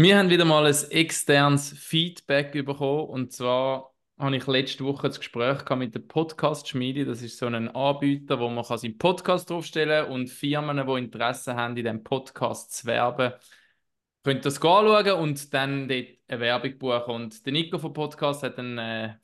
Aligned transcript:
Wir 0.00 0.16
haben 0.16 0.30
wieder 0.30 0.44
mal 0.44 0.64
ein 0.64 0.90
externes 0.90 1.70
Feedback 1.76 2.52
bekommen. 2.52 3.08
Und 3.08 3.32
zwar 3.32 3.96
habe 4.16 4.36
ich 4.36 4.46
letzte 4.46 4.84
Woche 4.84 5.08
das 5.08 5.18
Gespräch 5.18 5.68
mit 5.70 5.92
der 5.92 5.98
Podcast-Schmiede. 5.98 7.04
Das 7.04 7.20
ist 7.20 7.36
so 7.36 7.46
ein 7.46 7.68
Anbieter, 7.68 8.38
wo 8.38 8.48
man 8.48 8.62
seinen 8.62 8.96
Podcast 8.96 9.50
draufstellen 9.50 10.04
kann 10.04 10.12
und 10.12 10.28
Firmen, 10.28 10.86
die 10.86 10.92
Interesse 10.98 11.56
haben, 11.56 11.76
in 11.76 11.82
diesem 11.82 12.04
Podcast 12.04 12.72
zu 12.74 12.86
werben, 12.86 13.32
können 14.22 14.40
das 14.40 14.62
anschauen 14.62 15.12
und 15.20 15.52
dann 15.52 15.88
dort 15.88 16.06
eine 16.28 16.40
Werbung 16.40 16.78
buchen. 16.78 17.14
Und 17.14 17.44
der 17.44 17.52
Nico 17.52 17.78
vom 17.80 17.92
Podcast 17.92 18.44
hat 18.44 18.56
dann 18.58 18.78
äh, 18.78 19.16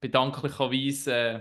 bedanklicherweise 0.00 1.14
äh, 1.14 1.40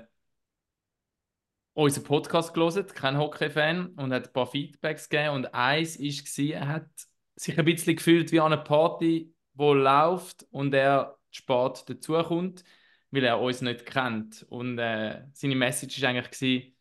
unseren 1.73 2.05
Podcast 2.05 2.53
gelesen, 2.53 2.87
kein 2.87 3.17
Hockey-Fan, 3.17 3.95
und 3.97 4.13
hat 4.13 4.27
ein 4.27 4.33
paar 4.33 4.47
Feedbacks 4.47 5.09
gegeben. 5.09 5.35
Und 5.35 5.53
eins 5.53 5.99
war, 5.99 6.45
er 6.55 6.67
hat 6.69 7.10
sich 7.35 7.57
ein 7.57 7.65
bisschen 7.65 7.95
gefühlt 7.95 8.31
wie 8.31 8.39
an 8.39 8.53
einer 8.53 8.63
Party, 8.63 9.33
wo 9.53 9.73
läuft 9.73 10.45
und 10.51 10.73
er 10.73 11.17
spät 11.31 11.83
dazukommt, 11.87 12.63
weil 13.11 13.23
er 13.23 13.39
uns 13.39 13.61
nicht 13.61 13.85
kennt. 13.85 14.45
Und 14.49 14.77
äh, 14.79 15.23
seine 15.33 15.55
Message 15.55 16.01
war 16.01 16.09
eigentlich, 16.09 16.31
gewesen, 16.31 16.75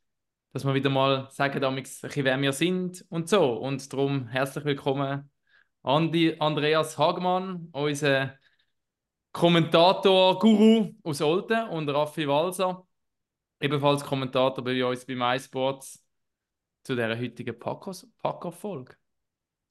dass 0.52 0.64
wir 0.64 0.74
wieder 0.74 0.90
mal 0.90 1.28
sagen, 1.30 1.60
damals, 1.60 2.02
wer 2.02 2.40
wir 2.40 2.52
sind 2.52 3.04
und 3.08 3.28
so. 3.28 3.54
Und 3.54 3.92
darum 3.92 4.26
herzlich 4.28 4.64
willkommen, 4.64 5.30
Andi, 5.82 6.36
Andreas 6.38 6.98
Hagmann, 6.98 7.68
unser 7.72 8.38
Kommentator-Guru 9.32 10.94
aus 11.04 11.22
Olten 11.22 11.68
und 11.68 11.88
Raffi 11.88 12.26
Walser, 12.26 12.86
ebenfalls 13.60 14.04
Kommentator 14.04 14.62
bei 14.64 14.84
uns 14.84 15.06
bei 15.06 15.14
MySports 15.14 16.04
zu 16.82 16.94
dieser 16.94 17.18
heutigen 17.18 17.58
Packer-Folge 17.58 18.99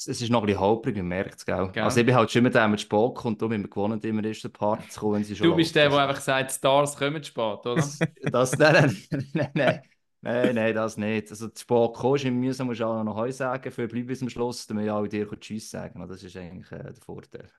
es 0.07 0.21
ist 0.21 0.29
noch 0.29 0.41
ein 0.41 0.45
bisschen 0.45 0.61
holprig, 0.61 0.95
man 0.95 1.07
merkt 1.07 1.39
es, 1.39 1.45
gell? 1.45 1.69
gell? 1.73 1.83
Also 1.83 1.99
ich 1.99 2.05
bin 2.05 2.15
halt 2.15 2.31
schon 2.31 2.39
immer 2.39 2.49
der, 2.49 2.67
der 2.67 2.77
spät 2.77 3.15
kommt, 3.15 3.41
darum 3.41 3.51
immer 3.51 3.67
gewonnen, 3.67 3.99
immer 4.01 4.23
in 4.23 4.33
der 4.33 4.49
Part 4.49 4.91
zu 4.91 4.99
kommen, 4.99 5.15
wenn 5.15 5.23
sie 5.23 5.35
schon 5.35 5.47
Du 5.47 5.55
bist 5.55 5.75
der, 5.75 5.89
der 5.89 5.99
einfach 5.99 6.21
sagt, 6.21 6.51
Stars 6.51 6.95
kommen 6.95 7.23
spät, 7.23 7.65
oder? 7.65 7.75
das, 8.31 8.57
nein, 8.57 8.97
nein, 9.09 9.27
nein, 9.33 9.51
nein, 9.53 9.81
nein, 10.21 10.55
nein, 10.55 10.75
das 10.75 10.95
nicht. 10.97 11.29
Also 11.31 11.49
zu 11.49 11.61
spät 11.61 11.93
kommst, 11.93 12.25
im 12.25 12.39
müssen 12.39 12.65
musst 12.65 12.79
du 12.79 12.85
auch 12.85 13.03
noch 13.03 13.15
Heu 13.15 13.31
sagen, 13.31 13.71
für 13.71 13.87
bleiben 13.87 14.07
bis 14.07 14.19
zum 14.19 14.29
Schluss, 14.29 14.65
damit 14.67 14.85
wir 14.85 14.93
alle 14.93 15.09
dir 15.09 15.29
Tschüss 15.39 15.69
sagen. 15.69 16.05
Das 16.07 16.23
ist 16.23 16.37
eigentlich 16.37 16.71
äh, 16.71 16.83
der 16.83 16.95
Vorteil. 16.95 17.49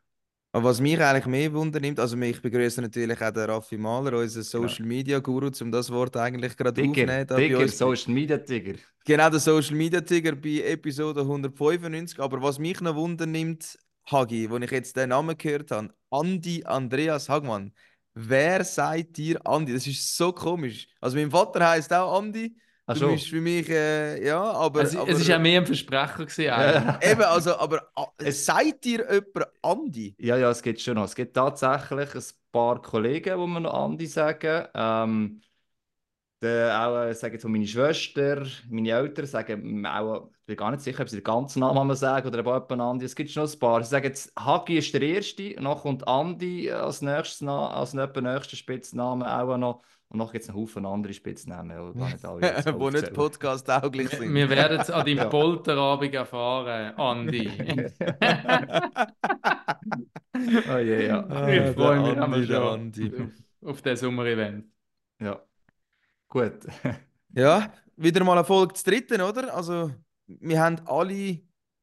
Aber 0.53 0.65
was 0.65 0.81
mich 0.81 1.01
eigentlich 1.01 1.27
mehr 1.27 1.53
wundernimmt, 1.53 2.01
also 2.01 2.17
ich 2.17 2.43
begrüße 2.43 2.83
natürlich 2.83 3.23
auch 3.23 3.31
den 3.31 3.45
Raffi 3.45 3.79
Mahler, 3.79 4.19
unseren 4.19 4.43
Social 4.43 4.85
Media 4.85 5.21
Guru, 5.21 5.51
um 5.61 5.71
das 5.71 5.91
Wort 5.93 6.17
eigentlich 6.17 6.57
gerade 6.57 6.83
aufzunehmen. 6.83 7.27
Tiger, 7.29 7.69
Social 7.69 8.13
Media 8.13 8.37
Tiger. 8.37 8.75
Genau, 9.05 9.31
der 9.31 9.39
Social 9.39 9.77
Media 9.77 10.01
Tiger 10.01 10.35
bei 10.35 10.63
Episode 10.67 11.21
195. 11.21 12.19
Aber 12.19 12.43
was 12.43 12.59
mich 12.59 12.81
noch 12.81 12.97
wundernimmt, 12.97 13.79
Hagi, 14.11 14.51
wo 14.51 14.57
ich 14.57 14.71
jetzt 14.73 14.97
den 14.97 15.11
Namen 15.11 15.39
gehört 15.39 15.71
habe, 15.71 15.95
Andi 16.11 16.65
Andreas 16.65 17.29
Hagmann. 17.29 17.73
Wer 18.15 18.65
sagt 18.65 19.19
dir 19.19 19.41
Andi? 19.47 19.73
Das 19.73 19.87
ist 19.87 20.17
so 20.17 20.33
komisch. 20.33 20.89
Also 21.01 21.17
mein 21.17 21.31
Vater 21.31 21.69
heißt 21.69 21.93
auch 21.93 22.19
Andi. 22.19 22.57
Ach 22.91 22.99
du 22.99 23.13
bist 23.13 23.29
für 23.29 23.41
mich, 23.41 23.69
äh, 23.69 24.27
ja, 24.27 24.43
aber... 24.43 24.83
Es, 24.83 24.97
aber, 24.97 25.09
es 25.09 25.21
ist 25.21 25.29
ja 25.29 25.39
mehr 25.39 25.61
ein 25.61 25.67
Versprecher 25.67 26.25
gewesen. 26.25 26.45
Ja. 26.45 26.99
Eben, 27.03 27.23
also, 27.23 27.57
aber 27.57 27.89
äh, 28.19 28.33
seid 28.33 28.85
ihr 28.87 29.07
jemand 29.11 29.47
Andi? 29.63 30.15
Ja, 30.19 30.37
ja, 30.37 30.51
es 30.51 30.61
gibt 30.63 30.81
schon 30.81 30.95
noch. 30.95 31.05
Es 31.05 31.15
gibt 31.15 31.35
tatsächlich 31.35 32.15
ein 32.15 32.25
paar 32.51 32.83
Kollegen, 32.83 33.41
die 33.41 33.47
mir 33.47 33.61
noch 33.61 33.75
Andi 33.75 34.07
sagen. 34.07 34.67
Ähm, 34.75 35.41
der, 36.43 36.89
auch 36.89 37.05
äh, 37.05 37.15
sagen 37.15 37.39
von 37.39 37.53
meiner 37.53 37.67
Schwester, 37.67 38.47
meine 38.71 38.91
Eltern 38.91 39.27
sagen 39.27 39.87
auch, 39.87 40.31
ich 40.33 40.47
bin 40.47 40.57
gar 40.57 40.71
nicht 40.71 40.83
sicher, 40.83 41.03
ob 41.03 41.09
sie 41.09 41.19
den 41.19 41.25
ganzen 41.25 41.61
Namen 41.61 41.95
sagen 41.95 42.27
oder 42.27 42.39
eben 42.39 42.81
Andi. 42.81 43.05
Es 43.05 43.15
gibt 43.15 43.31
schon 43.31 43.45
noch 43.45 43.53
ein 43.53 43.59
paar. 43.59 43.85
Sie 43.85 43.91
sagen 43.91 44.07
jetzt, 44.07 44.33
Hagi 44.39 44.79
ist 44.79 44.93
der 44.95 45.03
Erste, 45.03 45.55
noch 45.61 45.83
kommt 45.83 46.09
Andi 46.09 46.71
als 46.71 47.03
nächstes, 47.03 47.47
als 47.47 47.93
nächster 47.93 48.57
Spitzname 48.57 49.41
auch 49.41 49.57
noch. 49.59 49.83
Und 50.11 50.19
noch 50.19 50.31
gibt 50.33 50.43
es 50.43 50.51
einen 50.51 50.59
Haufen 50.59 50.85
andere 50.87 51.15
Spitznamen, 51.15 51.95
die 51.95 52.03
nicht 52.03 52.25
alle 52.25 52.43
Wo 52.81 52.91
nicht 52.91 53.15
podcast-tauglich 53.15 54.09
sind. 54.09 54.35
Wir 54.35 54.51
werden 54.51 54.81
es 54.81 54.91
an 54.91 55.07
deinem 55.07 55.19
ja. 55.19 55.27
Polterabend 55.27 56.13
erfahren, 56.13 56.97
Andi. 56.97 57.49
oh 60.69 60.79
je, 60.79 61.07
ja. 61.07 61.25
Ah, 61.29 61.49
ich 61.49 61.77
freue 61.77 62.01
mich 62.01 62.19
Andi, 62.19 62.45
schon 62.45 62.57
Andi. 62.57 63.13
auf, 63.63 63.71
auf 63.71 63.83
das 63.83 64.01
Sommer-Event. 64.01 64.65
Ja, 65.21 65.41
gut. 66.27 66.59
ja, 67.33 67.73
wieder 67.97 68.25
mal 68.25 68.37
eine 68.37 68.45
Folge 68.45 68.75
zu 68.75 68.91
dritten, 68.91 69.21
oder? 69.21 69.55
Also, 69.55 69.93
wir 70.27 70.61
haben 70.61 70.81
alle 70.87 71.39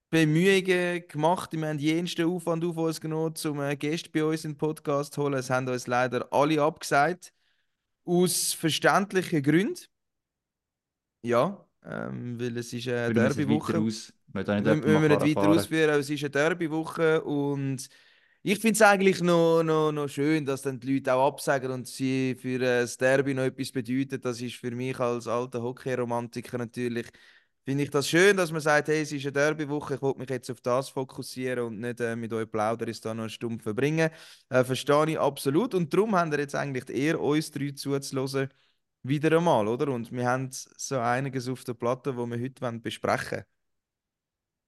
Bemühungen 0.09 1.07
gemacht. 1.07 1.53
Wir 1.53 1.65
haben 1.65 1.79
jensten 1.79 2.29
Aufwand 2.29 2.65
auf 2.65 2.75
uns 2.75 2.99
genommen, 2.99 3.35
um 3.45 3.79
Gäste 3.79 4.09
bei 4.09 4.25
uns 4.25 4.43
in 4.43 4.51
den 4.51 4.57
Podcast 4.57 5.13
zu 5.13 5.23
holen. 5.23 5.35
Es 5.35 5.49
haben 5.49 5.69
uns 5.69 5.87
leider 5.87 6.27
alle 6.31 6.61
abgesagt. 6.61 7.31
Aus 8.07 8.53
verständlichen 8.53 9.43
Gründen. 9.43 9.81
Ja, 11.23 11.67
ähm, 11.83 12.39
weil 12.39 12.57
es 12.57 12.71
ist 12.71 12.87
eine 12.87 13.13
Derby-Woche. 13.13 13.73
Wir 13.73 13.81
müssen 13.81 14.13
nicht 14.33 15.35
weiter 15.35 15.49
ausführen, 15.49 15.99
es 15.99 16.09
ist 16.09 16.23
eine 16.23 16.29
Derby-Woche 16.29 17.21
und 17.23 17.87
ich 18.43 18.59
finde 18.59 18.75
es 18.75 18.81
eigentlich 18.81 19.21
noch, 19.21 19.61
noch, 19.61 19.91
noch 19.91 20.07
schön, 20.07 20.45
dass 20.45 20.61
dann 20.61 20.79
die 20.79 20.93
Leute 20.93 21.13
auch 21.13 21.27
absagen 21.27 21.69
und 21.69 21.85
sie 21.85 22.35
für 22.39 22.59
das 22.59 22.95
Derby 22.95 23.33
noch 23.33 23.43
etwas 23.43 23.71
bedeuten. 23.71 24.21
Das 24.21 24.39
ist 24.41 24.55
für 24.55 24.71
mich 24.71 24.97
als 24.99 25.27
alter 25.27 25.61
Hockey-Romantiker 25.61 26.57
natürlich 26.57 27.07
finde 27.67 27.83
ich 27.83 27.89
das 27.89 28.07
schön, 28.07 28.37
dass 28.37 28.49
man 28.49 28.61
sagt, 28.61 28.87
hey, 28.87 29.01
es 29.01 29.11
ist 29.11 29.25
eine 29.25 29.33
Derby-Woche, 29.33 29.95
ich 29.95 30.01
wollte 30.01 30.19
mich 30.19 30.29
jetzt 30.29 30.49
auf 30.49 30.61
das 30.61 30.87
fokussieren 30.87 31.65
und 31.65 31.79
nicht 31.81 31.99
äh, 31.99 32.15
mit 32.15 32.31
euch 32.31 32.49
plaudern, 32.49 32.87
ist 32.87 33.03
da 33.03 33.13
noch 33.13 33.23
eine 33.23 33.29
Stunde 33.29 33.61
verbringen. 33.61 34.09
Äh, 34.47 34.63
verstehe 34.63 35.09
ich 35.09 35.19
absolut. 35.19 35.73
Und 35.73 35.93
darum 35.93 36.15
haben 36.15 36.31
wir 36.31 36.39
jetzt 36.39 36.55
eigentlich 36.55 36.89
eher 36.89 37.19
uns 37.19 37.51
drei 37.51 37.71
zuzulassen, 37.71 38.47
wieder 39.03 39.35
einmal, 39.35 39.67
oder? 39.67 39.89
Und 39.89 40.13
wir 40.13 40.25
haben 40.25 40.49
so 40.49 40.97
einiges 40.97 41.49
auf 41.49 41.65
der 41.65 41.73
Platte, 41.73 42.15
wo 42.15 42.25
wir 42.25 42.39
heute 42.39 42.79
besprechen 42.79 43.31
wollen. 43.31 43.45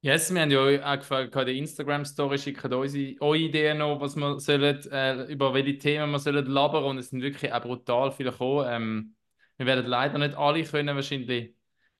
Yes, 0.01 0.33
wir 0.33 0.41
haben 0.41 0.51
ja 0.51 0.93
auch 0.93 0.97
gefragt, 0.97 1.33
der 1.35 1.47
Instagram-Story 1.47 2.37
schickt 2.37 2.65
uns 2.65 2.95
eure 3.21 3.37
Ideen 3.37 3.77
noch, 3.77 4.01
was 4.01 4.17
wir 4.17 4.41
sollen, 4.41 4.91
äh, 4.91 5.23
über 5.31 5.53
welche 5.53 5.77
Themen 5.77 6.11
wir 6.11 6.19
sollen 6.19 6.45
labern 6.45 6.83
und 6.83 6.97
es 6.97 7.11
sind 7.11 7.21
wirklich 7.21 7.53
auch 7.53 7.61
brutal 7.61 8.11
viele 8.11 8.31
gekommen. 8.31 8.65
Ähm, 8.69 9.15
wir 9.55 9.65
werden 9.65 9.85
leider 9.85 10.17
nicht 10.17 10.35
alle 10.35 10.63
können 10.63 10.95
wahrscheinlich 10.95 11.58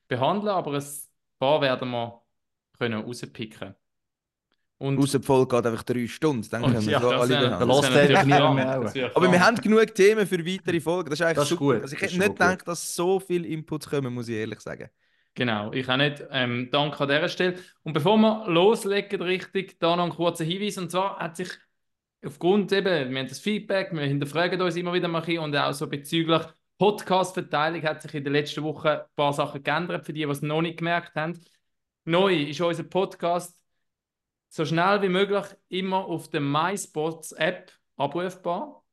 behandeln, 0.09 0.49
aber 0.49 0.73
ein 0.73 0.83
paar 1.39 1.61
werden 1.61 1.89
wir 1.89 2.21
können 2.77 3.01
rauspicken. 3.01 3.75
Und 4.77 4.97
Außer 4.97 5.19
die 5.19 5.25
Folge 5.25 5.57
geht 5.57 5.65
einfach 5.65 5.83
drei 5.83 6.07
Stunden, 6.07 6.49
dann 6.49 6.61
können 6.61 6.85
wir 6.85 6.91
ja, 6.91 6.99
alle 6.99 7.27
behandeln. 7.27 7.69
Das 7.69 8.09
das 8.09 8.25
mehr 8.25 9.11
Aber 9.15 9.31
wir 9.31 9.45
haben 9.45 9.57
genug 9.57 9.93
Themen 9.93 10.25
für 10.25 10.45
weitere 10.45 10.79
Folgen, 10.79 11.09
das 11.09 11.19
ist 11.19 11.25
eigentlich 11.25 11.35
das 11.35 11.43
ist 11.45 11.49
super. 11.49 11.73
Gut. 11.73 11.81
Also 11.83 11.95
ich 11.95 12.01
hätte 12.01 12.17
nicht 12.17 12.29
gedacht, 12.29 12.67
dass 12.67 12.95
so 12.95 13.19
viele 13.19 13.47
Inputs 13.47 13.89
kommen, 13.89 14.13
muss 14.13 14.29
ich 14.29 14.35
ehrlich 14.35 14.59
sagen. 14.61 14.89
Genau, 15.35 15.71
ich 15.73 15.87
auch 15.87 15.97
nicht. 15.97 16.23
Ähm, 16.31 16.69
danke 16.71 16.99
an 17.01 17.09
dieser 17.09 17.29
Stelle. 17.29 17.55
Und 17.83 17.93
bevor 17.93 18.17
wir 18.17 18.47
loslegen, 18.47 19.21
richtig, 19.21 19.79
da 19.79 19.95
noch 19.95 20.05
ein 20.05 20.11
kurzer 20.11 20.43
Hinweis. 20.43 20.77
Und 20.77 20.91
zwar 20.91 21.17
hat 21.19 21.35
sich 21.35 21.49
aufgrund 22.25 22.71
eben, 22.71 23.11
wir 23.11 23.19
haben 23.19 23.27
das 23.27 23.39
Feedback, 23.39 23.91
wir 23.91 24.01
hinterfragen 24.01 24.61
uns 24.61 24.75
immer 24.75 24.93
wieder 24.93 25.07
mal 25.07 25.23
und 25.39 25.55
auch 25.55 25.73
so 25.73 25.87
bezüglich 25.87 26.41
Podcast-Verteilung 26.79 27.83
hat 27.83 28.01
sich 28.01 28.13
in 28.15 28.23
den 28.23 28.31
letzten 28.31 28.63
Wochen 28.63 28.87
ein 28.87 29.01
paar 29.15 29.33
Sachen 29.33 29.61
geändert, 29.61 30.05
für 30.05 30.13
die, 30.13 30.25
die 30.25 30.31
es 30.31 30.41
noch 30.41 30.61
nicht 30.61 30.77
gemerkt 30.77 31.13
haben. 31.15 31.37
Neu 32.05 32.33
ist 32.43 32.61
unser 32.61 32.83
Podcast 32.83 33.61
so 34.47 34.65
schnell 34.65 35.01
wie 35.01 35.09
möglich 35.09 35.45
immer 35.67 36.05
auf 36.05 36.29
der 36.29 36.39
MySpots-App 36.39 37.73
abrufbar. 37.97 38.85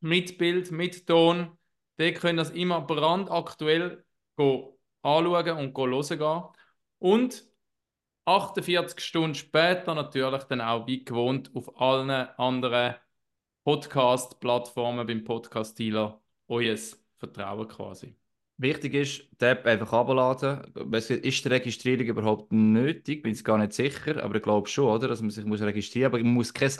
Mit 0.00 0.36
Bild, 0.36 0.72
mit 0.72 1.06
Ton. 1.06 1.56
Dort 1.96 2.16
können 2.16 2.38
das 2.38 2.50
immer 2.50 2.80
brandaktuell 2.80 4.04
anschauen 4.36 5.58
und 5.58 5.78
hören. 5.78 6.48
Und 6.98 7.44
48 8.24 9.00
Stunden 9.00 9.34
später 9.36 9.94
natürlich 9.94 10.42
dann 10.44 10.60
auch 10.60 10.88
wie 10.88 11.04
gewohnt 11.04 11.54
auf 11.54 11.80
allen 11.80 12.10
anderen 12.10 12.96
Podcast-Plattformen 13.62 15.06
beim 15.06 15.22
Podcast-Dealer 15.22 16.20
euers 16.48 16.97
Vertrauen 17.18 17.68
quasi. 17.68 18.14
Wichtig 18.60 18.94
ist, 18.94 19.22
die 19.40 19.44
App 19.44 19.66
einfach 19.66 19.92
abladen. 19.92 20.62
Ist 20.92 21.44
die 21.44 21.48
Registrierung 21.48 22.06
überhaupt 22.06 22.52
nötig? 22.52 23.22
Bin 23.22 23.32
ich 23.32 23.44
gar 23.44 23.58
nicht 23.58 23.72
sicher, 23.72 24.22
aber 24.22 24.36
ich 24.36 24.42
glaube 24.42 24.68
schon, 24.68 24.86
oder? 24.86 25.06
dass 25.06 25.20
man 25.20 25.30
sich 25.30 25.44
muss 25.44 25.60
registrieren 25.62 26.10
muss. 26.10 26.18
Aber 26.18 26.24
man 26.24 26.34
muss 26.34 26.52
keine 26.52 26.72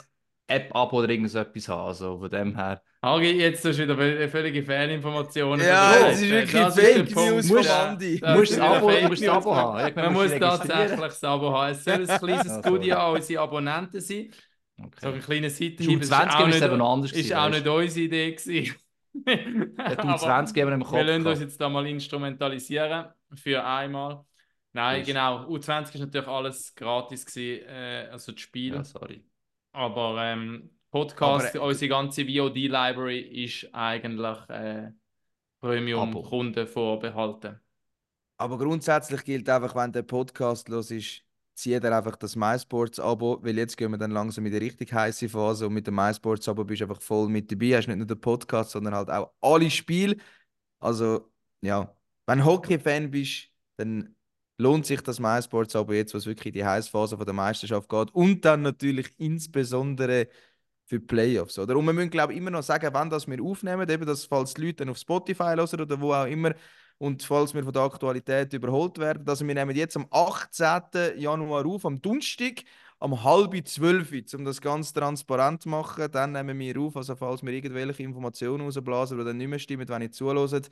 App-Abo 0.47 0.97
oder 0.97 1.09
irgendetwas 1.09 1.67
haben. 1.69 1.87
Also 1.87 2.17
von 2.17 2.29
dem 2.29 2.55
her. 2.55 2.81
Hagi, 3.01 3.31
jetzt 3.31 3.63
hast 3.63 3.79
du 3.79 3.83
wieder 3.83 4.29
völlige 4.29 4.61
Fehlinformationen. 4.61 5.65
Ja, 5.65 5.99
das 5.99 6.21
ist 6.21 6.29
wirklich 6.29 6.51
das 6.51 6.75
Fake 6.75 7.15
News 7.15 7.47
von 7.47 7.65
Andi. 7.65 8.19
Du 8.19 8.27
musst 8.27 8.51
das 8.51 8.59
Abo, 8.59 8.91
musst 9.07 9.21
das 9.21 9.29
Abo 9.29 9.55
haben. 9.55 9.95
Man 9.95 10.13
muss 10.13 10.31
tatsächlich 10.37 10.99
das 10.99 11.23
Abo 11.23 11.53
haben. 11.53 11.71
Es 11.71 11.83
soll 11.85 12.09
ein 12.09 12.19
kleines 12.19 12.61
Goodie 12.61 12.93
an 12.93 13.15
unsere 13.15 13.41
Abonnenten 13.41 14.01
sein. 14.01 14.31
Okay. 14.77 14.89
So 15.01 15.07
ein 15.09 15.19
kleiner 15.21 15.49
Seitenhieb. 15.49 16.03
20 16.03 16.47
ist 16.47 16.61
eben 16.61 16.77
noch 16.77 16.93
anders. 16.93 17.11
Ist 17.13 17.33
auch 17.33 17.49
nicht 17.49 17.67
unsere 17.67 18.05
Idee 18.05 18.31
gewesen. 18.31 18.75
Der 19.13 20.17
20 20.17 20.53
geben 20.53 20.69
wir 20.69 20.75
im 20.75 20.83
Kopf. 20.83 20.93
Wir 20.93 21.03
lassen 21.03 21.25
uns 21.25 21.39
jetzt 21.39 21.59
da 21.59 21.69
mal 21.69 21.85
instrumentalisieren 21.87 23.07
für 23.33 23.63
einmal. 23.63 24.23
Nein, 24.73 25.01
ist. 25.01 25.07
genau. 25.07 25.45
U20 25.47 25.95
ist 25.95 25.99
natürlich 25.99 26.27
alles 26.27 26.75
gratis 26.75 27.25
gewesen, 27.25 27.65
äh, 27.67 28.09
also 28.11 28.31
das 28.31 28.41
Spiel. 28.41 28.75
Ja, 28.75 28.83
sorry. 28.83 29.25
Aber 29.71 30.15
ähm, 30.23 30.69
Podcast, 30.91 31.55
Aber, 31.55 31.65
äh, 31.65 31.67
unsere 31.67 31.89
ganze 31.89 32.25
VOD-Library 32.25 33.19
ist 33.43 33.73
eigentlich 33.73 34.37
äh, 34.49 34.91
Premium-Kunden 35.59 36.67
vorbehalten. 36.67 37.59
Aber 38.37 38.57
grundsätzlich 38.57 39.23
gilt 39.23 39.49
einfach, 39.49 39.75
wenn 39.75 39.91
der 39.91 40.03
Podcast 40.03 40.69
los 40.69 40.91
ist, 40.91 41.23
zieht 41.59 41.83
er 41.83 41.97
einfach 41.97 42.15
das 42.15 42.35
MySports-Abo, 42.35 43.39
weil 43.43 43.57
jetzt 43.57 43.75
gehen 43.77 43.91
wir 43.91 43.97
dann 43.97 44.11
langsam 44.11 44.45
in 44.45 44.51
die 44.51 44.57
richtig 44.57 44.93
heiße 44.93 45.27
Phase 45.29 45.67
und 45.67 45.73
mit 45.73 45.87
dem 45.87 45.95
MySports-Abo 45.95 46.63
bist 46.63 46.81
du 46.81 46.85
einfach 46.85 47.01
voll 47.01 47.27
mit 47.29 47.51
dabei. 47.51 47.77
Hast 47.77 47.87
nicht 47.87 47.97
nur 47.97 48.07
den 48.07 48.19
Podcast, 48.19 48.71
sondern 48.71 48.95
halt 48.95 49.09
auch 49.09 49.31
alle 49.41 49.69
Spiele. 49.69 50.17
Also, 50.79 51.31
ja, 51.61 51.93
wenn 52.25 52.45
Hockey-Fan 52.45 53.11
bist, 53.11 53.49
dann 53.77 54.15
lohnt 54.57 54.85
sich 54.85 55.01
das 55.01 55.19
MySports-Abo 55.19 55.93
jetzt, 55.93 56.13
was 56.13 56.25
wirklich 56.25 56.47
in 56.47 56.53
die 56.53 56.65
Heißphase 56.65 57.17
der 57.17 57.33
Meisterschaft 57.33 57.89
geht. 57.89 58.11
Und 58.13 58.45
dann 58.45 58.61
natürlich 58.61 59.13
insbesondere 59.17 60.27
für 60.85 60.99
die 60.99 61.05
Playoffs. 61.05 61.59
Oder? 61.59 61.77
Und 61.77 61.85
wir 61.85 61.93
müssen, 61.93 62.09
glaube 62.09 62.33
ich, 62.33 62.39
immer 62.39 62.51
noch 62.51 62.63
sagen, 62.63 62.89
wann 62.93 63.09
das 63.09 63.27
wir 63.27 63.41
aufnehmen, 63.43 63.87
eben, 63.89 64.05
dass 64.05 64.25
falls 64.25 64.53
die 64.53 64.61
Leute 64.61 64.77
dann 64.77 64.89
auf 64.89 64.97
Spotify 64.97 65.55
hören 65.55 65.81
oder 65.81 66.01
wo 66.01 66.13
auch 66.13 66.25
immer, 66.25 66.53
und 66.99 67.23
falls 67.23 67.53
wir 67.53 67.63
von 67.63 67.73
der 67.73 67.81
Aktualität 67.83 68.53
überholt 68.53 68.97
werden, 68.99 69.27
also 69.27 69.47
wir 69.47 69.55
nehmen 69.55 69.75
jetzt 69.75 69.95
am 69.97 70.05
18. 70.11 71.17
Januar 71.17 71.65
auf, 71.65 71.85
am 71.85 72.01
Donnerstag, 72.01 72.63
am 72.99 73.23
halb 73.23 73.67
zwölf, 73.67 74.11
um 74.33 74.45
das 74.45 74.61
ganz 74.61 74.93
transparent 74.93 75.63
zu 75.63 75.69
machen. 75.69 76.11
Dann 76.11 76.33
nehmen 76.33 76.59
wir 76.59 76.77
auf, 76.79 76.97
also 76.97 77.15
falls 77.15 77.41
wir 77.41 77.53
irgendwelche 77.53 78.03
Informationen 78.03 78.65
rausblasen, 78.65 79.17
die 79.17 79.23
dann 79.23 79.37
nicht 79.37 79.47
mehr 79.47 79.59
stimmen, 79.59 79.87
wenn 79.87 80.01
ihr 80.01 80.11
zuhört. 80.11 80.69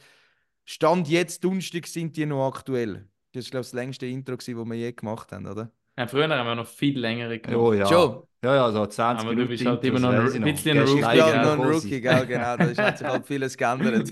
Stand 0.65 1.07
jetzt 1.07 1.43
Donnerstag 1.43 1.87
sind 1.87 2.17
die 2.17 2.25
noch 2.25 2.47
aktuell. 2.47 3.07
Das 3.31 3.45
ist, 3.45 3.51
glaube 3.51 3.61
ich, 3.61 3.67
das 3.67 3.73
längste 3.73 4.05
Intro, 4.07 4.35
das 4.35 4.47
wir 4.47 4.75
je 4.75 4.91
gemacht 4.91 5.31
haben, 5.31 5.47
oder? 5.47 5.71
Ja, 5.97 6.07
früher 6.07 6.29
haben 6.29 6.45
wir 6.47 6.55
noch 6.55 6.67
viel 6.67 6.99
längere 6.99 7.39
gemacht. 7.39 7.59
Oh 7.59 7.73
ja. 7.73 7.85
Schon. 7.87 8.23
Ja, 8.43 8.55
ja, 8.55 8.71
so 8.71 8.85
20 8.85 9.25
Aber 9.25 9.31
du 9.35 9.41
Minuten. 9.41 9.49
bist 9.49 9.65
halt 9.65 9.83
immer 9.83 9.99
noch 9.99 10.09
ein 10.11 10.25
bisschen 10.25 10.43
ein 10.43 10.53
Gestern 10.53 10.77
Rookie, 10.79 11.17
Ich 11.17 11.25
bin 11.25 11.41
noch 11.41 11.51
ein. 11.53 11.59
Rookie, 11.61 12.01
gell? 12.01 12.25
genau. 12.27 12.57
Da 12.57 12.63
ist- 12.65 12.79
hat 12.79 12.97
sich 12.99 13.07
halt 13.07 13.25
vieles 13.25 13.57
geändert. 13.57 14.09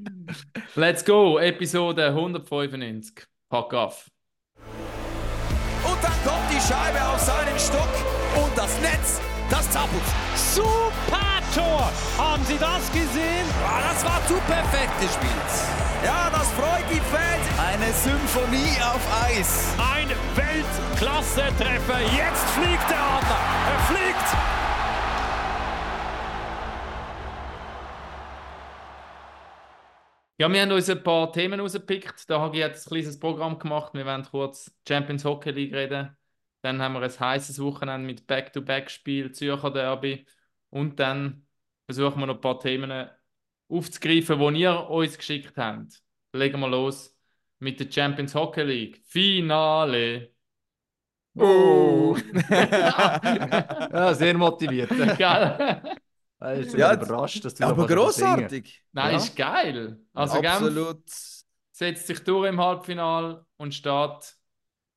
Let's 0.76 1.04
go, 1.04 1.38
Episode 1.38 2.06
195. 2.06 3.26
Pack 3.50 3.74
auf. 3.74 4.06
Und 5.84 5.98
dann 6.02 6.12
kommt 6.24 6.50
die 6.50 6.60
Scheibe 6.60 7.04
auf 7.08 7.18
seinen 7.18 7.58
Stock 7.58 7.88
und 8.36 8.56
das 8.56 8.80
Netz, 8.80 9.20
das 9.50 9.68
zappelt. 9.72 10.02
Super 10.36 11.27
Tor! 11.54 11.90
Haben 12.16 12.44
Sie 12.44 12.58
das 12.58 12.90
gesehen? 12.92 13.46
Ah, 13.64 13.80
das 13.88 14.04
war 14.04 14.20
zu 14.26 14.34
perfekt 14.46 15.00
gespielt. 15.00 15.78
Ja, 16.04 16.30
das 16.30 16.50
freut 16.52 16.84
die 16.90 17.00
Fans. 17.00 17.46
Eine 17.58 17.92
Symphonie 17.92 18.76
auf 18.80 19.02
Eis. 19.24 19.74
Ein 19.78 20.08
Weltklasse-Treffer. 20.36 22.00
Jetzt 22.00 22.44
fliegt 22.50 22.90
der 22.90 23.00
Adler. 23.00 23.40
Er 23.72 23.78
fliegt. 23.86 24.58
Ja, 30.40 30.48
wir 30.52 30.62
haben 30.62 30.70
uns 30.70 30.88
ein 30.88 31.02
paar 31.02 31.32
Themen 31.32 31.58
rausgepickt. 31.58 32.30
Da 32.30 32.38
habe 32.38 32.54
ich 32.54 32.60
jetzt 32.60 32.86
ein 32.86 32.90
kleines 32.90 33.18
Programm 33.18 33.58
gemacht. 33.58 33.92
Wir 33.94 34.06
werden 34.06 34.24
kurz 34.30 34.70
Champions 34.86 35.24
Hockey 35.24 35.50
League 35.50 35.74
reden. 35.74 36.16
Dann 36.62 36.80
haben 36.80 36.94
wir 36.94 37.02
ein 37.02 37.10
heißes 37.10 37.60
Wochenende 37.60 38.06
mit 38.06 38.26
Back-to-Back-Spiel, 38.26 39.32
Zürcher 39.32 39.70
Derby. 39.72 40.26
Und 40.70 40.98
dann 41.00 41.46
versuchen 41.86 42.20
wir 42.20 42.26
noch 42.26 42.34
ein 42.36 42.40
paar 42.40 42.58
Themen 42.60 43.08
aufzugreifen, 43.68 44.38
die 44.54 44.60
ihr 44.62 44.88
uns 44.90 45.16
geschickt 45.18 45.56
habt. 45.56 46.02
Legen 46.32 46.60
wir 46.60 46.68
los 46.68 47.16
mit 47.58 47.80
der 47.80 47.90
Champions 47.90 48.34
Hockey 48.34 48.62
League. 48.62 49.02
Finale. 49.06 50.32
Oh. 51.36 52.16
ja, 52.50 54.14
sehr 54.14 54.36
motiviert. 54.36 54.90
Geil. 55.18 55.82
Ich 56.60 56.70
bin 56.70 56.80
Ja, 56.80 56.94
überrascht, 56.94 57.44
dass 57.44 57.54
du 57.54 57.64
Aber 57.66 57.86
grossartig. 57.86 58.84
Nein, 58.92 59.12
Ja. 59.12 59.16
ist 59.16 59.34
geil. 59.36 60.00
Also 60.14 60.40
Genf 60.40 60.54
Absolut. 60.54 61.02
setzt 61.72 62.06
sich 62.06 62.20
durch 62.24 62.48
im 62.48 62.60
Halbfinale 62.60 63.44
und 63.56 63.74
steht 63.74 64.36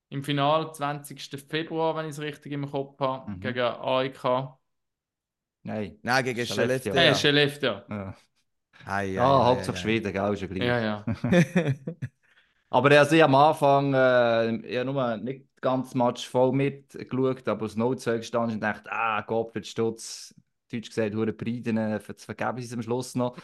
im 0.09 0.23
Finale 0.23 0.71
20. 0.71 1.38
Februar, 1.39 1.95
wenn 1.95 2.06
ich 2.06 2.12
es 2.12 2.19
richtig 2.19 2.51
im 2.51 2.69
Kopf 2.69 3.00
habe, 3.00 3.31
Mhm. 3.31 3.39
gegen 3.39 3.59
AEK. 3.62 4.57
Nein. 5.63 6.00
Nein, 6.02 6.24
gegen 6.24 6.46
Skellefteå. 6.46 6.94
Äh, 6.94 7.08
Ja. 7.08 7.16
Skellefteå. 7.16 7.81
Ja, 7.90 8.16
ei, 8.86 9.13
ja 9.13 9.46
Hauptsache 9.46 9.78
ei. 9.78 9.81
Schweden, 9.81 10.12
gell, 10.13 10.34
ist 10.34 10.42
ja 10.42 10.48
gleich. 10.48 10.63
Ja, 10.63 10.80
ja. 10.80 11.06
Aber 12.69 12.98
also 12.98 13.16
ich 13.16 13.24
am 13.24 13.36
Anfang, 13.36 13.94
äh, 13.94 14.56
ich 14.66 14.84
nur 14.86 15.18
nicht 15.18 15.46
ganz 15.62 15.90
das 15.90 15.96
Match 15.96 16.28
voll 16.28 16.54
mitgeschaut, 16.54 17.48
aber 17.48 17.66
aus 17.66 17.75
No-2 17.75 18.18
gestanden 18.18 18.56
und 18.56 18.62
dachte, 18.62 18.92
ah, 18.92 19.22
Gottfried 19.22 19.68
Stutz, 19.68 20.34
Deutsch 20.72 20.88
gesagt, 20.88 21.13
hure 21.13 21.34
Breiden, 21.34 21.78
äh, 21.78 22.00
jetzt 22.07 22.25
vergeben 22.25 22.57
sie 22.60 22.66
es 22.68 22.74
am 22.74 22.81
Schluss 22.81 23.14
noch. 23.16 23.38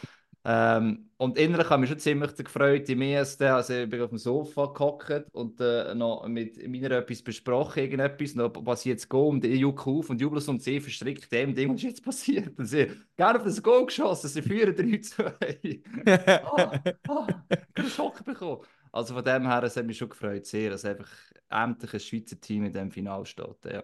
Ähm, 0.50 1.10
und 1.18 1.36
innerlich 1.36 1.68
habe 1.68 1.84
ich 1.84 1.90
mich 1.90 1.90
schon 1.90 1.98
ziemlich 1.98 2.34
gefreut, 2.34 2.88
im 2.88 3.02
ersten, 3.02 3.42
also 3.44 3.74
ich 3.74 3.90
bin 3.90 4.00
auf 4.00 4.08
dem 4.08 4.16
Sofa 4.16 4.64
gehockt 4.72 5.26
und 5.32 5.60
äh, 5.60 5.94
noch 5.94 6.26
mit 6.26 6.66
mir 6.66 6.90
etwas 6.90 7.20
besprochen, 7.20 7.80
irgendetwas, 7.80 8.34
noch 8.34 8.52
was 8.60 8.84
jetzt 8.84 9.10
geht 9.10 9.20
und 9.20 9.44
ich 9.44 9.60
jucke 9.60 9.90
auf 9.90 10.08
und 10.08 10.22
jubel 10.22 10.42
und 10.48 10.62
sie 10.62 10.80
verstrickt 10.80 11.30
dem 11.30 11.54
Ding, 11.54 11.68
was 11.68 11.76
ist 11.76 11.82
jetzt 11.82 12.02
passiert? 12.02 12.58
Und 12.58 12.64
sie, 12.64 12.90
gerne 13.18 13.38
auf 13.38 13.44
das 13.44 13.62
Goal 13.62 13.84
geschossen, 13.84 14.28
sie 14.28 14.40
führen 14.40 14.74
3-2. 14.74 15.82
ah, 16.44 16.80
ah, 16.80 16.80
ich 16.86 17.10
habe 17.10 17.44
einen 17.74 17.88
Schock 17.90 18.24
bekommen. 18.24 18.62
Also 18.90 19.12
von 19.12 19.24
dem 19.24 19.46
her, 19.46 19.62
es 19.64 19.76
hat 19.76 19.84
mich 19.84 19.98
schon 19.98 20.08
gefreut, 20.08 20.46
sehr, 20.46 20.70
dass 20.70 20.86
einfach 20.86 21.10
endlich 21.50 21.92
ein 21.92 22.00
Schweizer 22.00 22.40
Team 22.40 22.64
in 22.64 22.72
diesem 22.72 22.90
Finale 22.90 23.26
steht. 23.26 23.66
Ja. 23.70 23.82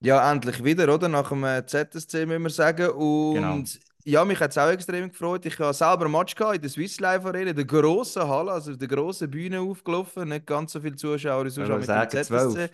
Ja, 0.00 0.30
endlich 0.30 0.62
wieder, 0.62 0.94
oder? 0.94 1.08
Nach 1.08 1.30
dem 1.30 1.42
äh, 1.42 1.66
ZSC, 1.66 2.24
müssen 2.24 2.44
wir 2.44 2.50
sagen. 2.50 2.90
Und 2.90 3.34
Genau. 3.34 3.64
Ja, 4.08 4.24
mich 4.24 4.40
hat 4.40 4.52
es 4.52 4.58
auch 4.58 4.70
extrem 4.70 5.10
gefreut. 5.10 5.44
Ich 5.44 5.58
habe 5.58 5.74
selber 5.74 6.06
ein 6.06 6.10
Match 6.10 6.34
gehabt 6.34 6.56
in 6.56 6.62
der 6.62 6.70
Swiss 6.70 6.98
Life 6.98 7.28
Arena, 7.28 7.52
der 7.52 7.66
grossen 7.66 8.26
Halle, 8.26 8.52
also 8.52 8.72
auf 8.72 8.78
der 8.78 8.88
grossen 8.88 9.30
Bühne 9.30 9.60
aufgelaufen. 9.60 10.30
Nicht 10.30 10.46
ganz 10.46 10.72
so 10.72 10.80
viele 10.80 10.96
Zuschauer, 10.96 11.44
Ich 11.44 11.58
auch 11.58 11.78
mit 11.78 11.78
dem 11.78 11.82
sagen, 11.82 12.10
ZSC. 12.24 12.70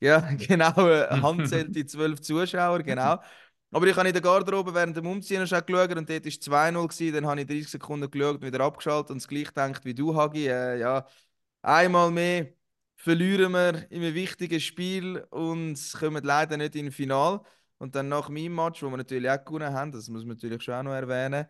Ja, 0.00 0.18
genau, 0.36 0.88
äh, 0.88 1.06
handzählte 1.20 1.86
zwölf 1.86 2.20
Zuschauer, 2.20 2.82
genau. 2.82 3.20
Aber 3.70 3.86
ich 3.86 3.96
habe 3.96 4.08
in 4.08 4.12
der 4.12 4.22
Garderobe 4.22 4.74
während 4.74 4.96
dem 4.96 5.06
Umziehen 5.06 5.46
schon 5.46 5.64
geschaut 5.64 5.96
und 5.96 6.10
dort 6.10 6.24
war 6.24 6.28
es 6.28 6.40
2-0. 6.40 6.88
gewesen. 6.88 7.14
Dann 7.14 7.26
habe 7.26 7.40
ich 7.42 7.46
30 7.46 7.68
Sekunden 7.68 8.10
geschaut 8.10 8.34
und 8.34 8.42
wieder 8.42 8.60
abgeschaltet 8.60 9.12
und 9.12 9.22
das 9.22 9.28
gleich 9.28 9.46
gedacht 9.46 9.84
wie 9.84 9.94
du, 9.94 10.16
Hagi. 10.16 10.48
Äh, 10.48 10.80
ja, 10.80 11.06
einmal 11.62 12.10
mehr 12.10 12.48
verlieren 12.96 13.52
wir 13.52 13.88
in 13.90 14.02
einem 14.02 14.14
wichtigen 14.14 14.60
Spiel 14.60 15.18
und 15.30 15.78
kommen 15.98 16.24
leider 16.24 16.56
nicht 16.56 16.74
ins 16.74 16.94
Finale. 16.96 17.40
Und 17.82 17.96
dann 17.96 18.08
nach 18.08 18.28
meinem 18.28 18.54
Match, 18.54 18.80
wo 18.84 18.90
wir 18.90 18.96
natürlich 18.96 19.28
auch 19.28 19.44
gewonnen 19.44 19.72
haben, 19.72 19.90
das 19.90 20.08
muss 20.08 20.24
man 20.24 20.36
natürlich 20.36 20.62
schon 20.62 20.74
auch 20.74 20.84
noch 20.84 20.92
erwähnen, 20.92 21.46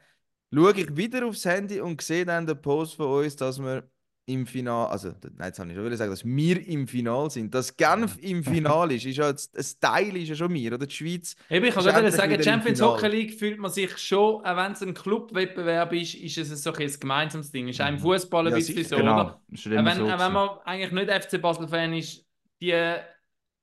schaue 0.52 0.72
ich 0.72 0.96
wieder 0.96 1.26
aufs 1.26 1.44
Handy 1.44 1.78
und 1.78 2.00
sehe 2.00 2.24
dann 2.24 2.46
den 2.46 2.58
Post 2.60 2.94
von 2.94 3.06
uns, 3.22 3.36
dass 3.36 3.58
wir 3.58 3.86
im 4.24 4.46
Finale, 4.46 4.88
also 4.88 5.08
nein, 5.36 5.48
jetzt 5.48 5.58
habe 5.58 5.68
ich 5.68 5.74
schon 5.74 5.84
wollen 5.84 5.96
sagen, 5.96 6.10
dass 6.10 6.24
wir 6.24 6.66
im 6.66 6.88
Finale 6.88 7.28
sind. 7.28 7.52
Dass 7.54 7.76
Genf 7.76 8.16
im 8.22 8.42
Finale 8.44 8.94
ist, 8.94 9.04
ist 9.04 9.18
ja 9.18 9.28
jetzt, 9.28 9.54
ein 9.54 9.80
Teil 9.80 10.16
ist 10.16 10.28
ja 10.30 10.34
schon 10.34 10.54
wir, 10.54 10.72
oder? 10.72 10.86
Die 10.86 10.94
Schweiz 10.94 11.36
Eben, 11.50 11.66
ich 11.66 11.74
kann 11.74 11.84
gerade 11.84 12.10
sagen, 12.10 12.32
wieder 12.32 12.42
Champions. 12.42 12.80
Hockey 12.80 13.08
League 13.08 13.38
fühlt 13.38 13.58
man 13.58 13.70
sich 13.70 13.98
schon, 13.98 14.42
auch 14.42 14.56
wenn 14.56 14.72
es 14.72 14.82
ein 14.82 14.94
Clubwettbewerb 14.94 15.92
ist, 15.92 16.14
ist 16.14 16.38
es 16.38 16.62
so 16.62 16.72
ein 16.72 16.92
gemeinsames 16.98 17.50
Ding. 17.50 17.68
Ist 17.68 17.82
auch 17.82 17.88
im 17.88 17.98
Fußball 17.98 18.46
ein 18.46 18.52
Ja, 18.52 18.56
bisschen 18.56 18.76
sicher. 18.76 18.88
so, 18.88 18.96
Genau, 18.96 19.14
oder? 19.20 19.24
Auch 19.24 19.84
wenn, 19.84 19.96
so 19.96 20.04
auch 20.04 20.18
wenn 20.18 20.32
man 20.32 20.48
eigentlich 20.64 20.92
nicht 20.92 21.10
FC 21.24 21.42
Basel-Fan 21.42 21.92
ist, 21.92 22.24
die 22.62 22.72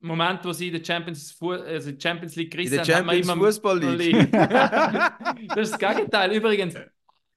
Momente, 0.00 0.48
wo 0.48 0.52
sie 0.52 0.68
in 0.68 0.74
der 0.74 0.84
Champions, 0.84 1.30
Fu 1.32 1.52
also 1.52 1.90
Champions 1.98 2.34
League 2.36 2.50
gerissen 2.50 2.80
haben, 2.80 3.06
man 3.06 3.16
Champions 3.16 3.28
immer 3.28 3.46
Fußball 3.46 3.78
League. 3.96 4.32
das 4.32 5.70
ist 5.70 5.72
das 5.72 5.78
Gegenteil. 5.78 6.32
Übrigens, 6.32 6.74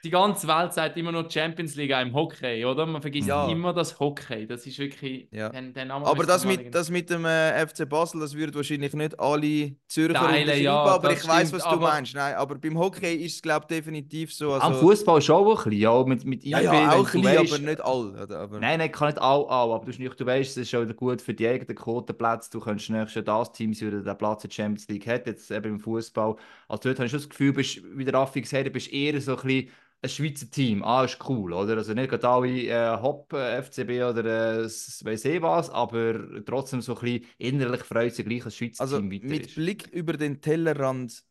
die 0.03 0.09
ganze 0.09 0.47
Welt 0.49 0.73
sagt 0.73 0.97
immer 0.97 1.13
nur 1.13 1.29
Champions 1.31 1.75
League 1.75 1.91
im 1.91 2.13
Hockey, 2.13 2.65
oder? 2.65 2.85
Man 2.85 3.01
vergisst 3.01 3.27
Ja. 3.29 3.47
immer 3.47 3.71
das 3.73 3.97
Hockey. 3.99 4.45
Das 4.45 4.65
ist 4.67 4.77
wirklich. 4.77 5.29
Ja. 5.31 5.47
Den, 5.47 5.73
den 5.73 5.87
Namen 5.87 6.05
Aber 6.05 6.25
das 6.25 6.45
mit, 6.45 6.75
das 6.75 6.89
mit 6.89 7.09
dem 7.09 7.23
äh, 7.23 7.65
FC 7.65 7.87
Basel, 7.87 8.19
das 8.19 8.35
würden 8.35 8.53
wahrscheinlich 8.53 8.93
nicht 8.93 9.17
alle 9.17 9.75
Zürcher 9.87 10.09
unterschreiben, 10.19 10.61
ja, 10.61 10.75
aber 10.75 11.13
ich 11.13 11.25
weiß, 11.25 11.47
stimmt, 11.47 11.53
was 11.53 11.63
du 11.63 11.69
aber- 11.69 11.87
meinst. 11.87 12.15
Nein, 12.15 12.35
aber 12.35 12.55
beim 12.55 12.77
Hockey 12.77 13.13
ist 13.15 13.35
es, 13.35 13.41
glaube 13.41 13.65
ich, 13.69 13.75
definitiv 13.77 14.33
so. 14.33 14.53
Am 14.55 14.61
Also, 14.73 14.79
Fußball 14.81 15.21
schon 15.21 15.35
auch 15.37 15.49
ein 15.63 15.69
bisschen, 15.69 15.71
ja, 15.81 16.03
mit, 16.03 16.25
mit 16.25 16.43
ja, 16.43 16.59
ja, 16.59 16.91
auch 16.91 17.09
du 17.09 17.19
ein 17.19 17.21
bisschen, 17.23 17.37
aber 17.37 17.57
nicht 17.71 17.81
alle. 17.81 18.23
Oder? 18.23 18.39
Aber, 18.41 18.59
Nein, 18.59 18.79
nein, 18.79 18.91
kann 18.91 19.07
nicht 19.07 19.21
all, 19.21 19.45
all 19.47 19.71
aber 19.71 19.85
du, 19.85 19.91
hast 19.91 19.99
nicht- 19.99 20.19
du 20.19 20.25
weißt, 20.25 20.51
es 20.51 20.57
ist 20.57 20.69
schon 20.69 20.83
wieder 20.83 20.93
gut 20.95 21.21
für 21.21 21.33
die 21.33 21.47
eigenen 21.47 21.75
Quotenplätze. 21.77 22.49
Du 22.51 22.59
kannst 22.59 22.89
nächstes 22.89 23.25
Jahr 23.25 23.39
das 23.39 23.51
Team 23.53 23.73
sein, 23.73 23.91
das 23.91 24.03
den 24.03 24.17
Platz 24.17 24.43
in 24.43 24.49
der 24.49 24.53
Champions 24.55 24.87
League 24.89 25.07
hat, 25.07 25.27
jetzt 25.27 25.49
eben 25.49 25.65
im 25.75 25.79
Fußball. 25.79 26.35
Also 26.67 26.83
dort 26.89 26.97
habe 26.99 27.05
ich 27.05 27.11
schon 27.11 27.19
das 27.21 27.29
Gefühl, 27.29 27.53
bist, 27.53 27.81
wie 27.95 28.03
der 28.03 28.13
Raffi 28.15 28.41
gesagt 28.41 28.59
hat, 28.59 28.67
du 28.67 28.71
bist 28.71 28.91
eher 28.91 29.21
so 29.21 29.37
ein 29.37 29.41
bisschen 29.47 29.69
ein 30.03 30.09
Schweizer 30.09 30.49
Team. 30.51 30.83
Ah, 30.83 31.05
ist 31.05 31.17
cool, 31.29 31.53
oder? 31.53 31.77
Also 31.77 31.93
nicht 31.93 32.09
gerade 32.09 32.27
alle 32.27 32.49
äh, 32.67 33.01
Hop, 33.01 33.31
äh, 33.33 33.57
FCB 33.57 34.03
oder 34.03 34.25
äh, 34.25 34.63
weiss 34.65 35.25
ich 35.25 35.41
was, 35.41 35.69
aber 35.69 36.43
trotzdem 36.45 36.81
so 36.81 36.95
ein 36.95 37.01
bisschen 37.01 37.25
innerlich 37.37 37.83
freut 37.83 38.13
sich 38.13 38.25
gleich, 38.25 38.45
als 38.45 38.57
Schweizer 38.57 38.83
also 38.83 38.97
Team 38.99 39.11
weiter 39.11 39.27
mit 39.29 39.45
ist. 39.45 39.55
Blick 39.55 39.87
über 39.87 40.13
den 40.13 40.41
Tellerrand 40.41 41.23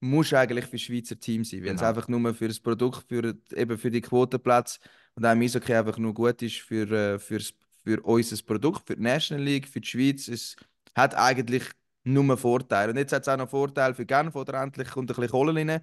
musst 0.00 0.32
du 0.32 0.38
eigentlich 0.38 0.66
für 0.66 0.78
Schweizer 0.78 1.18
Team 1.18 1.44
sein, 1.44 1.64
es 1.64 1.80
Genau. 1.80 1.82
einfach 1.82 2.08
nur 2.08 2.34
für 2.34 2.48
das 2.48 2.60
Produkt, 2.60 3.06
für, 3.08 3.34
eben 3.54 3.78
für 3.78 3.90
die 3.90 4.02
Quotenplätze 4.02 4.80
und 5.14 5.24
auch 5.24 5.30
Eishockey 5.30 5.74
einfach 5.74 5.98
nur 5.98 6.14
gut 6.14 6.42
ist 6.42 6.58
für, 6.60 6.90
äh, 6.90 7.18
für's, 7.18 7.54
für 7.84 8.00
unser 8.02 8.42
Produkt, 8.44 8.86
für 8.86 8.96
die 8.96 9.02
National 9.02 9.44
League, 9.44 9.68
für 9.68 9.80
die 9.80 9.88
Schweiz. 9.88 10.28
Es 10.28 10.56
hat 10.94 11.14
eigentlich 11.14 11.64
nur 12.04 12.36
Vorteile. 12.36 12.92
Und 12.92 12.98
jetzt 12.98 13.12
hat 13.12 13.22
es 13.22 13.28
auch 13.28 13.38
noch 13.38 13.48
Vorteile 13.48 13.94
für 13.94 14.04
Genf, 14.06 14.34
oder 14.36 14.62
endlich 14.62 14.88
kommt 14.90 15.10
ein 15.10 15.14
bisschen 15.16 15.30
Kohle 15.30 15.54
rein. 15.54 15.80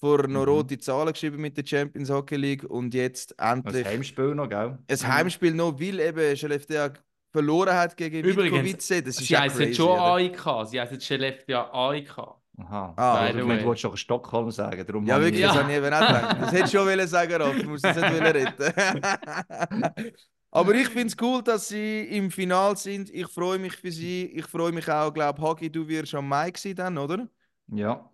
Vor 0.00 0.28
noch 0.28 0.42
Mhm. 0.42 0.48
rote 0.48 0.78
Zahlen 0.78 1.12
geschrieben 1.12 1.40
mit 1.40 1.56
der 1.56 1.66
Champions 1.66 2.08
Hockey 2.10 2.36
League 2.36 2.64
und 2.64 2.94
jetzt 2.94 3.34
Das 3.36 3.52
endlich 3.56 3.84
Heimspiel 3.86 4.34
noch, 4.34 4.48
gell? 4.48 4.78
ein 4.88 5.06
Heimspiel 5.14 5.52
noch, 5.54 5.78
weil 5.80 5.98
eben 6.00 6.36
Skellefteå 6.36 6.90
verloren 7.32 7.74
hat 7.74 7.96
gegen 7.96 8.24
Übrigens, 8.24 8.64
Vitkovice. 8.88 9.04
Das 9.04 9.16
ist 9.18 9.26
Sie 9.26 9.32
ja 9.34 9.40
heißen 9.40 9.58
crazy, 9.58 9.74
schon? 9.74 9.98
AIK, 9.98 10.66
sie 10.66 10.80
heißen 10.80 11.00
Skellefteå 11.00 11.58
AIK. 11.72 12.18
Aha. 12.60 12.92
Ah, 12.96 13.14
also, 13.20 13.38
du 13.40 13.46
du 13.46 13.64
wolltest 13.64 13.84
doch 13.84 13.96
Stockholm 13.96 14.50
sagen. 14.50 14.84
Darum 14.84 15.06
Ja, 15.06 15.20
wirklich, 15.20 15.40
ich- 15.42 15.46
das 15.46 15.54
Ja. 15.56 15.62
habe 15.62 15.70
ich 15.72 15.78
eben 15.78 15.92
auch 15.94 16.00
gedacht. 16.06 16.36
Das 16.42 16.52
hätte 16.52 16.64
ich 16.64 16.70
schon 16.70 16.86
wollen 16.86 17.06
sagen, 17.08 17.42
Rolf. 17.42 17.62
Du 17.62 17.68
musst 17.68 17.84
das 17.84 17.96
nicht 17.96 18.20
retten. 18.22 18.72
Aber 20.50 20.74
ich 20.74 20.88
finde 20.88 21.08
es 21.08 21.16
cool, 21.20 21.42
dass 21.42 21.68
sie 21.68 22.02
im 22.04 22.30
Finale 22.30 22.74
sind. 22.76 23.10
Ich 23.10 23.28
freue 23.28 23.58
mich 23.58 23.74
für 23.76 23.92
sie. 23.92 24.24
Ich 24.26 24.46
freue 24.46 24.72
mich 24.72 24.88
auch, 24.90 25.12
glaube 25.12 25.40
Hagi, 25.42 25.70
du 25.70 25.86
wirst 25.86 26.14
am 26.14 26.26
Mai 26.28 26.52
sein 26.56 26.74
dann, 26.74 26.98
oder? 26.98 27.28
Ja. 27.68 28.10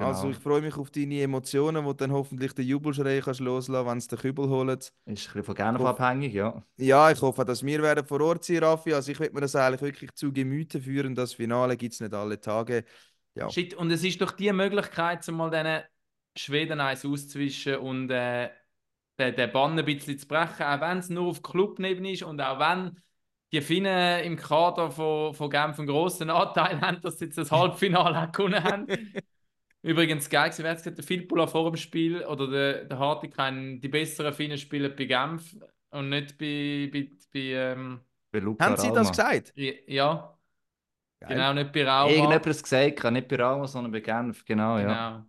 Genau. 0.00 0.12
Also 0.12 0.30
ich 0.30 0.38
freue 0.38 0.62
mich 0.62 0.76
auf 0.78 0.90
deine 0.90 1.20
Emotionen, 1.20 1.84
wo 1.84 1.90
du 1.90 1.96
dann 1.98 2.12
hoffentlich 2.12 2.54
den 2.54 2.66
Jubelschrei 2.66 3.20
kannst 3.20 3.40
loslassen, 3.40 3.86
wenn 3.86 4.00
sie 4.00 4.08
den 4.08 4.18
Kübel 4.18 4.48
holen. 4.48 4.78
Ist 4.78 4.94
ein 5.04 5.14
bisschen 5.14 5.44
von 5.44 5.54
Genf 5.54 5.80
abhängig, 5.82 6.32
ja. 6.32 6.62
Ja, 6.78 7.10
ich 7.10 7.20
hoffe, 7.20 7.44
dass 7.44 7.62
wir 7.62 7.82
werden 7.82 8.06
vor 8.06 8.22
Ort 8.22 8.44
sein, 8.44 8.64
Raffi. 8.64 8.94
Also 8.94 9.12
ich 9.12 9.20
will 9.20 9.30
mir 9.30 9.42
das 9.42 9.54
eigentlich 9.54 9.82
wirklich 9.82 10.14
zu 10.14 10.32
Gemüte 10.32 10.80
führen. 10.80 11.14
Das 11.14 11.34
Finale 11.34 11.76
gibt 11.76 11.92
es 11.92 12.00
nicht 12.00 12.14
alle 12.14 12.40
Tage. 12.40 12.84
Ja. 13.34 13.50
Shit, 13.50 13.74
und 13.74 13.90
es 13.90 14.02
ist 14.02 14.22
doch 14.22 14.32
die 14.32 14.50
Möglichkeit, 14.52 15.28
mal 15.28 15.50
diesen 15.50 15.82
Schweden 16.34 16.80
eins 16.80 17.04
auszuwischen 17.04 17.76
und 17.76 18.10
äh, 18.10 18.48
den, 19.18 19.36
den 19.36 19.52
Bann 19.52 19.78
ein 19.78 19.84
bisschen 19.84 20.18
zu 20.18 20.26
brechen, 20.26 20.62
auch 20.62 20.80
wenn 20.80 20.98
es 20.98 21.10
nur 21.10 21.26
auf 21.26 21.42
Clubebene 21.42 22.12
ist 22.12 22.22
und 22.22 22.40
auch 22.40 22.58
wenn 22.58 22.98
die 23.52 23.60
Finnen 23.60 24.24
im 24.24 24.36
Kader 24.36 24.90
von, 24.90 25.34
von 25.34 25.50
Genf 25.50 25.78
einen 25.78 25.88
grossen 25.88 26.30
Anteil 26.30 26.80
haben, 26.80 27.00
dass 27.02 27.18
sie 27.18 27.26
jetzt 27.26 27.36
das 27.36 27.50
Halbfinale 27.50 28.28
auch 28.28 28.32
gewonnen 28.32 28.64
haben. 28.64 28.86
Übrigens, 29.82 30.28
geil 30.28 30.50
gewesen, 30.50 30.64
wer 30.64 30.70
hat 30.72 30.78
gesagt, 30.78 30.98
der 30.98 31.04
Filppula 31.04 31.46
vor 31.46 31.70
dem 31.70 31.76
Spiel 31.76 32.24
oder 32.24 32.46
der, 32.48 32.84
der 32.84 32.98
Hartikainen, 32.98 33.80
die 33.80 33.88
besseren 33.88 34.32
Finnen 34.34 34.58
spielen 34.58 34.94
bei 34.94 35.04
Genf 35.06 35.56
und 35.90 36.10
nicht 36.10 36.36
bei, 36.36 36.90
bei, 36.92 37.10
bei 37.32 37.40
ähm, 37.40 38.00
Bei 38.30 38.38
Luca 38.40 38.64
Haben 38.66 38.76
sie 38.76 38.92
das 38.92 39.08
gesagt? 39.10 39.54
ja, 39.56 40.38
Geil. 41.20 41.28
genau, 41.28 41.52
nicht 41.54 41.72
bei 41.72 41.84
Rauma. 41.84 42.10
Irgendjemand 42.10 42.46
hat 42.46 42.46
es 42.46 42.62
gesagt, 42.62 43.12
nicht 43.12 43.28
bei 43.28 43.36
Rauma, 43.36 43.66
sondern 43.66 43.92
bei 43.92 44.00
Genf, 44.00 44.44
genau, 44.44 44.78
ja. 44.78 44.84
Genau. 44.84 45.26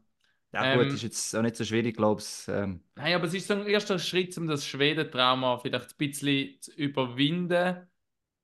Ja 0.53 0.75
gut, 0.75 0.87
Ähm, 0.87 0.95
ist 0.95 1.03
jetzt 1.03 1.35
auch 1.35 1.41
nicht 1.41 1.55
so 1.55 1.63
schwierig, 1.63 1.95
glaube 1.95 2.21
ich. 2.21 2.47
Ähm, 2.49 2.81
Nein, 2.95 3.15
aber 3.15 3.25
es 3.25 3.33
ist 3.33 3.47
so 3.47 3.53
ein 3.53 3.65
erster 3.67 3.97
Schritt, 3.99 4.37
um 4.37 4.47
das 4.47 4.65
Schweden-Trauma 4.67 5.57
vielleicht 5.59 5.91
ein 5.91 5.97
bisschen 5.97 6.61
zu 6.61 6.71
überwinden. 6.73 7.87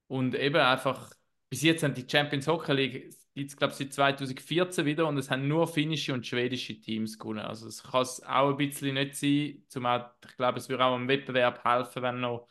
Und 0.07 0.35
eben 0.35 0.57
einfach, 0.57 1.11
bis 1.49 1.63
jetzt 1.63 1.83
haben 1.83 1.93
die 1.93 2.07
Champions 2.09 2.47
Hockey 2.47 2.73
League, 2.73 3.13
gibt 3.37 3.51
es 3.51 3.57
glaube 3.57 3.71
ich 3.73 3.77
seit 3.77 3.93
2014 3.93 4.85
wieder 4.85 5.07
und 5.07 5.17
es 5.17 5.29
haben 5.29 5.47
nur 5.47 5.67
finnische 5.67 6.13
und 6.13 6.25
schwedische 6.25 6.79
Teams 6.79 7.19
gewonnen. 7.19 7.39
Also 7.45 7.67
es 7.67 7.83
kann 7.83 8.01
es 8.01 8.23
auch 8.23 8.49
ein 8.49 8.57
bisschen 8.57 8.95
nicht 8.95 9.15
sein, 9.15 9.63
zum 9.67 9.85
auch, 9.85 10.05
ich 10.27 10.35
glaube, 10.37 10.57
es 10.57 10.67
würde 10.69 10.83
auch 10.83 10.95
am 10.95 11.07
Wettbewerb 11.07 11.63
helfen, 11.63 12.01
wenn 12.01 12.19
noch 12.19 12.47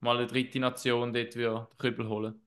mal 0.00 0.16
eine 0.16 0.26
dritte 0.28 0.60
Nation 0.60 1.12
dort 1.12 1.34
den 1.34 1.66
Kübel 1.76 2.08
holen. 2.08 2.40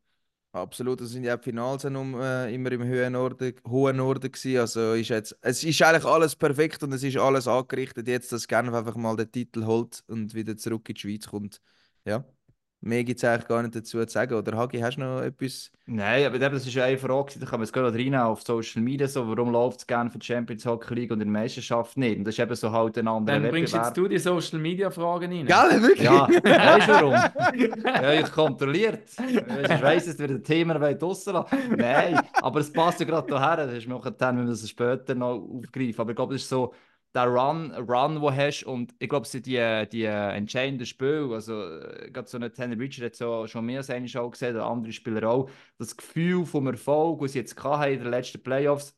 Absolut, 0.54 1.00
das 1.00 1.10
sind 1.12 1.24
ja 1.24 1.38
die 1.38 1.44
Finals 1.44 1.86
um, 1.86 2.20
äh, 2.20 2.54
immer 2.54 2.72
im 2.74 2.84
hohen 2.84 3.14
Norden, 3.14 3.56
hohen 3.68 3.98
Norden 3.98 4.32
gewesen. 4.32 4.60
Also 4.60 4.94
ist 4.94 5.10
jetzt, 5.10 5.38
es 5.42 5.64
ist 5.64 5.82
eigentlich 5.82 6.04
alles 6.06 6.36
perfekt 6.36 6.84
und 6.84 6.92
es 6.94 7.04
ist 7.04 7.18
alles 7.18 7.48
angerichtet 7.48 8.08
jetzt, 8.08 8.32
dass 8.34 8.48
Genf 8.48 8.74
einfach 8.74 8.96
mal 8.96 9.16
den 9.16 9.32
Titel 9.32 9.66
holt 9.66 10.04
und 10.08 10.34
wieder 10.34 10.58
zurück 10.58 10.90
in 10.90 10.96
die 10.96 11.02
Schweiz 11.02 11.28
kommt. 11.28 11.62
Ja, 12.06 12.26
mehr 12.82 13.04
gibt 13.04 13.18
es 13.20 13.24
eigentlich 13.24 13.48
gar 13.48 13.62
nicht 13.62 13.76
dazu 13.76 14.04
zu 14.04 14.12
sagen. 14.12 14.34
Oder 14.34 14.58
Hagi, 14.58 14.80
hast 14.80 14.98
du 14.98 15.02
noch 15.02 15.22
etwas? 15.22 15.72
Nein, 15.86 16.26
aber 16.26 16.40
das 16.40 16.66
ist 16.66 16.74
ja 16.74 16.86
eine 16.86 16.98
Frage, 16.98 17.34
da 17.40 17.46
kann 17.46 17.60
man 17.60 17.66
jetzt 17.66 17.74
gerade 17.74 17.98
rein 17.98 18.16
auf 18.16 18.42
Social 18.42 18.82
Media, 18.82 19.08
so, 19.08 19.28
warum 19.28 19.52
läuft 19.52 19.80
es 19.80 19.88
gerne 19.88 20.10
für 20.10 20.20
die 20.20 20.26
Champions 20.26 20.66
Hockey 20.66 20.94
League 20.94 21.12
und 21.12 21.22
in 21.22 21.32
der 21.32 21.42
Meisterschaft 21.42 21.98
nicht? 21.98 22.18
Und 22.18 22.24
das 22.26 22.36
ist 22.36 22.40
eben 22.40 22.56
so 22.56 22.72
halt 22.72 22.98
ein 22.98 23.08
anderer 23.08 23.40
Dann 23.40 23.50
bringst 23.52 23.74
Wettbewerb. 23.74 23.88
jetzt 23.88 23.98
du 23.98 24.08
die 24.08 24.18
Social 24.20 24.60
Media 24.60 24.90
Fragen 24.90 25.32
rein. 25.32 25.46
Gell, 25.46 25.82
wirklich? 25.82 26.04
Ja, 26.06 26.28
weißt 26.44 26.88
du 26.88 26.92
warum? 26.94 27.14
Ja, 27.84 28.14
ich 28.14 28.32
kontrolliert. 28.32 29.04
Ich 29.28 29.82
weiss, 29.82 30.08
es 30.08 30.18
wird 30.18 30.32
ein 30.32 30.44
Thema 30.44 30.76
draussen 30.94 31.34
lassen. 31.34 31.58
Nein, 31.78 32.20
aber 32.42 32.60
es 32.62 32.72
passt 32.72 33.00
ja 33.00 33.06
gerade 33.06 33.28
daher. 33.28 33.68
Das 33.68 33.76
ist 33.76 33.88
mir 33.88 34.00
dann, 34.18 34.38
wenn 34.38 34.46
wir 34.46 34.52
das 34.52 34.68
später 34.68 35.14
noch 35.14 35.36
aufgreifen. 35.36 36.00
Aber 36.00 36.12
ich 36.12 36.16
glaube, 36.16 36.34
das 36.34 36.44
ist 36.44 36.50
so 36.50 36.74
der 37.13 37.25
Run, 37.27 37.72
Run, 37.74 38.15
du 38.15 38.32
hast. 38.32 38.63
Und 38.63 38.94
ich 39.00 39.10
glaube, 39.10 39.25
es 39.25 39.32
sind 39.32 39.46
die, 39.46 39.88
die 39.91 40.06
entscheidenden 40.06 40.86
Spiele. 40.86 41.34
Also, 41.34 41.62
äh, 41.80 42.10
gerade 42.12 42.27
so 42.30 42.38
ein 42.38 42.53
Tanner 42.53 42.80
Richard 42.80 43.08
hat 43.08 43.15
so 43.15 43.48
schon 43.48 43.65
mehr 43.65 43.84
seine 43.84 44.08
Show 44.08 44.30
gesehen, 44.30 44.56
oder 44.56 44.65
andere 44.65 44.94
Spieler 44.94 45.30
auch. 45.30 45.50
Das 45.77 45.96
Gefühl 45.96 46.46
vom 46.46 46.68
Erfolg, 46.68 47.22
das 47.22 47.34
sie 47.34 47.39
jetzt 47.39 47.62
hatten 47.63 47.94
in 47.94 48.00
den 48.00 48.10
letzten 48.12 48.41
Playoffs, 48.41 48.96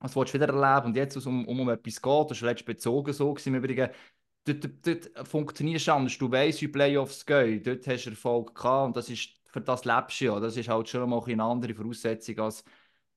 das 0.00 0.16
willst 0.16 0.34
du 0.34 0.40
wieder 0.40 0.52
erleben. 0.52 0.88
Und 0.88 0.96
jetzt, 0.96 1.16
wo 1.16 1.20
es 1.20 1.26
um, 1.26 1.46
um, 1.46 1.68
etwas 1.70 2.02
geht, 2.02 2.30
das 2.30 2.42
war 2.42 2.48
letztes 2.50 2.66
bezogen 2.66 3.12
so 3.12 3.36
im 3.46 3.54
Übrigen, 3.54 3.90
dort, 4.44 4.64
dort, 4.64 4.86
dort 5.16 5.28
funktionierst 5.28 5.88
du 5.88 5.92
anders. 5.92 6.18
Du 6.18 6.30
weißt, 6.30 6.62
wie 6.62 6.68
Playoffs 6.68 7.24
gehen. 7.26 7.62
Dort 7.62 7.86
hast 7.86 8.04
du 8.04 8.10
Erfolg 8.10 8.54
gehabt 8.54 8.86
und 8.88 8.96
das 8.96 9.08
ist, 9.10 9.30
für 9.50 9.60
das 9.60 9.84
lebst 9.84 10.20
du 10.20 10.24
ja. 10.26 10.40
Das 10.40 10.56
ist 10.56 10.68
halt 10.68 10.88
schon 10.88 11.08
mal 11.08 11.20
ein 11.20 11.32
eine 11.32 11.44
andere 11.44 11.74
Voraussetzung 11.74 12.38
als 12.40 12.64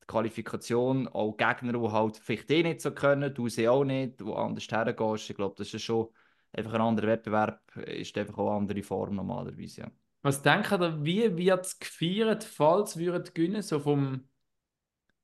die 0.08 0.12
Qualifikation. 0.14 1.08
Auch 1.10 1.36
Gegner, 1.38 1.74
die 1.74 1.92
halt 1.92 2.18
vielleicht 2.18 2.50
eh 2.52 2.64
nicht 2.64 2.82
so 2.82 2.92
können, 2.92 3.34
du 3.34 3.50
sie 3.50 3.68
auch 3.68 3.84
nicht, 3.84 4.20
die 4.22 4.26
anders 4.34 4.68
hergehst. 4.70 5.30
Ich 5.30 5.36
glaube, 5.36 5.56
das 5.58 5.74
ist 5.74 5.84
schon 5.84 6.08
einfach 6.54 6.74
ein 6.74 6.82
anderer 6.82 7.08
Wettbewerb, 7.08 7.62
ist 7.76 8.18
einfach 8.18 8.38
auch 8.38 8.50
eine 8.52 8.58
andere 8.58 8.84
Form 8.84 9.16
normalerweise. 9.16 9.82
Ja. 9.82 9.92
Was 10.22 10.42
denkt 10.42 10.72
ihr, 10.72 11.06
wie 11.06 11.38
wird 11.38 11.66
es 11.66 11.78
gefeiert, 11.80 12.44
falls 12.44 12.98
wir 12.98 13.20
gewinnen, 13.20 13.62
so 13.62 13.80
vom... 13.80 14.28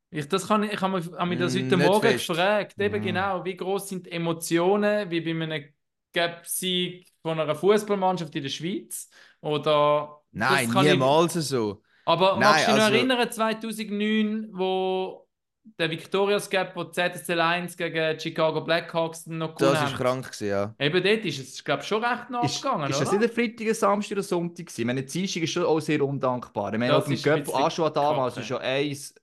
Ich, 0.10 0.28
das 0.28 0.48
kann, 0.48 0.62
ich 0.64 0.80
habe 0.80 0.98
mich, 1.02 1.40
das 1.40 1.56
Mm, 1.56 1.58
heute 1.58 1.78
nicht 1.78 1.88
Morgen 1.88 2.02
fest. 2.02 2.28
gefragt, 2.28 2.80
eben 2.80 3.00
Mhm. 3.00 3.06
genau, 3.06 3.44
wie 3.46 3.58
groß 3.58 3.90
sind 3.90 4.06
die 4.06 4.12
Emotionen, 4.12 5.10
wie 5.10 5.22
bei 5.22 5.32
einem 5.32 5.64
Gap-Sieg 6.14 7.12
von 7.24 7.40
einer 7.40 7.56
Fußballmannschaft 7.56 8.36
in 8.36 8.44
der 8.44 8.50
Schweiz? 8.50 9.10
Oder... 9.42 10.22
Nein, 10.32 10.66
das 10.68 10.74
kann 10.74 10.86
ich- 10.86 10.92
niemals 10.94 11.34
so. 11.34 11.82
Aber 12.06 12.32
Nein, 12.32 12.40
magst 12.40 12.68
du 12.68 12.72
dich 12.72 12.78
noch 12.78 12.86
also- 12.86 12.98
erinnern, 12.98 13.32
2009, 13.32 14.50
wo 14.52 15.28
der 15.80 15.90
Victoria's 15.90 16.50
Gap, 16.50 16.76
wo 16.76 16.84
ZSL 16.84 17.40
1 17.40 17.78
gegen 17.78 18.20
Chicago 18.20 18.62
Blackhawks 18.62 19.28
noch 19.28 19.56
gewonnen 19.56 19.74
Das 19.76 19.92
war 19.94 19.98
krank, 19.98 20.26
gewesen, 20.26 20.48
ja. 20.48 20.76
Eben 20.78 21.02
dort 21.02 21.26
ist 21.26 21.40
es, 21.40 21.64
glaube 21.64 21.82
ich, 21.82 21.88
schon 21.88 22.04
recht 22.04 22.24
Ist, 22.24 22.30
nachgegangen, 22.32 22.90
ist 22.92 23.00
das 23.00 23.10
oder? 23.10 23.20
nicht 23.20 23.30
ein 23.30 23.36
Freitag, 23.36 23.68
ein 23.68 23.74
Samstag 23.74 24.12
oder 24.18 24.24
Sonntag 24.24 24.66
gewesen? 24.66 24.82
Ich 24.82 24.86
meine, 24.86 25.04
die 25.04 25.12
Dienstag 25.20 25.44
ist 25.44 25.52
schon 25.52 25.64
auch 25.64 25.80
sehr 25.80 26.04
undankbar. 26.04 26.74
Ich 26.74 26.80
meine, 26.80 26.92
Das 26.92 27.04
auf 27.04 27.06
dem 27.06 27.14
ist 27.14 27.26
ein 27.28 27.44
Göpp 27.44 27.56
Aschua 27.56 27.90
damals 27.90 28.36
war 28.36 28.44
schon 28.44 28.58
eins 28.58 29.16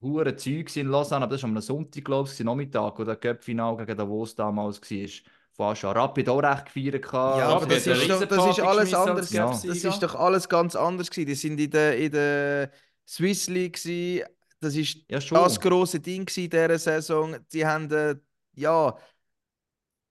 hure 0.00 0.34
Zeug 0.36 0.76
in 0.76 0.88
Lausanne, 0.88 1.24
aber 1.24 1.34
das 1.34 1.42
war 1.44 1.50
am 1.50 1.60
Sonntag, 1.60 2.04
glaube 2.04 2.28
ich, 2.28 2.40
Nachmittag, 2.40 2.98
wo 2.98 3.04
der 3.04 3.16
Göpp-Final 3.16 3.76
gegen 3.76 3.96
Davos 3.96 4.34
damals 4.34 4.80
war. 4.80 5.08
Von 5.56 5.66
Aschua. 5.72 5.92
Rapid 5.92 6.28
auch 6.28 6.40
recht 6.42 6.66
gefeiert. 6.66 7.04
Ja, 7.12 7.48
aber 7.48 7.56
aber 7.56 7.66
das 7.66 7.84
das 7.84 7.98
ist 7.98 8.10
doch- 8.10 8.24
das 8.26 8.46
ist 8.46 8.60
alles 8.60 8.94
anders. 8.94 9.30
Ja. 9.32 9.46
Das 9.50 9.64
ist 9.64 10.02
doch 10.02 10.14
alles 10.16 10.48
ganz 10.48 10.74
anders 10.74 11.10
gewesen. 11.10 11.26
Die 11.28 11.34
sind 11.34 11.60
in 11.60 11.70
der, 11.70 11.96
in 11.98 12.10
der 12.12 12.70
Swiss 13.06 13.48
League 13.48 13.74
gewesen. 13.80 14.26
Das 14.60 14.74
ist 14.74 14.98
Ja, 15.08 15.20
schon. 15.20 15.38
das 15.38 15.60
große 15.60 16.00
Ding 16.00 16.28
in 16.36 16.50
dieser 16.50 16.78
Saison. 16.78 17.36
Die 17.52 17.64
haben 17.64 17.90
äh, 17.92 18.16
ja 18.56 18.96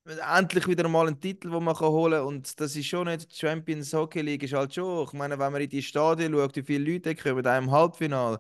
endlich 0.06 0.68
wieder 0.68 0.88
mal 0.90 1.08
einen 1.08 1.20
Titel, 1.20 1.50
den 1.50 1.64
man 1.64 1.76
kann 1.76 1.88
holen 1.90 2.14
kann. 2.20 2.28
Und 2.28 2.60
das 2.60 2.76
ist 2.76 2.88
schon 2.88 3.08
nicht 3.08 3.32
die 3.32 3.36
Champions 3.36 3.94
Hockey 3.94 4.22
League, 4.22 4.44
ist 4.44 4.54
halt 4.54 4.74
schon. 4.74 5.06
Ich 5.06 5.14
meine, 5.14 5.40
wenn 5.40 5.52
man 5.52 5.62
in 5.62 5.70
die 5.70 5.82
Stadien 5.82 6.34
schaut, 6.34 6.56
wie 6.56 6.64
viele 6.64 6.92
Leute 6.94 7.16
kommen, 7.16 7.46
auch 7.48 7.58
im 7.58 7.72
Halbfinale. 7.72 8.40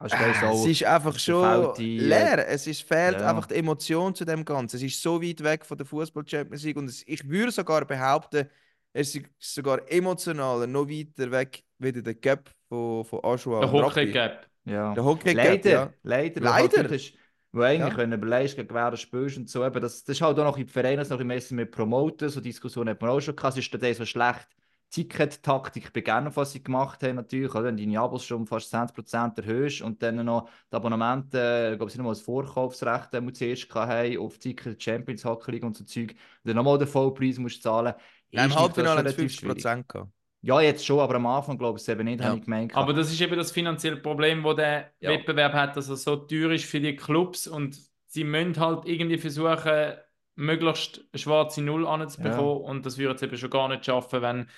Weiss 0.00 0.42
Äh, 0.42 0.42
auch, 0.42 0.64
es 0.64 0.64
ist 0.64 0.84
einfach 0.84 1.14
es 1.14 1.22
schon 1.22 1.42
fehlt 1.42 1.78
die, 1.78 2.08
äh, 2.08 2.08
leer. 2.08 2.48
Es 2.48 2.66
ist, 2.66 2.82
fehlt 2.82 3.20
ja. 3.20 3.28
einfach 3.30 3.46
die 3.46 3.54
Emotion 3.56 4.14
zu 4.14 4.24
dem 4.24 4.44
Ganzen. 4.44 4.76
Es 4.76 4.82
ist 4.82 5.00
so 5.02 5.22
weit 5.22 5.42
weg 5.42 5.64
von 5.64 5.76
der 5.76 5.86
Fußball 5.86 6.26
Champions 6.26 6.62
League 6.64 6.76
und 6.76 6.86
es, 6.88 7.02
ich 7.06 7.28
würde 7.28 7.52
sogar 7.52 7.84
behaupten, 7.84 8.48
es 8.92 9.14
ist 9.14 9.26
sogar 9.38 9.80
emotionaler 9.90 10.66
noch 10.66 10.88
weiter 10.88 11.30
weg 11.30 11.62
wie 11.78 11.92
der 11.92 12.14
Cup 12.14 12.50
von, 12.68 13.04
von 13.04 13.20
Aschua 13.24 13.60
Der 13.60 13.70
Hockey. 13.72 14.06
Gap. 14.06 14.46
Ja. 14.64 14.94
Der 14.94 15.04
Hockey 15.04 15.36
Cup, 15.36 15.64
leider, 15.64 15.70
ja. 15.70 15.92
leider. 16.02 16.40
Leider? 16.40 16.82
Leider. 16.82 16.94
Hast, 16.94 17.14
wo 17.52 17.62
eigentlich 17.62 17.96
Ja. 17.96 18.04
überlegst, 18.14 18.56
gegen 18.56 18.74
wer 18.74 18.90
du 18.90 18.96
spielst 18.96 19.36
und 19.38 19.48
so. 19.50 19.64
Eben, 19.64 19.80
das, 19.80 20.04
das 20.04 20.16
ist 20.16 20.22
halt 20.22 20.38
auch 20.38 20.44
noch 20.44 20.58
in 20.58 20.68
Vereinen 20.68 21.06
noch 21.08 21.20
ein 21.20 21.28
bisschen 21.28 21.56
mit 21.56 21.70
Promoten. 21.72 22.28
So 22.28 22.40
Diskussionen 22.40 22.90
hat 22.90 23.00
man 23.00 23.10
auch 23.10 23.20
schon 23.20 23.36
gehabt. 23.36 23.56
Es 23.58 23.64
ist 23.66 23.82
dann 23.82 23.94
so 23.94 24.04
schlecht. 24.06 24.48
Ticket-Taktik 24.90 25.92
bei 25.92 26.00
Genf, 26.00 26.36
was 26.36 26.52
sie 26.52 26.62
gemacht 26.62 27.02
haben, 27.02 27.16
natürlich. 27.16 27.54
Oder? 27.54 27.64
Wenn 27.64 27.76
du 27.76 27.84
deine 27.84 28.00
Abos 28.00 28.24
schon 28.24 28.38
um 28.40 28.46
fast 28.46 28.70
20% 28.70 29.38
erhöhst 29.38 29.82
und 29.82 30.02
dann 30.02 30.24
noch 30.24 30.48
die 30.70 30.76
Abonnemente, 30.76 31.70
ich 31.72 31.78
glaube, 31.78 31.90
sie 31.92 31.98
noch 31.98 32.04
mal 32.04 32.10
das 32.10 32.20
Vorkaufsrecht 32.22 33.14
äh, 33.14 33.32
zuerst 33.32 33.74
haben 33.74 34.18
auf 34.18 34.38
die 34.38 34.54
Ticket 34.54 34.82
Champions 34.82 35.24
Hockey 35.24 35.52
League 35.52 35.64
und 35.64 35.76
so 35.76 35.84
Zeug. 35.84 36.10
Und 36.10 36.16
dann 36.44 36.56
nochmal 36.56 36.78
den 36.78 36.88
Vollpreis 36.88 37.38
musst 37.38 37.62
zahlen. 37.62 37.94
Ja, 38.30 38.44
Im 38.44 38.54
Halbfinale 38.54 38.98
relativ 39.00 39.16
50 39.16 39.40
schwierig. 39.40 39.56
Prozent 39.62 39.88
gehabt. 39.88 40.10
Ja, 40.42 40.60
jetzt 40.60 40.86
schon, 40.86 41.00
aber 41.00 41.16
am 41.16 41.26
Anfang 41.26 41.58
glaube 41.58 41.76
ich 41.78 41.82
es 41.82 41.88
eben 41.88 42.04
nicht, 42.04 42.20
Ja. 42.20 42.28
habe 42.28 42.38
ich 42.38 42.44
gemeint. 42.44 42.74
Aber 42.74 42.92
das 42.94 43.12
ist 43.12 43.20
eben 43.20 43.36
das 43.36 43.52
finanzielle 43.52 43.96
Problem, 43.98 44.42
wo 44.42 44.54
der 44.54 44.90
Ja. 45.00 45.10
Wettbewerb 45.10 45.52
hat, 45.52 45.76
dass 45.76 45.88
er 45.88 45.96
so 45.96 46.16
teuer 46.16 46.50
ist 46.52 46.64
für 46.64 46.80
die 46.80 46.96
Clubs 46.96 47.46
und 47.46 47.78
sie 48.06 48.24
müssen 48.24 48.56
halt 48.58 48.86
irgendwie 48.86 49.18
versuchen, 49.18 49.92
möglichst 50.36 51.04
schwarze 51.14 51.60
Null 51.62 51.86
anzubekommen 51.86 52.62
und 52.62 52.86
das 52.86 52.96
würde 52.96 53.14
es 53.16 53.22
eben 53.22 53.36
schon 53.36 53.50
gar 53.50 53.68
nicht 53.68 53.84
schaffen, 53.84 54.22
wenn 54.22 54.48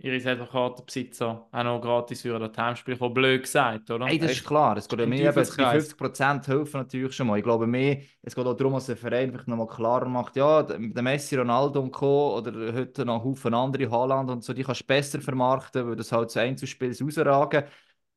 ihre 0.00 0.20
Saisonkartenbesitzer 0.20 1.48
auch 1.50 1.64
noch 1.64 1.80
gratis 1.80 2.22
für 2.22 2.38
das 2.38 2.56
Heimspiel 2.56 2.96
kommen. 2.96 3.14
Blöd 3.14 3.42
gesagt, 3.42 3.90
oder? 3.90 4.06
Hey, 4.06 4.18
das 4.18 4.32
ist 4.32 4.46
klar. 4.46 4.76
Es 4.76 4.88
geht 4.88 5.00
Im 5.00 5.10
mehr, 5.10 5.18
eben, 5.18 5.28
die 5.28 5.34
Teufelskreis. 5.34 5.94
50% 5.94 6.46
helfen 6.46 6.80
natürlich 6.80 7.12
schon 7.14 7.26
mal. 7.26 7.38
Ich 7.38 7.44
glaube 7.44 7.66
mehr, 7.66 7.98
es 8.22 8.34
geht 8.34 8.46
auch 8.46 8.54
darum, 8.54 8.74
dass 8.74 8.86
der 8.86 8.96
Verein 8.96 9.32
einfach 9.32 9.46
nochmal 9.48 9.66
klarer 9.66 10.08
macht, 10.08 10.36
ja, 10.36 10.62
der 10.62 11.02
Messi, 11.02 11.34
Ronaldo 11.36 11.80
und 11.80 11.90
Co. 11.90 12.36
oder 12.38 12.72
heute 12.72 13.04
noch 13.04 13.24
Haufen 13.24 13.54
andere, 13.54 13.90
Haaland 13.90 14.30
und 14.30 14.44
so, 14.44 14.52
die 14.52 14.62
kannst 14.62 14.82
du 14.82 14.86
besser 14.86 15.20
vermarkten, 15.20 15.88
weil 15.88 15.96
das 15.96 16.12
halt 16.12 16.30
so 16.30 16.38
Einzelspiel 16.38 16.96
rausragen. 17.00 17.64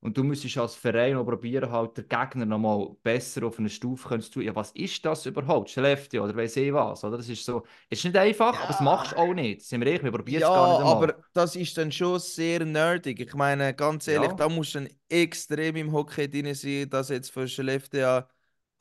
Und 0.01 0.17
du 0.17 0.24
müsstest 0.24 0.58
als 0.58 0.75
Verein 0.75 1.15
auch 1.15 1.25
probieren, 1.25 1.72
halt 1.72 1.96
den 1.98 2.08
Gegner 2.10 2.46
nochmal 2.46 2.96
besser 3.03 3.43
auf 3.46 3.60
eine 3.60 3.70
Stufe 3.70 4.20
zu 4.20 4.31
tun. 4.31 4.43
Ja, 4.43 4.55
was 4.55 4.72
ist 4.72 5.05
das 5.05 5.25
überhaupt? 5.27 5.70
Schläft 5.70 6.13
oder 6.15 6.36
weiss 6.36 6.55
ich 6.58 6.74
was? 6.74 7.03
Oder? 7.03 7.17
Das 7.17 7.29
ist 7.29 7.46
so, 7.46 7.63
es 7.89 8.00
ist 8.00 8.05
nicht 8.05 8.17
einfach, 8.17 8.58
aber 8.60 8.67
das 8.67 8.79
machst 8.81 9.12
du 9.13 9.17
auch 9.17 9.34
nicht. 9.34 9.62
Sind 9.62 9.81
wir 9.81 9.88
ehrlich, 9.88 10.03
wir 10.03 10.12
probieren 10.12 10.41
es 10.41 10.41
Ja, 10.41 10.50
gar 10.50 10.67
nicht 10.67 10.79
einmal. 10.79 11.12
aber 11.12 11.15
das 11.34 11.55
ist 11.55 11.77
dann 11.77 11.91
schon 11.91 12.20
sehr 12.20 12.65
nerdig. 12.65 13.20
Ich 13.20 13.34
meine, 13.36 13.74
ganz 13.75 14.08
ehrlich, 14.08 14.31
Ja. 14.31 14.34
da 14.34 14.50
musst 14.50 14.75
du 14.75 14.79
dann 14.79 14.89
extrem 15.10 15.75
im 15.75 15.91
Hockey 15.91 16.29
drin 16.29 16.53
sein, 16.55 16.89
dass 16.89 17.10
jetzt 17.10 17.31
für 17.31 17.48
Skellefteå, 17.48 18.24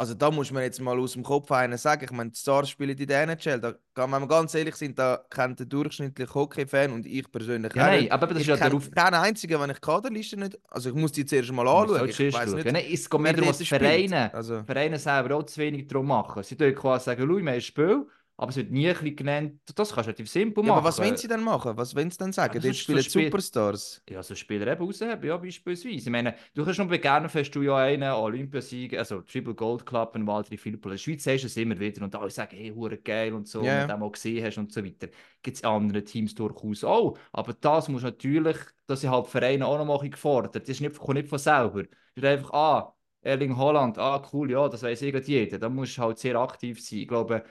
also 0.00 0.14
da 0.14 0.30
muss 0.30 0.50
man 0.50 0.62
jetzt 0.62 0.80
mal 0.80 0.99
aus 0.99 1.12
dem 1.12 1.23
Kopf 1.23 1.52
einen 1.52 1.76
sagen. 1.76 2.04
Ich 2.04 2.11
meine, 2.11 2.30
die 2.30 2.38
Stars 2.38 2.71
spielen 2.71 2.97
in 2.97 3.07
der 3.07 3.23
NHL. 3.25 3.61
Da, 3.61 3.75
wenn 3.95 4.11
wir 4.11 4.26
ganz 4.26 4.54
ehrlich 4.54 4.75
sind, 4.76 4.99
da 4.99 5.21
kennt 5.28 5.59
der 5.59 5.66
durchschnittliche 5.66 6.33
Hockey-Fan 6.35 6.90
und 6.90 7.04
ich 7.04 7.30
persönlich 7.30 7.75
Ja, 7.75 7.83
auch 7.83 7.87
nein, 7.88 8.11
aber 8.11 8.26
das 8.28 8.37
ich 8.37 8.42
ist 8.42 8.47
ja 8.49 8.57
der 8.57 8.64
kenne 8.71 8.76
Auf- 8.78 8.90
keinen 8.90 9.14
einzigen, 9.14 9.61
wenn 9.61 9.69
ich 9.71 9.80
Kaderliste 9.80 10.38
nicht. 10.38 10.59
Also 10.71 10.88
ich 10.88 10.95
muss 10.95 11.12
die 11.12 11.26
zuerst 11.26 11.52
mal 11.52 11.69
anschauen. 11.69 12.09
Ich 12.09 12.33
weiß 12.33 12.54
nicht. 12.54 12.64
Ja, 12.64 12.73
nein, 12.73 12.85
es 12.90 13.11
geht 13.11 13.21
mehr 13.21 13.33
darum, 13.35 13.49
was. 13.50 13.62
Vereine, 13.62 14.33
Also- 14.33 14.62
Vereine 14.64 14.99
selber 14.99 15.37
auch 15.37 15.42
zu 15.45 15.61
wenig 15.61 15.87
darum 15.87 16.07
machen. 16.07 16.42
Sie 16.45 16.57
dürfen 16.57 16.76
quasi 16.80 17.04
sagen, 17.04 17.21
schau, 17.23 17.28
wir 17.35 17.38
haben 17.40 17.49
ein 17.49 17.61
Spiel, 17.61 18.07
aber 18.40 18.49
es 18.49 18.56
wird 18.56 18.70
nie 18.70 18.88
ein 18.88 18.94
bisschen 18.94 19.16
genannt. 19.16 19.61
Das 19.75 19.90
kannst 19.92 20.06
du 20.06 20.11
relativ 20.12 20.30
simpel 20.30 20.64
Ja, 20.64 20.68
machen. 20.70 20.78
aber 20.78 20.88
was 20.88 20.99
wollen 20.99 21.14
sie 21.18 21.28
denn 21.28 21.42
machen? 21.42 21.76
Was 21.76 21.94
wollen 21.94 22.11
sie 22.11 22.16
denn 22.16 22.32
sagen? 22.32 22.54
das 22.54 22.62
Dort 22.62 22.75
so 22.75 22.80
spielen 22.80 23.02
Spiel- 23.02 23.25
Superstars. 23.26 24.02
Ja, 24.09 24.23
so 24.23 24.35
Spieler 24.35 24.66
eben 24.66 24.82
rausheben, 24.82 25.23
ja, 25.28 25.37
beispielsweise. 25.37 25.97
Ich 25.99 26.09
meine, 26.09 26.35
du 26.54 26.64
kannst 26.64 26.78
noch 26.78 26.88
bei 26.88 26.97
Genf 26.97 27.35
hast 27.35 27.50
du 27.50 27.61
ja 27.61 27.76
einen 27.76 28.11
Olympiasieg, 28.11 28.97
also 28.97 29.20
Triple 29.20 29.54
Gold 29.54 29.85
Club 29.85 30.16
in 30.16 30.26
Walter 30.26 30.56
Philipp. 30.56 30.82
In 30.87 30.90
der 30.90 30.97
Schweiz 30.97 31.26
hast 31.26 31.42
du 31.42 31.47
es 31.49 31.56
immer 31.59 31.78
wieder 31.78 32.02
und 32.02 32.14
alle 32.14 32.30
sagen, 32.30 32.56
hey, 32.56 32.73
hure 32.75 32.97
geil 32.97 33.35
und 33.35 33.47
so, 33.47 33.62
Ja. 33.62 33.82
und 33.82 33.88
den 33.90 34.00
mal 34.00 34.11
gesehen 34.11 34.42
hast 34.47 34.56
und 34.56 34.73
so 34.73 34.82
weiter. 34.82 35.09
Gibt 35.42 35.56
es 35.59 35.62
in 35.62 35.68
anderen 35.68 36.04
Teams 36.06 36.35
durchaus 36.35 36.82
auch. 36.82 37.18
Aber 37.32 37.52
das 37.52 37.88
muss 37.90 38.02
natürlich, 38.02 38.56
dass 38.87 39.02
sind 39.02 39.11
halt 39.11 39.26
Vereine 39.26 39.66
auch 39.66 39.76
noch 39.76 39.85
mal 39.85 40.09
gefordert. 40.09 40.54
Das 40.56 40.66
ist 40.66 40.80
nicht, 40.80 40.99
kommt 40.99 41.16
nicht 41.18 41.28
von 41.28 41.38
selber. 41.38 41.82
Du 42.14 42.26
einfach, 42.26 42.52
ah, 42.54 42.97
Erling 43.23 43.54
Haaland, 43.54 43.99
ah, 43.99 44.23
cool, 44.32 44.50
ja, 44.50 44.66
das 44.68 44.82
weiß 44.82 45.02
eh 45.02 45.18
jeder. 45.26 45.59
Da 45.59 45.68
musst 45.68 45.99
du 45.99 46.02
halt 46.02 46.18
sehr 46.18 46.37
aktiv 46.37 46.80
sein. 46.82 47.00
Ich 47.00 47.09
glaube, 47.09 47.44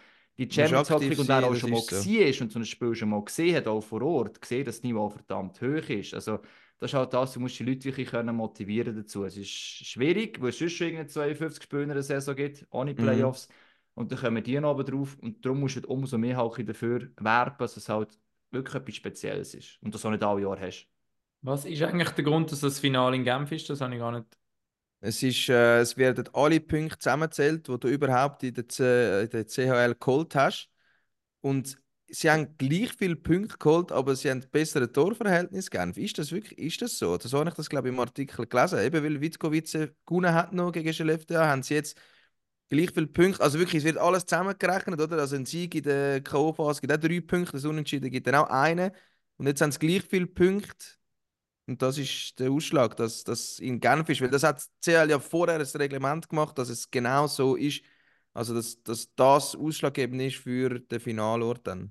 die 0.48 0.54
Champions 0.54 0.90
Hockey 0.90 1.16
und 1.16 1.30
er 1.30 1.44
auch 1.44 1.56
schon 1.56 1.70
mal 1.72 1.78
ist 1.78 1.90
so. 1.90 1.96
gesehen 1.96 2.44
und 2.44 2.52
so 2.52 2.60
ein 2.60 2.66
Spiel 2.66 2.96
schon 2.96 3.10
mal 3.10 3.24
gesehen 3.24 3.56
hat, 3.56 3.68
auch 3.68 3.82
vor 3.82 4.02
Ort, 4.02 4.42
gesehen, 4.42 4.66
dass 4.66 4.78
das 4.78 4.84
Niveau 4.84 5.10
verdammt 5.10 5.62
hoch 5.62 5.90
ist. 5.90 6.14
Also, 6.14 6.40
das 6.80 6.92
ist 6.92 6.94
halt 6.94 7.14
das, 7.14 7.34
du 7.34 7.40
musst 7.42 7.60
die 7.60 7.64
Leute 7.64 7.86
wirklich 7.86 8.10
können 8.10 8.36
motivieren 8.36 8.96
dazu. 8.96 9.26
Es 9.26 9.36
ist 9.36 9.50
schwierig, 9.50 10.42
weil 10.42 10.50
es 10.50 10.60
sonst 10.60 10.74
schon 10.74 10.88
irgendwie 10.88 11.08
52 11.08 11.64
Spiele 11.64 11.84
in 11.84 11.92
einer 11.92 12.04
Saison 12.04 12.36
gibt, 12.36 12.66
ohne 12.70 12.96
Playoffs. 12.96 13.50
Und 13.96 14.12
dann 14.12 14.20
kommen 14.20 14.44
die 14.44 14.60
noch 14.60 14.72
oben 14.72 14.86
drauf 14.86 15.18
und 15.20 15.46
darum 15.46 15.60
musst 15.60 15.76
du 15.76 15.82
halt 15.82 15.90
umso 15.90 16.18
mehr 16.18 16.38
halt 16.38 16.70
dafür 16.70 17.10
werben, 17.18 17.56
dass 17.60 17.76
es 17.76 17.90
halt 17.90 18.18
wirklich 18.52 18.76
etwas 18.76 18.96
Spezielles 18.96 19.54
ist 19.54 19.78
und 19.82 19.94
das 19.94 20.06
auch 20.06 20.12
nicht 20.12 20.24
alle 20.24 20.42
Jahre 20.42 20.62
hast. 20.62 20.88
Was 21.42 21.66
ist 21.66 21.82
eigentlich 21.82 22.10
der 22.10 22.24
Grund, 22.24 22.52
dass 22.52 22.62
das 22.62 22.80
Finale 22.80 23.16
in 23.16 23.24
Genf 23.24 23.52
ist? 23.52 23.70
Das 23.70 23.82
habe 23.82 23.94
ich 23.94 24.00
gar 24.00 24.12
nicht. 24.12 24.38
Es, 25.02 25.24
ist, 25.24 25.50
äh, 25.50 25.80
es 25.80 25.96
werden 25.98 26.28
alle 26.34 26.60
Punkte 26.60 27.00
zusammengezählt, 27.00 27.68
die 27.68 27.80
du 27.80 27.88
überhaupt 27.88 28.44
in 28.44 28.54
der, 28.54 28.68
C 28.68 29.24
in 29.24 29.30
der 29.30 29.48
CHL 29.48 29.96
geholt 29.96 30.36
hast. 30.36 30.70
Und 31.42 31.78
sie 32.10 32.30
haben 32.30 32.58
gleich 32.58 32.94
viele 32.98 33.16
Punkte 33.16 33.58
geholt, 33.58 33.92
aber 33.92 34.16
sie 34.16 34.30
haben 34.30 34.44
bessere 34.52 34.92
Torverhältnis 34.92 35.70
Genf. 35.70 35.98
Ist 35.98 36.18
das 36.18 36.32
wirklich 36.32 36.60
ist 36.60 36.82
das 36.82 36.98
so? 36.98 37.18
So 37.20 37.40
habe 37.40 37.50
ich 37.50 37.56
das, 37.56 37.70
glaube 37.70 37.88
ich, 37.88 37.94
im 37.94 38.00
Artikel 38.00 38.46
gelesen. 38.46 38.80
Eben 38.80 39.04
weil 39.04 39.22
Witkowice 39.22 39.90
gewonnen 40.06 40.34
hat 40.34 40.54
noch 40.54 40.72
gegen 40.72 40.94
Skellefteå, 40.94 41.40
haben 41.40 41.64
sie 41.64 41.76
jetzt 41.76 41.98
gleich 42.70 42.92
viele 42.92 43.08
Punkte. 43.08 43.42
Also 43.42 43.60
wirklich, 43.60 43.80
es 43.80 43.86
wird 43.86 43.98
alles 43.98 44.26
zusammengerechnet, 44.26 45.00
oder? 45.02 45.18
Also 45.20 45.36
ein 45.36 45.46
Sieg 45.46 45.76
in 45.76 45.84
der 45.84 46.22
K.O.-Phase 46.22 46.82
gibt 46.82 46.94
auch 46.94 46.98
drei 46.98 47.22
Punkte, 47.22 47.54
das 47.54 47.66
Unentschieden 47.66 48.10
gibt 48.12 48.28
dann 48.28 48.36
auch 48.36 48.50
einen. 48.50 48.92
Und 49.38 49.48
jetzt 49.48 49.62
haben 49.62 49.72
sie 49.72 49.80
gleich 49.80 50.04
viele 50.04 50.28
Punkte. 50.28 50.99
Und 51.70 51.82
das 51.82 51.98
ist 51.98 52.40
der 52.40 52.52
Ausschlag, 52.52 52.96
dass 52.98 53.24
das 53.24 53.60
in 53.60 53.80
Genf 53.80 54.10
ist. 54.10 54.22
Weil 54.22 54.30
das 54.30 54.44
hat 54.44 54.64
CL 54.82 55.10
ja 55.10 55.20
vorher 55.20 55.60
das 55.60 55.78
Reglement 55.78 56.28
gemacht, 56.30 56.58
dass 56.58 56.70
es 56.70 56.90
genau 56.90 57.28
so 57.28 57.56
ist. 57.56 57.82
Also, 58.34 58.54
dass, 58.54 58.82
dass 58.84 59.14
das 59.16 59.56
ausschlaggebend 59.56 60.22
ist 60.22 60.38
für 60.38 60.80
den 60.80 61.00
Finalort 61.00 61.66
dann. 61.68 61.90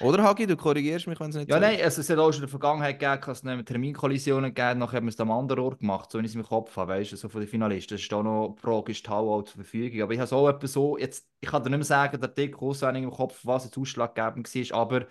Oder, 0.00 0.22
Hagi, 0.22 0.46
du 0.46 0.56
korrigierst 0.56 1.06
mich, 1.08 1.18
wenn 1.18 1.30
es 1.30 1.36
nicht 1.36 1.50
Ja, 1.50 1.56
so 1.56 1.60
nein, 1.60 1.76
ist. 1.76 1.82
also 1.82 2.00
es 2.02 2.10
hat 2.10 2.18
auch 2.18 2.26
schon 2.30 2.36
in 2.36 2.40
der 2.42 2.48
Vergangenheit 2.50 3.00
gegeben, 3.00 3.22
dass 3.26 3.42
es 3.42 3.64
Terminkollisionen 3.64 4.54
gegeben 4.54 4.78
nachher 4.78 4.98
haben 4.98 5.06
wir 5.06 5.10
es 5.10 5.18
am 5.20 5.30
anderen 5.32 5.60
Ort 5.64 5.80
gemacht, 5.80 6.10
so 6.10 6.18
wie 6.18 6.24
ich 6.24 6.30
es 6.30 6.34
im 6.36 6.42
Kopf 6.44 6.76
habe, 6.76 6.92
weißt 6.92 7.12
du, 7.12 7.16
so 7.16 7.28
von 7.28 7.40
den 7.40 7.48
Finalisten. 7.48 7.96
Es 7.96 8.02
ist 8.02 8.12
da 8.12 8.22
noch 8.22 8.54
die 8.56 8.60
Frage, 8.60 8.92
ist 8.92 9.04
die 9.04 9.10
Halle 9.10 9.28
auch 9.28 9.42
zur 9.42 9.56
Verfügung. 9.56 10.02
Aber 10.02 10.12
ich 10.12 10.18
habe 10.18 10.26
es 10.26 10.32
auch 10.32 10.48
etwa 10.48 10.66
so, 10.66 10.98
jetzt, 10.98 11.26
ich 11.40 11.48
kann 11.48 11.62
dir 11.64 11.70
nicht 11.70 11.78
mehr 11.78 11.84
sagen, 11.84 12.20
der 12.20 12.28
Artikel 12.28 12.58
auswendig 12.62 13.02
im 13.04 13.10
Kopf, 13.10 13.40
was 13.44 13.64
jetzt 13.64 13.76
ausschlaggebend 13.78 14.54
war, 14.54 14.78
aber 14.78 15.06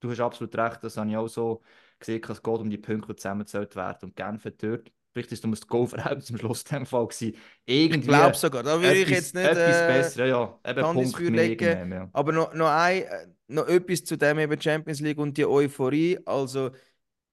du 0.00 0.10
hast 0.10 0.20
absolut 0.20 0.56
recht, 0.56 0.84
das 0.84 0.96
habe 0.96 1.10
ich 1.10 1.16
auch 1.16 1.28
so 1.28 1.62
gesehen, 2.02 2.20
dass 2.22 2.38
es 2.38 2.42
geht 2.42 2.58
um 2.58 2.70
die 2.70 2.78
Punkte, 2.78 3.08
die 3.08 3.16
zusammengezählt 3.16 3.74
werden. 3.76 3.98
Und 4.02 4.16
Genf 4.16 4.44
hat 4.44 4.62
dort, 4.62 4.92
vielleicht 5.12 5.32
ist 5.32 5.44
es 5.44 5.50
das 5.50 5.66
Goal-Verhältnis 5.66 6.30
am 6.30 6.38
Schluss 6.38 6.64
dem 6.64 6.86
Fall 6.86 7.06
gewesen, 7.06 7.36
irgendwie 7.64 8.00
Ich 8.00 8.06
glaube 8.06 8.36
sogar. 8.36 8.62
Da 8.62 8.80
würde 8.80 8.98
ich 8.98 9.08
jetzt 9.08 9.34
nicht. 9.34 9.44
etwas 9.44 9.80
äh, 9.80 9.86
besser, 9.86 10.26
ja, 10.26 10.58
ja. 10.64 10.70
Eben 10.70 10.82
Punkt 10.82 11.18
legen. 11.18 11.64
irgendwann, 11.64 11.92
ja. 11.92 12.10
Aber 12.12 12.32
noch, 12.32 12.54
noch, 12.54 12.68
ein, 12.68 13.02
äh, 13.02 13.26
noch 13.48 13.66
etwas 13.68 14.04
zu 14.04 14.16
dem 14.16 14.38
eben 14.38 14.60
Champions 14.60 15.00
League 15.00 15.18
und 15.18 15.36
die 15.36 15.46
Euphorie. 15.46 16.18
Also, 16.24 16.70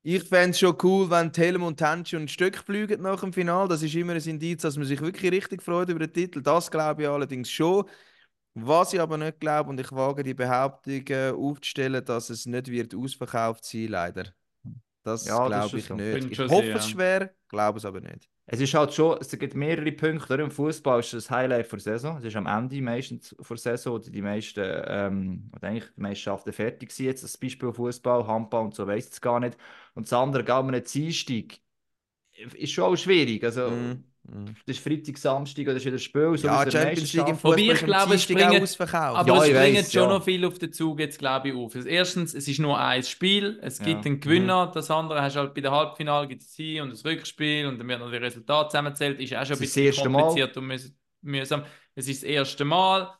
ich 0.01 0.23
fände 0.23 0.51
es 0.51 0.59
schon 0.59 0.77
cool, 0.83 1.09
wenn 1.09 1.33
Telem 1.33 1.63
und 1.63 1.81
Hensch 1.81 2.13
ein 2.13 2.27
Stück 2.27 2.57
fliegen 2.57 3.01
nach 3.01 3.19
dem 3.19 3.33
Finale. 3.33 3.67
Das 3.67 3.83
ist 3.83 3.93
immer 3.95 4.13
ein 4.13 4.21
Indiz, 4.21 4.61
dass 4.61 4.77
man 4.77 4.85
sich 4.85 5.01
wirklich 5.01 5.31
richtig 5.31 5.61
freut 5.61 5.89
über 5.89 5.99
den 5.99 6.13
Titel. 6.13 6.41
Das 6.41 6.71
glaube 6.71 7.03
ich 7.03 7.09
allerdings 7.09 7.51
schon. 7.51 7.85
Was 8.55 8.93
ich 8.93 8.99
aber 8.99 9.17
nicht 9.17 9.39
glaube, 9.39 9.69
und 9.69 9.79
ich 9.79 9.91
wage 9.91 10.23
die 10.23 10.33
Behauptung 10.33 11.05
aufzustellen, 11.35 12.03
dass 12.03 12.29
es 12.29 12.45
nicht 12.45 12.67
wird 12.67 12.95
ausverkauft 12.95 13.63
sein, 13.65 13.87
leider. 13.87 14.33
Das 15.03 15.25
Ja, 15.25 15.47
das 15.49 15.71
glaube 15.71 15.77
ist 15.77 15.83
ich 15.83 15.87
so. 15.87 15.95
nicht. 15.95 16.11
Könnte 16.11 16.33
Ich 16.33 16.39
hoffe 16.39 16.67
sein, 16.67 16.77
es 16.77 16.89
schwer, 16.89 17.33
glaube 17.47 17.77
es 17.77 17.85
aber 17.85 18.01
nicht. 18.01 18.29
Es 18.51 18.59
ist 18.59 18.73
halt 18.73 18.93
schon, 18.93 19.17
es 19.21 19.29
gibt 19.37 19.53
mehrere 19.53 19.91
Punkte. 19.91 20.35
Im 20.35 20.49
Fußball 20.51 20.99
ist 21.01 21.13
das 21.13 21.29
Highlight 21.29 21.71
der 21.71 21.79
Saison. 21.79 22.17
Es 22.17 22.25
ist 22.25 22.35
am 22.35 22.47
Ende 22.47 22.81
meistens 22.81 23.35
der 23.37 23.57
Saison, 23.57 23.93
oder 23.93 24.09
die 24.09 24.21
meisten, 24.21 24.63
ähm, 24.87 25.51
oder 25.55 25.67
eigentlich 25.67 25.93
die 25.95 26.01
Meisterschaften 26.01 26.51
fertig 26.51 26.91
sind. 26.91 27.05
Jetzt 27.05 27.23
das 27.23 27.37
Beispiel 27.37 27.71
Fußball, 27.71 28.25
Handball 28.25 28.65
und 28.65 28.75
so 28.75 28.87
weiß 28.87 29.05
ich 29.05 29.11
es 29.11 29.21
gar 29.21 29.39
nicht. 29.39 29.57
Und 29.93 30.07
das 30.07 30.13
andere, 30.13 30.43
geht 30.43 30.55
man 30.55 30.71
nicht 30.71 30.95
Einstieg, 30.95 31.61
ist 32.55 32.71
schon 32.71 32.85
auch 32.85 32.95
schwierig. 32.97 33.43
Also, 33.43 33.69
mm. 33.69 34.03
Das 34.65 34.77
ist 34.77 34.83
Freitag, 34.83 35.17
Samstag 35.17 35.63
oder 35.67 35.75
ist 35.77 35.85
wieder 35.85 35.97
Spiel. 35.97 36.37
So 36.37 36.47
Ja, 36.47 36.69
Champions 36.69 37.13
League 37.13 37.27
im 37.29 37.37
Wobei 37.43 37.57
Fußball 37.67 37.75
ich 37.75 37.83
glaube, 37.85 38.13
es 38.15 38.23
springen-. 38.23 38.69
Aber 39.15 39.27
Ja, 39.27 39.43
es 39.43 39.47
springen 39.47 39.55
weiss, 39.75 39.91
schon 39.91 40.01
ja. 40.03 40.07
noch 40.09 40.23
viel 40.23 40.45
auf 40.45 40.57
den 40.59 40.71
Zug 40.73 40.99
jetzt, 40.99 41.19
glaube 41.19 41.49
ich, 41.49 41.55
auf. 41.55 41.75
Also 41.75 41.87
Erstens, 41.87 42.33
es 42.33 42.47
ist 42.47 42.59
nur 42.59 42.77
ein 42.79 43.03
Spiel, 43.03 43.59
es 43.61 43.81
gibt 43.81 44.05
Ja. 44.05 44.11
einen 44.11 44.19
Gewinner, 44.19 44.71
das 44.73 44.91
andere 44.91 45.21
hast 45.21 45.35
du 45.35 45.39
halt 45.39 45.53
bei 45.53 45.61
der 45.61 45.71
Halbfinale 45.71 46.27
gibt 46.27 46.43
es 46.43 46.55
Hin- 46.55 46.81
und 46.81 46.91
das 46.91 47.03
Rückspiel 47.05 47.65
und 47.67 47.79
dann 47.79 47.87
wird 47.87 47.99
noch 47.99 48.11
die 48.11 48.17
Resultate 48.17 48.69
zusammenzählt, 48.69 49.19
ist 49.19 49.33
auch 49.35 49.45
schon 49.45 49.55
ein 49.55 49.59
bisschen 49.59 49.85
erste 49.85 50.09
Mal. 50.09 50.21
kompliziert 50.23 50.57
und 50.57 50.65
mühs- 50.67 50.93
mühsam. 51.21 51.63
Es 51.95 52.07
ist 52.07 52.23
das 52.23 52.29
erste 52.29 52.65
Mal. 52.65 53.13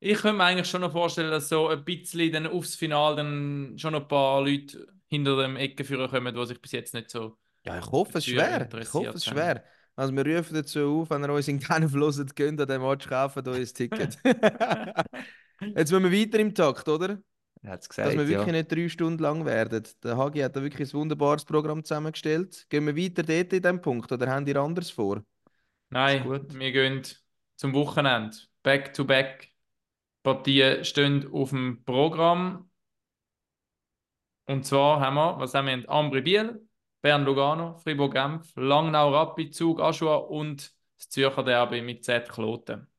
Ich 0.00 0.18
könnte 0.18 0.38
mir 0.38 0.44
eigentlich 0.44 0.68
schon 0.68 0.80
noch 0.82 0.92
vorstellen, 0.92 1.30
dass 1.30 1.48
so 1.48 1.68
ein 1.68 1.84
bisschen 1.84 2.32
dann 2.32 2.46
aufs 2.46 2.74
Finale 2.76 3.16
dann 3.16 3.74
schon 3.78 3.92
noch 3.92 4.02
ein 4.02 4.08
paar 4.08 4.40
Leute 4.42 4.86
hinter 5.08 5.36
dem 5.42 5.56
Eckenführer 5.56 6.08
kommen, 6.08 6.34
die 6.34 6.46
sich 6.46 6.60
bis 6.60 6.72
jetzt 6.72 6.94
nicht 6.94 7.10
so 7.10 7.36
Ja, 7.64 7.78
ich 7.78 7.86
hoffe 7.90 8.18
es 8.18 8.24
schwer. 8.26 8.68
Ich 8.80 8.92
hoffe 8.94 9.10
es 9.16 9.24
schwer. 9.24 9.64
Also 10.00 10.16
wir 10.16 10.26
rufen 10.26 10.54
dazu 10.54 11.02
auf, 11.02 11.10
wenn 11.10 11.22
ihr 11.22 11.30
uns 11.30 11.46
in 11.46 11.58
Genf 11.58 11.92
hört, 11.94 12.34
könnt 12.34 12.58
an 12.58 12.66
dem 12.66 12.80
Match 12.80 13.06
kaufen, 13.06 13.46
euch 13.46 13.58
ein 13.58 13.66
Ticket. 13.66 14.16
Jetzt 15.76 15.92
müssen 15.92 16.10
wir 16.10 16.10
weiter 16.10 16.38
im 16.38 16.54
Takt, 16.54 16.88
oder? 16.88 17.18
Er 17.60 17.72
hat 17.72 17.82
es 17.82 17.88
Dass 17.88 17.96
gesagt, 17.96 18.16
wir 18.16 18.22
ja. 18.22 18.28
wirklich 18.30 18.52
nicht 18.54 18.72
drei 18.72 18.88
Stunden 18.88 19.22
lang 19.22 19.44
werden. 19.44 19.82
Der 20.02 20.16
Hagi 20.16 20.40
hat 20.40 20.56
da 20.56 20.62
wirklich 20.62 20.88
ein 20.88 21.00
wunderbares 21.00 21.44
Programm 21.44 21.84
zusammengestellt. 21.84 22.64
Gehen 22.70 22.86
wir 22.86 22.96
weiter 22.96 23.22
dort 23.22 23.52
in 23.52 23.60
diesem 23.60 23.82
Punkt 23.82 24.10
oder 24.10 24.26
haben 24.26 24.46
ihr 24.46 24.56
anders 24.56 24.90
vor? 24.90 25.22
Nein, 25.90 26.24
gut. 26.24 26.58
wir 26.58 26.72
gehen 26.72 27.02
zum 27.56 27.74
Wochenende. 27.74 28.34
Back-to-back. 28.62 29.48
Partien 30.22 30.82
stehen 30.82 31.30
auf 31.30 31.50
dem 31.50 31.84
Programm. 31.84 32.70
Und 34.46 34.64
zwar 34.64 35.00
haben 35.00 35.16
wir, 35.16 35.38
was 35.38 35.52
haben 35.52 35.66
wir? 35.66 35.90
Ambri 35.90 36.22
Biel, 36.22 36.66
Bern 37.02 37.24
Lugano, 37.24 37.76
Fribourg 37.78 38.12
Genf, 38.12 38.52
Langnau 38.56 39.10
Rapid, 39.14 39.54
Zug 39.54 39.80
Aschua 39.80 40.16
und 40.16 40.72
das 40.96 41.08
Zürcher 41.08 41.42
Derby 41.44 41.80
mit 41.82 42.04
Z 42.04 42.28
Kloten. 42.28 42.89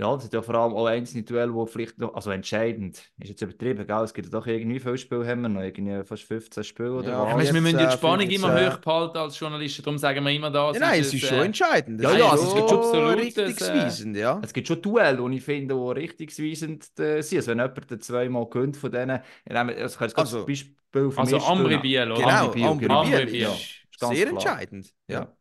Ja, 0.00 0.14
es 0.14 0.22
sind 0.22 0.32
ja 0.32 0.42
vor 0.42 0.54
allem 0.54 0.74
auch 0.74 0.86
einzelne 0.86 1.24
Duelle, 1.24 1.52
die 1.52 1.66
vielleicht 1.72 1.98
noch, 1.98 2.14
also 2.14 2.30
entscheidend, 2.30 2.98
ist 3.18 3.30
jetzt 3.30 3.42
übertrieben, 3.42 3.84
gell? 3.84 3.96
es 4.04 4.14
gibt 4.14 4.28
ja 4.28 4.30
doch 4.38 4.46
irgendwie 4.46 4.78
viele 4.78 4.96
Spiele, 4.96 5.26
haben 5.26 5.40
wir 5.42 5.48
noch 5.48 5.60
irgendwie 5.60 6.04
fast 6.04 6.22
15 6.22 6.62
Spiele 6.62 6.92
oder 6.92 7.10
Ja, 7.10 7.22
was. 7.24 7.30
Ja, 7.30 7.36
weißt, 7.38 7.54
wir 7.54 7.60
müssen 7.60 7.78
ja 7.80 7.86
die 7.86 7.96
14, 7.96 7.98
Spannung 7.98 8.30
immer 8.30 8.48
15. 8.52 8.72
hoch 8.72 8.78
behalten 8.78 9.18
als 9.18 9.40
Journalisten, 9.40 9.82
darum 9.82 9.98
sagen 9.98 10.24
wir 10.24 10.30
immer 10.30 10.50
das. 10.52 10.76
Ja, 10.76 10.80
nein, 10.86 11.00
es 11.00 11.12
ist 11.12 11.26
schon 11.26 11.38
äh, 11.38 11.44
entscheidend. 11.46 12.00
Ja, 12.00 12.12
Es 12.12 12.18
ja, 12.18 12.26
ist 12.34 12.40
es 12.42 12.46
ist 12.46 12.52
schon 12.52 12.78
absolut, 12.78 13.18
richtungsweisend, 13.18 14.16
ja. 14.16 14.40
Es 14.44 14.52
gibt 14.52 14.68
schon 14.68 14.80
Duelle, 14.82 15.28
die 15.30 15.36
ich 15.36 15.42
finde, 15.42 15.74
die 15.74 16.00
richtungsweisend 16.00 16.84
äh, 17.00 17.20
sind. 17.20 17.38
Also 17.38 17.50
wenn 17.50 17.58
jemand 17.58 17.90
den 17.90 18.00
zweimal 18.00 18.46
gönnt 18.46 18.76
von 18.76 18.92
denen, 18.92 19.20
jetzt 19.48 20.00
Also- 20.00 20.14
also, 20.14 20.46
Beispiel 20.46 21.10
von 21.10 21.18
Also 21.18 21.38
mir 21.38 21.44
Ambri. 21.44 21.76
Biel, 21.78 22.12
oder? 22.12 22.20
Genau, 22.20 22.28
Ambri 22.28 22.60
Biel, 22.60 22.68
Ambri. 22.68 22.86
Biel 22.86 22.96
Ambri 22.96 23.26
Biel, 23.26 23.42
ist 23.42 23.50
ist 23.90 24.00
ganz 24.00 24.14
sehr 24.16 24.26
klar. 24.26 24.32
entscheidend. 24.40 24.94
Ja. 25.08 25.20
Ja. 25.20 25.36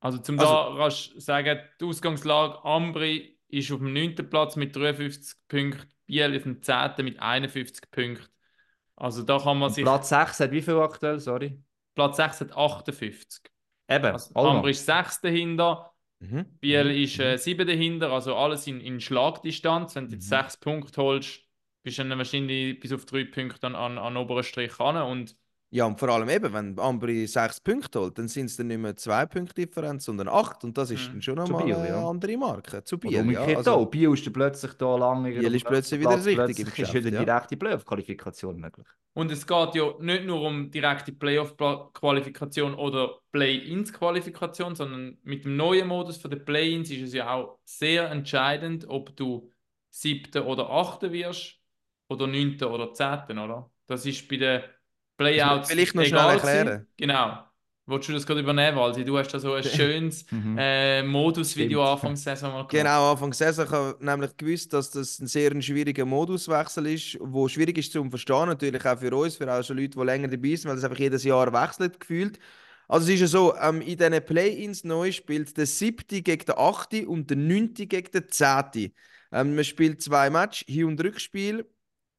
Also 0.00 0.18
zum 0.18 0.38
Also- 0.38 0.52
da 0.52 0.68
rasch 0.74 1.12
sagen, 1.16 1.58
die 1.80 1.84
Ausgangslage 1.84 2.64
Ambri 2.64 3.36
ist 3.52 3.70
auf 3.72 3.78
dem 3.78 3.92
9. 3.92 4.14
Platz 4.30 4.56
mit 4.56 4.74
53 4.76 5.36
Punkten, 5.48 5.88
Biel 6.06 6.36
auf 6.36 6.42
dem 6.44 6.62
10. 6.62 7.02
mit 7.04 7.18
51 7.20 7.90
Punkten. 7.90 8.26
Also 8.96 9.22
da 9.22 9.38
kann 9.38 9.58
man 9.58 9.68
Und 9.68 9.74
sich... 9.74 9.84
Platz 9.84 10.08
6 10.10 10.40
hat 10.40 10.50
wie 10.52 10.62
viel 10.62 10.78
aktuell, 10.78 11.18
sorry? 11.20 11.58
Platz 11.94 12.16
6 12.16 12.40
hat 12.42 12.56
58. 12.56 13.42
Eben, 13.88 14.12
Also. 14.12 14.34
Ambri 14.34 14.70
ist 14.72 14.86
6. 14.86 15.20
dahinter, 15.20 15.92
Mhm. 16.20 16.44
Biel 16.60 16.90
ist 16.90 17.18
äh, 17.18 17.38
7. 17.38 17.66
dahinter, 17.66 18.12
also 18.12 18.36
alles 18.36 18.66
in, 18.66 18.80
in 18.80 19.00
Schlagdistanz. 19.00 19.94
Wenn 19.94 20.08
du 20.08 20.12
jetzt 20.14 20.26
Mhm. 20.26 20.28
6 20.28 20.56
Punkte 20.58 21.02
holst, 21.02 21.40
bist 21.82 21.98
du 21.98 22.04
dann 22.04 22.18
wahrscheinlich 22.18 22.78
bis 22.78 22.92
auf 22.92 23.06
3 23.06 23.24
Punkte 23.24 23.66
an, 23.66 23.74
an, 23.74 23.96
an 23.98 24.16
oberen 24.18 24.42
Strich 24.44 24.78
ran. 24.78 24.96
Und 24.98 25.34
Ja, 25.72 25.84
und 25.86 26.00
vor 26.00 26.08
allem 26.08 26.28
eben, 26.28 26.52
wenn 26.52 26.78
Ambri 26.80 27.26
sechs 27.28 27.60
Punkte 27.60 28.00
holt, 28.00 28.18
dann 28.18 28.26
sind 28.26 28.46
es 28.46 28.56
dann 28.56 28.66
nicht 28.66 28.78
mehr 28.78 28.96
zwei 28.96 29.24
Punkte 29.26 29.54
Differenz, 29.54 30.04
sondern 30.04 30.28
acht. 30.28 30.64
Und 30.64 30.76
das 30.76 30.90
ist 30.90 31.08
Mhm. 31.08 31.12
dann 31.12 31.22
schon 31.22 31.34
nochmal 31.36 31.62
eine 31.62 31.88
ja. 31.88 32.08
andere 32.08 32.36
Marke. 32.36 32.82
Zu 32.82 32.96
Und 32.96 33.00
Biel, 33.00 33.12
ja. 33.12 33.20
umgekehrt 33.20 33.56
Also, 33.58 33.72
auch. 33.72 33.86
Biel 33.86 34.12
ist 34.12 34.26
dann 34.26 34.32
plötzlich 34.32 34.72
da 34.74 34.96
lange. 34.96 35.30
Biel 35.30 35.54
ist 35.54 35.64
plötzlich 35.64 36.00
wieder 36.00 36.16
richtig 36.24 36.58
im 36.58 36.66
Plötzlich 36.66 36.78
ist 36.78 36.94
wieder 36.94 37.10
ja. 37.10 37.24
direkte 37.24 37.56
Playoff-Qualifikation 37.56 38.58
möglich. 38.60 38.86
Und 39.12 39.30
es 39.32 39.46
geht 39.46 39.74
ja 39.74 39.94
nicht 40.00 40.24
nur 40.24 40.40
um 40.42 40.70
direkte 40.70 41.12
Playoff-Qualifikation 41.12 42.74
oder 42.74 43.18
Play-ins-Qualifikation, 43.32 44.74
sondern 44.74 45.18
mit 45.22 45.44
dem 45.44 45.56
neuen 45.56 45.88
Modus 45.88 46.16
von 46.16 46.30
den 46.30 46.44
Play-ins 46.44 46.90
ist 46.90 47.02
es 47.02 47.12
ja 47.14 47.32
auch 47.32 47.58
sehr 47.64 48.10
entscheidend, 48.10 48.86
ob 48.88 49.16
du 49.16 49.50
siebter 49.90 50.46
oder 50.46 50.70
achter 50.70 51.12
wirst 51.12 51.58
oder 52.08 52.26
neunter 52.26 52.70
oder 52.72 52.92
zehnten, 52.92 53.38
oder? 53.38 53.70
Das 53.86 54.06
ist 54.06 54.28
bei 54.28 54.36
den 54.36 54.62
Playouts 55.24 55.68
vielleicht 55.70 55.94
noch 55.94 56.04
schnell 56.04 56.28
erklären? 56.30 56.66
gewesen. 56.66 56.86
Genau. 56.96 57.44
Wolltest 57.86 58.08
du 58.08 58.12
das 58.12 58.26
gerade 58.26 58.40
übernehmen, 58.40 58.76
Walsi? 58.76 59.04
Du 59.04 59.18
hast 59.18 59.32
da 59.34 59.40
so 59.40 59.52
ein 59.54 59.64
schönes 59.64 60.30
Mhm. 60.30 60.56
äh, 60.58 61.02
Modus-Video. 61.02 61.82
Anfang 61.84 62.14
Saison 62.14 62.50
mal 62.52 62.58
gemacht. 62.58 62.70
Genau, 62.70 63.10
Anfang 63.12 63.32
Saison 63.32 63.68
habe 63.70 63.96
ich 63.98 64.04
nämlich 64.04 64.36
gewusst, 64.36 64.72
dass 64.72 64.90
das 64.90 65.18
ein 65.18 65.26
sehr 65.26 65.60
schwieriger 65.60 66.04
Moduswechsel 66.04 66.86
ist, 66.86 67.18
wo 67.20 67.48
schwierig 67.48 67.78
ist 67.78 67.92
zu 67.92 68.08
verstehen, 68.08 68.46
natürlich 68.46 68.84
auch 68.86 68.98
für 68.98 69.14
uns, 69.16 69.36
für 69.36 69.52
auch 69.52 69.64
schon 69.64 69.76
Leute, 69.78 69.98
die 69.98 70.04
länger 70.04 70.28
dabei 70.28 70.54
sind, 70.54 70.66
weil 70.68 70.76
das 70.76 70.84
einfach 70.84 70.98
jedes 70.98 71.24
Jahr 71.24 71.52
wechselt 71.52 71.98
gefühlt. 71.98 72.38
Also 72.86 73.06
es 73.08 73.14
ist 73.14 73.20
ja 73.20 73.26
so, 73.26 73.56
ähm, 73.56 73.80
in 73.80 73.96
diesen 73.98 74.24
Play-ins 74.24 74.84
neu 74.84 75.10
spielt 75.12 75.56
der 75.56 75.66
siebte 75.66 76.22
gegen 76.22 76.44
den 76.44 76.54
achte 76.58 77.08
und 77.08 77.28
der 77.30 77.36
neunte 77.36 77.86
gegen 77.86 78.10
den 78.12 78.28
zehnte. 78.28 78.92
Ähm, 79.32 79.54
man 79.54 79.64
spielt 79.64 80.02
zwei 80.02 80.30
Matches, 80.30 80.66
Hin- 80.68 80.84
und 80.86 81.02
Rückspiel. 81.02 81.66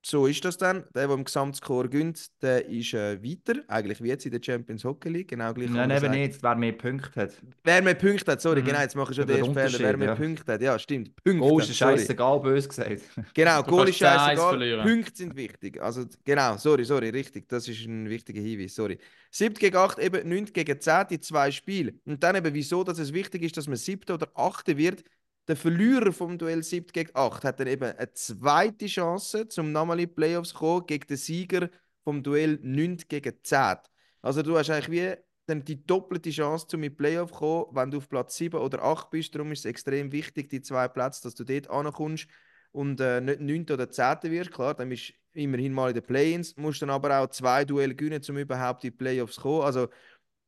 So 0.04 0.26
ist 0.26 0.44
das 0.44 0.58
dann. 0.58 0.84
Der, 0.96 1.08
der 1.08 1.16
im 1.16 1.24
Gesamtscore 1.24 1.88
gönnt, 1.88 2.42
der 2.42 2.66
ist 2.68 2.94
äh, 2.96 3.22
weiter. 3.24 3.62
Eigentlich 3.68 4.02
wie 4.02 4.08
jetzt 4.08 4.26
in 4.26 4.32
der 4.32 4.42
Champions 4.44 4.84
Hockey 4.84 5.10
League. 5.10 5.28
Genau 5.28 5.54
gleich. 5.54 5.70
Nein, 5.70 5.92
eben 5.92 6.00
sagen. 6.00 6.12
nicht, 6.20 6.42
wer 6.42 6.56
mehr 6.56 6.72
Punkte 6.72 7.22
hat. 7.22 7.32
Wer 7.64 7.82
mehr 7.84 7.94
Punkte 7.94 8.32
hat, 8.32 8.42
sorry, 8.42 8.62
Mhm. 8.62 8.66
genau, 8.66 8.80
jetzt 8.82 8.96
mache 8.96 9.12
ich 9.12 9.16
schon 9.18 9.28
den 9.28 9.38
ersten 9.38 9.54
Fehler. 9.54 9.80
Wer 9.80 9.98
mehr 9.98 10.08
ja. 10.10 10.16
Punkte 10.16 10.54
hat, 10.54 10.62
ja, 10.62 10.80
stimmt. 10.80 11.16
Punkte. 11.24 11.44
Oh, 11.44 11.60
ist 11.60 11.66
hat, 11.66 11.72
es 11.72 11.78
sorry. 11.78 11.98
scheißegal, 12.00 12.40
bös 12.40 12.68
gesagt. 12.68 13.02
Genau, 13.36 13.64
Goal 13.64 13.90
ist 13.90 14.02
10-1 14.02 14.02
scheißegal. 14.02 14.82
Punkte 14.84 15.12
sind 15.16 15.36
wichtig. 15.36 15.82
Also, 15.82 16.06
genau, 16.26 16.58
sorry, 16.58 16.84
sorry, 16.84 17.10
richtig. 17.10 17.48
Das 17.48 17.68
ist 17.68 17.86
ein 17.86 18.10
wichtiger 18.10 18.42
Hinweis, 18.42 18.74
sorry. 18.74 18.98
7 19.30 19.54
gegen 19.56 19.76
8, 19.78 20.00
eben 20.00 20.28
9 20.28 20.46
gegen 20.46 20.80
10, 20.82 21.08
die 21.12 21.20
zwei 21.20 21.52
Spiele. 21.52 21.94
Und 22.06 22.24
dann 22.24 22.36
eben, 22.36 22.54
wieso 22.54 22.84
dass 22.84 22.98
es 22.98 23.14
wichtig 23.14 23.44
ist, 23.44 23.56
dass 23.56 23.68
man 23.68 23.78
7 23.78 24.12
oder 24.14 24.28
8 24.34 24.76
wird. 24.78 25.04
Der 25.52 25.58
Verlierer 25.58 26.14
vom 26.14 26.38
Duell 26.38 26.64
7 26.64 26.88
gegen 26.94 27.12
8 27.14 27.44
hat 27.44 27.60
dann 27.60 27.68
eben 27.68 27.84
eine 27.84 28.14
zweite 28.14 28.86
Chance, 28.86 29.50
zum 29.50 29.74
nochmal 29.74 30.00
in 30.00 30.08
die 30.08 30.14
Playoffs 30.14 30.52
zu 30.52 30.56
kommen, 30.56 30.86
gegen 30.86 31.06
den 31.08 31.18
Sieger 31.18 31.70
vom 32.06 32.24
Duell 32.24 32.58
9 32.62 33.00
gegen 33.10 33.34
10. 33.44 33.76
Also 34.22 34.44
du 34.44 34.58
hast 34.58 34.70
eigentlich 34.70 34.92
wie 34.92 35.22
dann 35.48 35.66
die 35.66 35.86
doppelte 35.86 36.30
Chance, 36.30 36.68
zum 36.68 36.84
in 36.84 36.92
die 36.92 36.96
Playoff 36.96 37.34
kommen, 37.34 37.66
wenn 37.72 37.92
du 37.92 37.98
auf 37.98 38.08
Platz 38.08 38.38
7 38.38 38.62
oder 38.62 38.82
8 38.82 39.10
bist. 39.10 39.36
Darum 39.36 39.52
ist 39.52 39.60
es 39.60 39.66
extrem 39.66 40.14
wichtig, 40.14 40.48
die 40.48 40.62
zwei 40.62 40.88
Plätze, 40.88 41.24
dass 41.24 41.36
du 41.36 41.44
dort 41.44 41.70
ankommst 41.70 42.30
und 42.72 43.02
äh, 43.02 43.20
nicht 43.20 43.42
9. 43.42 43.66
oder 43.74 43.90
10. 43.90 44.32
wirst. 44.32 44.54
Klar, 44.54 44.76
dann 44.76 44.88
bist 44.88 45.10
du 45.34 45.42
immerhin 45.42 45.74
mal 45.74 45.90
in 45.90 45.96
den 45.96 46.06
Play-ins, 46.06 46.56
musst 46.56 46.82
dann 46.82 46.92
aber 46.92 47.20
auch 47.20 47.28
zwei 47.28 47.66
Duelle 47.66 47.94
gewinnen, 47.94 48.22
um 48.30 48.38
überhaupt 48.38 48.86
in 48.86 48.92
die 48.92 48.96
Playoffs 48.96 49.36
zu 49.36 49.42
kommen. 49.42 49.64
Also 49.64 49.90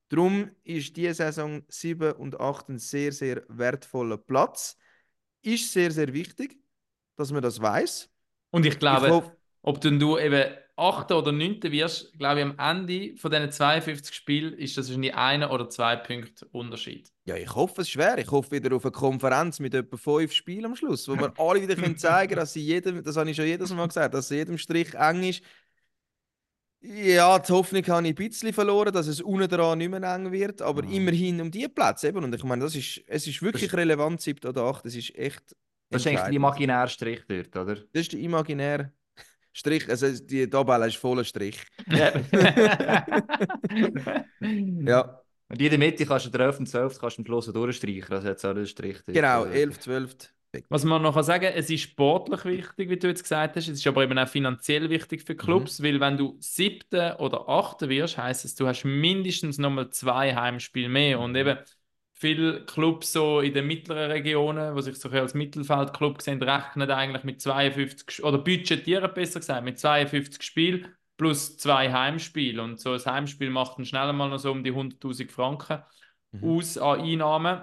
darum 0.08 0.50
ist 0.64 0.96
diese 0.96 1.16
Saison 1.16 1.62
7 1.68 2.14
und 2.14 2.40
8 2.40 2.70
ein 2.70 2.80
sehr, 2.80 3.12
sehr 3.12 3.44
wertvoller 3.50 4.18
Platz. 4.18 4.78
Ist 5.44 5.72
sehr, 5.72 5.92
sehr 5.92 6.14
wichtig, 6.14 6.58
dass 7.16 7.32
man 7.32 7.42
das 7.42 7.62
weiß. 7.62 8.10
Und 8.52 8.66
ich 8.66 8.80
glaube, 8.80 9.08
ich 9.08 9.14
hoffe, 9.14 9.38
ob 9.62 9.82
du, 9.82 10.18
eben 10.18 10.54
8. 10.76 11.12
oder 11.12 11.32
9. 11.32 11.62
wirst, 11.64 12.18
glaube 12.18 12.40
ich, 12.40 12.46
am 12.46 12.58
Ende 12.58 13.16
von 13.18 13.30
diesen 13.30 13.52
52 13.52 14.16
Spielen 14.16 14.54
ist 14.54 14.76
das 14.78 14.88
wahrscheinlich 14.88 15.14
einer 15.14 15.52
oder 15.52 15.70
zwei 15.70 15.96
Punkte 15.96 16.48
Unterschied. 16.52 17.12
Ja, 17.26 17.36
ich 17.36 17.54
hoffe 17.54 17.82
es 17.82 17.90
schwer. 17.90 18.18
Ich 18.18 18.32
hoffe 18.32 18.52
wieder 18.52 18.76
auf 18.76 18.84
eine 18.84 18.92
Konferenz 18.92 19.60
mit 19.60 19.76
etwa 19.76 19.98
fünf 19.98 20.34
Spielen 20.34 20.66
am 20.66 20.76
Schluss, 20.76 21.08
wo 21.08 21.16
wir 21.16 21.32
alle 21.38 21.62
wieder 21.62 21.76
können 21.76 21.98
zeigen 21.98 22.36
dass 22.36 22.54
sie 22.54 22.62
jedem, 22.62 23.04
das 23.04 23.16
habe 23.18 23.30
ich 23.30 23.36
schon 23.36 23.46
jedes 23.46 23.72
Mal 23.72 23.88
gesagt, 23.88 24.14
dass 24.16 24.30
jedem 24.30 24.58
Strich 24.58 24.96
eng 24.96 25.24
ist. 25.24 25.44
Ja, 26.86 27.40
die 27.40 27.52
Hoffnung 27.54 27.86
habe 27.88 28.06
ich 28.08 28.12
ein 28.20 28.30
bisschen 28.30 28.52
verloren, 28.52 28.92
dass 28.92 29.08
es 29.08 29.22
unten 29.22 29.48
dran 29.48 29.78
nicht 29.78 29.90
mehr 29.90 30.04
eng 30.04 30.32
wird, 30.34 30.62
aber 30.62 30.84
Mhm. 30.84 30.92
immerhin 30.92 31.42
um 31.42 31.50
die 31.50 31.68
Plätze 31.70 32.10
eben. 32.10 32.24
Und 32.24 32.36
ich 32.36 32.44
meine, 32.44 32.64
das 32.64 32.76
ist, 32.76 33.02
es 33.08 33.26
ist 33.26 33.42
wirklich 33.42 33.72
relevant, 33.74 34.20
7 34.22 34.46
oder 34.50 34.64
8. 34.64 34.86
Das 34.86 34.94
ist 34.96 35.16
echt. 35.16 35.56
Das 35.90 36.02
ist 36.02 36.08
eigentlich 36.08 36.22
der 36.24 36.34
imaginäre 36.34 36.90
Strich 36.90 37.22
dort, 37.28 37.56
oder? 37.56 37.76
Das 37.76 38.02
ist 38.02 38.12
der 38.12 38.20
imaginäre 38.20 38.92
Strich. 39.54 39.88
Also 39.88 40.12
die 40.12 40.50
Tabelle 40.50 40.88
ist 40.88 40.98
voller 40.98 41.24
Strich. 41.24 41.58
Ja, 41.88 42.12
Und 45.50 45.62
in 45.62 45.70
der 45.70 45.78
Mitte 45.78 46.06
kannst 46.06 46.26
du 46.26 46.30
den 46.32 46.42
11. 46.42 46.60
und 46.60 46.66
12. 46.68 47.00
kannst 47.00 47.18
du 47.18 47.22
am 47.22 47.26
Schluss 47.28 47.46
durchstreichen. 47.46 48.12
Also 48.14 48.28
jetzt 48.28 48.44
auch 48.46 48.50
einen 48.52 48.66
Strich 48.66 48.98
dort. 49.06 49.14
genau, 49.14 49.44
oder? 49.44 49.52
11, 49.52 49.80
12. 49.80 50.16
Was 50.70 50.84
man 50.86 51.02
noch 51.02 51.22
sagen 51.24 51.46
kann, 51.46 51.54
es 51.56 51.70
ist 51.70 51.82
sportlich 51.82 52.46
wichtig, 52.46 52.90
wie 52.90 52.98
du 52.98 53.08
jetzt 53.08 53.24
gesagt 53.24 53.56
hast. 53.56 53.68
Es 53.68 53.80
ist 53.80 53.88
aber 53.88 54.04
eben 54.04 54.18
auch 54.18 54.28
finanziell 54.28 54.90
wichtig 54.90 55.24
für 55.24 55.36
Clubs, 55.36 55.82
weil 55.82 56.00
wenn 56.00 56.18
du 56.18 56.36
siebter 56.40 57.20
oder 57.20 57.48
achter 57.50 57.90
wirst, 57.90 58.18
heißt 58.18 58.46
es, 58.46 58.56
du 58.56 58.68
hast 58.68 58.84
mindestens 58.84 59.58
nochmal 59.58 59.90
zwei 59.90 60.36
Heimspiele 60.36 60.90
mehr. 60.90 61.20
Und 61.20 61.36
eben 61.36 61.58
viele 62.14 62.66
Clubs 62.66 63.12
so 63.12 63.40
in 63.42 63.54
den 63.54 63.68
mittleren 63.68 64.12
Regionen, 64.12 64.76
die 64.76 64.82
sich 64.82 64.96
so 64.98 65.10
als 65.10 65.34
Mittelfeldclub 65.34 66.22
sehen, 66.22 66.42
rechnen 66.42 66.90
eigentlich 66.90 67.24
mit 67.24 67.42
52 67.42 68.08
Sch- 68.10 68.24
oder 68.24 68.38
budgetieren 68.38 69.14
besser 69.14 69.40
gesagt 69.40 69.64
mit 69.66 69.80
52 69.80 70.42
Spielen 70.44 70.88
plus 71.18 71.58
zwei 71.58 71.92
Heimspiele. 71.92 72.62
Und 72.62 72.80
so 72.80 72.94
ein 72.94 73.06
Heimspiel 73.06 73.50
macht 73.50 73.78
dann 73.78 73.86
schnell 73.86 74.12
mal 74.14 74.30
noch 74.30 74.40
so 74.40 74.52
um 74.52 74.64
die 74.64 74.72
100.000 74.72 75.32
Franken 75.32 75.84
Mhm. 76.32 76.44
aus 76.50 76.78
an 76.80 77.02
Einnahmen. 77.02 77.62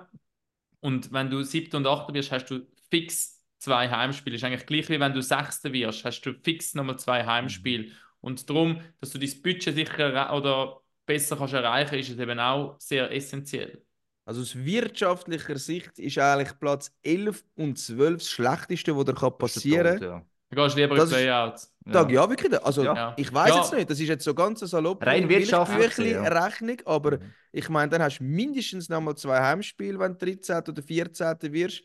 Und 0.81 1.13
wenn 1.13 1.31
du 1.31 1.43
siebter 1.43 1.77
und 1.79 1.87
achter 1.87 2.15
wirst, 2.15 2.33
hast 2.33 2.47
du 2.47 2.67
fix 2.91 3.41
zwei 3.59 3.89
Heimspiele. 3.89 4.37
Ist 4.37 4.45
eigentlich 4.45 4.67
gleich 4.67 4.89
wie 4.89 5.01
wenn 5.01 5.13
du 5.13 5.23
sechster 5.23 5.73
wirst, 5.73 6.05
hast 6.05 6.21
du 6.23 6.33
fix 6.43 6.75
nochmal 6.75 6.99
zwei 6.99 7.25
Heimspiele. 7.25 7.93
Und 8.21 8.49
darum, 8.49 8.81
dass 9.01 9.11
du 9.11 9.19
dein 9.19 9.43
Budget 9.43 9.75
sicher 9.75 10.33
oder 10.35 10.81
besser 11.07 11.37
kannst 11.37 11.55
erreichen, 11.55 11.95
ist 11.99 12.11
es 12.11 12.19
eben 12.19 12.39
auch 12.39 12.77
sehr 12.79 13.11
essentiell. 13.11 13.83
Also 14.27 14.43
aus 14.43 14.55
wirtschaftlicher 14.55 15.57
Sicht 15.59 15.99
ist 15.99 16.19
eigentlich 16.19 16.59
Platz 16.59 16.93
11 17.03 17.43
und 17.57 17.79
12 17.79 18.19
das 18.19 18.31
Schlechteste, 18.31 18.95
was 18.97 19.05
dir 19.07 19.31
passieren 19.31 19.99
kann. 19.99 20.11
Tod, 20.21 20.27
Du 20.53 20.57
gehst 20.57 20.77
lieber 20.77 20.91
in 20.93 20.97
Das 20.99 21.11
ist- 21.11 21.15
Playouts. 21.17 21.75
ja. 21.87 21.93
Tag, 21.93 22.11
ja, 22.11 22.29
wirklich. 22.29 22.61
Also, 22.65 22.83
Ja. 22.85 23.15
ich 23.17 23.33
weiß 23.33 23.51
Ja. 23.51 23.57
jetzt 23.61 23.73
nicht, 23.73 23.89
das 23.91 24.01
ist 24.01 24.09
jetzt 24.09 24.25
so 24.25 24.35
ganz 24.35 24.59
salopp. 24.61 25.05
Rein 25.07 25.29
wirtschaftlich 25.29 25.97
ja. 26.13 26.23
Rechnung, 26.25 26.77
aber 26.87 27.19
Mhm. 27.19 27.33
ich 27.53 27.69
meine, 27.69 27.89
dann 27.89 28.03
hast 28.03 28.19
du 28.19 28.25
mindestens 28.25 28.89
noch 28.89 29.01
mal 29.01 29.15
zwei 29.17 29.39
Heimspiele, 29.41 29.99
wenn 30.01 30.13
du 30.13 30.19
13. 30.19 30.73
oder 30.73 30.83
14. 30.83 31.53
wirst. 31.53 31.85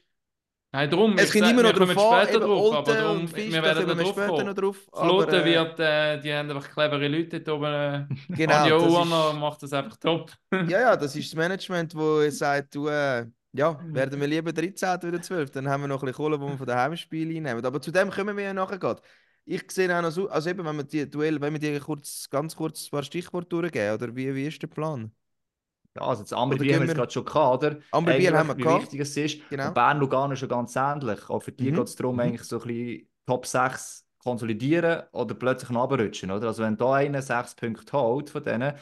Nein, 0.75 0.89
darum, 0.89 1.17
Es 1.17 1.31
kommt 1.31 1.49
immer 1.49 1.63
noch 1.63 1.71
drauf 1.71 1.89
an, 1.97 2.25
später 2.27 2.39
drauf, 2.41 2.75
aber 2.75 2.93
darum, 2.93 3.27
Fisch, 3.29 3.53
wir 3.53 3.61
da 3.61 3.63
werden 3.63 3.88
da 3.88 3.97
wir 3.97 4.05
später 4.05 4.27
kommen. 4.27 4.45
noch 4.47 4.53
drauf. 4.53 4.77
Flotte 4.93 5.41
äh, 5.41 5.45
wird, 5.45 5.79
äh, 5.79 6.19
die 6.19 6.33
haben 6.33 6.51
einfach 6.51 6.69
clevere 6.69 7.07
Leute 7.07 7.39
dort 7.39 7.57
oben. 7.57 7.65
Äh, 7.73 8.05
Genau, 8.35 8.53
Anja 8.55 8.75
Urner 8.77 9.29
ist- 9.29 9.39
macht 9.39 9.63
das 9.63 9.71
einfach 9.73 9.95
top. 9.97 10.31
Ja, 10.51 10.79
ja, 10.81 10.95
das 10.97 11.15
ist 11.15 11.31
das 11.31 11.38
Management, 11.38 11.93
das 11.95 12.38
sagt, 12.38 12.75
du, 12.75 12.88
äh, 12.89 13.25
ja, 13.53 13.79
werden 13.85 14.19
wir 14.19 14.27
lieber 14.27 14.51
13. 14.51 14.97
oder 15.07 15.21
12. 15.21 15.49
Dann 15.51 15.69
haben 15.69 15.83
wir 15.83 15.88
noch 15.88 16.03
ein 16.03 16.07
bisschen 16.07 16.15
Kohle, 16.17 16.38
die 16.38 16.43
wir 16.45 16.57
von 16.57 16.67
den 16.67 16.75
Heimspielen 16.75 17.38
einnehmen. 17.38 17.65
Aber 17.65 17.79
zu 17.81 17.89
dem 17.91 18.09
kommen 18.11 18.35
wir 18.35 18.43
ja 18.43 18.53
nachher 18.53 18.77
gerade. 18.77 19.01
Ich 19.45 19.63
sehe 19.71 19.95
auch 19.97 20.01
noch 20.01 20.11
so, 20.11 20.27
also 20.27 20.49
eben, 20.49 20.65
wenn 20.65 20.75
wir 20.75 20.83
die 20.83 21.09
Duell, 21.09 21.39
wenn 21.39 21.53
wir 21.53 21.59
die 21.59 21.79
kurz, 21.79 22.27
ganz 22.29 22.53
kurz 22.53 22.88
ein 22.88 22.89
paar 22.91 23.03
Stichworte 23.03 23.47
durchgeben, 23.47 23.93
oder 23.93 24.13
wie, 24.13 24.35
wie 24.35 24.47
ist 24.47 24.61
der 24.61 24.67
Plan? 24.67 25.11
Ja, 25.95 26.01
also 26.03 26.23
das 26.23 26.34
andere 26.34 26.58
Oder 26.58 26.65
Bier 26.65 26.75
haben 26.75 26.88
wir 26.88 26.88
jetzt 26.88 26.95
gerade 26.95 27.12
schon 27.12 27.25
gehabt, 27.25 27.63
oder? 27.63 27.77
Amber 27.91 28.13
Bier 28.13 28.34
Eigentlich, 28.34 28.38
haben 28.38 28.49
wir 28.49 28.58
wie 28.58 28.62
gehabt. 28.63 28.81
wichtig 28.84 28.99
es 29.01 29.15
ist. 29.17 29.41
Genau. 29.49 29.67
Und 29.67 29.73
Bern 29.73 29.99
Lugano 29.99 30.34
ist 30.34 30.39
schon 30.39 30.49
ganz 30.49 30.75
ähnlich. 30.75 31.29
Auch 31.29 31.39
für 31.41 31.51
die 31.53 31.71
Mhm. 31.71 31.75
geht 31.75 31.88
es 31.88 31.95
darum, 31.95 32.15
Mhm. 32.15 32.19
eigentlich 32.19 32.43
so 32.43 32.60
ein 32.62 32.67
bisschen 32.67 33.10
Top 33.25 33.45
6 33.45 34.05
konsolidieren 34.19 35.03
oder 35.13 35.36
plötzlich 35.36 35.69
noch 35.69 35.84
runterrutschen, 35.89 36.31
oder? 36.31 36.47
Also 36.47 36.63
wenn 36.63 36.77
da 36.77 36.93
einer 36.95 37.21
6 37.21 37.55
Punkte 37.55 37.93
holt 37.97 38.29
von 38.29 38.43
denen, 38.43 38.73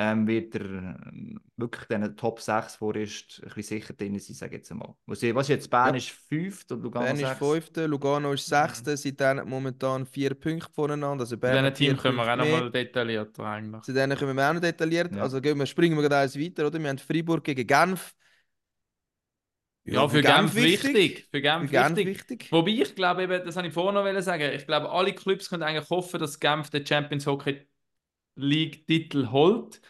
ähm, 0.00 0.28
wird 0.28 0.54
er 0.54 0.60
ähm, 0.62 1.40
wirklich 1.56 1.86
diesen 1.86 2.16
Top 2.16 2.40
6 2.40 2.76
vorerst 2.76 3.40
ein 3.42 3.48
bisschen 3.54 3.80
sicher 3.80 3.94
drin 3.94 4.16
sein, 4.18 4.34
sage 4.36 4.54
ich 4.54 4.58
jetzt 4.60 4.72
mal. 4.72 4.94
Was 5.06 5.22
ist 5.24 5.48
jetzt? 5.48 5.68
Bern 5.70 5.94
Ja. 5.94 5.96
ist 5.96 6.10
5 6.10 6.64
und 6.70 6.82
Lugano 6.82 7.04
Bern 7.04 7.16
ist 7.16 7.20
6. 7.20 7.38
fünfte, 7.38 7.86
Lugano 7.86 8.32
ist 8.32 8.46
sechste, 8.46 8.96
sie 8.96 9.16
haben 9.20 9.48
momentan 9.48 10.06
vier 10.06 10.34
Punkte 10.34 10.68
voneinander. 10.72 11.22
Also 11.22 11.36
Bern 11.36 11.52
diesen 11.54 11.66
hat 11.66 11.78
vier 11.78 11.88
Team 11.88 11.96
können 11.96 12.16
wir 12.16 12.32
auch 12.32 12.36
noch 12.36 12.44
mehr. 12.44 12.60
mal 12.60 12.70
detaillierter 12.70 13.44
eigentlich. 13.44 13.82
Zu 13.82 13.92
denen 13.92 14.16
kommen 14.16 14.36
wir 14.36 14.48
auch 14.48 14.54
noch 14.54 14.60
detailliert. 14.60 15.14
Ja. 15.16 15.22
Also 15.22 15.40
gehen 15.40 15.58
wir, 15.58 15.66
springen 15.66 15.96
wir 15.96 16.02
gerade 16.02 16.18
eins 16.18 16.38
weiter, 16.38 16.66
oder? 16.68 16.78
Wir 16.80 16.88
haben 16.90 16.98
Freiburg 16.98 17.42
gegen 17.42 17.66
Genf. 17.66 18.14
Ja, 19.84 20.06
für 20.08 20.20
Genf 20.22 20.54
wichtig. 20.54 21.26
Für 21.30 21.40
Genf 21.40 21.70
Für 21.70 21.76
Genf 21.76 21.96
wichtig. 21.96 22.06
wichtig. 22.06 22.52
Wobei 22.52 22.70
ich 22.72 22.94
glaube, 22.94 23.22
eben, 23.22 23.44
das 23.44 23.56
habe 23.56 23.66
ich 23.68 23.72
vorhin 23.72 23.94
noch 23.94 24.20
sagen, 24.22 24.52
ich 24.54 24.66
glaube, 24.66 24.90
alle 24.90 25.14
Clubs 25.14 25.48
können 25.48 25.62
eigentlich 25.62 25.88
hoffen, 25.88 26.20
dass 26.20 26.38
Genf 26.38 26.68
den 26.70 26.86
Champions 26.86 27.26
Hockey 27.26 27.66
League 28.38 28.86
Titel 28.86 29.30
holt, 29.30 29.80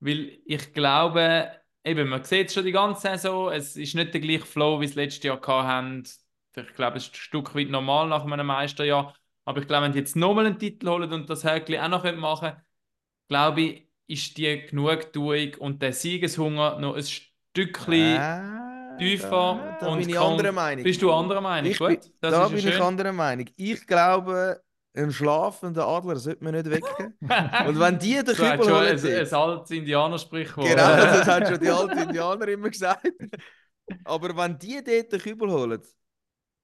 weil 0.00 0.40
ich 0.46 0.72
glaube, 0.72 1.50
eben, 1.84 2.08
man 2.08 2.24
sieht 2.24 2.48
es 2.48 2.54
schon 2.54 2.64
die 2.64 2.72
ganze 2.72 3.02
Saison, 3.02 3.52
es 3.52 3.76
ist 3.76 3.94
nicht 3.94 4.14
der 4.14 4.20
gleiche 4.20 4.46
Flow, 4.46 4.80
wie 4.80 4.84
es 4.86 4.94
letztes 4.94 5.24
Jahr 5.24 5.40
hatten. 5.46 6.04
Ich 6.56 6.74
glaube, 6.74 6.96
es 6.98 7.04
ist 7.04 7.12
ein 7.14 7.16
Stück 7.16 7.54
weit 7.54 7.68
normal 7.70 8.08
nach 8.08 8.24
einem 8.24 8.46
Meisterjahr, 8.46 9.14
aber 9.44 9.60
ich 9.60 9.66
glaube, 9.68 9.84
wenn 9.86 9.92
die 9.92 9.98
jetzt 10.00 10.16
nochmal 10.16 10.46
einen 10.46 10.58
Titel 10.58 10.88
holen 10.88 11.12
und 11.12 11.30
das 11.30 11.44
Höckli 11.44 11.78
auch 11.78 11.88
noch 11.88 12.04
machen 12.16 12.50
können, 12.50 12.62
glaube 13.28 13.60
ich, 13.62 13.88
ist 14.06 14.36
die 14.38 14.66
Genugtuung 14.68 15.54
und 15.58 15.82
der 15.82 15.92
Siegeshunger 15.92 16.78
noch 16.80 16.96
ein 16.96 17.02
Stückchen 17.04 18.24
Ah, 18.24 18.98
tiefer 18.98 19.28
da, 19.28 19.72
da 19.78 19.90
und 19.90 19.98
bin 19.98 20.08
ich 20.08 20.18
anderer 20.18 20.52
Meinung. 20.52 20.82
Bist 20.84 21.02
du 21.02 21.12
anderer 21.12 21.40
Meinung? 21.40 21.72
Ich 21.72 21.78
Gut, 21.78 21.86
bin, 21.86 22.00
da 22.20 22.48
bin 22.48 22.66
ich 22.66 22.74
schön. 22.74 22.80
anderer 22.80 23.12
Meinung. 23.12 23.46
Ich 23.56 23.86
glaube, 23.86 24.62
einen 24.94 25.12
schlafenden 25.12 25.82
Adler 25.82 26.16
sollte 26.16 26.42
man 26.44 26.54
nicht 26.54 26.70
wecken. 26.70 27.14
Und 27.68 27.78
wenn 27.78 27.98
die 27.98 28.14
den 28.14 28.24
Das 28.24 28.38
hat 28.40 28.60
Kübel 28.60 28.74
holen, 28.74 28.88
ein, 28.88 29.00
dort- 29.00 29.14
ein 29.14 29.34
altes 29.34 29.70
Indianersprichwort. 29.70 30.66
Genau, 30.68 30.96
das 30.96 31.26
haben 31.26 31.46
schon 31.46 31.60
die 31.60 31.70
alten 31.70 31.98
Indianer 31.98 32.48
immer 32.48 32.70
gesagt. 32.70 33.06
Aber 34.04 34.36
wenn 34.36 34.58
die 34.58 34.82
dort 34.84 35.12
den 35.12 35.20
Kübel 35.20 35.50
holen 35.50 35.82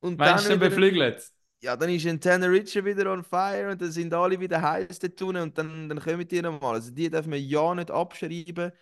und 0.01 0.19
Meinst 0.19 0.49
du, 0.49 0.51
dann 0.51 0.61
wieder, 0.61 0.71
beflügelt? 0.71 1.31
ja, 1.61 1.77
dann 1.77 1.91
ist 1.91 2.07
ein 2.07 2.21
Tanner 2.21 2.51
Richard 2.51 2.85
wieder 2.85 3.13
on 3.13 3.25
fire 3.25 3.71
und 3.73 3.81
dann 3.83 3.93
sind 3.93 4.13
alle 4.15 4.39
wieder 4.41 4.61
heiß 4.63 4.99
dort 5.01 5.21
unten 5.23 5.43
und 5.43 5.59
dann, 5.59 5.89
dann 5.89 6.01
kommen 6.01 6.27
die 6.29 6.43
nochmal. 6.43 6.75
Also 6.77 6.91
die 6.93 7.11
dürfen 7.11 7.33
wir 7.33 7.41
ja 7.41 7.75
nicht 7.75 7.91
abschreiben. 7.91 8.73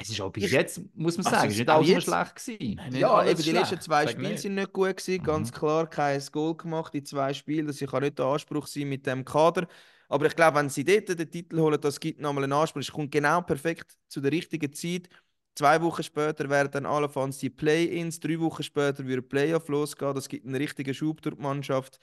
Es 0.00 0.08
ist 0.10 0.20
auch 0.20 0.30
bis 0.30 0.44
Ich- 0.44 0.52
jetzt, 0.52 0.80
muss 0.94 1.16
man 1.16 1.26
Also 1.26 1.36
sagen, 1.36 1.48
es- 1.48 1.54
ist 1.54 1.58
nicht 1.60 1.70
auch 1.70 1.82
jetzt- 1.82 2.04
schlecht 2.04 2.36
gewesen. 2.36 2.80
Nicht 2.90 2.98
ja, 3.00 3.24
eben 3.24 3.36
die 3.36 3.42
schlecht, 3.42 3.56
letzten 3.70 3.80
zwei 3.80 4.02
sag 4.04 4.12
Spiele 4.12 4.28
nicht. 4.30 4.40
sind 4.42 4.54
nicht 4.54 4.72
gut 4.72 4.96
gewesen. 4.96 5.22
Ganz 5.24 5.50
Mhm. 5.50 5.54
klar 5.54 5.86
kein 5.90 6.22
Goal 6.32 6.56
gemacht 6.56 6.94
in 6.94 7.04
zwei 7.04 7.34
Spielen. 7.34 7.66
Das 7.66 7.78
kann 7.78 8.02
nicht 8.02 8.18
der 8.18 8.26
Anspruch 8.26 8.66
sein 8.66 8.88
mit 8.88 9.06
dem 9.06 9.24
Kader. 9.24 9.66
Aber 10.08 10.26
ich 10.26 10.34
glaube, 10.36 10.58
wenn 10.58 10.68
sie 10.70 10.84
dort 10.84 11.08
den 11.08 11.30
Titel 11.30 11.58
holen, 11.60 11.80
das 11.80 12.00
gibt 12.00 12.20
nochmal 12.20 12.44
einen 12.44 12.52
Anspruch. 12.54 12.80
Es 12.80 12.90
kommt 12.92 13.12
genau 13.12 13.42
perfekt 13.42 13.96
zu 14.08 14.20
der 14.20 14.32
richtigen 14.32 14.72
Zeit. 14.72 15.08
Zwei 15.54 15.82
Wochen 15.82 16.02
später 16.02 16.48
wären 16.48 16.70
dann 16.70 16.86
allenfalls 16.86 17.38
die 17.38 17.50
Play-ins. 17.50 18.20
Drei 18.20 18.38
Wochen 18.40 18.62
später 18.62 19.04
würde 19.04 19.22
Playoff 19.22 19.68
losgehen. 19.68 20.14
Das 20.14 20.28
gibt 20.28 20.46
einen 20.46 20.54
richtigen 20.54 20.94
Schub 20.94 21.20
durch 21.20 21.34
die 21.36 21.42
Mannschaft. 21.42 21.98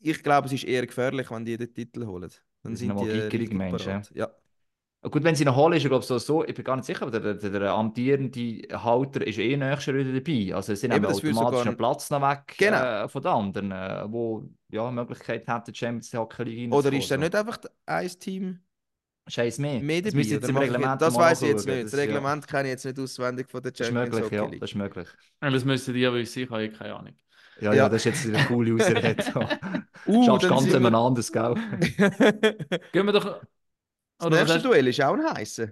Ich 0.00 0.22
glaube, 0.22 0.46
es 0.48 0.52
ist 0.52 0.64
eher 0.64 0.86
gefährlich, 0.86 1.30
wenn 1.30 1.44
die 1.44 1.56
den 1.56 1.72
Titel 1.72 2.04
holen. 2.06 2.30
Dann 2.62 2.76
sind 2.76 2.88
die 2.98 3.48
parat. 3.48 4.10
Ja. 4.14 4.30
Gut, 5.10 5.24
wenn 5.24 5.34
sie 5.34 5.42
ihn 5.42 5.54
holen, 5.56 5.72
ist 5.74 5.82
er 5.82 5.88
glaube 5.88 6.02
ich 6.02 6.06
so, 6.06 6.16
so, 6.18 6.44
ich 6.44 6.54
bin 6.54 6.64
gar 6.64 6.76
nicht 6.76 6.84
sicher, 6.84 7.02
aber 7.02 7.18
der, 7.18 7.34
der, 7.34 7.50
der 7.50 7.72
amtierende 7.72 8.62
Halter 8.72 9.26
ist 9.26 9.36
eh 9.38 9.56
nächstes 9.56 9.92
wieder 9.94 10.12
dabei. 10.12 10.54
Also 10.54 10.74
sie 10.76 10.86
Eben, 10.86 10.94
nehmen 10.94 11.06
das 11.08 11.22
würde 11.24 11.36
automatisch 11.38 11.66
einen 11.66 11.76
Platz 11.76 12.10
noch 12.10 12.22
weg 12.22 12.54
Genau. 12.56 13.04
äh, 13.04 13.08
von 13.08 13.20
den 13.22 13.32
anderen, 13.32 13.72
äh, 13.72 14.04
wo 14.06 14.48
ja 14.68 14.88
Möglichkeit 14.92 15.46
hätten, 15.48 15.72
die 15.72 15.78
Champions 15.78 16.14
Hockey 16.14 16.44
League 16.44 16.72
Oder 16.72 16.92
ist 16.92 17.10
da 17.10 17.16
nicht 17.16 17.34
einfach 17.34 17.58
ein 17.86 18.08
Team. 18.20 18.60
Scheiß 19.28 19.58
mehr. 19.58 19.80
mehr 19.80 20.02
Das 20.02 20.12
dabei? 20.12 20.18
müssen 20.18 20.32
jetzt 20.34 20.48
im 20.48 20.56
ich 20.56 20.62
Reglement 20.62 21.00
das 21.02 21.14
weiß 21.16 21.42
ich 21.42 21.48
jetzt 21.48 21.66
nicht. 21.66 21.84
Das, 21.84 21.90
Das 21.92 22.00
Reglement 22.00 22.46
kenne 22.46 22.62
ich 22.64 22.70
jetzt 22.72 22.84
nicht 22.84 22.98
auswendig 23.00 23.50
von 23.50 23.62
der 23.62 23.72
Ja, 23.72 23.78
das 23.78 23.88
ist 23.88 23.94
Champions 23.94 24.14
möglich, 24.20 24.40
Hockey 24.40 24.54
ja, 24.54 24.60
das 24.60 24.70
ist 24.70 24.76
möglich. 24.76 25.08
Ja, 25.42 25.50
Das 25.50 25.64
müsstet 25.64 25.96
ihr 25.96 26.12
wissen, 26.14 26.42
ich 26.44 26.50
habe 26.50 26.62
eh 26.64 26.68
keine 26.68 26.94
Ahnung. 26.94 27.14
Ja, 27.60 27.70
ja, 27.72 27.74
Ja. 27.74 27.88
das 27.88 28.04
ist 28.06 28.24
jetzt 28.24 28.34
eine 28.36 28.44
coole 28.46 28.74
Ausrede. 28.80 29.16
Uh, 30.06 30.24
Schaffst 30.26 30.48
ganz 30.48 30.64
wir- 30.66 30.72
jemand 30.74 30.96
anderes, 30.96 31.30
gell? 31.32 31.54
Gehen 32.92 33.06
wir 33.06 33.12
doch. 33.12 33.40
Das 34.22 34.26
Oder 34.28 34.36
nächste 34.44 34.60
Duell 34.62 34.86
ist 34.88 35.00
auch 35.02 35.14
ein 35.14 35.24
heißer. 35.34 35.68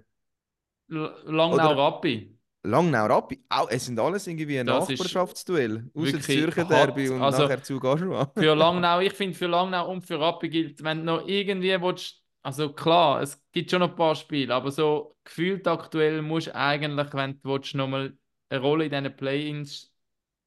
L- 0.90 1.14
Langnau 1.26 1.54
Oder- 1.54 1.76
Rappi. 1.76 2.36
Langnau 2.62 3.06
Rappi. 3.06 3.42
Auch, 3.48 3.70
es 3.70 3.86
sind 3.86 3.98
alles 3.98 4.26
irgendwie 4.26 4.58
ein 4.58 4.66
Das 4.66 4.84
ist 4.90 4.98
Nachbarschaftsduell. 4.98 5.90
Außer 5.94 6.12
das 6.12 6.28
wirklich 6.28 6.38
Zürcher 6.38 6.62
hart. 6.62 6.70
Derby 6.70 7.08
und 7.08 7.22
Also- 7.22 7.42
nachher 7.44 7.62
zu 7.62 7.80
Gaschua. 7.80 8.30
Für 8.36 8.54
Langnau, 8.54 9.00
ich 9.08 9.12
finde, 9.14 9.36
für 9.36 9.46
Langnau 9.46 9.90
und 9.90 10.02
für 10.02 10.20
Rappi 10.20 10.48
gilt, 10.50 10.82
wenn 10.82 10.98
du 10.98 11.04
noch 11.04 11.26
irgendwie 11.26 11.80
willst, 11.80 12.22
also 12.42 12.72
klar, 12.72 13.22
es 13.22 13.42
gibt 13.52 13.70
schon 13.70 13.80
noch 13.80 13.90
ein 13.90 13.96
paar 13.96 14.14
Spiele, 14.14 14.54
aber 14.54 14.70
so 14.70 15.16
gefühlt 15.24 15.66
aktuell 15.68 16.22
musst 16.22 16.48
du 16.48 16.54
eigentlich, 16.54 17.12
wenn 17.14 17.40
du 17.40 17.48
willst, 17.50 17.74
noch 17.74 17.86
mal 17.88 18.16
eine 18.50 18.60
Rolle 18.60 18.86
in 18.86 18.90
diesen 18.90 19.16
Play-ins 19.16 19.92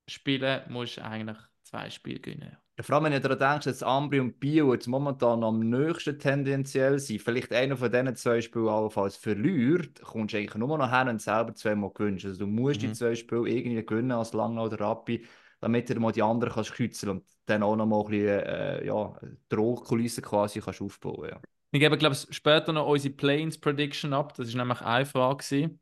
spielen, 0.10 0.62
musst 0.72 0.98
du 0.98 1.04
eigentlich 1.04 1.38
zwei 1.63 1.89
Spiele 1.89 2.20
gewinnen. 2.20 2.58
Vor 2.82 2.96
allem, 2.96 3.04
wenn 3.06 3.12
du 3.14 3.22
daran 3.22 3.38
denkst, 3.40 3.66
dass 3.66 3.84
Ambri 3.84 4.20
und 4.20 4.40
Bio 4.40 4.74
jetzt 4.74 4.88
momentan 4.88 5.44
am 5.44 5.60
nächsten 5.60 6.18
tendenziell 6.18 6.98
sind, 6.98 7.22
vielleicht 7.22 7.54
einer 7.54 7.78
von 7.78 7.92
diesen 7.92 8.16
zwei 8.16 8.42
Spielen 8.42 8.68
allenfalls 8.68 9.16
verliert, 9.16 10.02
kommst 10.02 10.34
du 10.34 10.38
eigentlich 10.40 10.56
nur 10.56 10.76
noch 10.78 10.90
her 10.92 11.08
und 11.08 11.22
selber 11.22 11.54
zweimal 11.54 11.92
gewinnst. 11.94 12.26
Also 12.26 12.40
du 12.40 12.48
musst 12.48 12.82
die 12.82 12.90
Mhm. 12.90 12.94
zwei 12.94 13.14
Spiele 13.14 13.48
irgendwie 13.48 13.86
gewinnen 13.86 14.12
als 14.12 14.34
Langnau 14.34 14.66
oder 14.66 14.80
Rappi, 14.80 15.24
damit 15.62 15.88
du 15.90 16.00
mal 16.00 16.12
die 16.12 16.24
anderen 16.24 16.52
kannst 16.54 16.74
kreuzeln 16.74 17.12
und 17.12 17.26
dann 17.46 17.62
auch 17.62 17.76
noch 17.76 17.86
mal 17.86 18.02
ein 18.02 18.10
bisschen 18.10 18.28
äh, 18.40 18.86
ja, 18.88 19.20
Drohkulisse 19.50 20.22
quasi 20.24 20.60
kannst 20.60 20.82
aufbauen. 20.82 21.30
Ja. 21.30 21.42
Wir 21.72 21.80
geben, 21.80 21.98
glaube 21.98 22.16
ich, 22.16 22.36
später 22.36 22.72
noch 22.72 22.88
unsere 22.88 23.14
Play-ins 23.14 23.58
Prediction 23.60 24.14
ab. 24.14 24.36
Das 24.36 24.48
ist 24.48 24.56
nämlich 24.56 24.82
eine 24.82 25.06
Frage, 25.06 25.38
gewesen, 25.38 25.80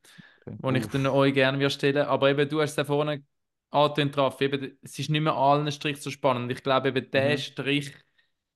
Okay. 0.48 0.58
die 0.64 0.78
ich 0.78 0.88
dann 0.88 1.08
euch 1.08 1.34
gerne 1.34 1.60
würde 1.60 1.70
stellen 1.70 2.06
Aber 2.08 2.30
eben, 2.30 2.48
du 2.50 2.62
hast 2.62 2.72
es 2.72 2.76
ja 2.78 2.86
vorne 2.86 3.24
angetönt, 3.72 4.18
Raffi, 4.18 4.46
eben, 4.46 4.78
es 4.82 5.00
ist 5.00 5.10
nicht 5.10 5.22
mehr 5.22 5.34
allen 5.36 5.72
Strich 5.72 6.02
so 6.02 6.12
spannend. 6.12 6.52
Ich 6.52 6.64
glaube, 6.64 6.90
eben 6.90 7.12
der 7.12 7.38
Mhm. 7.38 7.38
Strich 7.38 7.94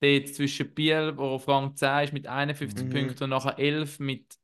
dort 0.02 0.30
zwischen 0.30 0.74
Biel, 0.74 1.14
wo 1.18 1.24
auf 1.36 1.48
Rang 1.48 1.76
10 1.76 2.04
ist 2.06 2.14
mit 2.14 2.28
51 2.28 2.90
Mhm. 2.90 2.90
Punkten 2.90 3.24
und 3.26 3.30
nachher 3.32 3.58
11 3.60 4.00
mit 4.00 4.38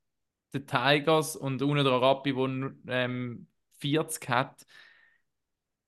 den 0.54 0.68
Tigers 0.68 1.36
und 1.36 1.62
unten 1.62 1.84
der 1.86 2.02
Rappi, 2.02 2.34
der 2.34 2.74
ähm, 2.88 3.48
40 3.80 4.30
hat. 4.30 4.66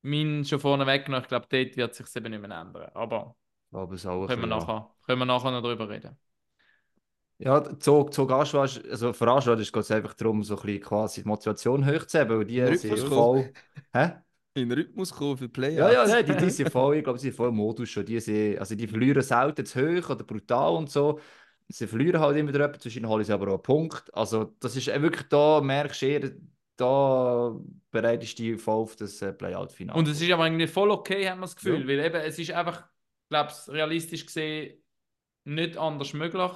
Mein 0.02 0.46
schon 0.46 0.60
vorne 0.60 0.86
weggenommen, 0.86 1.24
ich 1.24 1.30
glaube, 1.30 1.48
dort 1.50 1.76
wird 1.78 1.96
sich 1.96 2.16
eben 2.16 2.30
nicht 2.32 2.42
mehr 2.48 2.58
ändern. 2.60 2.92
Aber 2.94 3.36
es 3.94 4.06
ein 4.06 4.28
können 4.28 4.42
wir, 4.42 4.48
nachher, 4.48 4.96
können 5.06 5.20
wir 5.20 5.26
nachher 5.26 5.52
noch 5.52 5.62
drüber 5.62 5.88
reden. 5.90 6.18
Ja, 7.40 7.62
Zog, 7.80 8.14
Zog 8.14 8.32
Aschwa, 8.32 8.64
ist- 8.66 8.86
also 8.88 9.12
für 9.14 9.28
Aschwa 9.28 9.56
geht 9.56 9.76
es 9.76 9.92
einfach 9.92 10.14
darum, 10.14 10.44
so 10.44 10.56
ein 10.56 10.62
bisschen 10.66 10.82
quasi 10.84 11.22
die 11.24 11.28
Motivation 11.28 11.86
hochzuheben, 11.86 12.38
weil 12.40 12.46
die 12.46 12.74
sind 12.76 13.00
voll... 13.00 13.54
Hä? 13.94 14.14
In 14.56 14.70
den 14.70 14.78
Rhythmus 14.78 15.12
kommen 15.12 15.38
für 15.38 15.50
Playoffs. 15.50 15.94
Ja, 15.94 16.06
ja, 16.06 16.08
nein, 16.08 16.26
die, 16.26 16.36
die 16.46 16.50
sind 16.52 16.70
voll, 16.72 16.98
ich 16.98 17.04
glaube, 17.04 17.18
sie 17.18 17.30
sind 17.30 17.36
voll 17.36 17.50
im 17.50 17.56
Modus 17.56 17.90
schon. 17.90 18.06
Die, 18.06 18.20
sind, 18.20 18.60
also 18.60 18.76
die 18.76 18.88
verlieren 18.88 19.22
selten 19.22 19.66
zu 19.66 19.80
hoch 19.82 20.10
oder 20.12 20.24
brutal 20.24 20.74
und 20.76 20.92
so. 20.92 21.20
Sie 21.70 21.88
verlieren 21.88 22.20
halt 22.22 22.38
immer 22.38 22.54
wieder 22.54 22.66
etwas, 22.66 22.84
zwischen 22.84 23.08
holen 23.08 23.24
sie 23.24 23.34
aber 23.34 23.48
auch 23.48 23.54
einen 23.54 23.62
Punkt. 23.64 24.14
Also 24.14 24.56
das 24.60 24.76
ist 24.76 24.90
äh, 24.90 25.02
wirklich 25.02 25.28
da, 25.30 25.60
merkst 25.60 26.02
du 26.04 26.06
eher, 26.06 26.32
da 26.76 27.56
bereitest 27.90 28.38
du 28.38 28.44
dich 28.44 28.62
voll 28.62 28.82
auf 28.84 28.96
das 28.96 29.22
äh, 29.24 29.34
Playout-Finale. 29.34 29.98
Und 29.98 30.08
es 30.08 30.22
ist 30.22 30.32
aber 30.32 30.46
irgendwie 30.46 30.68
voll 30.68 30.92
okay, 30.92 31.28
haben 31.30 31.40
wir 31.40 31.46
das 31.46 31.56
Gefühl, 31.56 31.82
Ja. 31.82 31.88
weil 31.88 32.00
eben, 32.06 32.22
es 32.22 32.38
ist 32.38 32.52
einfach, 32.52 32.84
glaube 33.30 33.52
ich, 33.52 33.74
realistisch 33.74 34.26
gesehen 34.26 34.84
nicht 35.46 35.78
anders 35.78 36.14
möglich. 36.14 36.52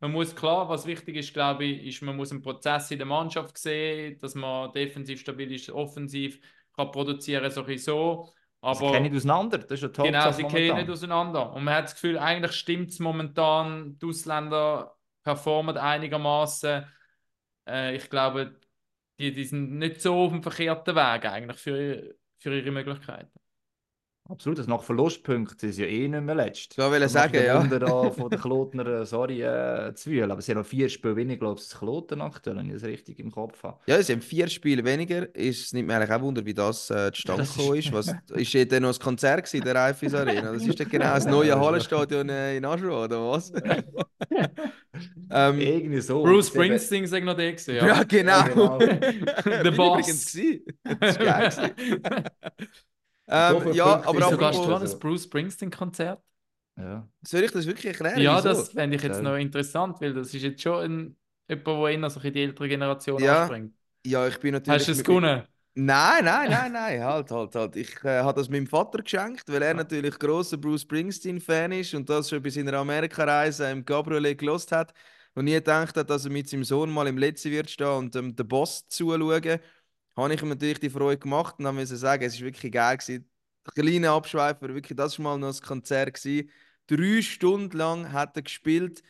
Man 0.00 0.12
muss 0.12 0.34
klar, 0.34 0.68
was 0.68 0.86
wichtig 0.86 1.16
ist, 1.16 1.32
glaube 1.32 1.64
ich, 1.64 1.86
ist, 1.86 2.02
man 2.02 2.16
muss 2.16 2.32
einen 2.32 2.42
Prozess 2.42 2.90
in 2.90 2.98
der 2.98 3.06
Mannschaft 3.06 3.56
sehen, 3.58 4.18
dass 4.18 4.34
man 4.34 4.72
defensiv 4.72 5.20
stabil 5.20 5.52
ist, 5.52 5.70
offensiv 5.70 6.40
kann 6.74 6.90
produzieren, 6.90 7.50
so 7.50 7.64
ein 7.64 7.78
so. 7.78 8.26
sie 8.26 8.34
Aber 8.60 8.92
kennen 8.92 9.04
nicht 9.04 9.16
auseinander, 9.16 9.58
das 9.58 9.70
ist 9.72 9.82
ja 9.82 9.88
top. 9.88 10.06
genau, 10.06 10.30
sie 10.32 10.44
gehen 10.44 10.76
nicht 10.76 10.90
auseinander. 10.90 11.52
Und 11.52 11.64
man 11.64 11.74
hat 11.74 11.84
das 11.84 11.94
Gefühl, 11.94 12.18
eigentlich 12.18 12.52
stimmt 12.52 12.90
es 12.90 12.98
momentan, 12.98 13.98
die 13.98 14.06
Ausländer 14.06 14.96
performen 15.22 15.76
einigermaßen. 15.76 16.84
Äh, 17.68 17.96
ich 17.96 18.08
glaube, 18.10 18.58
die, 19.18 19.32
die 19.32 19.44
sind 19.44 19.78
nicht 19.78 20.00
so 20.00 20.14
auf 20.14 20.32
dem 20.32 20.42
verkehrten 20.42 20.94
Weg 20.94 21.24
eigentlich 21.26 21.58
für, 21.58 22.14
für 22.38 22.56
ihre 22.56 22.70
Möglichkeiten. 22.70 23.41
Absolut, 24.28 24.58
also 24.60 24.70
nach 24.70 24.82
Verlustpunkten 24.84 25.68
ist 25.68 25.78
ja 25.78 25.84
eh 25.86 26.06
nicht 26.06 26.22
mehr 26.22 26.34
letzt. 26.36 26.72
Ich 26.72 26.78
wollte 26.78 27.00
Das 27.00 27.12
sagen, 27.12 27.44
ja. 27.44 27.60
Wunder 27.60 27.80
da 27.80 28.10
von 28.12 28.30
den 28.30 28.40
Klotner, 28.40 29.04
sorry, 29.04 29.42
äh, 29.42 29.92
zu 29.94 30.10
wühlen. 30.10 30.30
Aber 30.30 30.40
sie 30.40 30.52
haben 30.52 30.58
noch 30.60 30.66
vier 30.66 30.88
Spiele 30.88 31.16
weniger, 31.16 31.40
glaube 31.40 31.58
ich, 31.60 31.66
als 31.66 31.78
Kloten 31.78 32.20
aktuell, 32.22 32.56
wenn 32.56 32.66
ich 32.68 32.74
das 32.74 32.84
richtig 32.84 33.18
im 33.18 33.32
Kopf 33.32 33.60
habe. 33.64 33.78
Ja, 33.86 34.00
sie 34.00 34.12
haben 34.12 34.22
vier 34.22 34.46
Spiele 34.48 34.84
weniger. 34.84 35.26
Es 35.34 35.72
nimmt 35.72 35.88
mir 35.88 35.96
eigentlich 35.96 36.12
auch 36.12 36.20
Wunder, 36.22 36.46
wie 36.46 36.54
das 36.54 36.88
äh, 36.90 37.10
zustande 37.12 37.42
Das 37.42 37.50
ist- 37.50 37.56
gekommen 37.58 37.78
ist. 37.78 37.92
Was, 37.92 38.14
ist 38.36 38.52
ja 38.52 38.64
dann 38.64 38.82
noch 38.84 38.94
ein 38.94 38.98
Konzert 39.00 39.44
gewesen, 39.44 39.56
in 39.56 39.64
der 39.64 39.74
Raiffeisen 39.74 40.18
Arena? 40.18 40.52
Das 40.52 40.62
ist 40.66 40.78
dann 40.80 40.88
genau 40.88 41.14
das 41.14 41.26
neue 41.26 41.58
Hallenstadion 41.60 42.28
äh, 42.28 42.56
in 42.56 42.64
Aschua, 42.64 43.04
oder 43.04 43.28
was? 43.28 43.52
ähm, 45.32 45.58
Irgendwie 45.60 46.00
so. 46.00 46.22
Bruce 46.22 46.46
Springsteen 46.46 47.06
sagt 47.08 47.24
noch 47.24 47.34
der 47.36 47.52
gewesen, 47.52 47.74
ja. 47.74 47.86
ja. 47.88 48.02
genau. 48.04 48.44
genau. 48.44 48.78
The 48.78 49.62
Bin 49.64 49.76
Boss. 49.76 50.32
übrigens. 50.34 50.38
Das 51.00 51.18
war 51.18 51.24
geil. 51.26 51.74
So 53.30 53.58
ähm, 53.58 53.60
viele 53.60 53.74
ja, 53.74 53.84
Punkte 53.84 54.08
aber 54.08 54.18
Wieso 54.18 54.30
sogar 54.30 54.52
an 54.76 54.82
ein 54.82 54.98
Bruce 54.98 55.24
Springsteen-Konzert? 55.24 56.22
Ja. 56.76 57.08
soll 57.22 57.42
ich 57.44 57.50
das 57.52 57.66
wirklich 57.66 57.86
erklären? 57.86 58.20
Ja, 58.20 58.36
Wieso? 58.36 58.48
das 58.48 58.70
fände 58.70 58.96
ich 58.96 59.02
jetzt 59.02 59.16
Ja. 59.16 59.22
noch 59.22 59.36
interessant, 59.36 60.00
weil 60.00 60.12
das 60.14 60.34
ist 60.34 60.42
jetzt 60.42 60.62
schon 60.62 60.82
ein, 60.84 61.16
jemand, 61.48 61.66
der 61.66 61.88
eher 62.02 62.10
so 62.10 62.20
bisschen 62.20 62.34
die 62.34 62.42
ältere 62.42 62.68
Generation 62.68 63.22
Ja, 63.22 63.24
anspringt. 63.24 63.74
Ja, 64.06 64.26
ich 64.28 64.38
bin 64.40 64.52
natürlich. 64.52 64.80
Hast 64.80 64.88
du 64.88 64.92
es 64.92 64.98
mit- 64.98 65.06
gewonnen? 65.06 65.46
Nein, 65.74 66.24
nein, 66.26 66.50
nein, 66.50 66.72
nein, 66.72 67.02
halt, 67.04 67.30
halt, 67.30 67.54
halt. 67.54 67.76
Ich 67.76 68.04
äh, 68.04 68.20
habe 68.22 68.40
das 68.40 68.48
meinem 68.50 68.66
Vater 68.66 69.02
geschenkt, 69.02 69.44
weil 69.48 69.62
er 69.62 69.74
natürlich 69.74 70.18
großer 70.18 70.58
Bruce 70.58 70.82
Springsteen-Fan 70.82 71.72
ist 71.72 71.94
und 71.94 72.08
das 72.10 72.28
schon 72.30 72.42
bei 72.42 72.50
seiner 72.50 72.74
Amerikareise 72.74 73.70
im 73.70 73.84
Cabriolet 73.84 74.38
gelost 74.38 74.72
hat 74.72 74.92
und 75.34 75.46
nie 75.46 75.52
gedacht 75.54 75.96
hat, 75.96 76.10
dass 76.10 76.24
er 76.26 76.30
mit 76.32 76.48
seinem 76.48 76.64
Sohn 76.64 76.90
mal 76.90 77.06
im 77.08 77.18
Letzten 77.18 77.50
wird 77.52 77.70
stehen 77.70 77.86
und 77.88 78.16
ähm, 78.16 78.36
den 78.36 78.48
Boss 78.48 78.86
zuschauen. 78.88 79.60
Habe 80.16 80.34
ich 80.34 80.42
ihm 80.42 80.48
natürlich 80.48 80.80
die 80.80 80.90
Freude 80.90 81.18
gemacht 81.18 81.56
und 81.58 81.64
dann 81.64 81.74
müssen 81.74 81.96
sagen, 81.96 82.22
es 82.24 82.34
ist 82.34 82.40
wirklich 82.42 82.72
geil 82.72 82.96
gewesen. 82.98 83.28
Kleiner 83.74 84.12
Abschweifer, 84.12 84.74
wirklich, 84.74 84.96
das 84.96 85.18
war 85.18 85.24
mal 85.24 85.38
noch 85.38 85.54
ein 85.54 85.62
Konzert 85.66 86.14
gewesen. 86.14 86.50
Drei 86.86 87.22
Stunden 87.22 87.76
lang 87.76 88.12
hat 88.12 88.36
er 88.36 88.42
gespielt, 88.42 89.02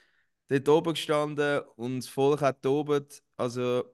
dort 0.49 0.69
oben 0.69 0.95
gestanden 0.95 1.61
und 1.77 1.99
das 1.99 2.09
Volk 2.09 2.41
hat 2.43 2.63
tobt. 2.63 3.23
Also 3.37 3.85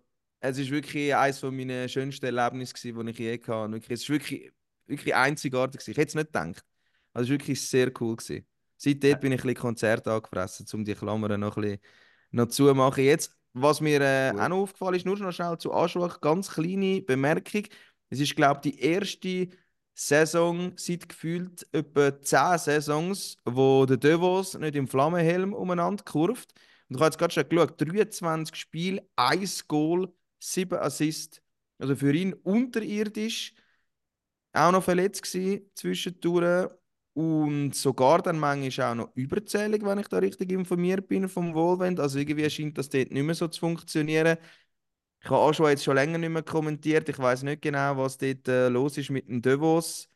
es 0.40 0.59
ist 0.59 0.71
wirklich 0.71 1.14
eines 1.14 1.42
meiner 1.42 1.88
schönsten 1.88 2.27
Erlebnisse, 2.27 2.75
gewesen, 2.75 3.07
die 3.07 3.11
ich 3.12 3.18
je 3.18 3.33
hatte. 3.40 3.73
Wirklich, 3.73 3.90
es 3.90 4.03
ist 4.03 4.11
wirklich, 4.11 4.53
wirklich 4.87 5.14
einzigartig. 5.14 5.81
gewesen. 5.81 5.90
Ich 5.92 5.97
hätte 5.99 6.09
es 6.09 6.14
nicht 6.14 6.27
gedacht. 6.33 6.64
Also 7.12 7.25
es 7.27 7.31
war 7.31 7.38
wirklich 7.40 7.68
sehr 7.68 7.92
cool. 8.01 8.16
Gewesen. 8.16 8.47
Seitdem 8.77 9.21
bin 9.21 9.33
ich 9.33 9.40
ein 9.40 9.42
bisschen 9.47 9.61
Konzert 9.61 10.07
angefressen, 10.09 10.66
um 10.73 10.85
die 10.85 10.94
Klammern 10.94 11.40
noch 11.40 11.57
ein 11.57 11.62
bisschen 11.62 11.81
noch 12.31 12.47
zu 12.49 12.73
machen. 12.75 13.05
Jetzt, 13.05 13.37
was 13.53 13.81
mir 13.81 14.01
äh, 14.01 14.31
auch 14.39 14.49
noch 14.49 14.59
aufgefallen 14.59 14.95
ist, 14.95 15.07
nur 15.07 15.19
noch 15.19 15.33
schnell 15.33 15.59
zu 15.59 15.73
Anschlag, 15.73 16.21
ganz 16.21 16.51
kleine 16.51 17.03
Bemerkung. 17.03 17.65
Es 18.11 18.21
ist, 18.21 18.37
glaube 18.37 18.61
ich, 18.65 18.73
die 18.73 18.81
erste 18.81 19.49
Saison 19.95 20.73
seit 20.77 21.09
gefühlt 21.09 21.67
etwa 21.73 22.21
10 22.23 22.59
Saisons, 22.59 23.37
wo 23.45 23.85
der 23.85 23.97
Devos 23.97 24.57
nicht 24.57 24.77
im 24.77 24.87
Flammenhelm 24.87 25.53
umeinander 25.53 26.05
kurvt. 26.05 26.53
Und 26.89 26.97
ich 26.97 27.01
habe 27.01 27.07
jetzt 27.07 27.19
gerade 27.19 27.35
schon 27.35 27.49
geschaut, 27.49 27.81
23 27.81 28.55
Spiele, 28.57 29.09
1 29.17 29.67
Goal, 29.67 30.13
7 30.39 30.79
Assists. 30.79 31.43
Also 31.79 31.97
für 31.97 32.13
ihn 32.15 32.33
unterirdisch. 32.33 33.55
Auch 34.53 34.73
noch 34.73 34.85
verletzt 34.85 35.23
gewesen 35.23 35.71
zwischendurch. 35.75 36.71
Und 37.19 37.75
sogar 37.75 38.23
dann 38.23 38.39
manchmal 38.39 38.93
auch 38.93 38.95
noch 38.95 39.17
überzählig, 39.17 39.85
wenn 39.85 39.99
ich 39.99 40.07
da 40.07 40.19
richtig 40.19 40.53
informiert 40.53 41.09
bin 41.09 41.29
vom 41.29 41.53
Wohlwend. 41.53 41.99
Also 41.99 42.21
irgendwie 42.21 42.49
scheint 42.49 42.79
das 42.79 42.91
dort 42.91 43.11
nicht 43.11 43.25
mehr 43.25 43.35
so 43.35 43.49
zu 43.49 43.59
funktionieren. 43.59 44.39
Ich 45.21 45.29
habe 45.29 45.39
auch 45.39 45.53
schon 45.53 45.69
jetzt 45.69 45.83
schon 45.83 45.97
länger 45.97 46.19
nicht 46.19 46.31
mehr 46.31 46.45
kommentiert. 46.45 47.09
Ich 47.09 47.19
weiß 47.19 47.43
nicht 47.43 47.61
genau, 47.61 47.97
was 47.97 48.19
dort 48.19 48.47
äh, 48.47 48.69
los 48.69 48.99
ist 48.99 49.11
mit 49.11 49.29
dem 49.29 49.43
Devos. 49.43 50.09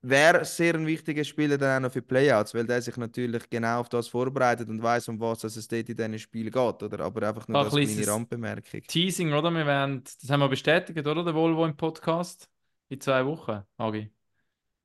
Wäre 0.00 0.46
sehr 0.46 0.76
ein 0.76 0.86
wichtiger 0.86 1.24
Spieler 1.24 1.58
dann 1.58 1.76
auch 1.76 1.88
noch 1.88 1.92
für 1.92 2.00
Playouts, 2.00 2.54
weil 2.54 2.64
der 2.64 2.80
sich 2.80 2.96
natürlich 2.96 3.50
genau 3.50 3.80
auf 3.80 3.90
das 3.90 4.08
vorbereitet 4.08 4.66
und 4.70 4.82
weiß, 4.82 5.08
um 5.08 5.20
was 5.20 5.44
es 5.44 5.68
dort 5.68 5.90
in 5.90 5.94
diesen 5.94 6.18
Spielen 6.18 6.50
geht. 6.50 6.82
Oder? 6.82 7.00
Aber 7.00 7.28
einfach 7.28 7.46
nur 7.48 7.58
Ein 7.58 7.66
als 7.66 7.74
kleine 7.74 8.06
Randbemerkung. 8.06 8.80
Teasing, 8.86 9.34
oder? 9.34 9.50
Wir 9.50 9.66
werden, 9.66 10.02
das 10.04 10.30
haben 10.30 10.40
wir 10.40 10.48
bestätigt, 10.48 11.06
oder? 11.06 11.22
Der 11.22 11.34
Volvo 11.34 11.66
im 11.66 11.76
Podcast. 11.76 12.48
In 12.88 12.98
zwei 12.98 13.26
Wochen, 13.26 13.60
Agi. 13.76 14.10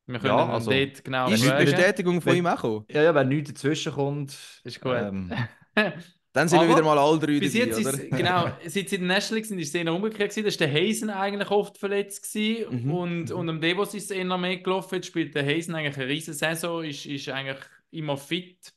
Wir 0.06 0.20
können 0.20 0.38
Ja, 0.38 0.50
also, 0.50 0.72
dort 0.72 1.04
genau 1.04 1.30
Ist 1.30 1.44
die 1.44 1.48
fragen. 1.48 1.66
Bestätigung 1.66 2.22
von 2.22 2.36
ihm 2.36 2.48
auch 2.48 2.56
gekommen? 2.56 2.86
Ja, 2.90 3.04
ja, 3.04 3.16
wenn 3.16 3.28
nichts 3.30 3.54
dazwischen 3.54 3.94
kommt. 3.94 4.38
Ist 4.64 4.82
gut. 4.82 4.94
Ähm, 4.94 5.32
Dann 6.34 6.50
sind 6.50 6.62
wir 6.62 6.68
wieder 6.68 6.82
mal 6.82 6.98
alle 6.98 7.20
drei 7.20 7.40
Bis 7.40 7.54
dabei, 7.54 7.66
jetzt 7.68 7.80
oder? 7.80 7.94
ist 7.94 8.10
genau, 8.10 8.48
seit 8.68 8.90
sie 8.90 8.96
in 8.96 9.08
der 9.08 9.16
National 9.16 9.36
League 9.36 9.46
sind, 9.46 9.60
ist 9.60 9.68
es 9.70 9.76
eher 9.76 9.94
umgekehrt 9.94 10.32
gewesen. 10.32 10.44
Da 10.44 10.48
ist 10.48 10.60
der 10.60 10.74
Hazen 10.74 11.10
eigentlich 11.12 11.52
oft 11.52 11.78
verletzt 11.78 12.24
gewesen. 12.24 12.84
Mhm, 12.86 12.92
und, 12.92 13.32
und 13.32 13.50
am 13.50 13.62
Devos 13.62 13.94
ist 13.94 14.06
es 14.06 14.12
eher 14.12 14.38
mehr 14.38 14.58
gelaufen. 14.58 14.96
Jetzt 14.96 15.08
spielt 15.08 15.36
der 15.36 15.46
Hazen 15.46 15.76
eigentlich 15.76 15.98
eine 15.98 16.08
riesen 16.08 16.34
Saison, 16.34 16.84
ist, 16.84 17.06
ist 17.06 17.30
eigentlich 17.30 17.60
immer 17.92 18.18
fit. 18.18 18.74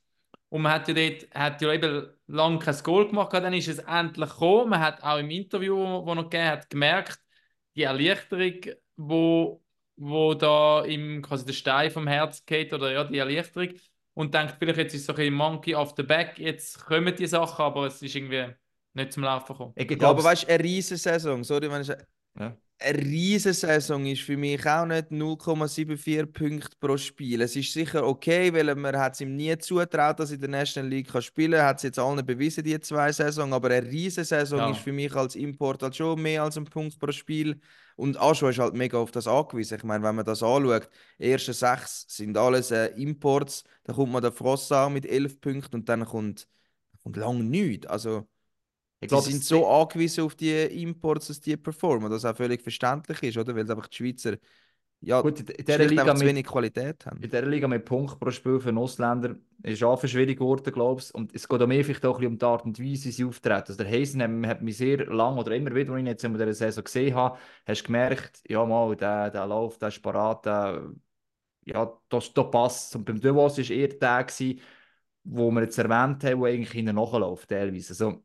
Und 0.51 0.63
man 0.63 0.73
hat 0.73 0.89
ja 0.89 0.95
dort 0.95 1.29
hat 1.35 1.63
ja 1.63 1.73
eben 1.73 2.07
lange 2.29 2.59
kein 2.59 2.77
Goal 2.83 3.09
gemacht, 3.09 3.33
dann 3.33 3.53
ist 3.55 3.69
es 3.69 3.79
endlich 3.79 4.31
gekommen. 4.31 4.71
Man 4.71 4.81
hat 4.81 5.03
auch 5.03 5.19
im 5.19 5.31
Interview, 5.31 5.77
wo 5.77 6.15
noch 6.15 6.25
gegeben 6.31 6.49
hat, 6.49 6.71
gemerkt, 6.71 7.21
die 7.75 7.83
Erleichterung, 7.83 8.61
wo, 8.97 9.63
wo 9.97 10.35
da 10.35 10.85
im 10.85 11.23
quasi 11.23 11.45
der 11.45 11.53
Stein 11.53 11.91
vom 11.91 12.07
Herz 12.07 12.45
geht, 12.45 12.73
oder 12.73 12.93
ja, 12.93 13.05
die 13.05 13.19
Erleichterung. 13.19 13.71
Und 14.15 14.35
denkt, 14.35 14.57
vielleicht 14.59 14.79
jetzt 14.79 14.95
ist 14.95 15.01
es 15.03 15.07
so 15.07 15.13
ein 15.13 15.17
bisschen 15.17 15.35
Monkey 15.35 15.75
off 15.75 15.95
the 15.97 16.03
back, 16.03 16.39
jetzt 16.39 16.85
kommen 16.85 17.15
die 17.15 17.27
Sachen, 17.27 17.63
aber 17.63 17.87
es 17.87 18.01
ist 18.01 18.15
irgendwie 18.15 18.47
nicht 18.95 19.13
zum 19.13 19.25
Laufen 19.25 19.53
gekommen. 19.53 19.73
ich 19.77 19.87
glaube, 19.87 20.07
aber 20.07 20.25
weißt 20.25 20.45
du, 20.45 20.49
eine 20.49 20.65
riesen 20.65 20.97
Saison, 20.97 21.45
sorry, 21.45 21.71
wenn 21.71 21.83
ich 21.83 21.93
Ja. 22.39 22.57
Eine 22.79 22.99
riesen 22.99 23.53
Saison 23.55 24.05
ist 24.07 24.23
für 24.23 24.37
mich 24.37 24.67
auch 24.67 24.85
nicht 24.87 25.11
0,74 25.11 26.27
Punkte 26.27 26.77
pro 26.79 26.97
Spiel. 26.99 27.41
Es 27.41 27.57
ist 27.57 27.73
sicher 27.73 28.07
okay, 28.07 28.53
weil 28.53 28.75
man 28.75 28.97
hat 28.99 29.15
es 29.15 29.21
ihm 29.23 29.35
nie 29.35 29.57
zutraut, 29.59 30.21
dass 30.21 30.31
er 30.31 30.35
in 30.35 30.41
der 30.43 30.51
National 30.51 30.91
League 30.91 31.09
kann 31.11 31.23
spielen 31.23 31.53
kann. 31.59 31.65
Hat 31.67 31.77
es 31.79 31.85
jetzt 31.85 31.99
allen 31.99 32.25
bewiesen, 32.27 32.65
die 32.65 32.79
zwei 32.81 33.11
Saison. 33.13 33.53
Aber 33.55 33.69
eine 33.71 33.87
riesen 33.87 34.25
Saison 34.25 34.59
Ja. 34.59 34.71
ist 34.71 34.81
für 34.81 34.93
mich 34.93 35.15
als 35.15 35.37
Import 35.37 35.83
halt 35.83 35.97
schon 35.97 36.21
mehr 36.21 36.43
als 36.43 36.59
ein 36.59 36.65
Punkt 36.67 36.99
pro 36.99 37.11
Spiel. 37.13 37.61
Und 37.97 38.19
Aschua 38.21 38.51
ist 38.51 38.59
halt 38.59 38.75
mega 38.75 38.99
auf 38.99 39.11
das 39.11 39.27
angewiesen. 39.27 39.79
Ich 39.79 39.85
meine, 39.85 40.05
wenn 40.05 40.15
man 40.15 40.25
das 40.27 40.43
anschaut, 40.43 40.91
die 41.19 41.31
ersten 41.31 41.55
sechs 41.55 42.05
sind 42.09 42.37
alles 42.37 42.71
äh, 42.71 42.89
Imports. 42.97 43.65
Dann 43.85 43.97
kommt 43.97 44.13
man 44.13 44.23
der 44.23 44.33
Frossau 44.33 44.91
mit 44.91 45.07
11 45.07 45.41
Punkten 45.41 45.77
und 45.77 45.89
dann 45.89 46.05
kommt, 46.05 46.47
kommt 47.03 47.17
lange 47.17 47.45
nichts. 47.45 47.87
Also, 47.87 48.27
ich 49.01 49.09
Sie 49.09 49.09
glaube, 49.09 49.31
sind 49.31 49.41
das 49.41 49.49
so 49.49 49.67
angewiesen 49.67 50.25
auf 50.25 50.35
die 50.35 50.53
Imports, 50.83 51.29
dass 51.29 51.41
die 51.41 51.57
performen, 51.57 52.11
was 52.11 52.25
auch 52.25 52.37
völlig 52.37 52.63
verständlich 52.63 53.23
ist, 53.23 53.37
oder? 53.37 53.55
Weil 53.55 53.71
einfach 53.71 53.89
die 53.89 53.97
Schweizer 53.97 54.37
ja, 55.01 55.21
Gut, 55.21 55.41
in 55.41 55.65
schlicht 55.67 55.91
Liga 55.91 56.03
einfach 56.03 56.15
zu 56.15 56.25
mit- 56.25 56.29
wenig 56.29 56.47
Qualität 56.47 57.07
haben. 57.07 57.19
In 57.21 57.31
dieser 57.31 57.47
Liga 57.47 57.69
mit 57.69 57.85
Punkt 57.85 58.19
pro 58.21 58.31
Spiel 58.31 58.61
für 58.61 58.69
einen 58.71 58.79
Ausländer 58.79 59.37
ist 59.63 59.83
auch 59.83 59.99
für 59.99 60.09
schwierig 60.09 60.39
geworden, 60.39 60.73
glaube 60.73 61.01
ich. 61.01 61.15
Und 61.15 61.35
es 61.35 61.49
geht 61.49 61.63
auch 61.63 61.67
mehr 61.67 61.85
vielleicht 61.85 62.05
auch 62.05 62.17
ein 62.17 62.21
bisschen 62.21 62.33
um 62.33 62.39
die 62.39 62.45
Art 62.45 62.65
und 62.65 62.79
Weise, 62.79 63.07
wie 63.07 63.13
sie 63.13 63.25
auftreten. 63.25 63.69
Also 63.69 63.83
der 63.85 63.91
Hazen 63.91 64.47
hat, 64.47 64.63
mich 64.63 64.77
sehr 64.77 65.07
lange 65.07 65.41
oder 65.41 65.53
immer 65.57 65.75
wieder, 65.75 65.93
als 65.93 65.99
ich 65.99 66.03
ihn 66.03 66.07
jetzt 66.07 66.25
in 66.25 66.35
dieser 66.35 66.53
Saison 66.55 66.85
gesehen 66.85 67.15
habe, 67.15 67.39
hast 67.67 67.83
du 67.83 67.87
gemerkt, 67.87 68.41
ja 68.49 68.65
mal, 68.67 68.95
der, 68.97 69.31
der 69.31 69.47
Lauf, 69.47 69.79
der 69.79 69.89
ist 69.89 70.03
parat, 70.03 70.45
der, 70.47 70.91
ja, 71.65 71.93
das, 72.09 72.33
das 72.35 72.51
passt. 72.51 72.97
Und 72.97 73.05
beim 73.07 73.21
Devos 73.21 73.59
war 73.59 73.71
eher 73.71 73.89
der, 73.89 74.25
gewesen, 74.25 74.61
wo 75.25 75.51
wir 75.53 75.63
jetzt 75.63 75.79
erwähnt 75.79 76.25
haben, 76.25 76.41
der 76.43 76.51
eigentlich 76.53 76.73
hinten 76.73 76.97
nachläuft, 76.97 77.49
teilweise. 77.51 77.93
Also, 77.93 78.25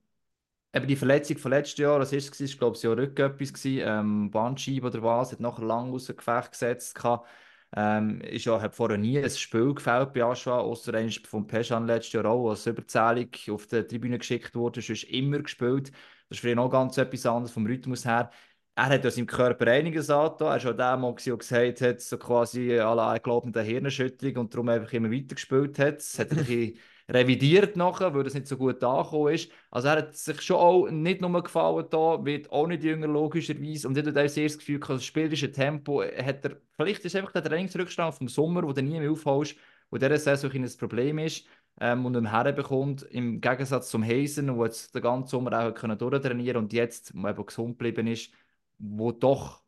Eben 0.74 0.88
die 0.88 0.96
Verletzung 0.96 1.38
von 1.38 1.52
letztes 1.52 1.80
Jahr, 1.80 2.00
das 2.00 2.14
war, 2.14 2.48
glaube 2.58 2.78
ich, 2.78 2.84
ja 2.84 2.92
Rücken 2.92 3.26
etwas, 3.26 3.66
ähm, 3.66 4.32
Bandscheibe 4.32 4.88
oder 4.88 5.04
was, 5.04 5.34
hat 5.34 5.42
nachher 5.42 5.66
lang 5.66 5.92
außer 5.94 6.14
Gefecht 6.14 6.52
gesetzt. 6.52 6.96
gehabt. 6.96 7.28
Ähm, 7.74 8.20
ist 8.22 8.46
ja, 8.46 8.60
hat 8.62 8.76
vorher 8.76 8.98
nie 8.98 9.18
ein 9.18 9.30
Spiel 9.30 9.74
gefällt 9.74 10.14
bei 10.14 10.24
Aschua, 10.24 10.60
außer 10.60 10.94
eines 10.94 11.18
vom 11.20 11.48
Peschan 11.48 11.86
letztes 11.88 12.14
Jahr 12.14 12.26
auch, 12.26 12.50
als 12.50 12.66
überzählig 12.66 13.50
auf 13.50 13.66
die 13.68 13.84
Tribüne 13.84 14.18
geschickt 14.18 14.56
wurde, 14.56 14.82
sonst 14.82 15.04
immer 15.06 15.40
gespielt. 15.40 15.90
Das 16.30 16.38
ist 16.38 16.40
für 16.42 16.52
ihn 16.52 16.60
auch 16.60 16.70
ganz 16.70 16.98
etwas 16.98 17.26
anderes 17.26 17.52
vom 17.52 17.66
Rhythmus 17.66 18.06
her. 18.06 18.30
Er 18.76 18.86
hat 18.88 19.04
ja 19.04 19.12
seinem 19.12 19.28
Körper 19.28 19.68
einiges 19.68 20.10
angetan. 20.10 20.48
Er 20.48 20.52
war 20.54 20.60
schon 20.60 20.78
der 20.78 20.98
der 20.98 21.38
gesagt 21.38 21.82
hat, 21.82 22.02
so 22.02 22.18
quasi 22.18 22.78
alle 22.80 23.20
glaubende 23.22 23.62
Hirnerschütterung 23.62 24.38
und 24.38 24.54
darum 24.54 24.70
einfach 24.70 24.92
immer 24.94 25.12
weiter 25.12 25.36
gespielt 25.36 25.80
hat. 25.80 25.98
Das 25.98 26.20
hat 26.20 26.32
ein 26.32 26.78
revidiert 27.12 27.76
nachher, 27.76 28.14
weil 28.14 28.24
das 28.24 28.34
nicht 28.34 28.48
so 28.48 28.58
gut 28.58 28.84
angekommen 28.84 29.34
ist. 29.34 29.52
Also 29.70 29.90
er 29.90 29.98
hat 29.98 30.16
sich 30.16 30.42
schon 30.42 30.56
auch 30.58 30.90
nicht 30.90 31.22
nur 31.22 31.44
gefallen 31.44 31.86
da, 31.90 32.24
wird 32.24 32.52
auch 32.52 32.68
nicht 32.68 32.84
jünger 32.84 33.08
logischerweise 33.08 33.88
und 33.88 33.98
ich 33.98 34.04
habe 34.06 34.14
das 34.14 34.38
erste 34.38 34.58
Gefühl, 34.60 34.80
das 34.80 35.04
spielerische 35.04 35.52
Tempo 35.52 36.02
hat 36.04 36.46
er, 36.46 36.58
vielleicht 36.78 37.04
ist 37.06 37.16
einfach 37.16 37.32
der 37.34 37.44
Trainingsrückstand 37.44 38.16
vom 38.16 38.28
Sommer, 38.28 38.64
wo 38.64 38.72
du 38.74 38.82
nie 38.82 39.00
mehr 39.00 39.12
aufholst, 39.12 39.56
wo 39.90 39.98
dieser 39.98 40.18
Saison 40.18 40.52
ein 40.54 40.70
Problem 40.78 41.18
ist 41.20 41.46
ähm, 41.82 42.06
und 42.06 42.16
ihn 42.16 42.30
herbekommt, 42.30 43.04
im 43.04 43.42
Gegensatz 43.42 43.90
zum 43.90 44.04
Hazen, 44.06 44.56
wo 44.56 44.64
jetzt 44.66 44.96
den 44.96 45.02
ganzen 45.02 45.28
Sommer 45.30 45.60
auch 45.68 45.74
können 45.74 45.98
durchtrainieren 45.98 46.64
und 46.64 46.72
jetzt, 46.74 47.12
wo 47.14 47.28
eben 47.28 47.46
gesund 47.46 47.78
geblieben 47.78 48.08
ist, 48.08 48.32
wo 48.80 49.12
doch 49.12 49.62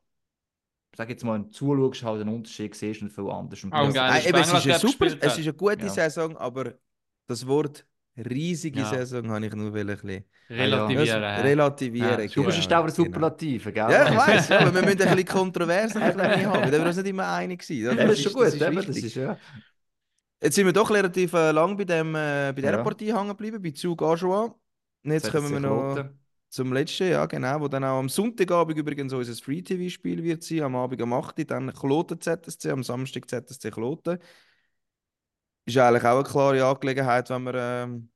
sag 0.96 1.10
jetzt 1.10 1.24
mal, 1.24 1.50
zuschaust, 1.50 2.04
halt 2.04 2.22
einen 2.22 2.36
Unterschied 2.36 2.76
siehst 2.76 3.02
und 3.02 3.10
viel 3.12 3.28
anders. 3.30 3.64
Und 3.64 3.74
Auch 3.74 3.86
das- 3.86 3.94
geiler 3.96 4.14
Nein, 4.14 4.26
eben, 4.28 4.38
es 4.38 4.48
ist 4.54 4.66
eine 4.68 4.78
super, 4.80 5.06
es 5.08 5.38
ist 5.38 5.48
eine 5.48 5.54
gute 5.54 5.86
Ja. 5.86 5.90
Saison, 5.90 6.38
aber 6.38 6.74
das 7.28 7.48
Wort 7.48 7.86
riesige 8.18 8.82
Ja. 8.82 8.86
Saison 8.86 9.30
habe 9.32 9.46
ich 9.46 9.54
nur 9.56 9.68
ein 9.76 9.88
bisschen 9.88 10.24
Relativieren. 10.50 11.22
das 11.22 11.42
hä? 11.42 11.42
relativieren. 11.42 12.20
Ja, 12.20 12.28
Du 12.36 12.44
bist 12.46 12.58
genau, 12.60 12.68
ein 12.68 12.74
aber 12.74 12.92
genau. 12.92 12.96
Superlative, 12.96 13.72
gell? 13.74 13.90
Ja, 13.90 14.10
ich 14.10 14.18
weiß, 14.18 14.50
ja, 14.50 14.60
aber 14.60 14.74
wir 14.76 14.82
müssen 14.84 15.02
ein 15.02 15.10
bisschen 15.16 15.26
kontrovers 15.26 15.96
haben. 15.96 16.18
Da 16.18 16.72
wir 16.72 16.86
uns 16.86 16.98
nicht 16.98 17.08
immer 17.08 17.28
einig 17.32 17.64
sein. 17.64 17.78
Ja, 17.78 17.96
das 17.96 18.12
ist 18.20 18.24
schon 18.24 18.34
gut, 18.34 18.44
das 18.46 18.56
ist 18.56 18.62
eben, 18.62 18.76
das 18.76 18.88
ist 18.90 19.16
ja. 19.16 19.38
Jetzt 20.42 20.56
sind 20.56 20.66
wir 20.66 20.74
doch 20.74 20.92
relativ 20.92 21.34
äh, 21.34 21.52
lang 21.52 21.78
bei, 21.78 21.86
dem, 21.86 22.10
äh, 22.16 22.52
bei 22.54 22.62
dieser 22.62 22.78
Ja. 22.78 22.84
Partie 22.84 23.14
hängen 23.14 23.30
geblieben, 23.30 23.62
bei 23.62 23.72
Zug 23.72 24.02
Ajoa. 24.04 24.54
Und 25.06 25.12
jetzt 25.12 25.32
kommen 25.32 25.52
wir 25.52 25.60
noch 25.60 25.94
Kloten. 25.94 26.20
zum 26.50 26.74
letzten, 26.74 27.10
ja 27.10 27.26
genau, 27.26 27.62
wo 27.62 27.68
dann 27.68 27.84
auch 27.84 28.00
am 28.00 28.10
Sonntagabend 28.10 28.78
übrigens 28.78 29.14
unser 29.14 29.34
Free-TV-Spiel 29.42 30.22
wird 30.24 30.44
sein, 30.44 30.62
am 30.64 30.76
Abend 30.76 31.02
um 31.02 31.14
8 31.14 31.40
Uhr, 31.40 31.46
dann 31.46 31.74
Kloten 31.74 32.20
ZSC, 32.20 32.70
am 32.72 32.84
Samstag 32.84 33.30
ZSC 33.30 33.72
Kloten. 33.72 34.20
Ist 35.66 35.78
eigentlich 35.78 36.04
auch 36.04 36.16
eine 36.20 36.24
klare 36.24 36.66
Angelegenheit, 36.66 37.30
wenn 37.30 37.44
man 37.44 37.56
ähm, 37.58 38.10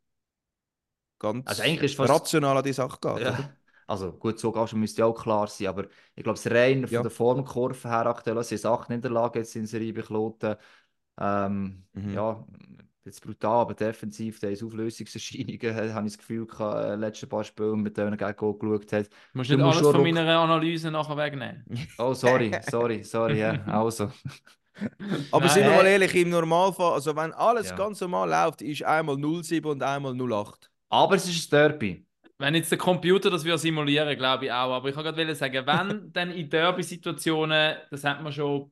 ganz 1.20 1.48
Also 1.48 1.64
eigentlich 1.64 1.92
ist 1.92 1.96
fast- 1.98 2.12
rational 2.14 2.58
an 2.58 2.64
die 2.64 2.74
Sache 2.74 2.98
geht. 3.02 3.12
oder? 3.12 3.22
Ja. 3.32 3.50
Also 3.90 4.12
gut, 4.12 4.38
so 4.38 4.54
schon 4.68 4.80
müsste 4.82 5.00
ja 5.02 5.06
auch 5.06 5.14
klar 5.22 5.48
sein, 5.48 5.68
aber 5.68 5.86
ich 6.16 6.24
glaube, 6.24 6.38
es 6.38 6.50
rein 6.52 6.82
von 6.88 6.94
Ja. 6.94 7.02
der 7.04 7.12
Formkurve 7.12 7.88
her 7.90 8.06
aktuell 8.08 8.44
sind 8.44 8.58
es 8.58 8.66
acht 8.66 8.90
Niederlagen 8.90 9.38
jetzt 9.40 9.56
in 9.56 9.66
Serie 9.66 9.94
bei 9.94 10.02
Kloten. 10.02 10.56
Ähm, 11.20 11.86
Mhm. 11.94 12.14
Ja, 12.14 12.46
jetzt 13.06 13.22
brutal, 13.24 13.62
aber 13.62 13.74
defensiv, 13.74 14.40
der 14.42 14.52
ist 14.52 14.62
Auflösungserscheinungen, 14.64 15.60
habe 15.96 16.08
ich 16.08 16.14
das 16.14 16.18
Gefühl, 16.18 16.46
gehabt, 16.46 16.84
äh, 16.86 16.96
letzten 16.96 17.30
paar 17.30 17.44
Spiele, 17.46 17.78
mit 17.78 17.98
denen 17.98 18.20
er 18.20 18.34
geschaut 18.34 18.92
hat. 18.94 19.08
Du 19.08 19.38
musst 19.38 19.50
Du 19.50 19.56
nicht 19.56 19.66
musst 19.66 19.78
alles 19.80 19.92
von 19.92 20.02
ruck- 20.02 20.04
meiner 20.14 20.40
Analyse 20.40 20.92
nachher 20.92 21.16
wegnehmen. 21.18 21.64
Oh, 21.98 22.14
sorry, 22.14 22.52
sorry, 22.70 23.04
sorry, 23.04 23.40
ja, 23.40 23.54
also. 23.68 24.12
Aber 25.32 25.48
Nein, 25.48 25.50
sind 25.50 25.66
wir 25.66 25.72
äh, 25.72 25.76
mal 25.76 25.86
ehrlich, 25.86 26.16
im 26.16 26.30
Normalfall, 26.30 26.94
also 26.94 27.16
wenn 27.16 27.34
alles 27.34 27.70
Ja. 27.70 27.76
ganz 27.76 28.02
normal 28.02 28.30
läuft, 28.30 28.62
ist 28.62 28.84
einmal 28.84 29.18
07 29.18 29.72
und 29.72 29.84
einmal 29.84 30.14
08. 30.16 30.72
Aber 30.90 31.16
es 31.16 31.28
ist 31.28 31.48
ein 31.48 31.70
Derby. 31.70 32.06
Wenn 32.40 32.56
jetzt 32.56 32.72
der 32.72 32.78
Computer 32.78 33.30
das 33.32 33.44
wir 33.46 33.58
simulieren, 33.58 34.16
glaube 34.18 34.46
ich 34.46 34.52
auch. 34.52 34.72
Aber 34.74 34.90
ich 34.90 34.96
wollte 34.96 35.14
gerade 35.14 35.36
sagen, 35.36 35.66
wenn 35.66 36.14
dann 36.14 36.32
in 36.32 36.50
Derby-Situationen, 36.50 37.78
das 37.90 38.04
hat 38.04 38.22
man 38.22 38.32
schon 38.32 38.72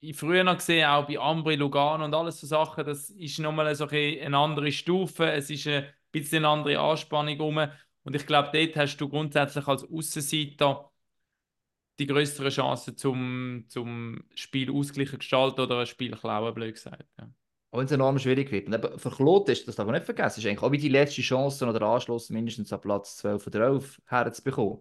in 0.00 0.14
früher 0.14 0.44
noch 0.44 0.56
gesehen, 0.58 0.88
auch 0.88 1.06
bei 1.08 1.18
Ambri, 1.18 1.56
Lugano 1.56 2.06
und 2.06 2.14
alles 2.14 2.40
so 2.40 2.48
Sachen, 2.48 2.86
das 2.86 3.10
ist 3.10 3.40
nochmal 3.40 3.74
so 3.76 3.86
ein 3.88 4.20
eine 4.22 4.38
andere 4.38 4.72
Stufe, 4.72 5.32
es 5.32 5.50
ist 5.50 5.66
ein 5.68 5.86
bisschen 6.12 6.38
eine 6.46 6.50
andere 6.50 6.80
Anspannung 6.80 7.40
rum. 7.40 7.60
Und 8.04 8.16
ich 8.16 8.26
glaube, 8.26 8.50
dort 8.54 8.76
hast 8.76 8.98
du 8.98 9.08
grundsätzlich 9.10 9.68
als 9.68 9.84
Außenseiter 9.84 10.91
die 11.98 12.06
größeren 12.06 12.50
Chancen 12.50 12.96
zum, 12.96 13.64
zum 13.68 14.24
Spiel 14.34 14.70
ausgleichen 14.72 15.18
gestalten 15.18 15.60
oder 15.60 15.80
ein 15.80 15.86
Spiel 15.86 16.12
klauen, 16.12 16.54
blöd 16.54 16.74
gesagt. 16.74 17.06
Ja. 17.18 17.30
Auch 17.70 17.78
wenn 17.78 17.86
es 17.86 17.92
enorm 17.92 18.18
schwierig 18.18 18.50
wird. 18.52 18.66
Und 18.66 18.74
eben 18.74 18.98
für 18.98 19.10
Kloten 19.10 19.52
ist 19.52 19.66
das 19.66 19.76
darf 19.76 19.86
man 19.86 19.94
nicht 19.94 20.04
vergessen, 20.04 20.40
ist 20.40 20.46
eigentlich 20.46 20.62
auch 20.62 20.72
wie 20.72 20.78
die 20.78 20.88
letzte 20.88 21.22
Chance 21.22 21.66
oder 21.66 21.82
Anschluss 21.82 22.28
mindestens 22.30 22.72
an 22.72 22.80
Platz 22.80 23.16
12 23.18 23.46
oder 23.46 23.60
11 23.66 24.00
herzubekommen. 24.06 24.78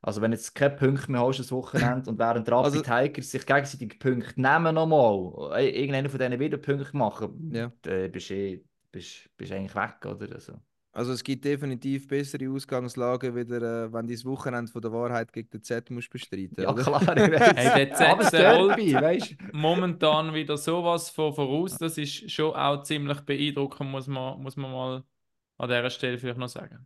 Also 0.00 0.20
wenn 0.22 0.30
jetzt 0.32 0.54
keine 0.54 0.76
Punkte 0.76 1.10
mehr 1.10 1.26
hast 1.26 1.38
das 1.40 1.50
Wochenende 1.50 2.08
und 2.08 2.18
während 2.18 2.48
Rapid 2.50 2.64
Also- 2.64 2.82
Tigers 2.82 3.30
sich 3.30 3.44
gegenseitig 3.44 3.98
Punkte 3.98 4.40
nehmen 4.40 4.74
nochmal, 4.76 5.58
äh, 5.60 5.68
irgendeiner 5.70 6.08
von 6.08 6.18
denen 6.20 6.38
wieder 6.38 6.56
Punkte 6.56 6.96
machen, 6.96 7.50
Ja. 7.52 7.72
dann 7.82 8.12
bist 8.12 8.30
du 8.30 8.34
eh, 8.34 8.64
bist, 8.92 9.28
bist 9.36 9.52
eigentlich 9.52 9.74
weg, 9.74 9.96
oder? 10.06 10.32
Also, 10.34 10.52
Also 10.98 11.12
es 11.12 11.22
gibt 11.22 11.44
definitiv 11.44 12.08
bessere 12.08 12.50
Ausgangslagen, 12.50 13.36
wieder, 13.36 13.84
äh, 13.84 13.92
wenn 13.92 14.08
du 14.08 14.12
das 14.12 14.24
Wochenende 14.24 14.72
von 14.72 14.82
der 14.82 14.90
Wahrheit 14.92 15.32
gegen 15.32 15.48
den 15.48 15.62
Z 15.62 15.88
musst 15.92 16.10
bestreiten 16.10 16.60
ja 16.60 16.72
oder? 16.72 16.82
klar, 16.82 17.02
ich 17.16 17.30
weiss. 17.32 17.56
Hey, 17.56 17.86
der 17.86 17.94
Z 17.94 18.32
du? 18.32 19.36
momentan 19.52 20.34
wieder 20.34 20.56
sowas 20.56 21.08
von 21.10 21.32
voraus. 21.32 21.78
Das 21.78 21.98
ist 21.98 22.28
schon 22.32 22.52
auch 22.52 22.82
ziemlich 22.82 23.20
beeindruckend, 23.20 23.88
muss 23.88 24.08
man, 24.08 24.42
muss 24.42 24.56
man 24.56 24.72
mal 24.72 25.04
an 25.58 25.68
dieser 25.68 25.88
Stelle 25.90 26.18
vielleicht 26.18 26.40
noch 26.40 26.48
sagen. 26.48 26.84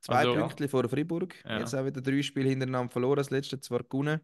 Zwei 0.00 0.14
Also- 0.14 0.36
Punkte 0.36 0.66
vor 0.66 0.88
Fribourg. 0.88 1.34
Ja. 1.44 1.58
Jetzt 1.58 1.74
auch 1.74 1.84
wieder 1.84 2.00
drei 2.00 2.22
Spiele 2.22 2.48
hintereinander 2.48 2.90
verloren, 2.90 3.16
das 3.16 3.28
letzte 3.28 3.60
zwar 3.60 3.82
gewonnen. 3.82 4.20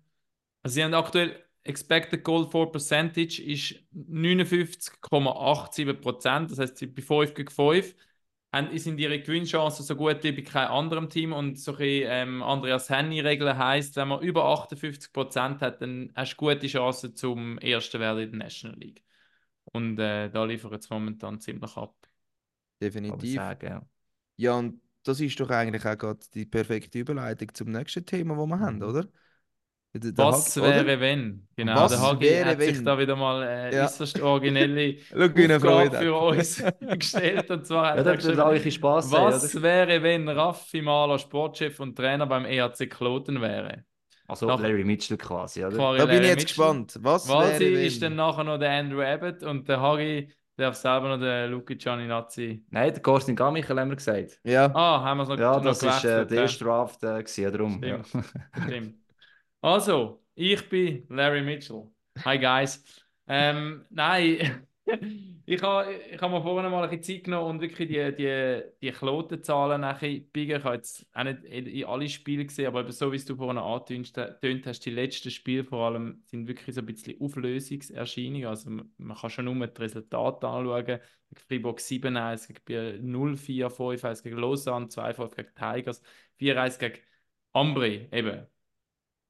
Also 0.63 0.77
sie 0.77 0.83
haben 0.85 0.95
aktuell 0.95 1.45
Expected 1.63 2.25
Goal 2.25 2.49
for 2.49 2.73
Percentage 2.73 3.43
ist 3.43 3.75
59,87%. 3.95 6.49
Das 6.49 6.59
heißt, 6.59 6.79
sie 6.79 6.87
bei 6.87 7.03
5 7.03 7.35
gegen 7.35 7.51
5 7.51 7.59
haben, 7.59 7.83
sind 8.79 8.99
ihre 8.99 9.21
Gewinnchancen 9.21 9.85
so 9.85 9.97
gut 9.97 10.23
wie 10.23 10.33
bei 10.33 10.43
keinem 10.43 10.73
anderen 10.73 11.09
Team. 11.09 11.33
Und 11.33 11.59
so 11.59 11.73
ein 11.73 11.79
bisschen, 11.79 12.09
ähm, 12.11 12.43
Andreas 12.43 12.91
Henny-Regel 12.91 13.57
heisst, 13.57 13.97
wenn 13.97 14.09
man 14.09 14.21
über 14.23 14.45
58% 14.45 15.61
hat, 15.61 15.81
dann 15.83 16.13
hast 16.15 16.33
du 16.33 16.37
gute 16.37 16.67
Chancen 16.67 17.15
zum 17.15 17.59
Ersten 17.59 18.01
werden 18.01 18.23
in 18.23 18.31
der 18.33 18.39
National 18.39 18.79
League. 18.79 19.03
Und 19.65 19.99
äh, 19.99 20.31
da 20.31 20.45
liefern 20.45 20.81
sie 20.81 20.89
momentan 20.91 21.41
ziemlich 21.41 21.77
ab. 21.77 21.95
Definitiv. 22.81 23.35
sagen, 23.35 23.67
ja. 23.67 23.87
Ja, 24.37 24.55
und 24.55 24.81
das 25.03 25.21
ist 25.21 25.39
doch 25.41 25.51
eigentlich 25.51 25.85
auch 25.87 25.97
gerade 25.97 26.21
die 26.35 26.47
perfekte 26.47 26.99
Überleitung 26.99 27.55
zum 27.55 27.71
nächsten 27.71 28.05
Thema, 28.05 28.37
das 28.37 28.47
wir 28.47 28.61
haben, 28.61 28.83
oder? 28.83 29.09
Der- 30.01 30.13
der 30.13 30.25
Was 30.25 30.57
oder? 30.59 30.87
wäre, 30.87 31.01
wenn? 31.01 31.49
Genau, 31.57 31.75
Was 31.77 31.93
der 31.93 32.01
Hagi 32.01 32.21
wäre, 32.27 32.51
hat 32.51 32.61
sich 32.61 32.77
wenn? 32.77 32.85
da 32.85 32.99
wieder 32.99 33.17
mal 33.17 33.43
äh, 33.43 33.75
Ja. 33.75 33.85
äußerst 33.85 34.21
originelle 34.21 34.97
er 35.11 35.25
Aufgabe 35.57 35.91
für 35.99 36.15
uns 36.15 36.63
gestellt. 36.81 37.51
Und 37.51 37.67
zwar 37.67 37.89
hat 37.91 37.97
Ja, 37.99 38.03
er 38.03 38.13
hat 38.15 38.23
Spass 38.75 39.13
haben, 39.13 39.25
was 39.27 39.55
oder? 39.55 39.63
wäre, 39.63 40.03
wenn 40.03 40.29
Raffi 40.29 40.83
Mahler 40.83 41.19
Sportchef 41.19 41.81
und 41.81 41.97
Trainer 41.97 42.27
beim 42.27 42.45
EHC 42.45 42.87
Kloten 42.89 43.41
wäre? 43.41 43.85
Also 44.29 44.47
Nach- 44.47 44.61
Larry 44.61 44.85
Mitchell 44.85 45.17
quasi, 45.19 45.65
oder? 45.65 45.77
Quasi 45.77 45.99
Da 45.99 46.07
bin 46.07 46.23
ich 46.23 46.29
jetzt 46.29 46.39
Mitchell. 46.41 46.47
gespannt. 46.49 46.99
Was 47.03 47.29
Walsi 47.29 47.61
wäre, 47.61 47.75
wenn? 47.75 47.85
ist 47.87 48.03
dann 48.03 48.17
nachher 48.17 48.45
noch 48.45 48.59
der 48.59 48.71
Andrew 48.71 49.01
Abbott 49.03 49.43
und 49.45 49.69
der 49.69 49.81
Hagi 49.81 50.33
darf 50.57 50.75
selber 50.75 51.09
noch 51.11 51.19
der 51.21 51.47
Luki 51.49 51.77
Gianninazzi. 51.77 52.65
Nein, 52.71 52.93
der 52.93 53.03
Korstin 53.03 53.37
Gamichael 53.37 53.79
haben 53.79 53.91
wir 53.91 53.97
gesagt. 53.97 54.41
Ja, 54.43 54.67
Ah, 54.75 55.03
haben 55.03 55.19
wir 55.19 55.23
es 55.25 55.29
noch, 55.29 55.39
Ja, 55.39 55.57
noch 55.57 55.63
das 55.63 55.83
ist 55.83 56.05
äh, 56.05 56.27
der 56.27 56.37
ja. 56.37 56.43
erste 56.43 56.65
Draft 56.65 57.03
äh, 57.05 57.23
gewesen, 57.23 57.53
darum. 57.53 57.83
Ja. 57.85 58.01
Stimmt. 58.65 58.97
Also, 59.61 60.23
ich 60.35 60.69
bin 60.69 61.07
Larry 61.09 61.43
Mitchell. 61.43 61.91
Hi 62.25 62.39
guys. 62.39 62.83
Ähm, 63.27 63.85
nein, 63.91 64.67
ich 65.47 65.63
habe 65.63 65.93
ich 65.93 66.21
ha 66.21 66.29
mir 66.29 66.43
vorhin 66.43 66.71
mal 66.71 66.85
ein 66.85 66.91
bisschen 66.91 67.17
Zeit 67.17 67.25
genommen 67.25 67.51
und 67.57 67.61
wirklich 67.61 67.89
die, 67.89 68.15
die, 68.15 68.63
die 68.81 68.93
Klotenzahlen 68.93 69.83
biegen. 70.33 70.59
Ich 70.59 70.65
habe 70.65 70.77
jetzt 70.77 71.07
auch 71.13 71.25
nicht 71.25 71.43
in 71.45 71.85
alle 71.85 72.09
Spiele 72.09 72.47
gesehen, 72.47 72.69
aber 72.69 72.81
eben 72.81 72.93
so 72.93 73.11
wie 73.13 73.19
du 73.19 73.35
vorhin 73.37 73.59
angetönt 73.59 74.13
tönt 74.41 74.67
hast, 74.67 74.81
die 74.87 74.91
letzten 74.91 75.31
Spiele 75.31 75.65
vor 75.65 75.87
allem 75.87 76.23
sind 76.27 76.47
wirklich 76.47 76.75
so 76.75 76.83
ein 76.83 76.87
bisschen 76.87 77.21
Auflösungserscheinungen. 77.21 78.47
Also 78.47 78.71
man 78.71 79.17
kann 79.17 79.31
schon 79.31 79.47
nur 79.47 79.67
die 79.67 79.81
Resultate 79.83 80.47
anschauen. 80.47 80.85
Gegen 80.87 81.01
Fribourg 81.49 81.81
7-1, 81.81 82.47
gegen 82.47 82.61
Biel 82.65 83.01
0-4, 83.03 83.69
5-1 83.69 84.23
gegen 84.23 84.39
Lausanne, 84.39 84.87
2-5 84.87 85.35
gegen 85.35 85.55
Tigers, 85.55 86.03
4-1 86.39 86.79
gegen 86.79 87.01
Ambri. 87.53 88.09
Eben, 88.13 88.47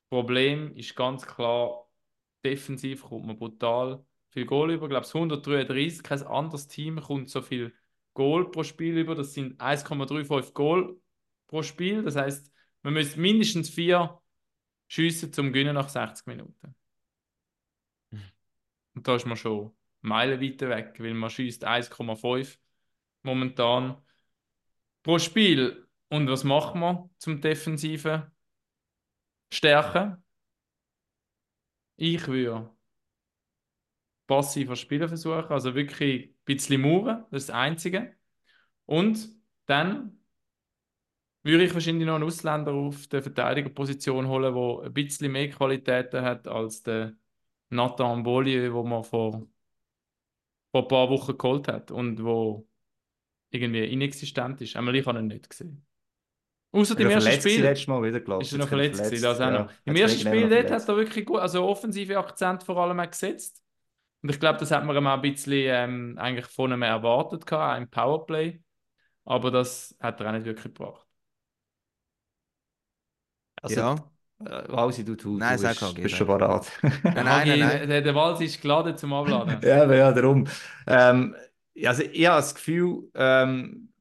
Problem 0.09 0.75
ist 0.77 0.95
ganz 0.95 1.27
klar, 1.27 1.89
defensiv 2.45 3.03
kommt 3.05 3.27
man 3.27 3.39
brutal 3.39 4.05
viel 4.31 4.47
Goal 4.47 4.73
über. 4.73 4.87
Ich 4.87 4.91
glaube, 4.91 5.07
es 5.07 5.15
133. 5.15 6.03
Kein 6.03 6.23
anderes 6.23 6.69
Team 6.69 7.01
kommt 7.01 7.31
so 7.31 7.43
viel 7.43 7.75
Goal 8.15 8.51
pro 8.51 8.63
Spiel 8.63 8.97
über. 8.99 9.15
Das 9.15 9.35
sind 9.35 9.61
1,35 9.61 10.53
Goal 10.53 11.01
pro 11.47 11.63
Spiel. 11.63 12.03
Das 12.03 12.17
heißt, 12.17 12.53
man 12.83 12.95
müsste 12.95 13.21
mindestens 13.21 13.71
vier 13.71 14.21
schiessen 14.89 15.33
zum 15.33 15.53
Gewinnen 15.53 15.75
nach 15.75 15.89
60 15.89 16.27
Minuten. 16.27 16.75
Und 18.95 19.07
da 19.07 19.17
ist 19.17 19.27
man 19.27 19.37
schon 19.37 19.73
Meilen 20.01 20.41
weiter 20.41 20.69
weg, 20.69 20.95
weil 20.99 21.15
man 21.15 21.31
schießt 21.31 21.67
1,5 21.67 22.59
momentan 23.23 24.01
pro 25.03 25.19
Spiel. 25.19 25.87
Und 26.09 26.29
was 26.29 26.45
macht 26.45 26.75
man 26.77 27.11
zum 27.19 27.41
Defensiven? 27.41 28.31
Stärken. 29.51 30.23
Ich 31.97 32.27
würde 32.29 32.71
passiver 34.27 34.77
Spieler 34.77 35.09
versuchen, 35.09 35.51
also 35.51 35.75
wirklich 35.75 36.31
ein 36.31 36.35
bisschen 36.45 36.81
mauern, 36.81 37.25
das 37.31 37.45
ist 37.45 37.49
das 37.51 37.57
Einzige. 37.57 38.17
Und 38.87 39.29
dann 39.67 40.19
würde 41.43 41.65
ich 41.65 41.75
wahrscheinlich 41.75 42.07
noch 42.07 42.17
einen 42.17 42.25
Ausländer 42.25 42.73
auf 42.73 43.07
der 43.09 43.23
Verteidigerposition 43.23 44.27
holen, 44.29 44.55
der 44.55 44.87
ein 44.87 44.93
bisschen 44.93 45.33
mehr 45.33 45.49
Qualitäten 45.51 46.23
hat 46.23 46.49
als 46.49 46.83
der 46.83 47.15
Nathan 47.71 48.23
Bollier, 48.25 48.73
wo 48.75 48.83
man 48.85 49.05
vor, 49.05 49.47
vor 50.71 50.83
ein 50.83 50.89
paar 50.89 51.09
Wochen 51.11 51.37
geholt 51.39 51.69
hat 51.69 51.91
und 51.91 52.23
wo 52.25 52.69
irgendwie 53.51 53.85
inexistent 53.87 54.61
ist. 54.63 54.77
Einmal 54.77 54.97
ich 54.97 55.07
habe 55.07 55.19
ihn 55.21 55.29
nicht 55.29 55.51
gesehen. 55.51 55.86
Außer 56.73 56.99
im 57.01 57.09
Er 57.09 57.11
ersten 57.11 57.33
verletzt 57.33 57.37
Spiel. 57.37 57.63
letztes 57.63 57.87
Mal 57.89 58.03
wieder, 58.03 58.21
glaube 58.21 58.45
ich. 58.45 58.49
Ist 58.49 58.53
er 58.53 58.59
noch 58.59 58.69
verletzt 58.69 59.05
gewesen, 59.05 59.23
das 59.23 59.41
auch 59.41 59.51
ja. 59.51 59.51
noch. 59.51 59.71
Im 59.85 59.97
ersten 59.97 60.21
dem 60.21 60.21
Spiel 60.21 60.49
dort 60.49 60.71
verletzt. 60.71 60.71
hat 60.71 60.89
er 60.89 60.97
wirklich 60.97 61.25
gut, 61.27 61.41
also 61.41 61.67
offensive 61.67 62.19
Akzent 62.19 62.63
vor 62.65 62.77
allem 62.79 63.01
auch 63.01 63.11
gesetzt. 63.11 63.63
Und 64.23 64.31
ich 64.31 64.41
glaube, 64.41 64.59
das 64.61 64.71
hat 64.73 64.85
man 64.85 64.97
ihm 64.97 65.07
auch 65.07 65.15
ein 65.15 65.23
bisschen 65.23 65.53
ähm, 65.55 66.19
eigentlich 66.19 66.47
von 66.47 66.73
ihm 66.73 66.83
erwartet 66.83 67.47
gehabt, 67.47 67.75
auch 67.77 67.83
im 67.83 67.91
Powerplay. 67.91 68.61
Aber 69.25 69.51
das 69.51 69.97
hat 70.01 70.21
er 70.21 70.29
auch 70.29 70.33
nicht 70.33 70.47
wirklich 70.47 70.75
gebracht. 70.75 71.07
Also, 73.63 73.81
ja. 73.81 73.95
äh, 74.41 74.69
Walsi, 74.69 75.05
du, 75.05 75.17
du, 75.17 75.39
Nein, 75.39 75.57
du 75.57 75.59
sag 75.59 75.69
bist, 75.69 75.83
Hagi, 75.83 76.03
bist 76.03 76.15
schon 76.17 76.27
parat. 76.27 76.71
Nein, 77.13 77.25
nein, 77.25 77.49
nein, 77.49 77.59
nein. 77.59 77.89
Der, 77.89 78.03
der 78.03 78.15
Wals 78.15 78.41
ist 78.41 78.61
geladen 78.61 78.97
zum 78.97 79.13
Abladen. 79.13 79.61
ja, 79.63 79.93
ja, 79.93 80.13
darum. 80.13 80.47
Ähm, 80.87 81.35
Also 81.85 82.03
ich 82.05 82.27
habe 82.27 82.37
das 82.39 82.55
Gefühl, 82.55 83.11
ähm, 83.15 83.93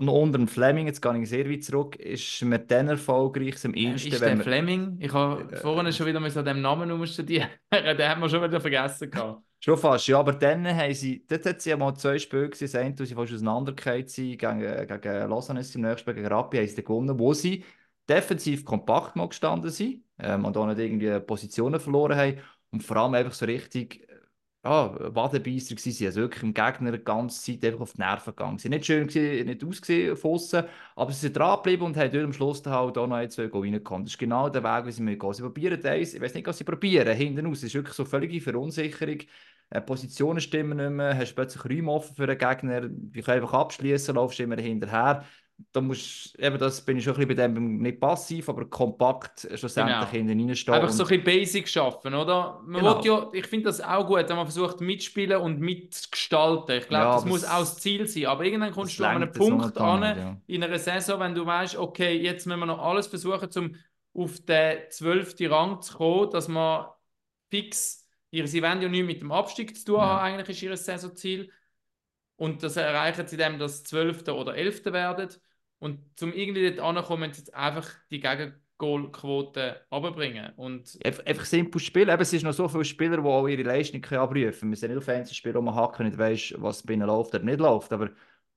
noch 0.00 0.14
unter 0.14 0.38
dem 0.38 0.48
Fleming, 0.48 0.86
jetzt 0.86 1.00
gehe 1.02 1.18
ich 1.20 1.28
sehr 1.28 1.48
weit 1.50 1.64
zurück, 1.64 1.96
ist 1.96 2.42
mir 2.42 2.58
dann 2.58 2.88
erfolgreich 2.88 3.64
am 3.64 3.74
Wer 3.74 3.82
ehesten, 3.92 4.12
ist 4.12 4.20
der 4.20 4.36
wir- 4.36 4.44
Fleming? 4.44 4.96
Ich 5.00 5.12
habe 5.12 5.52
Äh, 5.52 5.56
vorhin 5.56 5.92
schon 5.92 6.06
wieder 6.06 6.20
an 6.20 6.44
dem 6.44 6.60
Namen 6.60 6.90
umstudieren. 6.90 7.48
den 7.72 8.08
hat 8.08 8.18
man 8.18 8.28
schon 8.30 8.42
wieder 8.42 8.60
vergessen 8.60 9.10
gehabt. 9.10 9.42
Schon 9.58 9.78
fast, 9.78 10.06
ja, 10.06 10.18
aber 10.20 10.32
dann 10.34 10.66
haben 10.66 10.94
sie, 10.94 11.24
dort 11.26 11.44
hat 11.46 11.60
sie 11.60 11.70
ja 11.70 11.76
mal 11.76 11.94
zwei 11.94 12.18
Spiele 12.18 12.50
gesehen, 12.50 12.66
das 12.68 12.74
eine, 12.74 12.98
wo 12.98 13.04
sie 13.04 13.14
fast 13.14 13.32
auseinandergefallen 13.32 14.06
sind, 14.06 14.38
gegen, 14.38 14.60
gegen 14.86 15.28
Lausanne 15.30 15.64
sie 15.64 15.78
im 15.78 15.82
nächsten 15.84 16.00
Spiel, 16.00 16.14
gegen 16.14 16.26
Rappi 16.26 16.58
haben 16.58 16.68
sie 16.68 16.84
gewonnen, 16.84 17.18
wo 17.18 17.32
sie 17.32 17.64
defensiv 18.08 18.64
kompakt 18.64 19.16
mal 19.16 19.28
gestanden 19.28 19.70
sind 19.70 20.04
ähm, 20.18 20.44
und 20.44 20.56
auch 20.56 20.66
nicht 20.66 20.78
irgendwie 20.78 21.18
Positionen 21.20 21.80
verloren 21.80 22.16
haben 22.16 22.38
und 22.70 22.82
vor 22.84 22.98
allem 22.98 23.14
einfach 23.14 23.32
so 23.32 23.46
richtig, 23.46 24.02
äh, 24.05 24.05
ja, 24.66 25.14
Wadenbeisser 25.14 25.76
gewesen 25.76 26.06
also 26.06 26.20
wirklich 26.22 26.42
im 26.42 26.52
Gegner 26.52 26.90
die 26.92 27.04
ganze 27.04 27.40
Zeit 27.40 27.64
einfach 27.64 27.82
auf 27.82 27.92
die 27.92 28.00
Nerven 28.00 28.30
gegangen. 28.34 28.58
Sie 28.58 28.68
nicht 28.68 28.84
schön 28.84 29.06
gewesen, 29.06 29.46
nicht 29.46 29.64
ausgesehen 29.64 30.16
von 30.16 30.40
aber 30.96 31.12
sie 31.12 31.20
sind 31.20 31.36
dran 31.36 31.56
geblieben 31.56 31.84
und 31.84 31.96
haben 31.96 32.10
dort 32.10 32.24
am 32.24 32.32
Schluss 32.32 32.62
dann 32.62 32.72
halt 32.74 32.98
auch 32.98 33.06
noch 33.06 33.16
ein, 33.16 33.30
zwei 33.30 33.46
reingekommen. 33.46 34.04
Das 34.04 34.14
ist 34.14 34.18
genau 34.18 34.48
der 34.48 34.64
Weg, 34.64 34.86
wie 34.86 34.92
sie 34.92 35.02
müssen 35.02 35.18
gehen. 35.20 35.32
Sie 35.34 35.42
probieren 35.42 35.84
eins, 35.86 36.14
ich 36.14 36.20
weiß 36.20 36.34
nicht, 36.34 36.46
was 36.46 36.58
sie 36.58 36.64
probieren, 36.64 37.16
hinten 37.16 37.46
raus, 37.46 37.58
es 37.58 37.64
ist 37.64 37.74
wirklich 37.74 37.94
so 37.94 38.04
völlige 38.04 38.40
Verunsicherung, 38.40 39.18
äh, 39.70 39.80
Positionen 39.80 40.40
stimmen 40.40 40.78
nicht 40.78 40.90
mehr, 40.90 41.16
hast 41.16 41.34
plötzlich 41.34 41.64
Räume 41.64 41.92
offen 41.92 42.16
für 42.16 42.26
den 42.26 42.38
Gegner, 42.38 42.88
die 42.88 43.22
können 43.22 43.42
einfach 43.42 43.54
abschließen, 43.54 44.16
laufst 44.16 44.40
immer 44.40 44.56
hinterher. 44.56 45.24
Da 45.72 45.80
musst, 45.80 46.38
eben 46.38 46.58
das 46.58 46.84
bin 46.84 46.98
ich 46.98 47.04
schon 47.04 47.14
ein 47.14 47.26
bisschen 47.28 47.54
bei 47.54 47.60
dem 47.60 47.78
nicht 47.78 47.98
passiv, 47.98 48.48
aber 48.48 48.66
kompakt 48.68 49.48
schlussendlich 49.54 49.96
Genau. 49.96 50.10
hinten 50.10 50.48
reinstehen. 50.48 50.74
Einfach 50.74 50.90
so 50.90 51.04
ein 51.04 51.08
bisschen 51.08 51.24
Basic 51.24 51.68
schaffen, 51.68 52.14
oder? 52.14 52.60
Man 52.66 52.80
Genau. 52.80 53.00
ja, 53.02 53.30
ich 53.32 53.46
finde 53.46 53.66
das 53.66 53.80
auch 53.80 54.06
gut, 54.06 54.28
wenn 54.28 54.36
man 54.36 54.46
versucht 54.46 54.80
mitspielen 54.82 55.40
und 55.40 55.60
mitgestalten. 55.60 56.76
Ich 56.76 56.88
glaube, 56.88 57.04
Ja, 57.04 57.14
das 57.14 57.24
muss 57.24 57.44
auch 57.44 57.60
das 57.60 57.78
Ziel 57.78 58.06
sein. 58.06 58.26
Aber 58.26 58.44
irgendwann 58.44 58.72
kommst 58.72 58.98
du 58.98 59.04
an 59.04 59.22
einen 59.22 59.32
Punkt 59.32 59.78
an, 59.78 60.00
nicht, 60.00 60.16
ja. 60.16 60.36
in 60.46 60.62
einer 60.62 60.78
Saison, 60.78 61.20
wenn 61.20 61.34
du 61.34 61.46
weißt, 61.46 61.76
okay, 61.76 62.20
jetzt 62.20 62.46
müssen 62.46 62.60
wir 62.60 62.66
noch 62.66 62.78
alles 62.78 63.06
versuchen, 63.06 63.48
um 63.56 63.76
auf 64.22 64.40
den 64.40 64.78
12. 64.90 65.34
Rang 65.50 65.80
zu 65.80 65.96
kommen, 65.96 66.30
dass 66.30 66.48
man 66.48 66.86
fix, 67.50 68.06
ihre, 68.30 68.46
sie 68.46 68.62
wollen 68.62 68.82
ja 68.82 68.88
nichts 68.88 69.06
mit 69.06 69.20
dem 69.22 69.32
Abstieg 69.32 69.76
zu 69.76 69.84
tun 69.84 70.00
haben, 70.00 70.20
eigentlich 70.20 70.48
ist 70.56 70.62
ihr 70.62 70.76
Saisonziel. 70.76 71.50
Und 72.36 72.62
das 72.62 72.76
erreichen 72.76 73.26
sie 73.26 73.36
indem 73.36 73.58
das 73.58 73.84
12. 73.84 74.28
oder 74.28 74.54
11. 74.54 74.84
werden. 74.92 75.30
Und 75.78 76.00
zum 76.16 76.32
irgendwie 76.32 76.70
dort 76.70 76.96
ankommen, 76.96 77.30
jetzt 77.30 77.54
einfach 77.54 77.88
die 78.10 78.20
Gegengoalquote 78.20 79.80
runterbringen. 79.92 80.52
Und 80.56 80.98
Einfach, 81.04 81.44
simpel 81.44 81.80
spielen. 81.80 82.08
Eben, 82.08 82.22
es 82.22 82.30
sind 82.30 82.44
noch 82.44 82.52
so 82.52 82.68
viele 82.68 82.84
Spieler, 82.84 83.18
die 83.18 83.28
auch 83.28 83.46
ihre 83.46 83.62
Leistung 83.62 84.02
abrufen 84.04 84.52
können. 84.52 84.70
Wir 84.72 84.76
sind 84.76 84.90
nicht 84.90 84.98
auf 84.98 85.08
Einzelspieler, 85.08 85.56
wo 85.56 85.62
man 85.62 85.74
hacken 85.74 86.06
nicht 86.06 86.18
weiss, 86.18 86.54
was 86.56 86.82
bei 86.82 86.94
ihnen 86.94 87.06
läuft 87.06 87.34
oder 87.34 87.44
nicht 87.44 87.60
läuft. 87.60 87.92
Aber 87.92 88.10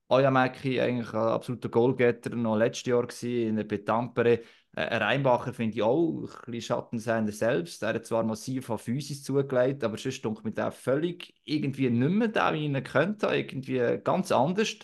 Oyamaki, 0.08 0.80
eigentlich 0.80 1.12
ein 1.12 1.20
absoluter 1.20 1.68
Goalgetter, 1.68 2.34
noch 2.34 2.56
letztes 2.56 2.86
Jahr 2.86 3.06
in 3.22 3.56
der 3.56 3.64
Betampere. 3.64 4.40
Äh, 4.74 4.82
ein 4.82 5.02
Reinbacher 5.02 5.52
finde 5.52 5.76
ich 5.76 5.82
auch 5.82 6.22
ein 6.22 6.26
bisschen 6.46 6.62
Schattensender 6.62 7.32
selbst. 7.32 7.82
Er 7.82 7.94
hat 7.94 8.06
zwar 8.06 8.24
massiv 8.24 8.70
an 8.70 8.78
Physis 8.78 9.22
zugelegt, 9.22 9.84
aber 9.84 9.98
sonst 9.98 10.24
dunkt 10.24 10.44
mit 10.44 10.58
der 10.58 10.72
völlig 10.72 11.34
irgendwie 11.44 11.90
nicht 11.90 12.10
mehr 12.10 12.28
da, 12.28 12.52
ich 12.52 12.62
ihn 12.62 12.82
könnte. 12.82 13.28
Irgendwie 13.28 13.98
ganz 14.02 14.32
anders. 14.32 14.78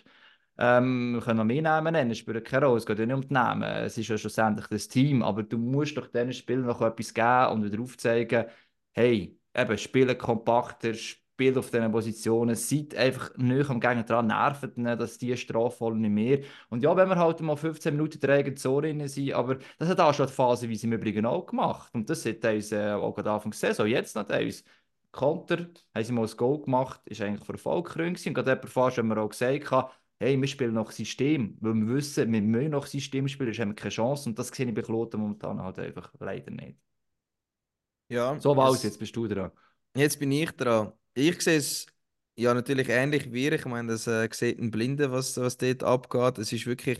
Ähm, 0.59 1.15
wir 1.15 1.21
können 1.21 1.39
noch 1.39 1.45
mehr 1.45 1.63
Namen 1.63 1.93
nennen, 1.93 2.15
spielt 2.15 2.45
keine 2.45 2.67
Rolle, 2.67 2.79
es 2.79 2.87
geht 2.87 2.99
ja 2.99 3.07
nicht 3.07 3.15
um 3.15 3.21
die 3.29 3.35
Namen, 3.35 3.63
es 3.63 3.99
ist 3.99 4.09
ja 4.09 4.17
schlussendlich 4.17 4.67
das 4.69 4.89
Team, 4.89 5.23
aber 5.23 5.43
du 5.43 5.59
musst 5.59 5.97
doch 5.97 6.07
diesen 6.07 6.33
Spielern 6.33 6.67
noch 6.67 6.81
etwas 6.81 7.13
geben 7.13 7.53
und 7.53 7.65
wieder 7.65 7.83
aufzeigen, 7.83 8.47
hey, 8.93 9.39
eben, 9.55 9.79
spielen 9.79 10.17
kompakter, 10.17 10.95
spielt 11.37 11.59
auf 11.59 11.71
diesen 11.71 11.93
Positionen, 11.93 12.55
seid 12.55 12.95
einfach 12.97 13.37
nicht 13.37 13.69
am 13.69 13.81
Gegner 13.81 14.05
dran, 14.05 14.29
nervt 14.29 14.79
nicht, 14.79 15.01
dass 15.01 15.19
die 15.19 15.37
Strafe 15.37 15.93
nicht 15.95 16.11
mehr. 16.11 16.41
Und 16.71 16.83
ja, 16.83 16.97
wenn 16.97 17.09
wir 17.09 17.17
halt 17.17 17.41
mal 17.43 17.57
15 17.57 17.95
Minuten 17.95 18.31
eigenen 18.31 18.57
Zone 18.57 18.89
drin 18.95 19.09
sind, 19.09 19.35
aber 19.35 19.59
das 19.79 19.89
hat 19.91 20.01
auch 20.01 20.15
schon 20.15 20.27
die 20.27 20.33
Phase, 20.33 20.69
wie 20.71 20.77
sie 20.77 20.87
im 20.87 20.95
Übrigen 20.95 21.27
auch 21.27 21.45
gemacht. 21.47 21.91
Und 21.95 22.09
das 22.09 22.25
hat 22.25 22.43
uns 22.45 22.73
äh, 22.73 22.93
auch 22.93 23.15
gerade 23.15 23.31
Anfang 23.33 23.51
der 23.51 23.59
Saison, 23.59 23.87
jetzt 23.87 24.17
noch 24.17 24.29
uns. 24.31 24.65
Konter, 25.13 25.69
haben 25.95 26.05
sie 26.05 26.13
mal 26.13 26.27
ein 26.27 26.37
Goal 26.37 26.61
gemacht, 26.61 27.01
ist 27.07 27.23
eigentlich 27.23 27.45
für 27.45 27.55
Erfolg 27.55 27.93
gewesen. 27.95 28.29
Und 28.29 28.35
gerade 28.35 28.51
jemand 28.51 28.69
fast, 28.69 28.99
wenn 28.99 29.07
wir 29.09 29.19
auch 29.19 29.31
gesagt 29.31 29.71
haben, 29.71 29.91
hey, 30.21 30.41
wir 30.41 30.49
spielen 30.49 30.75
nach 30.75 30.91
System, 30.93 31.57
weil 31.61 31.75
wir 31.75 31.89
wissen, 31.97 32.33
wir 32.33 32.43
müssen 32.43 32.71
nach 32.71 32.87
System 32.87 33.29
spielen, 33.29 33.49
sonst 33.53 33.61
haben 33.61 33.69
wir 33.71 33.75
keine 33.77 33.91
Chance. 33.93 34.29
Und 34.31 34.39
das 34.39 34.49
sehe 34.49 34.67
ich 34.69 34.75
bei 34.75 34.83
Kloten 34.83 35.21
momentan 35.21 35.61
halt 35.63 35.79
einfach 35.79 36.13
leider 36.21 36.51
nicht. 36.51 36.79
Ja, 38.09 38.35
So, 38.39 38.57
Wals, 38.57 38.83
es- 38.83 38.85
jetzt 38.85 38.99
bist 38.99 39.15
du 39.17 39.27
dran. 39.29 39.51
Jetzt 39.95 40.19
bin 40.19 40.33
ich 40.33 40.51
dran. 40.53 40.93
Ich 41.15 41.41
sehe 41.43 41.59
es 41.59 41.87
ja 42.37 42.55
natürlich 42.55 42.89
ähnlich 42.89 43.33
wie 43.33 43.45
ihr. 43.47 43.53
Ich 43.53 43.65
meine, 43.65 43.89
das 43.93 44.07
äh, 44.07 44.29
sieht 44.33 44.59
ein 44.61 44.71
Blinde, 44.71 45.11
was, 45.13 45.37
was 45.39 45.57
dort 45.57 45.83
abgeht. 45.83 46.39
Es 46.39 46.53
ist 46.53 46.67
wirklich 46.67 46.99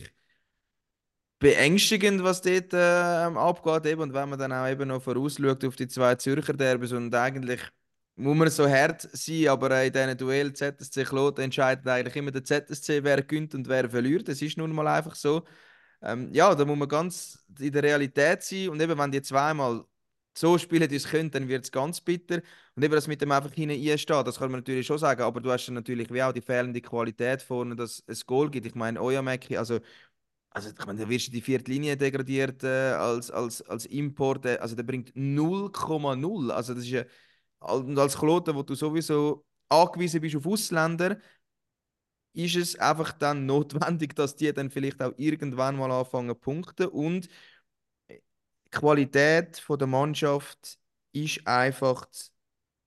beängstigend, 1.39 2.23
was 2.23 2.41
dort 2.41 2.73
äh, 2.73 2.77
abgeht. 2.77 3.85
Eben. 3.85 4.01
Und 4.01 4.13
wenn 4.13 4.29
man 4.29 4.39
dann 4.39 4.53
auch 4.53 4.67
eben 4.67 4.87
noch 4.89 5.01
vorausschaut 5.01 5.63
auf 5.65 5.75
die 5.75 5.87
zwei 5.87 6.15
Zürcher 6.15 6.53
Derbys 6.53 6.91
und 6.93 7.13
eigentlich 7.15 7.61
muss 8.17 8.35
man 8.35 8.49
so 8.49 8.67
hart 8.67 9.07
sein, 9.13 9.47
aber 9.47 9.83
in 9.83 9.93
diesen 9.93 10.17
Duell 10.17 10.53
ZSC 10.53 11.03
Kloten 11.05 11.43
entscheidet 11.43 11.87
eigentlich 11.87 12.15
immer 12.15 12.31
der 12.31 12.43
ZSC, 12.43 13.03
wer 13.03 13.21
gewinnt 13.23 13.53
und 13.55 13.67
wer 13.67 13.89
verliert. 13.89 14.27
Das 14.27 14.41
ist 14.41 14.57
nun 14.57 14.73
mal 14.73 14.87
einfach 14.87 15.15
so. 15.15 15.43
Ähm, 16.01 16.33
ja, 16.33 16.53
da 16.55 16.65
muss 16.65 16.77
man 16.77 16.87
ganz 16.89 17.45
in 17.59 17.71
der 17.71 17.83
Realität 17.83 18.43
sein. 18.43 18.69
Und 18.69 18.81
eben, 18.81 18.97
wenn 18.97 19.11
die 19.11 19.21
zweimal 19.21 19.85
so 20.37 20.57
spielen, 20.57 20.89
wie 20.89 20.95
es 20.95 21.07
können, 21.07 21.31
dann 21.31 21.47
wird 21.47 21.65
es 21.65 21.71
ganz 21.71 22.01
bitter. 22.01 22.41
Und 22.75 22.83
eben 22.83 22.93
das 22.93 23.07
mit 23.07 23.21
dem 23.21 23.31
einfach 23.31 23.53
hinten 23.53 23.79
einstehen, 23.89 24.23
das 24.25 24.37
kann 24.39 24.51
man 24.51 24.61
natürlich 24.61 24.87
schon 24.87 24.97
sagen, 24.99 25.21
aber 25.21 25.41
du 25.41 25.51
hast 25.51 25.67
dann 25.67 25.75
natürlich 25.75 26.11
wie 26.11 26.21
auch 26.23 26.31
die 26.33 26.41
fehlende 26.41 26.81
Qualität 26.81 27.41
vorne, 27.41 27.75
dass 27.75 28.03
es 28.07 28.25
Goal 28.25 28.49
gibt. 28.49 28.67
Ich 28.67 28.75
meine, 28.75 29.01
Oyameki, 29.01 29.57
also, 29.57 29.79
also 30.51 30.69
ich 30.69 30.85
meine, 30.85 31.01
da 31.01 31.09
wirst 31.09 31.27
du 31.27 31.31
die 31.31 31.41
vierte 31.41 31.71
Linie 31.71 31.97
degradiert 31.97 32.63
äh, 32.63 32.93
als, 32.93 33.31
als, 33.31 33.61
als 33.63 33.85
Import, 33.87 34.45
also 34.45 34.75
der 34.75 34.83
bringt 34.83 35.13
0,0. 35.15 36.51
Also 36.51 36.73
das 36.73 36.83
ist 36.83 36.89
ja, 36.89 37.03
und 37.67 37.97
als 37.99 38.17
Kloten, 38.17 38.55
wo 38.55 38.63
du 38.63 38.75
sowieso 38.75 39.45
angewiesen 39.69 40.21
bist 40.21 40.35
auf 40.35 40.45
Ausländer, 40.47 41.17
ist 42.33 42.55
es 42.55 42.75
einfach 42.79 43.13
dann 43.13 43.45
notwendig, 43.47 44.15
dass 44.15 44.35
die 44.35 44.53
dann 44.53 44.69
vielleicht 44.71 45.01
auch 45.01 45.13
irgendwann 45.17 45.77
mal 45.77 45.91
anfangen 45.91 46.29
zu 46.29 46.35
punkten 46.35 46.87
und 46.87 47.27
die 48.09 48.69
Qualität 48.71 49.63
der 49.69 49.87
Mannschaft 49.87 50.79
ist 51.13 51.45
einfach 51.47 52.05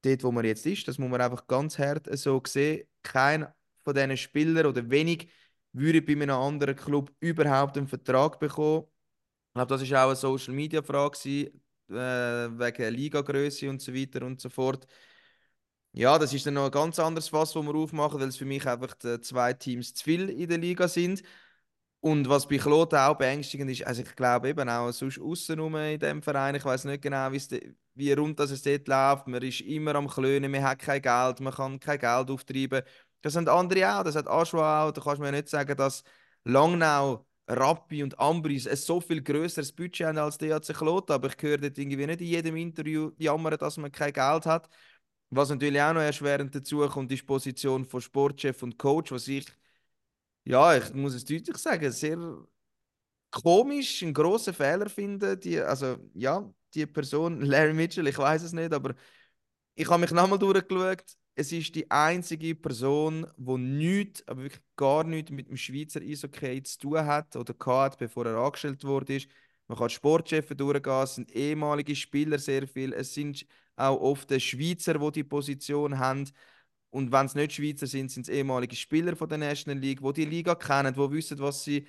dort, 0.02 0.24
wo 0.24 0.32
man 0.32 0.44
jetzt 0.44 0.66
ist. 0.66 0.86
Das 0.88 0.98
muss 0.98 1.10
man 1.10 1.20
einfach 1.20 1.46
ganz 1.46 1.78
hart 1.78 2.06
so 2.18 2.42
sehen. 2.46 2.86
Kein 3.02 3.46
von 3.84 3.94
diesen 3.94 4.16
Spielern 4.16 4.66
oder 4.66 4.88
wenig 4.90 5.28
würde 5.72 6.02
bei 6.02 6.12
einem 6.12 6.30
anderen 6.30 6.76
Club 6.76 7.12
überhaupt 7.20 7.76
einen 7.78 7.88
Vertrag 7.88 8.38
bekommen. 8.40 8.86
Ich 9.50 9.54
glaube, 9.54 9.68
das 9.68 9.82
ist 9.82 9.92
auch 9.94 10.06
eine 10.06 10.16
Social 10.16 10.54
Media 10.54 10.82
Frage 10.82 11.18
gewesen, 11.18 11.62
äh, 11.91 12.59
wegen 12.59 12.95
Ligagröße 12.95 13.68
und 13.68 13.80
so 13.82 13.95
weiter 13.95 14.24
und 14.24 14.41
so 14.41 14.49
fort. 14.49 14.86
Ja, 15.93 16.18
das 16.18 16.32
ist 16.32 16.47
dann 16.47 16.55
noch 16.55 16.66
ein 16.66 16.70
ganz 16.70 16.99
anderes 17.01 17.28
Fass, 17.28 17.53
das 17.53 17.64
wir 17.64 17.74
aufmachen, 17.74 18.20
weil 18.20 18.28
es 18.28 18.36
für 18.36 18.45
mich 18.45 18.66
einfach 18.66 18.97
zwei 19.22 19.53
Teams 19.55 19.93
zu 19.95 20.05
viel 20.05 20.28
in 20.30 20.49
der 20.49 20.59
Liga 20.59 20.86
sind. 20.86 21.22
Und 22.01 22.28
was 22.28 22.49
bei 22.49 22.59
Kloten 22.59 22.99
auch 22.99 23.16
beängstigend 23.18 23.70
ist, 23.70 23.86
also 23.86 24.03
ich 24.03 24.16
glaube 24.16 24.49
eben 24.49 24.68
auch 24.68 24.91
sonst 24.93 25.20
außenrum 25.20 25.76
in 25.76 25.99
dem 25.99 26.22
Verein, 26.22 26.55
ich 26.55 26.64
weiß 26.64 26.84
nicht 26.84 27.03
genau, 27.03 27.30
wie 27.95 28.12
rund 28.12 28.38
das 28.41 28.51
es 28.53 28.62
dort 28.62 28.88
läuft. 28.88 29.26
Man 29.26 29.43
ist 29.43 29.61
immer 29.62 29.95
am 29.97 30.09
Klönen, 30.09 30.51
man 30.51 30.62
hat 30.62 30.78
kein 30.78 31.03
Geld, 31.03 31.41
man 31.41 31.53
kann 31.53 31.78
kein 31.80 31.99
Geld 31.99 32.30
auftreiben. 32.30 32.82
Das 33.20 33.34
sind 33.34 33.49
andere 33.51 33.99
auch, 33.99 34.05
das 34.05 34.16
hat 34.16 34.28
Aschua 34.28 34.84
auch. 34.88 34.93
Da 34.93 35.01
kannst 35.03 35.18
du 35.18 35.22
mir 35.22 35.32
nicht 35.32 35.49
sagen, 35.49 35.76
dass 35.76 36.03
Langnau, 36.45 37.26
Rappi 37.51 38.03
und 38.03 38.18
Ambris 38.18 38.66
ein 38.66 38.76
so 38.76 39.01
viel 39.01 39.22
größeres 39.22 39.72
Budget 39.72 40.07
haben 40.07 40.18
als 40.18 40.38
DHC 40.38 40.72
Kloten. 40.74 41.12
Aber 41.12 41.28
ich 41.28 41.36
höre 41.42 41.59
dort 41.59 41.78
irgendwie 41.78 42.07
nicht 42.07 42.20
in 42.20 42.26
jedem 42.28 42.57
Interview 42.57 43.12
jammern, 43.18 43.57
dass 43.59 43.76
man 43.76 43.92
kein 43.92 44.12
Geld 44.12 44.46
hat. 44.46 44.68
Was 45.30 45.51
natürlich 45.51 45.80
auch 45.80 45.92
noch 45.92 46.01
erschwerend 46.01 46.55
dazu 46.55 46.80
kommt, 46.88 47.12
ist 47.12 47.22
die 47.22 47.26
Position 47.26 47.84
von 47.84 48.01
Sportchef 48.01 48.62
und 48.62 48.78
Coach, 48.78 49.12
was 49.12 49.28
ich, 49.28 49.46
ja, 50.44 50.76
ich 50.76 50.92
muss 50.94 51.14
es 51.14 51.24
deutlich 51.24 51.57
sagen, 51.59 51.90
sehr 51.92 52.18
komisch, 53.30 54.03
einen 54.03 54.14
grossen 54.14 54.55
Fehler 54.55 54.88
finde. 54.88 55.36
Die, 55.36 55.61
also, 55.61 55.98
ja, 56.14 56.53
die 56.74 56.86
Person, 56.86 57.40
Larry 57.42 57.74
Mitchell, 57.74 58.07
ich 58.07 58.18
weiß 58.18 58.42
es 58.42 58.53
nicht, 58.53 58.72
aber 58.72 58.94
ich 59.74 59.88
habe 59.88 60.01
mich 60.03 60.12
nochmal 60.12 60.38
durchgeschaut. 60.38 61.05
Es 61.41 61.53
ist 61.53 61.74
die 61.74 61.91
einzige 61.91 62.55
Person, 62.55 63.26
die 63.38 63.57
nichts, 63.57 64.28
aber 64.28 64.43
wirklich 64.43 64.62
gar 64.76 65.05
nichts 65.05 65.30
mit 65.30 65.49
dem 65.49 65.57
Schweizer 65.57 66.03
Eishockey 66.03 66.62
zu 66.62 66.78
tun 66.80 67.07
hat 67.07 67.34
oder 67.34 67.55
hat, 67.64 67.97
bevor 67.97 68.26
er 68.26 68.36
angestellt 68.36 68.84
wurde. 68.84 69.22
Man 69.66 69.78
kann 69.78 69.88
Sportchefs 69.88 70.55
durchgehen, 70.55 71.03
es 71.03 71.14
sind 71.14 71.32
ehemalige 71.34 71.97
Spieler 71.97 72.38
sehr 72.38 72.68
viel. 72.68 72.93
Es 72.93 73.14
sind 73.14 73.47
auch 73.76 73.99
oft 74.03 74.38
Schweizer, 74.38 74.99
die 74.99 75.12
die 75.12 75.24
Position 75.24 75.99
haben. 75.99 76.30
Und 76.91 77.11
wenn 77.11 77.24
es 77.24 77.34
nicht 77.34 77.55
Schweizer 77.55 77.86
sind, 77.86 78.11
sind 78.11 78.28
es 78.28 78.34
ehemalige 78.34 78.76
Spieler 78.76 79.16
von 79.16 79.30
der 79.30 79.38
National 79.38 79.80
League, 79.80 80.03
die 80.03 80.12
die 80.12 80.26
Liga 80.26 80.55
kennen, 80.55 80.93
die 80.93 81.11
wissen, 81.11 81.38
was 81.38 81.64
sie 81.64 81.86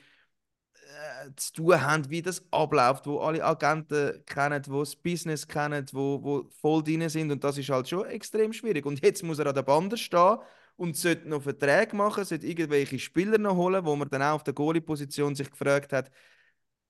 äh, 0.91 1.35
zu 1.35 1.53
tun 1.53 1.81
haben, 1.81 2.09
wie 2.09 2.21
das 2.21 2.43
abläuft, 2.51 3.07
wo 3.07 3.19
alle 3.19 3.43
Agenten 3.43 4.23
kennen, 4.25 4.63
wo 4.67 4.79
das 4.81 4.95
Business 4.95 5.47
kennen, 5.47 5.85
wo, 5.91 6.21
wo 6.23 6.49
voll 6.61 6.83
drin 6.83 7.07
sind. 7.09 7.31
Und 7.31 7.43
das 7.43 7.57
ist 7.57 7.69
halt 7.69 7.87
schon 7.89 8.05
extrem 8.07 8.53
schwierig. 8.53 8.85
Und 8.85 9.01
jetzt 9.01 9.23
muss 9.23 9.39
er 9.39 9.47
an 9.47 9.55
der 9.55 9.63
Bande 9.63 9.97
stehen 9.97 10.37
und 10.75 10.97
sollte 10.97 11.29
noch 11.29 11.43
Verträge 11.43 11.95
machen, 11.95 12.25
sollte 12.25 12.47
irgendwelche 12.47 12.99
Spieler 12.99 13.37
noch 13.37 13.55
holen, 13.55 13.85
wo 13.85 13.95
man 13.95 14.09
dann 14.09 14.21
auch 14.23 14.35
auf 14.35 14.43
der 14.43 14.53
Goalie-Position 14.53 15.35
sich 15.35 15.49
gefragt 15.51 15.93
hat, 15.93 16.11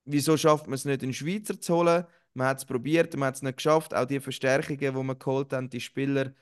wieso 0.06 0.38
schafft 0.38 0.68
man 0.68 0.76
es 0.76 0.86
nicht, 0.86 1.04
einen 1.04 1.14
Schweizer 1.14 1.60
zu 1.60 1.76
holen? 1.78 2.06
Man 2.34 2.48
hat 2.48 2.60
es 2.60 2.66
probiert, 2.66 3.16
man 3.18 3.28
hat 3.28 3.36
es 3.36 3.42
nicht 3.42 3.58
geschafft. 3.58 3.94
Auch 3.94 4.06
die 4.06 4.20
Verstärkungen, 4.20 4.80
die 4.80 4.92
man 4.92 5.20
geholt 5.20 5.54
haben, 5.54 5.70
die 5.70 5.82
Spieler, 5.82 6.34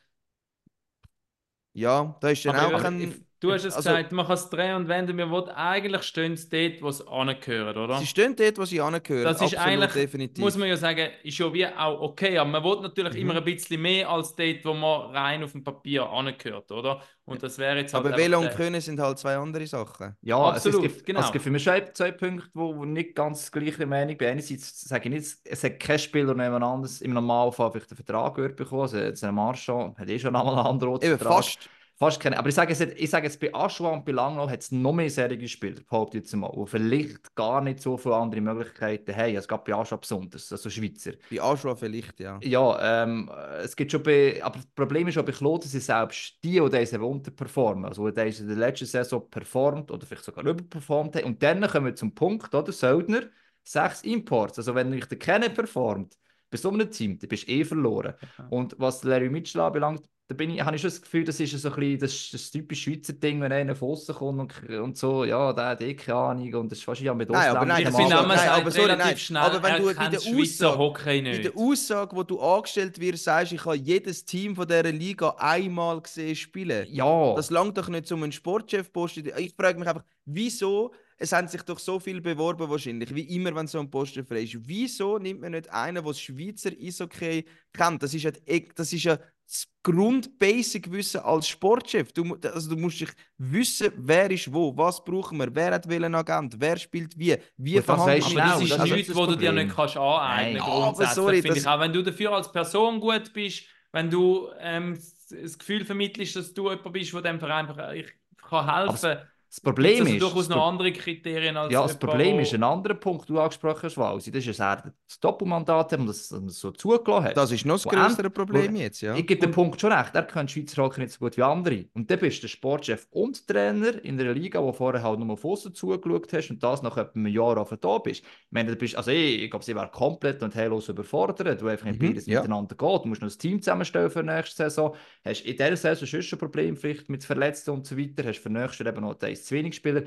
ja, 1.73 2.17
da 2.21 2.29
ist 2.29 2.45
dann 2.45 2.55
Aber 2.55 2.77
auch 2.77 2.81
kein... 2.81 3.25
Du 3.41 3.53
hast 3.53 3.63
es 3.63 3.73
also- 3.75 3.89
gesagt, 3.89 4.11
man 4.11 4.25
kann 4.25 4.33
es 4.35 4.49
drehen 4.49 4.75
und 4.75 4.87
wenden, 4.89 5.17
wir 5.17 5.29
wollen 5.29 5.47
eigentlich 5.49 6.03
stehen 6.03 6.35
sie 6.35 6.49
dort, 6.49 6.81
wo 6.81 6.91
sie 6.91 7.07
angehören, 7.07 7.77
oder? 7.77 7.97
Sie 7.99 8.05
stehen 8.05 8.35
dort, 8.35 8.57
wo 8.57 8.65
sie 8.65 8.81
angehören. 8.81 9.23
Das 9.23 9.37
ist 9.41 9.55
Absolut, 9.55 9.65
eigentlich, 9.65 9.91
definitiv. 9.93 10.43
muss 10.43 10.57
man 10.57 10.67
ja 10.67 10.75
sagen, 10.75 11.07
ist 11.23 11.37
ja 11.37 11.53
wie 11.53 11.65
auch 11.65 12.01
okay, 12.01 12.37
aber 12.37 12.49
man 12.49 12.63
will 12.63 12.81
natürlich 12.81 13.13
Mhm. 13.13 13.19
immer 13.21 13.35
ein 13.37 13.43
bisschen 13.45 13.81
mehr 13.81 14.09
als 14.09 14.35
dort, 14.35 14.65
wo 14.65 14.73
man 14.73 15.11
rein 15.15 15.41
auf 15.43 15.53
dem 15.53 15.63
Papier 15.63 16.09
angehört, 16.09 16.69
oder? 16.71 17.01
Und 17.23 17.41
das 17.43 17.57
wäre 17.59 17.77
jetzt 17.77 17.93
halt 17.93 18.05
Aber 18.05 18.17
Velo 18.17 18.39
und 18.39 18.49
Können 18.55 18.81
sind 18.81 18.99
halt 18.99 19.19
zwei 19.19 19.37
andere 19.37 19.67
Sachen. 19.67 20.17
Ja, 20.21 20.37
Absolut, 20.37 20.75
also 20.77 20.87
es 20.87 20.93
gibt, 20.95 21.05
genau. 21.05 21.19
also 21.19 21.27
es 21.27 21.31
gibt 21.33 21.43
für 21.43 21.51
mich 21.51 21.63
schon 21.63 21.81
zwei 21.93 22.11
Punkte, 22.11 22.49
wo, 22.55 22.75
wo 22.75 22.85
nicht 22.85 23.15
ganz 23.15 23.51
gleiche 23.51 23.85
Meinung 23.85 24.17
bin. 24.17 24.27
Einerseits 24.29 24.81
sage 24.81 25.07
ich 25.09 25.15
nicht, 25.15 25.37
es 25.45 25.63
hat 25.63 25.79
kein 25.79 25.99
Spieler 25.99 26.33
neben 26.33 26.61
anderes 26.63 27.01
im 27.01 27.13
Normalfall 27.13 27.71
vielleicht 27.71 27.91
den 27.91 27.95
Vertrag 27.97 28.35
gehört 28.35 28.55
bekommen. 28.57 28.81
Also 28.81 28.97
jetzt 28.97 29.23
ein 29.23 29.33
Marchand 29.35 29.97
hat 29.97 30.09
eh 30.09 30.17
schon 30.19 30.35
einmal 30.35 30.57
einen 30.57 30.65
anderen 30.67 30.95
Eben 30.95 31.17
Vertrag. 31.17 31.35
fast. 31.45 31.69
Fast 31.99 32.21
keine. 32.21 32.37
Aber 32.39 32.47
ich 32.47 32.55
sage, 32.55 32.73
hat, 32.73 32.93
ich 32.95 33.09
sage 33.09 33.27
jetzt 33.27 33.41
bei 33.41 33.53
Aschua 33.53 33.89
und 33.89 34.05
bei 34.05 34.13
Langlo 34.13 34.49
hat 34.49 34.61
es 34.61 34.71
noch 34.71 34.93
mehr 34.93 35.09
Serien 35.09 35.45
Spieler, 35.49 35.81
behaupte 35.81 36.17
ich 36.17 36.23
jetzt 36.23 36.33
mal, 36.33 36.49
die 36.55 36.65
vielleicht 36.65 37.35
gar 37.35 37.59
nicht 37.59 37.81
so 37.81 37.97
viele 37.97 38.15
andere 38.15 38.39
Möglichkeiten 38.39 39.13
haben. 39.13 39.35
Es 39.35 39.45
gab 39.45 39.65
bei 39.65 39.73
Aschua 39.73 39.97
besonders, 39.97 40.49
also 40.49 40.69
Schweizer. 40.69 41.11
Bei 41.29 41.41
Aschua 41.41 41.75
vielleicht, 41.75 42.21
ja. 42.21 42.39
Ja, 42.41 43.03
ähm, 43.03 43.29
es 43.61 43.75
gibt 43.75 43.91
schon 43.91 44.01
bei, 44.01 44.41
aber 44.41 44.55
das 44.55 44.65
Problem 44.67 45.09
ist 45.09 45.17
auch 45.17 45.25
bei 45.25 45.33
Kloten, 45.33 45.67
sind 45.67 45.83
selbst 45.83 46.41
die, 46.41 46.61
die 46.61 46.69
diese 46.69 47.01
unterperformen, 47.01 47.83
also 47.83 48.09
die 48.09 48.21
in 48.21 48.47
der 48.47 48.55
letzten 48.55 48.85
Saison 48.85 49.29
performt 49.29 49.91
oder 49.91 50.05
vielleicht 50.05 50.23
sogar 50.23 50.45
überperformt 50.45 51.17
haben. 51.17 51.25
Und 51.25 51.43
dann 51.43 51.67
kommen 51.67 51.87
wir 51.87 51.95
zum 51.95 52.15
Punkt, 52.15 52.55
oder? 52.55 52.71
Söldner, 52.71 53.23
sechs 53.61 54.03
Imports. 54.03 54.57
Also 54.57 54.73
wenn 54.73 54.89
nicht 54.89 55.11
der 55.11 55.19
Kenne 55.19 55.49
performt, 55.49 56.17
bei 56.49 56.57
so 56.57 56.69
einem 56.69 56.89
Team, 56.89 57.19
dann 57.19 57.27
bist 57.27 57.47
du 57.47 57.51
eh 57.51 57.65
verloren. 57.65 58.13
Und 58.49 58.75
was 58.79 59.03
Larry 59.03 59.29
Mitchell 59.29 59.61
anbelangt, 59.61 60.09
da 60.29 60.35
bin 60.35 60.51
ich, 60.51 60.61
habe 60.61 60.75
ich 60.75 60.81
schon 60.83 60.91
das 60.91 61.01
Gefühl, 61.01 61.23
das 61.23 61.39
ist 61.39 61.59
so 61.59 61.69
ein 61.69 61.75
bisschen 61.75 61.99
das, 61.99 62.29
das 62.31 62.51
typische 62.51 62.91
Schweizer 62.91 63.13
Ding, 63.13 63.41
wenn 63.41 63.51
einer 63.51 63.75
von 63.75 63.89
außen 63.89 64.13
kommt 64.13 64.39
und, 64.39 64.69
und 64.79 64.95
so, 64.95 65.25
ja, 65.25 65.51
der 65.53 65.65
hat 65.69 65.81
eh 65.81 65.95
keine 65.95 66.17
Ahnung 66.19 66.53
und 66.53 66.71
das 66.71 66.77
ist 66.77 66.83
fast 66.85 67.01
ja 67.01 67.15
mit 67.15 67.31
Nein, 67.31 67.49
aber 67.49 67.65
nein, 67.65 67.79
Ich 67.81 67.87
das 67.87 67.95
finde 67.95 68.15
man 68.15 68.27
nein, 68.27 68.37
sagt 68.37 68.61
aber 68.61 68.69
sorry, 68.71 68.85
relativ 68.91 69.05
nein. 69.07 69.17
schnell, 69.17 69.41
Aber 69.41 69.63
wenn 69.63 69.81
du 69.81 69.89
in 69.89 69.95
kennt 69.97 70.13
der 70.13 70.19
Schweizer 70.19 70.67
Aussage- 70.69 70.77
Hockey 70.77 71.17
In 71.17 71.23
nicht. 71.23 71.43
der 71.45 71.57
Aussage, 71.57 72.15
wo 72.15 72.21
du 72.21 72.39
angestellt 72.39 72.99
wirst, 72.99 73.23
sagst, 73.23 73.53
ich 73.53 73.65
habe 73.65 73.75
jedes 73.77 74.23
Team 74.23 74.55
von 74.55 74.67
dieser 74.67 74.83
Liga 74.91 75.35
einmal 75.39 75.99
gesehen 75.99 76.35
spielen. 76.35 76.85
Ja, 76.91 77.33
Das 77.33 77.49
langt 77.49 77.75
doch 77.79 77.89
nicht 77.89 78.11
um 78.11 78.21
einen 78.21 78.31
Sportchef-Posten. 78.31 79.31
Ich 79.35 79.55
frage 79.55 79.79
mich 79.79 79.87
einfach, 79.89 80.03
wieso, 80.25 80.93
es 81.21 81.31
haben 81.33 81.47
sich 81.49 81.61
doch 81.63 81.77
so 81.79 81.99
viele 81.99 82.21
beworben 82.21 82.69
wahrscheinlich, 82.69 83.13
wie 83.13 83.35
immer, 83.35 83.53
wenn 83.53 83.67
so 83.67 83.79
ein 83.79 83.89
Posten 83.89 84.25
frei 84.25 84.43
ist. 84.43 84.57
Wieso 84.61 85.17
nimmt 85.19 85.41
man 85.41 85.51
nicht 85.51 85.69
einen, 85.69 85.95
der 85.95 86.03
das 86.03 86.19
Schweizer 86.21 86.71
Eishockey 86.71 87.45
kennt? 87.73 88.01
Das 88.01 88.13
ist 88.13 88.23
ja, 88.23 88.31
das 88.75 88.93
ist 88.93 89.03
ja 89.03 89.17
das 89.45 89.67
Grund-Basic-Wissen 89.83 91.21
als 91.21 91.47
Sportchef. 91.47 92.11
Du, 92.13 92.37
also 92.41 92.69
du 92.69 92.77
musst 92.79 93.01
dich 93.01 93.09
wissen, 93.37 93.91
wer 93.97 94.29
ist 94.31 94.51
wo, 94.53 94.75
was 94.77 95.03
brauchen 95.03 95.37
wir, 95.39 95.53
wer 95.53 95.73
hat 95.73 95.89
welchen 95.89 96.15
Agent, 96.15 96.55
wer 96.57 96.77
spielt 96.77 97.17
wie, 97.17 97.35
wie 97.57 97.81
verhandelt 97.81 98.23
man 98.33 98.47
das 98.47 98.61
ist 98.61 98.71
das 98.71 98.85
ist 98.85 98.91
nichts, 98.91 99.07
das 99.07 99.17
wo 99.17 99.25
du 99.25 99.35
dir 99.35 99.51
nicht 99.51 99.75
kannst 99.75 99.97
aneignen 99.97 100.61
kannst. 100.61 100.67
Ja, 100.69 100.73
aber 101.05 101.07
sorry, 101.15 101.41
das- 101.41 101.57
ich 101.57 101.67
auch. 101.67 101.79
Wenn 101.79 101.93
du 101.93 102.01
dafür 102.03 102.31
als 102.33 102.51
Person 102.51 102.99
gut 102.99 103.33
bist, 103.33 103.63
wenn 103.91 104.09
du 104.09 104.49
ähm, 104.59 104.97
das 105.29 105.57
Gefühl 105.57 105.83
vermittelst, 105.83 106.35
dass 106.35 106.53
du 106.53 106.69
jemand 106.69 106.93
bist, 106.93 107.11
der 107.13 107.21
dem 107.21 107.39
Verein 107.39 107.67
einfach- 107.67 107.91
ich 107.93 108.07
kann 108.47 108.73
helfen 108.73 109.17
das 109.49 109.59
Problem 109.61 110.01
also 110.01 110.13
ist... 110.13 110.21
durchaus 110.21 110.49
noch 110.49 110.67
andere 110.67 110.91
Kriterien 110.93 111.57
als 111.57 111.73
Ja, 111.73 111.81
das 111.81 111.97
Problem 111.97 112.37
wo- 112.37 112.41
ist 112.41 112.53
ein 112.53 112.63
anderer 112.63 112.93
Punkt, 112.93 113.27
den 113.27 113.35
du 113.35 113.41
angesprochen 113.41 113.81
hast, 113.83 113.97
Walsi. 113.97 114.31
Das 114.31 114.45
ist, 114.45 114.59
dass 114.59 114.83
er 114.85 114.93
das 115.07 115.19
Doppelmandat 115.19 115.91
hat 115.91 115.99
und 115.99 116.05
das, 116.07 116.29
das 116.29 116.59
so 116.59 116.71
zugelassen 116.71 117.25
hat. 117.25 117.37
Das 117.37 117.51
ist 117.51 117.65
noch 117.65 117.81
das 117.81 117.91
größere 117.91 118.29
Problem 118.29 118.75
jetzt, 118.75 119.01
ja. 119.01 119.15
Ich 119.15 119.25
gebe 119.25 119.41
den 119.41 119.51
Punkt 119.51 119.81
schon 119.81 119.91
recht, 119.91 120.13
er 120.13 120.23
kennt 120.23 120.51
Schweizer 120.51 120.83
Hockey 120.83 121.01
nicht 121.01 121.13
so 121.13 121.19
gut 121.19 121.35
wie 121.35 121.41
andere. 121.41 121.85
Und 121.93 122.11
dann 122.11 122.19
bist 122.19 122.37
du 122.37 122.41
der 122.41 122.47
Sportchef 122.49 123.07
und 123.09 123.47
Trainer 123.47 124.03
in 124.05 124.19
einer 124.19 124.33
Liga, 124.33 124.61
wo 124.61 124.71
vorher 124.71 125.01
halt 125.01 125.19
nur 125.19 125.35
von 125.35 125.51
außen 125.51 125.73
zugeschaut 125.73 126.31
hast 126.31 126.49
und 126.51 126.61
das 126.63 126.83
nach 126.83 126.97
etwa 126.97 127.11
einem 127.15 127.27
Jahr 127.27 127.57
auf 127.57 127.73
da 127.81 127.97
bist. 127.97 128.21
Ich 128.23 128.51
meine, 128.51 128.69
du 128.71 128.75
bist, 128.75 128.95
also 128.95 129.09
ich, 129.11 129.41
ich 129.43 129.49
glaube, 129.49 129.65
sie 129.65 129.75
wäre 129.75 129.89
komplett 129.89 130.43
und 130.43 130.53
heillos 130.53 130.89
überfordert, 130.89 131.59
du 131.61 131.67
einfach 131.67 131.85
nicht 131.85 131.99
Mhm, 132.01 132.07
beides 132.09 132.25
ja. 132.27 132.41
miteinander 132.41 132.75
geht. 132.75 133.03
Du 133.03 133.07
musst 133.07 133.21
noch 133.21 133.29
ein 133.29 133.37
Team 133.37 133.61
zusammenstellen 133.61 134.11
für 134.11 134.21
die 134.23 134.29
nächste 134.29 134.55
Saison. 134.55 134.95
Hast 135.25 135.41
in 135.41 135.57
dieser 135.57 135.75
Saison 135.75 136.05
schon 136.07 136.21
ein 136.37 136.39
Problem 136.39 136.77
vielleicht 136.77 137.09
mit 137.09 137.23
Verletzten 137.23 137.71
und 137.71 137.85
so 137.87 137.97
weiter, 137.97 138.23
hast 138.27 138.39
für 138.39 138.49
nächstes 138.49 138.79
Jahr 138.79 138.93
eben 138.93 139.01
noch 139.01 139.15
eins 139.39 139.45
zu 139.45 139.55
wenig 139.55 139.75
Spieler. 139.75 140.03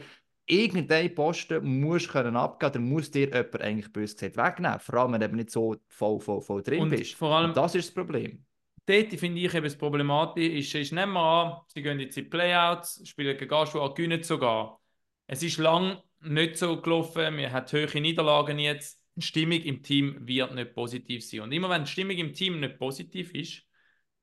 Irgendeinen 0.47 1.15
Posten 1.15 1.81
musst 1.81 2.09
du 2.09 2.13
können 2.13 2.37
abgeben, 2.37 2.73
dann 2.73 2.89
muss 2.89 3.11
dir 3.11 3.27
jemand 3.27 3.61
eigentlich 3.61 3.93
bös 3.93 4.17
gesagt 4.17 4.37
wegnehmen. 4.37 4.81
Vor 4.81 4.95
allem, 4.97 5.13
wenn 5.13 5.21
du 5.21 5.27
eben 5.27 5.37
nicht 5.37 5.51
so 5.51 5.77
voll, 5.89 6.21
voll, 6.21 6.41
voll 6.41 6.63
drin 6.63 6.83
Und 6.83 6.91
bist. 6.91 7.15
vor 7.15 7.35
allem- 7.37 7.51
und 7.51 7.57
das 7.57 7.75
ist 7.75 7.89
das 7.89 7.95
Problem. 7.95 8.45
Dort 8.85 9.15
finde 9.15 9.41
ich 9.41 9.55
eben 9.55 9.65
das 9.65 9.79
Problematische, 9.79 10.81
ist, 10.81 10.93
nehmen 10.93 11.13
wir 11.13 11.21
an, 11.21 11.61
sie 11.69 11.83
gehen 11.83 12.01
jetzt 12.01 12.19
in 12.19 12.25
die 12.25 12.31
Playouts, 12.31 13.01
spielen 13.09 13.37
gegen 13.39 13.55
Aschua, 13.55 13.89
gewinnen 13.95 14.23
sogar. 14.25 14.81
Es 15.29 15.43
ist 15.43 15.59
lang 15.59 15.99
nicht 16.21 16.57
so 16.57 16.81
gelaufen, 16.81 17.37
wir 17.37 17.53
haben 17.53 17.67
hohe 17.67 18.01
Niederlagen 18.01 18.59
jetzt. 18.59 19.01
Die 19.15 19.23
Stimmung 19.23 19.61
im 19.61 19.83
Team 19.83 20.17
wird 20.27 20.55
nicht 20.55 20.75
positiv 20.75 21.25
sein. 21.25 21.41
Und 21.41 21.53
immer 21.53 21.71
wenn 21.71 21.85
die 21.85 21.91
Stimmung 21.91 22.17
im 22.17 22.33
Team 22.33 22.59
nicht 22.59 22.79
positiv 22.79 23.33
ist, 23.35 23.63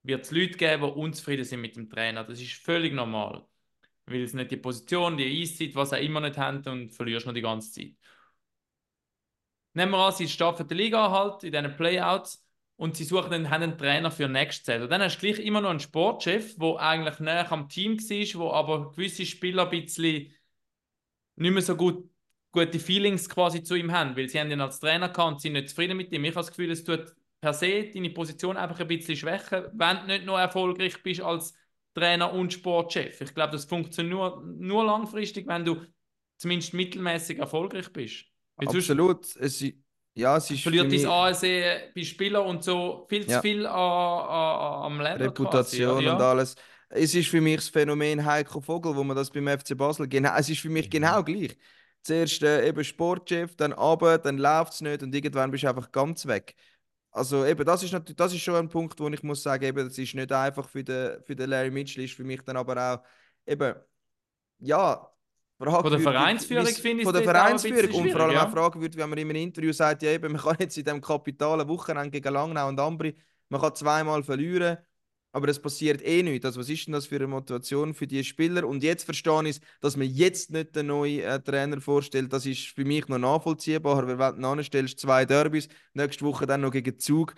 wird 0.04 0.26
es 0.26 0.32
Leute 0.32 0.58
geben, 0.58 0.84
die 0.84 0.90
unzufrieden 0.92 1.46
sind 1.46 1.62
mit 1.62 1.76
dem 1.76 1.90
Trainer. 1.90 2.24
Das 2.24 2.42
ist 2.42 2.54
völlig 2.54 2.94
normal. 2.94 3.46
Weil 4.10 4.28
sie 4.28 4.38
nicht 4.38 4.52
die 4.52 4.58
Position, 4.58 5.18
die 5.18 5.42
Eiszeit, 5.42 5.76
was 5.76 5.94
auch 5.94 5.98
immer 5.98 6.22
nicht 6.22 6.38
haben 6.38 6.66
und 6.68 6.92
verlierst 6.92 7.26
noch 7.26 7.34
die 7.34 7.42
ganze 7.42 7.72
Zeit. 7.72 7.94
Nehmen 9.74 9.92
wir 9.92 10.00
an, 10.00 10.14
sie 10.14 10.28
starten 10.28 10.68
die 10.68 10.74
Liga 10.74 11.12
halt 11.12 11.44
in 11.44 11.52
diesen 11.52 11.76
Playouts 11.76 12.44
und 12.76 12.96
sie 12.96 13.04
suchen 13.04 13.30
dann, 13.30 13.46
einen 13.46 13.78
Trainer 13.78 14.10
für 14.10 14.28
nächste 14.28 14.66
Saison. 14.66 14.90
Dann 14.90 15.02
hast 15.02 15.18
du 15.18 15.28
gleich 15.28 15.40
immer 15.40 15.62
noch 15.62 15.70
einen 15.70 15.80
Sportchef, 15.80 16.56
der 16.58 16.80
eigentlich 16.80 17.20
näher 17.20 17.52
am 17.52 17.70
Team 17.70 17.98
war, 17.98 18.40
wo 18.40 18.52
aber 18.52 18.92
gewisse 18.92 19.26
Spieler 19.26 19.70
ein 19.70 19.84
bisschen 19.84 20.34
nicht 21.36 21.54
mehr 21.54 21.62
so 21.62 21.76
gut, 21.76 22.10
gute 22.52 22.80
Feelings 22.80 23.30
quasi 23.30 23.64
zu 23.64 23.76
ihm 23.76 23.92
haben, 23.92 24.16
weil 24.18 24.30
sie 24.30 24.40
haben 24.40 24.52
ihn 24.52 24.62
als 24.62 24.80
Trainer 24.80 25.10
gehabt 25.10 25.34
und 25.34 25.42
sind 25.42 25.54
nicht 25.54 25.70
zufrieden 25.70 25.98
mit 25.98 26.12
ihm. 26.12 26.24
Ich 26.24 26.32
habe 26.32 26.46
das 26.46 26.50
Gefühl, 26.50 26.72
es 26.72 26.84
tut 26.84 27.14
per 27.42 27.54
se 27.54 27.90
deine 27.94 28.10
Position 28.10 28.58
einfach 28.58 28.80
ein 28.80 28.88
bisschen 28.88 29.16
schwächen, 29.16 29.66
wenn 29.74 29.98
du 30.00 30.06
nicht 30.08 30.26
noch 30.26 30.38
erfolgreich 30.38 31.02
bist 31.04 31.22
als 31.22 31.54
Trainer 32.00 32.34
und 32.34 32.54
Sportchef. 32.54 33.22
Ich 33.22 33.34
glaube, 33.36 33.52
das 33.54 33.66
funktioniert 33.66 34.12
nur, 34.14 34.44
nur 34.46 34.86
langfristig, 34.86 35.48
wenn 35.48 35.66
du 35.66 35.86
zumindest 36.38 36.74
mittelmäßig 36.74 37.40
erfolgreich 37.40 37.92
bist. 37.94 38.26
Weil 38.58 38.68
Absolut. 38.68 39.36
Es, 39.38 39.64
ja, 40.14 40.38
es 40.38 40.52
ist 40.52 40.64
verliert 40.64 40.92
dein 40.92 41.06
ASE 41.06 41.92
bei 41.96 42.04
Spielern 42.04 42.46
und 42.48 42.64
so 42.64 43.06
viel 43.10 43.28
zu 43.28 43.32
Ja. 43.34 43.42
viel 43.42 43.66
an, 43.66 43.74
an, 43.76 44.84
am 44.94 45.02
Level 45.02 45.28
Reputation 45.28 45.72
quasi. 45.72 46.04
ja. 46.04 46.16
und 46.16 46.22
alles. 46.22 46.56
Es 46.90 47.14
ist 47.16 47.28
für 47.30 47.42
mich 47.42 47.58
das 47.58 47.70
Phänomen 47.70 48.26
Heiko 48.26 48.62
Vogel, 48.62 48.96
wo 48.96 49.04
man 49.04 49.16
das 49.16 49.30
beim 49.30 49.48
FC 49.48 49.76
Basel 49.76 50.08
genau. 50.08 50.34
Es 50.38 50.50
ist 50.50 50.60
für 50.62 50.70
Mhm. 50.70 50.74
mich 50.74 50.90
genau 50.90 51.24
gleich. 51.24 51.58
Zuerst 52.02 52.42
äh, 52.44 52.68
eben 52.68 52.84
Sportchef, 52.84 53.56
dann 53.56 53.74
aber, 53.74 54.18
dann 54.18 54.38
läuft 54.38 54.74
es 54.74 54.82
nicht 54.82 55.04
und 55.04 55.14
irgendwann 55.14 55.52
bist 55.52 55.64
du 55.64 55.68
einfach 55.70 55.92
ganz 55.92 56.26
weg. 56.26 56.56
Also 57.12 57.46
eben, 57.46 57.66
das 57.66 57.84
ist 57.84 57.92
natürlich, 57.92 58.18
das 58.18 58.34
ist 58.34 58.42
schon 58.42 58.56
ein 58.56 58.70
Punkt, 58.70 59.00
wo 59.00 59.08
ich 59.08 59.24
muss 59.24 59.42
sagen, 59.42 59.64
eben, 59.64 59.88
das 59.88 59.98
ist 59.98 60.14
nicht 60.14 60.32
einfach 60.32 60.70
für 60.70 60.84
den, 60.84 61.24
für 61.24 61.36
den 61.36 61.50
Larry 61.50 61.72
Mitchell, 61.72 62.04
ist 62.04 62.14
für 62.14 62.24
mich 62.24 62.42
dann 62.42 62.58
aber 62.58 62.78
auch 62.78 63.04
eben, 63.48 63.76
ja, 64.60 65.10
Von 65.58 65.92
der 65.92 66.00
Vereinsführung 66.00 66.68
finde 66.68 67.02
ich 67.02 67.08
Von 67.08 67.16
es 67.16 67.22
der 67.24 67.32
auch 67.32 67.36
ein 67.46 67.60
Vereinsführung 67.60 67.94
und 67.96 68.12
vor 68.12 68.22
allem 68.22 68.32
schwierig, 68.32 68.38
auch 68.38 68.46
ja. 68.46 68.50
fragwürdig, 68.50 68.98
wenn 69.00 69.10
man 69.10 69.20
in 69.20 69.30
einem 69.30 69.44
Interview 69.44 69.74
sagt, 69.74 70.04
ja 70.04 70.12
eben, 70.12 70.32
man 70.32 70.42
kann 70.42 70.56
jetzt 70.60 70.78
in 70.78 70.86
diesem 70.86 71.02
kapitalen 71.02 71.68
Wochenende 71.68 72.12
gegen 72.12 72.34
Langnau 72.34 72.68
und 72.68 72.80
Ambri, 72.80 73.16
man 73.50 73.60
kann 73.60 73.76
zweimal 73.76 74.24
verlieren, 74.24 74.78
aber 75.32 75.48
es 75.50 75.60
passiert 75.62 76.02
eh 76.04 76.24
nichts. 76.24 76.46
Also 76.46 76.60
was 76.60 76.70
ist 76.70 76.88
denn 76.88 76.94
das 76.94 77.06
für 77.08 77.16
eine 77.18 77.28
Motivation 77.28 77.94
für 77.94 78.08
die 78.08 78.24
Spieler? 78.24 78.68
Und 78.68 78.84
jetzt 78.84 79.04
verstehe 79.04 79.44
ich 79.44 79.58
es, 79.58 79.62
dass 79.82 79.96
man 79.98 80.08
jetzt 80.10 80.52
nicht 80.52 80.76
den 80.76 80.88
neuen 80.88 81.20
äh, 81.22 81.40
Trainer 81.42 81.82
vorstellt, 81.82 82.34
das 82.34 82.46
ist 82.46 82.68
für 82.68 82.86
mich 82.86 83.08
noch 83.08 83.20
nachvollziehbar, 83.20 84.08
wenn 84.08 84.42
du 84.42 84.48
anstellst, 84.48 85.00
zwei 85.00 85.26
Derbys, 85.26 85.68
nächste 85.94 86.26
Woche 86.26 86.46
dann 86.48 86.62
noch 86.62 86.72
gegen 86.72 86.98
Zug, 87.00 87.36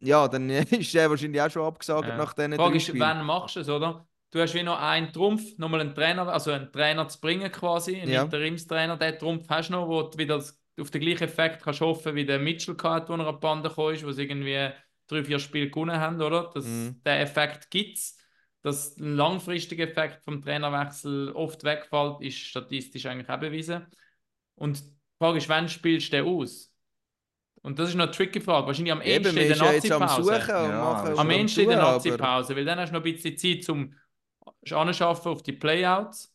ja, 0.00 0.28
dann 0.28 0.48
ist 0.50 0.94
der 0.94 1.10
wahrscheinlich 1.10 1.40
auch 1.40 1.50
schon 1.50 1.62
abgesagt 1.64 2.08
Ja. 2.08 2.16
nach 2.16 2.34
diesen 2.34 2.52
Die 2.52 2.56
Frage 2.56 2.72
drei 2.72 2.78
ist, 2.78 2.86
Spielen. 2.86 3.00
wann 3.00 3.24
machst 3.24 3.56
du 3.56 3.60
es, 3.60 3.68
oder? 3.68 4.06
Du 4.30 4.40
hast 4.40 4.54
wie 4.54 4.62
noch 4.62 4.78
einen 4.80 5.12
Trumpf, 5.12 5.56
nochmal 5.58 5.80
einen 5.80 5.94
Trainer, 5.94 6.28
also 6.28 6.50
einen 6.50 6.70
Trainer 6.72 7.08
zu 7.08 7.20
bringen 7.20 7.50
quasi, 7.52 7.96
einen 8.00 8.12
Ja. 8.12 8.22
Interimstrainer, 8.24 8.96
den 8.96 9.18
Trumpf 9.18 9.48
hast 9.48 9.68
du 9.68 9.72
noch, 9.72 9.88
wo 9.88 10.02
du 10.02 10.18
wieder 10.18 10.36
auf 10.78 10.90
den 10.90 11.00
gleichen 11.00 11.24
Effekt 11.24 11.62
kannst 11.62 11.80
hoffen, 11.80 12.14
wie 12.14 12.26
der 12.26 12.38
Mitchell 12.38 12.76
hatte, 12.82 13.08
wo 13.08 13.14
er 13.16 13.26
an 13.26 13.34
die 13.34 13.40
Bande 13.40 13.68
gekommen 13.70 13.94
ist, 13.94 14.04
wo 14.04 14.12
sie 14.12 14.24
irgendwie 14.24 14.70
drei, 15.06 15.24
vier 15.24 15.38
Spiele 15.38 15.70
gewonnen 15.70 15.98
haben, 16.00 16.20
oder? 16.20 16.50
Das, 16.54 16.64
Mhm. 16.64 17.00
Den 17.04 17.18
Effekt 17.20 17.70
gibt 17.70 17.98
es. 17.98 18.18
Dass 18.62 18.96
ein 18.96 19.14
langfristiger 19.14 19.84
Effekt 19.84 20.24
vom 20.24 20.42
Trainerwechsel 20.42 21.30
oft 21.32 21.62
wegfällt, 21.62 22.20
ist 22.20 22.38
statistisch 22.38 23.06
eigentlich 23.06 23.28
auch 23.28 23.38
bewiesen. 23.38 23.86
Und 24.56 24.80
die 24.80 24.92
Frage 25.18 25.38
ist, 25.38 25.48
wann 25.48 25.68
spielst 25.68 26.12
du 26.12 26.16
den 26.16 26.26
aus? 26.26 26.72
Und 27.62 27.78
das 27.78 27.90
ist 27.90 27.94
noch 27.94 28.04
eine 28.04 28.12
tricky 28.12 28.40
Frage. 28.40 28.66
Wahrscheinlich 28.66 28.92
am 28.92 28.98
man 28.98 29.06
in 29.06 29.22
der 29.22 29.32
ja 29.32 29.72
jetzt 29.72 29.90
am 29.90 30.00
Nazi-Pause. 30.00 30.32
Ja, 30.48 31.14
am 31.16 31.30
Ende 31.30 31.62
in 31.62 31.68
der 31.68 31.78
Nazi-Pause, 31.78 32.56
weil 32.56 32.64
dann 32.64 32.78
hast 32.78 32.90
du 32.90 32.94
noch 32.94 33.04
ein 33.04 33.12
bisschen 33.12 33.36
Zeit, 33.36 33.68
um 33.68 33.94
anschaffen 34.70 35.32
auf 35.32 35.42
die 35.42 35.52
Playouts 35.52 36.32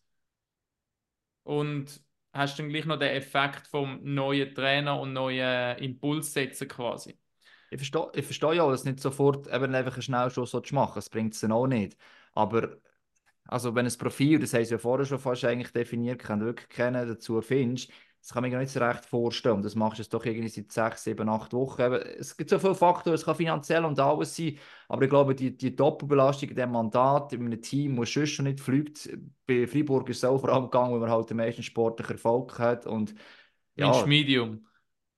und 1.43 2.01
hast 2.33 2.59
dann 2.59 2.69
gleich 2.69 2.85
noch 2.85 2.99
den 2.99 3.09
Effekt 3.15 3.67
vom 3.67 3.99
neuen 4.03 4.53
Trainer 4.53 4.99
und 4.99 5.13
neuen 5.13 5.77
Impuls 5.79 6.33
setzen 6.33 6.67
quasi. 6.67 7.17
Ich 7.71 7.77
verstehe, 7.77 8.11
ich 8.13 8.25
verstehe 8.25 8.55
ja, 8.55 8.69
dass 8.69 8.83
nicht 8.83 8.99
sofort 8.99 9.47
eben 9.47 9.73
einfach 9.73 9.93
einen 9.93 10.01
Schnellschuss 10.01 10.51
zu 10.51 10.75
machen, 10.75 10.95
das 10.95 11.09
bringt 11.09 11.33
es 11.33 11.39
dann 11.39 11.53
auch 11.53 11.67
nicht. 11.67 11.97
Aber 12.33 12.77
also 13.45 13.73
wenn 13.75 13.85
ein 13.85 13.97
Profil, 13.97 14.39
das 14.39 14.53
haben 14.53 14.65
sie 14.65 14.71
ja 14.73 14.77
vorher 14.77 15.05
schon 15.05 15.19
fast 15.19 15.45
eigentlich 15.45 15.71
definiert, 15.71 16.19
kann 16.19 16.41
wirklich 16.41 16.69
kennen, 16.69 17.07
dazu 17.07 17.41
findest, 17.41 17.89
das 18.21 18.33
kann 18.33 18.43
man 18.43 18.51
mir 18.51 18.59
nicht 18.59 18.71
so 18.71 18.79
recht 18.79 19.05
vorstellen. 19.05 19.55
Und 19.55 19.65
das 19.65 19.73
machst 19.75 19.97
du 19.97 20.03
jetzt 20.03 20.13
doch 20.13 20.25
irgendwie 20.25 20.49
seit 20.49 20.71
sechs, 20.71 21.05
sieben, 21.05 21.27
acht 21.27 21.53
Wochen. 21.53 21.81
Es 21.81 22.37
gibt 22.37 22.49
so 22.49 22.59
viele 22.59 22.75
Faktoren, 22.75 23.15
es 23.15 23.25
kann 23.25 23.35
finanziell 23.35 23.83
und 23.83 23.99
alles 23.99 24.35
sein, 24.35 24.57
aber 24.89 25.03
ich 25.03 25.09
glaube, 25.09 25.33
die, 25.33 25.55
die 25.57 25.75
Doppelbelastung 25.75 26.49
in 26.49 26.55
diesem 26.55 26.71
Mandat, 26.71 27.33
in 27.33 27.45
einem 27.45 27.61
Team, 27.61 27.95
das 27.95 28.13
sonst 28.13 28.31
schon 28.31 28.45
nicht 28.45 28.59
fliegt, 28.59 29.09
bei 29.47 29.65
Freiburg 29.65 30.09
ist 30.09 30.17
es 30.17 30.23
auch 30.25 30.39
vor 30.39 30.49
allem 30.49 30.65
gegangen, 30.65 30.91
weil 30.93 30.99
man 30.99 31.09
halt 31.09 31.29
den 31.29 31.37
meisten 31.37 31.63
sportlichen 31.63 32.15
Erfolg 32.15 32.59
hat. 32.59 32.85
Und, 32.85 33.15
ja, 33.75 34.05
Medium. 34.05 34.67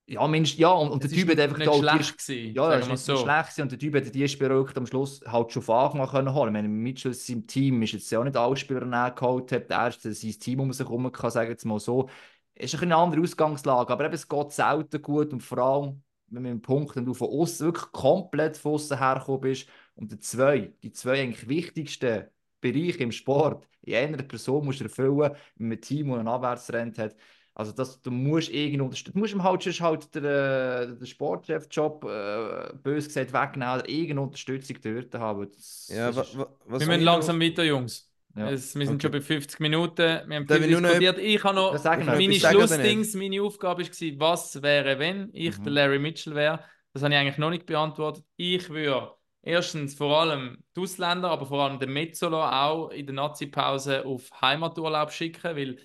Ja, 0.05 0.27
Mensch, 0.27 0.55
ja, 0.57 0.69
und, 0.69 0.91
und 0.91 1.03
der 1.03 1.09
Typ 1.09 1.29
hat 1.29 1.39
einfach 1.39 1.57
nicht 1.57 1.73
schlecht 1.73 2.27
die, 2.27 2.27
gewesen, 2.27 2.55
Ja, 2.55 2.77
das 2.77 2.89
war 2.89 2.97
so. 2.97 3.17
schlecht 3.17 3.59
und 3.59 3.71
der 3.71 3.79
Typ 3.79 3.95
hat 3.95 4.13
die 4.13 4.27
Spieler 4.27 4.65
am 4.75 4.85
Schluss 4.85 5.21
halt 5.25 5.51
schon 5.51 5.61
von 5.61 5.77
Anfang 5.77 6.01
an 6.01 6.09
können 6.09 6.33
holen. 6.33 6.49
Ich 6.49 6.53
meine, 6.53 6.67
Mitchell 6.67 7.13
seinem 7.13 7.47
Team 7.47 7.81
ist 7.83 7.93
jetzt 7.93 8.11
ja 8.11 8.19
auch 8.19 8.23
nicht 8.23 8.35
alle 8.35 8.57
Spieler 8.57 9.11
geholt, 9.11 9.51
hat 9.51 9.69
der 9.69 9.77
erste 9.77 10.13
sein 10.13 10.31
Team 10.31 10.59
um 10.59 10.73
sich 10.73 10.85
herum 10.85 11.09
kann, 11.11 11.31
sagen 11.31 11.49
jetzt 11.49 11.65
mal 11.65 11.79
so 11.79 12.09
ist 12.55 12.81
eine 12.81 12.95
andere 12.95 13.21
Ausgangslage, 13.21 13.91
aber 13.91 14.05
eben, 14.05 14.13
es 14.13 14.27
geht 14.27 14.51
selten 14.51 15.01
gut 15.01 15.33
und 15.33 15.41
vor 15.41 15.57
allem, 15.57 16.03
wenn 16.27 16.43
man 16.43 16.51
einen 16.51 16.61
Punkt, 16.61 16.95
wenn 16.95 17.05
du 17.05 17.13
von 17.13 17.29
außen 17.29 17.65
wirklich 17.65 17.91
komplett 17.91 18.57
von 18.57 18.73
außen 18.73 18.97
hergekommen 18.97 19.41
bist 19.41 19.67
und 19.95 20.11
die 20.11 20.19
zwei, 20.19 20.73
die 20.83 20.91
zwei 20.91 21.21
eigentlich 21.21 21.47
wichtigsten 21.47 22.25
Bereiche 22.61 23.03
im 23.03 23.11
Sport 23.11 23.67
in 23.81 23.95
einer 23.95 24.23
Person 24.23 24.65
musst 24.65 24.79
du 24.79 24.85
erfüllen, 24.85 25.35
mit 25.57 25.71
einem 25.79 25.81
Team, 25.81 26.09
das 26.09 26.19
einen 26.19 26.27
Abwärtstrend 26.29 26.97
hat. 26.99 27.15
Also 27.55 27.71
das, 27.71 28.01
du 28.01 28.09
musst 28.09 28.49
irgendwie 28.49 28.81
unterstützen. 28.81 29.13
Du 29.13 29.19
musst 29.19 29.33
ihm 29.33 29.43
halt, 29.43 29.63
halt 29.63 30.15
den, 30.15 30.25
äh, 30.25 30.87
den 30.87 31.05
Sportchef-Job 31.05 32.03
äh, 32.05 32.73
bös 32.81 33.05
gesagt 33.05 33.31
wegnehmen 33.31 33.75
oder 33.75 33.87
irgendeine 33.87 34.21
Unterstützung 34.21 34.77
dort 34.81 35.13
haben. 35.15 35.51
Das, 35.51 35.91
ja, 35.93 36.11
das 36.11 36.29
ist... 36.29 36.37
was 36.65 36.79
Wir 36.81 36.87
müssen 36.87 37.03
langsam 37.03 37.39
weiter, 37.39 37.63
Jungs. 37.63 38.09
Ja. 38.35 38.49
Es, 38.49 38.73
wir 38.73 38.87
sind 38.87 38.95
okay. 38.95 39.01
schon 39.03 39.11
bei 39.11 39.21
50 39.21 39.59
Minuten. 39.59 40.21
Wir 40.27 40.35
haben 40.35 40.47
viel 40.47 40.67
diskutiert. 40.67 41.19
Ich 41.19 41.43
habe 41.43 41.55
noch 41.55 41.75
meine 42.05 42.33
Schlussdings, 42.33 43.13
meine 43.13 43.41
Aufgabe 43.43 43.83
war, 43.83 44.31
was 44.31 44.61
wäre, 44.61 44.97
wenn 44.97 45.29
ich 45.33 45.57
mhm. 45.59 45.63
der 45.63 45.73
Larry 45.73 45.99
Mitchell 45.99 46.33
wäre. 46.33 46.59
Das 46.93 47.03
habe 47.03 47.13
ich 47.13 47.19
eigentlich 47.19 47.37
noch 47.37 47.51
nicht 47.51 47.67
beantwortet. 47.67 48.23
Ich 48.35 48.69
würde 48.69 49.11
erstens 49.43 49.93
vor 49.93 50.19
allem 50.19 50.63
die 50.75 50.81
Ausländer, 50.81 51.29
aber 51.29 51.45
vor 51.45 51.63
allem 51.63 51.77
den 51.77 51.93
Metzola 51.93 52.65
auch 52.67 52.89
in 52.89 53.05
der 53.05 53.15
Nazi-Pause 53.15 54.05
auf 54.05 54.29
Heimaturlaub 54.41 55.11
schicken, 55.11 55.55
weil 55.55 55.77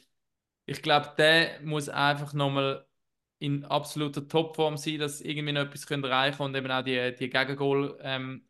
ich 0.69 0.83
glaube, 0.83 1.15
der 1.17 1.61
muss 1.63 1.89
einfach 1.89 2.35
nochmal 2.35 2.87
in 3.39 3.65
absoluter 3.65 4.29
Topform 4.29 4.77
sein, 4.77 4.99
dass 4.99 5.21
irgendwie 5.21 5.53
noch 5.53 5.63
etwas 5.63 5.91
erreichen 5.91 6.37
können 6.37 6.51
und 6.51 6.57
eben 6.57 6.71
auch 6.71 6.83
die, 6.83 7.15
die 7.19 7.31
Gegengol 7.31 7.99
ähm. 8.03 8.47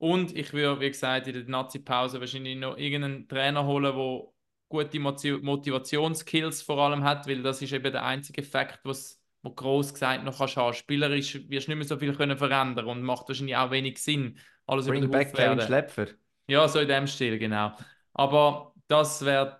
Und 0.00 0.36
ich 0.36 0.52
würde, 0.52 0.80
wie 0.80 0.88
gesagt, 0.88 1.26
in 1.26 1.34
der 1.34 1.44
Nazi-Pause 1.44 2.20
wahrscheinlich 2.20 2.56
noch 2.56 2.78
irgendeinen 2.78 3.28
Trainer 3.28 3.66
holen, 3.66 3.94
der 3.94 4.22
gute 4.68 5.00
Motivationskills 5.00 6.62
vor 6.62 6.78
allem 6.78 7.04
hat, 7.04 7.26
weil 7.26 7.42
das 7.42 7.60
ist 7.60 7.72
eben 7.72 7.92
der 7.92 8.04
einzige 8.04 8.40
Effekt, 8.40 8.80
was 8.84 9.20
wo 9.42 9.50
groß 9.50 9.92
gesagt 9.94 10.24
noch 10.24 10.38
kannst 10.38 10.56
haben. 10.56 10.74
Spielerisch 10.74 11.34
wirst 11.48 11.68
du 11.68 11.72
nicht 11.72 11.78
mehr 11.78 11.86
so 11.86 11.96
viel 11.96 12.14
können 12.14 12.36
verändern 12.36 12.86
und 12.86 13.02
macht 13.02 13.28
wahrscheinlich 13.28 13.56
auch 13.56 13.70
wenig 13.70 13.98
Sinn. 13.98 14.38
Alles 14.66 14.86
Bring 14.86 15.10
back 15.10 15.34
Kevin 15.34 15.60
Schlepfer. 15.60 16.06
Ja, 16.48 16.66
so 16.66 16.80
in 16.80 16.88
dem 16.88 17.06
Stil, 17.06 17.38
genau. 17.38 17.72
Aber 18.14 18.74
das 18.88 19.24
wär, 19.24 19.57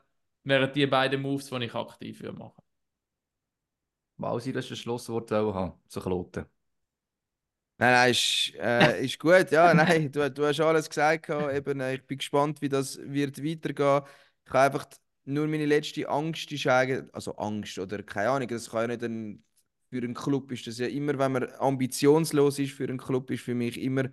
wären 0.49 0.73
die 0.73 0.87
beiden 0.87 1.23
Moves, 1.23 1.51
die 1.51 1.65
ich 1.65 1.75
aktiv 1.75 2.21
würde 2.23 2.39
machen. 2.39 2.63
Wow, 4.17 4.39
das 4.39 4.47
ist 4.47 4.71
ein 4.71 4.77
Schlusswort 4.77 5.31
haben, 5.31 5.75
zu 5.89 6.01
Kloten. 6.01 6.47
Nein, 7.81 7.93
nein, 7.93 8.11
ist, 8.11 8.53
äh, 8.57 9.05
ist 9.05 9.19
gut. 9.21 9.53
Ja, 9.53 9.73
nein, 9.73 10.11
du, 10.11 10.29
du 10.31 10.45
hast 10.47 10.59
alles 10.61 10.89
gesagt. 10.89 11.29
Eben, 11.31 11.81
äh, 11.81 11.95
ich 11.95 12.07
bin 12.07 12.19
gespannt, 12.19 12.61
wie 12.61 12.69
das 12.69 12.99
wird 13.01 13.39
weitergehen. 13.45 14.03
Ich 14.45 14.53
habe 14.53 14.65
einfach 14.75 14.87
nur 15.27 15.47
meine 15.47 15.67
letzte 15.67 16.09
Angst 16.09 16.51
ist 16.51 16.67
eigentlich, 16.67 17.15
also 17.15 17.37
Angst 17.37 17.79
oder 17.79 18.03
keine 18.03 18.31
Ahnung, 18.31 18.49
das 18.49 18.71
kann 18.71 18.83
ja 18.91 18.97
nicht 18.97 19.05
ein, 19.05 19.45
für 19.91 19.99
einen 19.99 20.15
Club 20.15 20.51
ist 20.51 20.67
das 20.67 20.79
ja 20.79 20.87
immer, 20.89 21.19
wenn 21.19 21.33
man 21.33 21.45
ambitionslos 21.59 22.59
ist 22.59 22.73
für 22.73 22.85
einen 22.85 22.99
Club, 22.99 23.31
ist 23.31 23.43
für 23.45 23.55
mich 23.55 23.81
immer, 23.81 24.05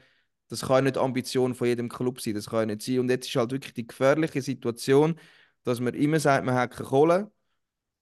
das 0.50 0.62
kann 0.68 0.84
nicht 0.84 0.98
Ambition 0.98 1.56
von 1.56 1.68
jedem 1.68 1.90
Club 1.90 2.22
sein, 2.22 2.36
das 2.36 2.48
kann 2.50 2.60
ja 2.70 2.76
nicht 2.76 2.82
sein. 2.84 3.00
Und 3.00 3.10
jetzt 3.10 3.28
ist 3.28 3.36
halt 3.36 3.52
wirklich 3.52 3.74
die 3.74 3.88
gefährliche 3.88 4.42
Situation, 4.42 5.18
dass 5.66 5.82
man 5.82 5.94
immer 5.96 6.20
sagt, 6.20 6.46
man 6.46 6.56
hat 6.56 6.72
keine 6.72 6.88
Kohle 6.90 7.32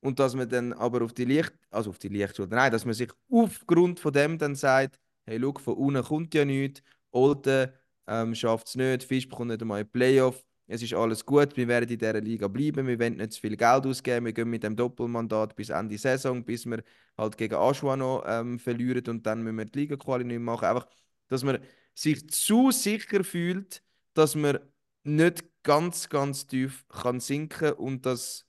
und 0.01 0.19
dass 0.19 0.35
man 0.35 0.49
dann 0.49 0.73
aber 0.73 1.03
auf 1.03 1.13
die 1.13 1.25
Licht, 1.25 1.53
also 1.71 1.89
auf 1.91 1.99
die 1.99 2.09
Lichtschule, 2.09 2.49
nein, 2.49 2.71
dass 2.71 2.85
man 2.85 2.93
sich 2.93 3.11
aufgrund 3.31 3.99
von 3.99 4.13
dem 4.13 4.37
dann 4.37 4.55
sagt, 4.55 4.99
hey, 5.25 5.39
schau, 5.41 5.53
von 5.59 5.75
unten 5.75 6.03
kommt 6.03 6.33
ja 6.35 6.45
nichts, 6.45 6.83
Olden 7.11 7.71
ähm, 8.07 8.35
schafft 8.35 8.67
es 8.67 8.75
nicht, 8.75 9.03
Fisch 9.03 9.27
bekommt 9.27 9.49
nicht 9.49 9.61
einmal 9.61 9.81
ein 9.81 9.89
Playoff, 9.89 10.43
es 10.67 10.81
ist 10.81 10.93
alles 10.93 11.25
gut, 11.25 11.55
wir 11.57 11.67
werden 11.67 11.89
in 11.89 11.97
dieser 11.97 12.21
Liga 12.21 12.47
bleiben, 12.47 12.87
wir 12.87 12.99
wollen 12.99 13.17
nicht 13.17 13.33
zu 13.33 13.41
viel 13.41 13.57
Geld 13.57 13.85
ausgeben, 13.85 14.25
wir 14.25 14.33
gehen 14.33 14.49
mit 14.49 14.63
dem 14.63 14.75
Doppelmandat 14.75 15.55
bis 15.55 15.69
Ende 15.69 15.97
Saison, 15.97 16.43
bis 16.43 16.65
wir 16.65 16.83
halt 17.17 17.37
gegen 17.37 17.55
Aschua 17.55 17.95
noch 17.95 18.23
ähm, 18.25 18.59
verlieren 18.59 19.03
und 19.07 19.25
dann 19.25 19.43
müssen 19.43 19.57
wir 19.57 19.65
die 19.65 19.79
Liga-Quali 19.79 20.23
nicht 20.23 20.39
machen. 20.39 20.65
Einfach, 20.65 20.87
dass 21.27 21.43
man 21.43 21.59
sich 21.93 22.29
zu 22.29 22.71
sicher 22.71 23.23
fühlt, 23.23 23.83
dass 24.13 24.35
man 24.35 24.59
nicht 25.03 25.43
ganz, 25.63 26.09
ganz 26.09 26.47
tief 26.47 26.85
kann 26.89 27.19
sinken 27.19 27.73
und 27.73 28.05
dass 28.05 28.45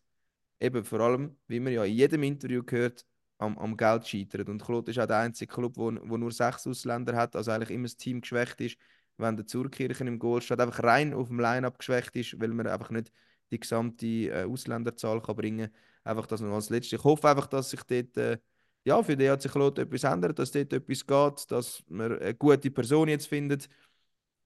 eben 0.61 0.85
vor 0.85 1.01
allem, 1.01 1.37
wie 1.47 1.61
man 1.61 1.73
ja 1.73 1.85
in 1.85 1.95
jedem 1.95 2.23
Interview 2.23 2.63
gehört, 2.63 3.07
am, 3.39 3.59
am 3.59 3.77
Geld 3.77 4.07
scheitert. 4.07 4.49
Und 4.49 4.63
Claude 4.63 4.91
ist 4.91 4.99
auch 4.99 5.07
der 5.07 5.19
einzige 5.19 5.53
Club, 5.53 5.77
wo, 5.77 5.93
wo 6.05 6.17
nur 6.17 6.33
sechs 6.33 6.67
Ausländer 6.67 7.17
hat, 7.17 7.37
also 7.37 7.51
eigentlich 7.51 7.71
immer 7.71 7.85
das 7.85 7.97
Team 7.97 8.21
geschwächt 8.21 8.61
ist, 8.61 8.77
wenn 9.17 9.37
der 9.37 9.47
Zurkirchen 9.47 10.07
im 10.07 10.19
Goal 10.19 10.43
steht, 10.43 10.61
einfach 10.61 10.83
rein 10.83 11.15
auf 11.15 11.29
dem 11.29 11.39
Line-Up 11.41 11.79
geschwächt 11.79 12.17
ist, 12.17 12.41
weil 12.41 12.49
man 12.49 12.67
einfach 12.67 12.91
nicht 12.91 13.13
die 13.51 13.61
gesamte 13.61 14.07
äh, 14.07 14.45
Ausländerzahl 14.45 15.21
kann 15.21 15.37
bringen 15.37 15.71
kann. 15.71 15.77
Einfach 16.05 16.27
das 16.27 16.41
noch 16.41 16.55
als 16.55 16.71
letztes. 16.71 16.99
Ich 16.99 17.05
hoffe 17.05 17.29
einfach, 17.29 17.47
dass 17.47 17.71
sich 17.71 17.83
dort 17.85 18.17
äh, 18.17 18.39
ja, 18.85 19.03
für 19.03 19.17
die 19.17 19.31
hat 19.31 19.43
sich 19.43 19.51
Claude 19.53 19.83
etwas 19.83 20.05
ändert, 20.05 20.39
dass 20.39 20.51
dort 20.51 20.73
etwas 20.73 21.07
geht, 21.07 21.51
dass 21.51 21.83
man 21.89 22.19
eine 22.19 22.35
gute 22.35 22.71
Person 22.71 23.09
jetzt 23.09 23.27
findet. 23.27 23.69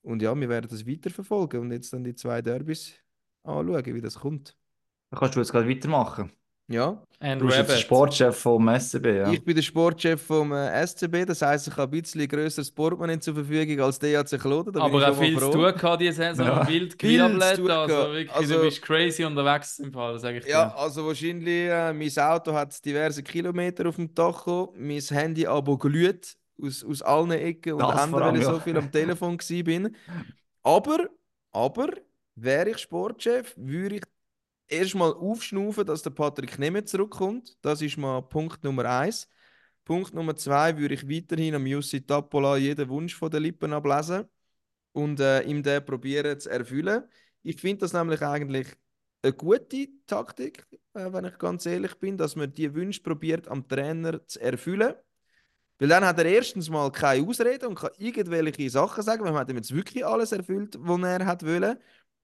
Und 0.03 0.23
ja, 0.23 0.35
wir 0.39 0.49
werden 0.49 0.69
das 0.71 0.87
weiterverfolgen 0.87 1.61
und 1.61 1.73
jetzt 1.73 1.93
dann 1.93 2.05
die 2.05 2.15
zwei 2.15 2.41
Derbys 2.41 2.95
anschauen, 3.43 3.85
wie 3.85 4.01
das 4.01 4.21
kommt. 4.21 4.57
Dann 5.11 5.21
kannst 5.21 5.37
du 5.37 5.41
jetzt 5.41 5.53
gerade 5.53 5.69
weitermachen. 5.69 6.33
Ja. 6.69 7.03
And 7.21 7.41
du 7.41 7.47
bist 7.47 7.59
jetzt 7.59 7.71
der 7.71 7.77
Sportchef 7.77 8.37
vom 8.37 8.69
SCB, 8.69 9.07
ja? 9.07 9.33
Ich 9.33 9.43
bin 9.43 9.57
der 9.57 9.63
Sportchef 9.63 10.21
vom 10.21 10.53
äh, 10.53 10.87
SCB, 10.87 11.25
das 11.27 11.41
heisst, 11.41 11.67
ich 11.67 11.77
habe 11.77 11.97
ein 11.97 12.03
bisschen 12.03 12.29
grösseres 12.29 12.71
Portemonnaie 12.71 13.19
zur 13.19 13.35
Verfügung 13.35 13.81
als 13.81 13.99
DHC 13.99 14.39
Kloten. 14.39 14.77
Aber 14.77 15.11
auch 15.11 15.19
viel 15.19 15.39
zu 15.39 15.51
tun 15.51 15.63
gehabt 15.63 16.01
diese 16.03 16.13
Saison, 16.13 16.47
ja. 16.47 16.69
wild 16.69 16.99
gewirbelt, 16.99 17.71
also 17.71 18.13
wirklich, 18.13 18.31
also, 18.33 18.55
du 18.55 18.61
bist 18.61 18.83
crazy 18.83 19.25
unterwegs 19.25 19.79
im 19.79 19.93
Fall, 19.93 20.19
sage 20.19 20.39
ich 20.39 20.45
dir. 20.45 20.51
Ja, 20.51 20.75
also 20.77 21.07
wahrscheinlich, 21.07 21.71
äh, 21.71 21.93
mein 21.93 22.19
Auto 22.19 22.53
hat 22.53 22.85
diverse 22.85 23.23
Kilometer 23.23 23.89
auf 23.89 23.97
dem 23.97 24.15
Tacho, 24.15 24.75
mein 24.77 25.01
Handy 25.01 25.47
aber 25.47 25.79
glüht 25.79 26.37
aus, 26.61 26.85
aus 26.85 27.03
allen 27.03 27.31
Ecken 27.33 27.75
und 27.75 27.83
Enden, 27.83 28.13
weil 28.13 28.37
ich 28.37 28.43
ja. 28.43 28.53
so 28.53 28.61
viel 28.61 28.77
am 28.77 28.91
Telefon 28.91 29.39
war. 29.39 29.91
Aber, 30.63 31.09
aber, 31.53 31.89
wäre 32.35 32.71
ich 32.71 32.79
Sportchef, 32.79 33.55
würde 33.57 33.97
ich 33.97 34.03
erstmal 34.69 35.13
aufschnaufen, 35.13 35.87
dass 35.87 36.03
der 36.03 36.11
Patrick 36.11 36.59
nicht 36.59 36.73
mehr 36.73 36.85
zurückkommt. 36.85 37.57
Das 37.63 37.83
ist 37.83 37.97
mal 37.97 38.23
Punkt 38.23 38.63
Nummer 38.65 38.85
eins. 38.85 39.29
Punkt 39.85 40.15
Nummer 40.15 40.37
zwei 40.37 40.77
würde 40.77 40.95
ich 40.95 41.09
weiterhin 41.09 41.55
am 41.55 41.67
Jussi 41.67 42.05
Tapola 42.05 42.57
jeden 42.57 42.89
Wunsch 42.89 43.15
von 43.15 43.31
den 43.31 43.43
Lippen 43.43 43.73
ablesen 43.73 44.29
und 44.93 45.21
äh, 45.21 45.43
ihm 45.43 45.63
den 45.63 45.85
probieren 45.85 46.39
zu 46.39 46.51
erfüllen. 46.51 47.05
Ich 47.43 47.61
finde 47.61 47.81
das 47.81 47.93
nämlich 47.95 48.21
eigentlich 48.23 48.69
eine 49.23 49.33
gute 49.33 49.89
Taktik, 50.07 50.67
äh, 50.95 51.13
wenn 51.13 51.25
ich 51.25 51.39
ganz 51.39 51.67
ehrlich 51.67 51.95
bin, 51.95 52.19
dass 52.19 52.37
man 52.37 52.53
die 52.53 52.73
Wünsche 52.75 53.03
probiert 53.03 53.49
am 53.49 53.67
Trainer 53.67 54.27
zu 54.27 54.41
erfüllen. 54.41 54.95
Weil 55.79 55.89
dann 55.89 56.05
hat 56.05 56.19
er 56.19 56.27
erstens 56.27 56.69
mal 56.69 56.91
keine 56.91 57.27
Ausrede 57.27 57.69
und 57.69 57.77
kann 57.77 57.91
irgendwelche 57.99 58.71
Sachen 58.71 59.03
sagen, 59.03 59.25
weil 59.25 59.33
man 59.33 59.41
hat 59.41 59.51
ihm 59.51 59.57
jetzt 59.57 59.75
wirklich 59.75 60.05
alles 60.05 60.33
erfüllt, 60.33 60.77
was 60.81 61.01
er 61.03 61.27
hat 61.27 61.45
wollen. 61.45 61.79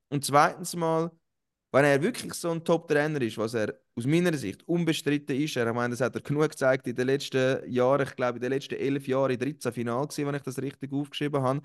Und 0.09 0.25
zweitens 0.25 0.75
mal 0.75 1.11
wenn 1.75 1.85
er 1.87 2.01
wirklich 2.01 2.33
so 2.35 2.53
ein 2.53 2.63
Top-Trainer 2.63 3.21
ist, 3.21 3.37
was 3.37 3.55
er 3.55 3.75
aus 3.97 4.07
meiner 4.07 4.33
Sicht 4.37 4.63
unbestritten 4.69 5.35
ist, 5.35 5.57
er, 5.57 5.67
ich 5.67 5.75
meine, 5.75 5.91
das 5.91 6.01
hat 6.03 6.15
er 6.15 6.21
genug 6.21 6.51
gezeigt 6.51 6.87
in 6.87 6.95
den 6.95 7.09
letzten 7.09 7.69
Jahren, 7.69 8.07
ich 8.07 8.15
glaube 8.15 8.37
in 8.37 8.43
den 8.43 8.53
letzten 8.53 8.77
elf 8.77 9.09
Jahren 9.09 9.33
in 9.33 9.41
13 9.41 9.73
Final 9.73 10.07
gewesen, 10.07 10.29
wenn 10.29 10.37
ich 10.37 10.43
das 10.43 10.63
richtig 10.63 10.93
aufgeschrieben 10.93 11.43
habe, 11.43 11.63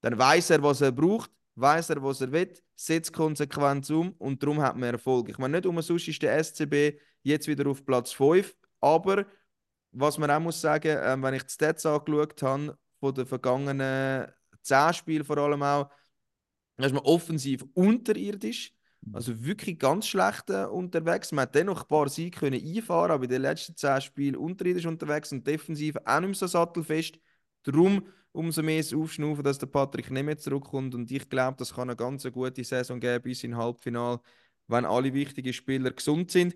dann 0.00 0.16
weiß 0.18 0.48
er, 0.48 0.62
was 0.62 0.80
er 0.80 0.92
braucht, 0.92 1.30
weiß 1.56 1.90
er, 1.90 2.02
was 2.02 2.22
er 2.22 2.32
will, 2.32 2.54
setzt 2.74 3.12
konsequent 3.12 3.90
um 3.90 4.12
und 4.12 4.42
darum 4.42 4.62
hat 4.62 4.78
man 4.78 4.94
Erfolg. 4.94 5.28
Ich 5.28 5.36
meine, 5.36 5.58
nicht 5.58 5.66
umsonst 5.66 6.08
ist 6.08 6.22
der 6.22 6.42
SCB 6.42 6.98
jetzt 7.22 7.46
wieder 7.46 7.68
auf 7.68 7.84
Platz 7.84 8.12
5, 8.12 8.56
aber 8.80 9.26
was 9.94 10.18
man 10.18 10.30
auch 10.30 10.40
muss 10.40 10.60
sagen, 10.60 10.88
äh, 10.88 11.16
wenn 11.22 11.34
ich 11.34 11.44
die 11.44 11.52
Stats 11.52 11.86
angeschaut 11.86 12.42
habe, 12.42 12.78
von 13.00 13.14
den 13.14 13.26
vergangenen 13.26 14.26
10 14.62 14.94
Spielen 14.94 15.24
vor 15.24 15.38
allem 15.38 15.62
auch, 15.62 15.90
ist 16.76 16.92
man 16.92 17.04
offensiv 17.04 17.64
unterirdisch. 17.74 18.72
Also 19.12 19.44
wirklich 19.44 19.78
ganz 19.78 20.06
schlecht 20.06 20.48
äh, 20.48 20.64
unterwegs. 20.64 21.30
Man 21.30 21.42
hat 21.42 21.54
dennoch 21.54 21.82
ein 21.82 21.88
paar 21.88 22.08
Siege 22.08 22.38
können 22.38 22.60
einfahren, 22.64 23.10
aber 23.10 23.24
in 23.24 23.30
den 23.30 23.42
letzten 23.42 23.76
zehn 23.76 24.00
Spielen 24.00 24.36
unterirdisch 24.36 24.86
unterwegs 24.86 25.30
und 25.30 25.46
defensiv 25.46 25.96
auch 26.04 26.20
nicht 26.20 26.28
mehr 26.28 26.34
so 26.34 26.46
sattelfest. 26.46 27.18
Darum 27.64 28.06
umso 28.32 28.62
mehr 28.62 28.78
das 28.78 28.92
Aufschnaufen, 28.92 29.44
dass 29.44 29.58
der 29.58 29.66
Patrick 29.66 30.10
nicht 30.10 30.24
mehr 30.24 30.36
zurückkommt. 30.36 30.94
Und 30.94 31.10
ich 31.10 31.28
glaube, 31.28 31.56
das 31.58 31.72
kann 31.74 31.88
eine 31.88 31.96
ganz 31.96 32.24
gute 32.32 32.64
Saison 32.64 32.98
geben 32.98 33.22
bis 33.22 33.44
in 33.44 33.56
Halbfinale, 33.56 34.20
wenn 34.66 34.84
alle 34.84 35.14
wichtigen 35.14 35.52
Spieler 35.52 35.90
gesund 35.92 36.30
sind. 36.30 36.54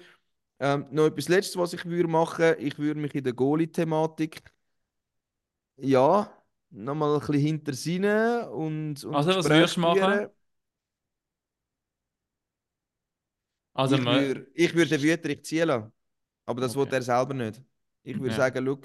Ähm, 0.61 0.87
noch 0.91 1.07
etwas 1.07 1.29
Letztes, 1.29 1.57
was 1.57 1.73
ich 1.73 1.85
würde 1.87 2.09
machen, 2.09 2.55
ich 2.59 2.79
würde 2.79 3.01
mich 3.01 3.15
in 3.15 3.25
der 3.25 3.33
Goalie-Thematik 3.33 4.43
ja 5.77 6.31
nochmal 6.71 7.15
ein 7.15 7.21
bisschen 7.21 7.35
hinter 7.41 7.73
Sinne 7.75 8.51
und, 8.51 9.05
und 9.05 9.27
Also, 9.27 9.37
was 9.37 9.51
würdest 9.51 9.77
du 9.77 9.81
machen? 9.81 10.29
Also, 13.75 13.97
ich 13.97 14.07
würde 14.07 14.47
ich 14.55 14.75
würd 14.75 14.91
den 14.91 15.03
Wüterich 15.03 15.45
ziehen 15.45 15.69
lassen. 15.69 15.93
Aber 16.47 16.61
das 16.61 16.75
Okay. 16.75 16.77
will 16.77 16.89
er 16.93 17.03
selber 17.03 17.35
nicht. 17.35 17.63
Ich 18.03 18.19
würde 18.19 18.35
Ja. 18.35 18.37
sagen, 18.37 18.65
schau, 18.67 18.81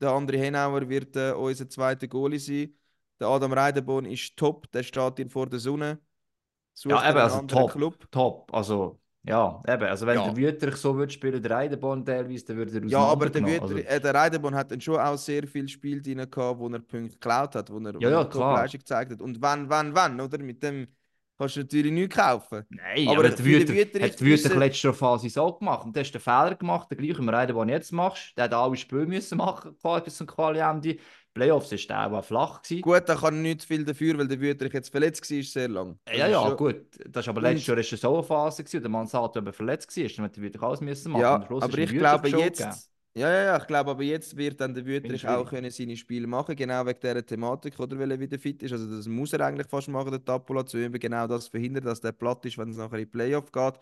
der 0.00 0.10
André 0.10 0.38
Henauer 0.38 0.88
wird 0.88 1.16
äh, 1.16 1.32
unser 1.32 1.68
zweiter 1.68 2.08
Goalie 2.08 2.38
sein. 2.40 2.74
Der 3.20 3.28
Adam 3.28 3.52
Reidenborn 3.52 4.06
ist 4.06 4.36
top, 4.36 4.70
der 4.72 4.82
steht 4.84 5.18
dir 5.18 5.30
vor 5.30 5.48
der 5.48 5.60
Sonne. 5.60 6.00
Sucht 6.74 7.08
Ja, 7.08 7.10
eben, 7.10 7.18
also 7.18 7.40
top. 7.42 7.72
Club. 7.72 8.08
Top. 8.12 8.50
Also, 8.54 9.00
ja, 9.24 9.62
eben. 9.68 9.82
Also, 9.84 10.06
wenn 10.06 10.16
Ja. 10.16 10.24
der 10.30 10.36
Wüterich 10.36 10.76
so 10.76 10.96
würde 10.96 11.12
spielen, 11.12 11.40
der 11.42 11.50
Reidenborn 11.52 12.04
teilweise, 12.04 12.44
dann 12.46 12.56
würde 12.56 12.78
er 12.78 12.84
Ja, 12.86 12.98
aber 13.00 13.30
der. 13.30 13.42
Wüterich, 13.46 13.86
äh, 13.88 14.00
der 14.00 14.14
Reidenborn 14.14 14.54
hat 14.54 14.70
dann 14.72 14.80
schon 14.80 14.98
auch 14.98 15.16
sehr 15.16 15.46
viel 15.46 15.68
Spiel 15.68 16.02
drin 16.02 16.18
gehabt, 16.30 16.58
wo 16.58 16.68
er 16.68 16.80
Punkte 16.80 17.10
geklaut 17.14 17.54
hat, 17.54 17.70
wo 17.70 17.78
er, 17.78 17.94
wo 17.94 17.98
Ja, 18.00 18.10
ja, 18.10 18.20
er 18.22 18.24
klar. 18.28 18.68
Gezeigt 18.68 19.12
hat. 19.12 19.20
Und 19.20 19.40
wenn, 19.40 19.70
wenn, 19.70 19.94
wenn, 19.94 20.20
oder? 20.20 20.38
Mit 20.38 20.62
dem 20.62 20.88
kannst 21.38 21.56
du 21.56 21.60
natürlich 21.60 21.92
nichts 21.92 22.16
kaufen. 22.16 22.64
Nein, 22.68 23.08
Aber 23.08 23.18
aber, 23.18 23.28
der 23.30 23.44
Wüterich 23.44 23.68
Wüterich 23.68 24.02
hat 24.12 24.20
Wüterich 24.20 24.44
wissen- 24.44 24.58
letzte 24.58 24.92
Phase 24.92 25.28
so 25.30 25.52
gemacht. 25.52 25.84
Und 25.86 25.96
du 25.96 26.00
hast 26.00 26.12
den 26.12 26.20
Fehler 26.20 26.54
gemacht, 26.56 26.90
der 26.90 26.98
gleiche 26.98 27.26
Reidenborn 27.32 27.68
jetzt 27.68 27.92
machst. 27.92 28.36
Der 28.36 28.44
hat 28.44 28.54
alle 28.54 28.76
Spiele 28.76 29.06
müssen 29.06 29.38
machen, 29.38 29.76
bis 30.04 30.16
zum 30.16 30.26
Quali-Ende. 30.26 30.96
Playoffs 31.34 31.72
ist 31.72 31.88
der 31.88 32.12
auch 32.12 32.24
flach 32.24 32.62
gewesen. 32.62 32.82
Gut, 32.82 33.02
da 33.08 33.14
kann 33.14 33.40
nicht 33.42 33.64
viel 33.64 33.84
dafür, 33.84 34.18
weil 34.18 34.28
der 34.28 34.40
Wüterich 34.40 34.72
jetzt 34.72 34.90
verletzt 34.90 35.30
war, 35.30 35.42
sehr 35.42 35.68
lang. 35.68 35.98
Ja, 36.14 36.26
ja, 36.26 36.42
schon- 36.42 36.56
gut. 36.56 36.84
Das 37.08 37.24
ist 37.24 37.28
aber 37.28 37.40
letztes 37.40 37.66
Jahr 37.66 37.78
ist 37.78 38.04
eine 38.04 38.22
Phase 38.22 38.62
gewesen, 38.62 38.76
und 38.76 38.82
der 38.82 38.90
Mansato 38.90 39.38
eben 39.38 39.52
verletzt 39.52 39.96
war. 39.96 40.04
Dann 40.08 40.24
hat 40.26 40.36
der 40.36 40.42
Wüterich 40.42 40.62
alles 40.62 40.80
müssen 40.80 41.12
machen. 41.12 41.22
Ja, 41.22 41.34
aber 41.34 41.78
ich 41.78 41.90
glaube 41.90 42.28
jetzt, 42.28 42.58
gegeben. 42.58 42.76
ja, 43.14 43.30
ja, 43.30 43.44
ja, 43.44 43.56
ich 43.56 43.66
glaube 43.66 43.90
aber 43.92 44.02
jetzt 44.02 44.36
wird 44.36 44.60
dann 44.60 44.74
der 44.74 44.84
Wüterich 44.84 45.26
auch 45.26 45.48
können 45.48 45.70
seine 45.70 45.96
Spiele 45.96 46.26
machen, 46.26 46.54
genau 46.54 46.84
wegen 46.86 47.00
dieser 47.00 47.24
Thematik, 47.24 47.78
oder 47.80 47.98
weil 47.98 48.10
er 48.10 48.20
wieder 48.20 48.38
fit 48.38 48.62
ist. 48.62 48.72
Also 48.72 48.94
das 48.96 49.06
muss 49.08 49.32
er 49.32 49.40
eigentlich 49.40 49.68
fast 49.68 49.88
machen, 49.88 50.10
der 50.10 50.24
Tapola, 50.24 50.66
zu 50.66 50.76
eben 50.78 50.98
genau 50.98 51.26
das 51.26 51.48
verhindern, 51.48 51.84
dass 51.84 52.00
der 52.00 52.12
platt 52.12 52.44
ist, 52.44 52.58
wenn 52.58 52.70
es 52.70 52.76
nachher 52.76 52.98
in 52.98 53.04
die 53.04 53.06
Playoff 53.06 53.50
geht. 53.50 53.74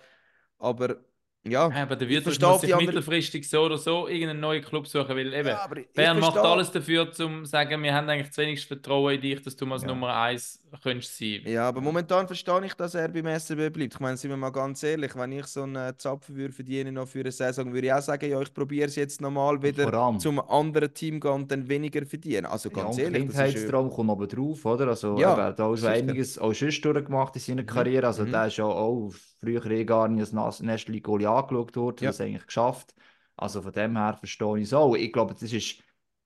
Aber 0.59 0.96
ja, 1.45 1.68
Ja, 1.68 1.82
aber 1.82 1.97
der 1.97 2.22
verstehe 2.22 2.49
muss 2.49 2.61
sich 2.61 2.76
mittelfristig 2.76 3.49
so 3.49 3.62
oder 3.62 3.78
so 3.78 4.09
irgendeinen 4.09 4.41
neuen 4.41 4.62
Club 4.62 4.86
suchen, 4.86 5.16
weil 5.16 5.32
eben 5.32 5.49
Ja, 5.49 5.68
Bern 5.95 6.20
macht 6.20 6.36
alles 6.36 6.70
dafür, 6.70 7.03
um 7.03 7.12
zu 7.12 7.45
sagen, 7.45 7.82
wir 7.82 7.95
haben 7.95 8.09
eigentlich 8.09 8.32
zu 8.32 8.43
wenig 8.43 8.66
Vertrauen 8.66 9.14
in 9.14 9.20
dich, 9.20 9.43
dass 9.43 9.57
du 9.57 9.66
mal 9.66 9.78
als. 9.78 9.86
Nummer 9.86 10.14
1 10.14 10.60
könntest 10.83 11.16
sein. 11.18 11.41
Ja, 11.47 11.68
aber 11.68 11.81
momentan 11.81 12.27
verstehe 12.27 12.64
ich, 12.66 12.75
dass 12.75 12.95
er 12.95 13.09
beim 13.09 13.27
SCB 13.27 13.71
bleibt. 13.73 13.95
Ich 13.95 14.01
meine, 14.01 14.16
sind 14.16 14.31
wir 14.31 14.37
mal 14.37 14.51
ganz 14.51 14.83
ehrlich, 14.83 15.14
wenn 15.16 15.33
ich 15.33 15.47
so 15.47 15.62
einen 15.62 15.99
Zapfen 15.99 16.37
würde 16.37 16.53
verdienen 16.53 16.95
noch 16.95 17.09
für 17.09 17.21
eine 17.21 17.33
Saison, 17.33 17.73
würde 17.73 17.87
ich 17.89 17.93
auch 17.93 18.03
sagen, 18.03 18.31
ja, 18.31 18.41
ich 18.41 18.53
probiere 18.55 18.87
es 18.87 18.97
jetzt 18.97 19.21
nochmal 19.21 19.62
wieder 19.62 20.18
zum 20.18 20.41
anderen 20.41 20.93
Team 20.95 21.21
gehen 21.21 21.31
und 21.33 21.51
dann 21.51 21.68
weniger 21.68 22.05
verdienen. 22.07 22.47
Also 22.47 22.71
ganz 22.71 22.97
ja, 22.97 23.05
ehrlich, 23.05 23.27
ist 23.27 23.37
ja- 23.37 23.45
Kindheitstraum 23.45 23.91
kommt 23.91 24.11
oben 24.11 24.29
drauf, 24.29 24.64
oder? 24.64 24.89
Also, 24.89 25.18
Ja, 25.18 25.33
eben, 25.33 25.41
er 25.41 25.47
hat 25.47 25.61
auch 25.61 25.68
schon 25.71 25.77
sicher. 25.79 25.93
einiges 25.93 26.39
auch 26.39 26.53
sonst 26.55 26.85
durchgemacht 26.85 27.35
in 27.37 27.41
seiner 27.43 27.64
Karriere. 27.64 28.07
Also, 28.07 28.25
mhm. 28.25 28.33
der 28.33 28.47
ist 28.47 28.57
ja 28.57 28.64
auch 28.64 29.12
früher 29.41 29.64
eh 29.66 29.85
gar 29.85 30.09
nicht 30.09 30.35
als 30.35 30.61
Nestli 30.61 31.01
Goalie 31.01 31.29
angeschaut 31.29 31.77
worden, 31.77 32.05
Ja. 32.05 32.11
das 32.11 32.21
eigentlich 32.21 32.47
geschafft. 32.47 32.95
Also, 33.37 33.62
von 33.62 33.73
dem 33.73 33.97
her 33.97 34.14
verstehe 34.18 34.59
ich 34.59 34.64
es 34.64 34.75
auch. 34.75 34.95
Ich 34.95 35.12
glaube, 35.12 35.35
das 35.39 35.53
ist. 35.53 35.77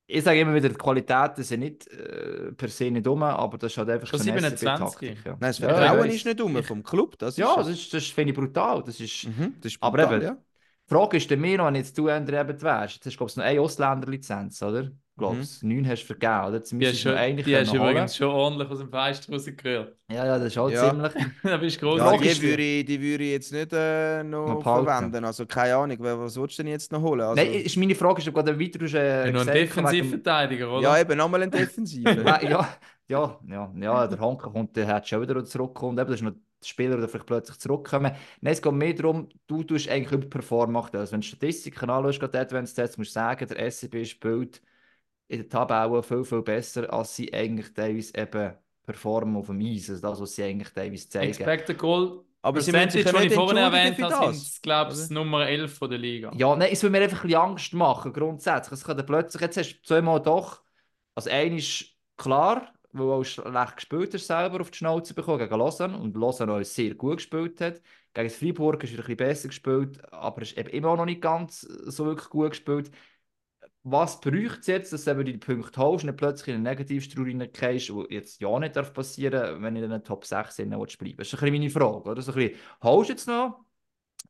Ich 0.07 0.22
sage 0.22 0.40
immer 0.40 0.55
wieder, 0.55 0.68
die 0.68 0.74
Qualitäten 0.74 1.42
sind 1.42 1.61
nicht 1.61 1.86
äh, 1.88 2.52
per 2.52 2.68
se 2.68 2.90
nicht 2.90 3.07
dumm, 3.07 3.22
aber 3.22 3.57
das 3.57 3.72
ist 3.72 3.78
halt 3.78 3.88
einfach 3.88 4.07
Schon 4.07 4.18
so 4.18 4.22
eine 4.22 4.32
27. 4.32 4.57
SCB-Taktik. 4.57 5.24
Ja. 5.24 5.32
Nein, 5.32 5.40
das 5.40 5.59
Ja, 5.59 5.68
Vertrauen 5.68 5.98
weiss. 6.00 6.14
ist 6.16 6.26
nicht 6.26 6.40
um 6.40 6.62
vom 6.62 6.82
Club. 6.82 7.18
Das 7.18 7.36
Ja, 7.36 7.46
ist 7.48 7.57
das, 7.57 7.68
ist, 7.68 7.94
das 7.94 8.07
finde 8.07 8.32
ich 8.32 8.38
brutal. 8.38 8.82
Das 8.84 9.00
ist, 9.00 9.24
Mhm, 9.24 9.59
das 9.61 9.72
ist 9.72 9.80
Aber 9.80 9.98
brutal, 9.98 10.16
eben, 10.16 10.22
ja. 10.22 10.36
Die 10.88 10.94
Frage 10.94 11.16
ist 11.16 11.30
dann 11.30 11.40
mir 11.40 11.57
noch, 11.59 11.66
wenn 11.66 11.76
jetzt 11.76 11.96
du 11.96 12.09
Ender 12.09 12.40
eben 12.40 12.61
wärst. 12.62 12.96
Jetzt 12.96 13.07
hast 13.07 13.14
du, 13.14 13.18
glaube 13.18 13.30
ich, 13.30 13.36
noch 13.36 13.44
eine 13.44 13.61
Ausländerlizenz, 13.62 14.62
oder? 14.62 14.90
Ich 15.14 15.18
glaube, 15.18 15.36
Mhm. 15.36 15.46
neun 15.62 15.86
hast 15.88 16.02
du 16.02 16.06
vergeben, 16.06 16.44
oder? 16.46 16.54
Jetzt 16.56 16.72
Die 16.72 16.86
hast, 16.88 17.04
du 17.04 17.16
eine 17.16 17.36
die 17.42 17.56
hast 17.56 17.70
holen. 17.72 17.80
übrigens 17.80 18.16
schon 18.16 18.28
ordentlich 18.28 18.68
aus 18.68 18.78
dem 18.80 18.90
Fenster 18.90 19.32
rausgerührt. 19.32 19.96
Ja, 20.10 20.26
ja, 20.26 20.38
das 20.38 20.48
ist 20.48 20.58
auch 20.58 20.68
Ja. 20.68 20.90
ziemlich. 20.90 21.12
da 21.44 21.56
bist 21.56 21.80
du 21.80 21.86
Ja, 21.86 21.92
groß. 21.92 22.00
Frage 22.18 22.34
die 22.34 22.42
würde, 22.42 22.62
ich, 22.62 22.84
die 22.84 23.00
würde 23.00 23.24
ich 23.24 23.30
jetzt 23.30 23.52
nicht 23.52 23.72
äh, 23.72 24.24
noch 24.24 24.46
Noch 24.54 24.62
verwenden. 24.62 25.24
Also 25.24 25.46
keine 25.46 25.76
Ahnung, 25.76 25.96
was 26.00 26.36
willst 26.36 26.58
du 26.58 26.62
denn 26.64 26.72
jetzt 26.72 26.90
noch 26.90 27.00
holen? 27.00 27.20
Also, 27.20 27.42
Nein, 27.44 27.52
ist 27.54 27.76
meine 27.76 27.94
Frage 27.94 28.20
ist, 28.22 28.28
ob 28.28 28.34
gerade 28.34 28.58
weiter 28.60 28.78
du 28.78 28.84
hast, 28.86 28.94
äh, 28.94 29.26
Ja, 29.26 29.32
noch 29.32 29.40
ein 29.42 29.46
Defensivverteidiger, 29.54 30.70
oder? 30.72 30.82
ja, 30.82 30.98
eben 31.00 31.16
nochmal 31.16 31.42
ein 31.44 31.50
Defensive. 31.50 32.22
Ja, 32.24 32.42
ja, 32.42 32.68
ja, 33.08 33.38
ja, 33.48 33.72
ja, 33.76 34.06
der 34.08 34.18
Honka 34.20 34.50
kommt, 34.50 34.74
der 34.76 34.86
hat 34.88 35.08
schon 35.08 35.22
wieder 35.22 35.44
zurückgekommen. 35.44 35.96
Eben, 35.98 36.08
das 36.10 36.16
ist 36.20 36.22
noch 36.22 36.32
Spieler, 36.62 36.96
der 36.96 37.08
vielleicht 37.08 37.26
plötzlich 37.26 37.58
zurückkommen. 37.58 38.12
Nein, 38.40 38.52
es 38.52 38.62
geht 38.62 38.72
mehr 38.72 38.94
darum, 38.94 39.28
du 39.46 39.62
tust 39.62 39.88
eigentlich 39.88 40.12
überperformen. 40.12 40.76
aktuell. 40.76 41.02
Also, 41.02 41.12
wenn 41.12 41.20
du 41.20 41.26
Statistiken 41.26 41.90
anschaust, 41.90 42.20
gerade 42.20 42.40
Advanced 42.40 42.72
Stats, 42.72 42.96
musst 42.98 43.10
du 43.10 43.14
sagen, 43.14 43.46
der 43.48 43.58
SCB 43.66 44.04
spielt 44.04 44.60
in 45.28 45.38
der 45.38 45.48
Tabelle 45.48 46.02
viel, 46.02 46.24
viel 46.24 46.42
besser, 46.42 46.92
als 46.92 47.16
sie 47.16 47.32
eigentlich 47.32 47.72
teilweise 47.72 48.16
eben 48.16 48.54
performen 48.84 49.36
auf 49.36 49.46
dem 49.46 49.60
Eis. 49.60 49.88
Also 49.90 50.02
das, 50.02 50.20
was 50.20 50.34
sie 50.34 50.44
eigentlich 50.44 50.72
teilweise 50.72 51.08
zeigen. 51.08 51.28
Expected 51.28 51.78
Goal 51.78 52.24
Aber 52.42 52.60
sie 52.60 52.72
müssen 52.72 52.90
sich 52.90 53.04
ja 53.04 53.20
nicht 53.20 53.34
vorhin 53.34 53.56
erwähnt 53.56 54.00
habe, 54.02 54.26
das, 54.26 54.52
sind, 54.52 54.62
glaube 54.62 54.92
ich? 54.92 55.10
Nummer 55.10 55.46
11 55.46 55.78
von 55.78 55.90
der 55.90 55.98
Liga. 55.98 56.32
Ja, 56.36 56.54
nein, 56.54 56.68
es 56.72 56.82
will 56.82 56.90
mir 56.90 57.02
einfach 57.02 57.24
ein 57.24 57.28
bisschen 57.28 57.40
Angst 57.40 57.72
machen, 57.74 58.12
grundsätzlich. 58.12 58.78
Es 58.78 58.84
kann 58.84 59.04
plötzlich, 59.04 59.40
jetzt 59.40 59.56
hast 59.56 59.74
du 59.74 59.82
zweimal 59.82 60.20
doch, 60.20 60.62
also 61.14 61.30
einer 61.30 61.56
ist 61.56 61.86
klar, 62.16 62.72
weil 62.92 63.08
er 63.08 63.14
auch 63.14 63.24
schlecht 63.24 63.76
gespielt 63.76 64.14
hast, 64.14 64.26
selber 64.26 64.60
auf 64.60 64.70
die 64.70 64.78
Schnauze 64.78 65.14
bekommen 65.14 65.38
gegen 65.38 65.58
Lausanne 65.58 65.98
und 65.98 66.16
Lausanne 66.16 66.52
auch 66.52 66.62
sehr 66.62 66.94
gut 66.94 67.16
gespielt 67.16 67.60
hat. 67.60 67.80
Gegen 68.12 68.28
das 68.28 68.36
Freiburg 68.36 68.84
ist 68.84 68.92
er 68.92 68.98
ein 68.98 69.00
bisschen 69.00 69.16
besser 69.16 69.48
gespielt, 69.48 70.12
aber 70.12 70.38
er 70.38 70.42
ist 70.42 70.56
eben 70.56 70.68
immer 70.68 70.96
noch 70.96 71.04
nicht 71.04 71.20
ganz 71.20 71.60
so 71.62 72.06
wirklich 72.06 72.28
gut 72.28 72.50
gespielt. 72.50 72.90
Was 73.87 74.18
bräuchte 74.18 74.61
es 74.61 74.66
jetzt, 74.66 74.93
dass 74.95 75.05
du 75.05 75.22
die 75.22 75.37
Punkte 75.37 75.78
holst 75.78 76.05
und 76.05 76.11
nicht 76.11 76.16
plötzlich 76.16 76.49
in 76.49 76.55
eine 76.55 76.70
Negativstrudel 76.70 77.39
reingehst, 77.39 77.95
was 77.95 78.07
jetzt 78.09 78.41
ja 78.41 78.59
nicht 78.59 78.76
darf 78.76 78.95
passieren 78.95 79.62
wenn 79.62 79.74
du 79.74 79.85
in 79.85 79.91
den 79.91 80.03
Top 80.03 80.24
6 80.24 80.57
bleiben 80.57 80.80
willst. 80.80 81.01
Das 81.03 81.28
ist 81.28 81.35
ein 81.35 81.41
bisschen 81.41 81.53
meine 81.53 81.70
Frage. 81.70 82.11
Oder? 82.11 82.22
So 82.22 82.32
ein 82.32 82.39
bisschen, 82.39 82.61
holst 82.82 83.11
du 83.11 83.12
jetzt 83.12 83.28
noch 83.28 83.64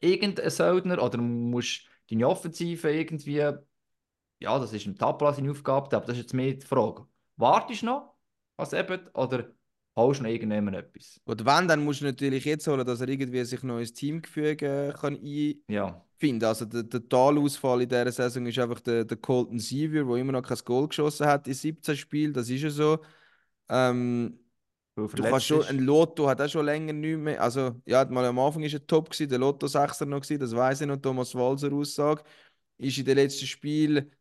irgendeinen 0.01 0.51
Söldner 0.51 1.01
oder 1.01 1.19
musst 1.19 1.85
du 2.09 2.15
deine 2.17 2.29
Offensive 2.29 2.91
irgendwie, 2.91 3.37
ja, 3.37 4.59
das 4.59 4.73
ist 4.73 4.87
im 4.87 4.99
Tabla 4.99 5.33
seine 5.33 5.53
Aufgabe, 5.53 5.95
aber 5.97 6.07
das 6.07 6.17
ist 6.17 6.23
jetzt 6.25 6.35
mehr 6.35 6.55
die 6.55 6.67
Frage. 6.67 7.07
Wartest 7.37 7.83
du 7.83 7.87
noch 7.87 8.17
als 8.57 8.73
eben 8.73 9.07
oder 9.15 9.53
holst 9.97 10.21
du 10.21 10.25
noch 10.25 10.31
irgendjemand 10.31 10.77
etwas? 10.77 11.21
Und 11.25 11.45
wenn, 11.47 11.69
dann 11.69 11.85
musst 11.85 12.01
du 12.03 12.05
natürlich 12.05 12.45
jetzt 12.45 12.67
holen, 12.67 12.85
dass 12.87 13.01
er 13.01 13.09
irgendwie 13.09 13.45
sich 13.45 13.63
noch 13.63 13.79
ins 13.79 13.93
Teamgefüge 13.95 14.95
kann 14.99 15.17
Ja, 15.69 16.05
einfinden 16.21 16.45
Also 16.47 16.65
der, 16.67 16.83
der 16.85 17.01
Totalausfall 17.01 17.83
in 17.83 17.89
dieser 17.89 18.13
Saison 18.13 18.47
ist 18.47 18.59
einfach 18.59 18.81
der, 18.81 19.05
der 19.05 19.17
Colton 19.17 19.59
Sevier, 19.59 20.05
der 20.05 20.17
immer 20.17 20.33
noch 20.33 20.43
kein 20.43 20.59
Goal 20.65 20.89
geschossen 20.89 21.27
hat 21.27 21.49
in 21.49 21.55
17 21.55 21.97
Spielen. 21.97 22.33
Das 22.33 22.49
ist 22.51 22.63
ja 22.63 22.71
so. 22.71 22.99
Ähm, 23.69 24.39
Du 25.15 25.25
kannst 25.27 25.47
schon, 25.47 25.63
ist. 25.63 25.69
ein 25.69 25.79
Lotto 25.81 26.29
hat 26.29 26.41
auch 26.41 26.49
schon 26.49 26.67
länger 26.67 26.93
nicht 26.93 27.19
mehr. 27.19 27.41
Also, 27.43 27.81
ja, 27.87 28.05
mal 28.07 28.25
am 28.27 28.39
Anfang 28.39 28.63
war 28.63 28.71
er 28.73 28.87
top, 28.87 29.11
gewesen, 29.11 29.29
der 29.31 29.39
Lotto 29.39 29.67
6er 29.69 30.09
noch, 30.09 30.21
gewesen, 30.23 30.41
das 30.41 30.55
weiß 30.57 30.83
ich 30.83 30.87
noch, 30.89 30.97
Thomas 30.99 31.35
Walser 31.35 31.73
Aussage. 31.73 32.23
Ist 32.79 32.99
in 32.99 33.05
den 33.05 33.17
letzten 33.17 33.47
Spielen 33.47 34.13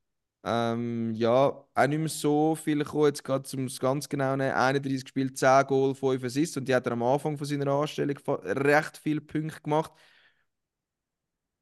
ähm, 0.44 1.14
ja, 1.16 1.30
auch 1.74 1.88
nicht 1.88 2.00
mehr 2.00 2.10
so 2.10 2.56
viel 2.56 2.80
gekommen. 2.80 3.06
Jetzt 3.08 3.24
gerade 3.24 3.44
zum 3.44 3.68
ganz 3.80 4.10
genau 4.10 4.36
nehmen, 4.36 4.52
31 4.54 5.08
Spiele, 5.08 5.34
10 5.34 5.66
Goal, 5.68 5.96
5 5.96 6.24
Assists 6.24 6.58
und 6.58 6.68
die 6.68 6.76
hat 6.76 6.86
er 6.86 6.94
am 6.94 7.04
Anfang 7.04 7.38
von 7.38 7.48
seiner 7.48 7.68
Anstellung 7.72 8.18
recht 8.28 8.98
viele 8.98 9.22
Punkte 9.22 9.62
gemacht. 9.62 9.91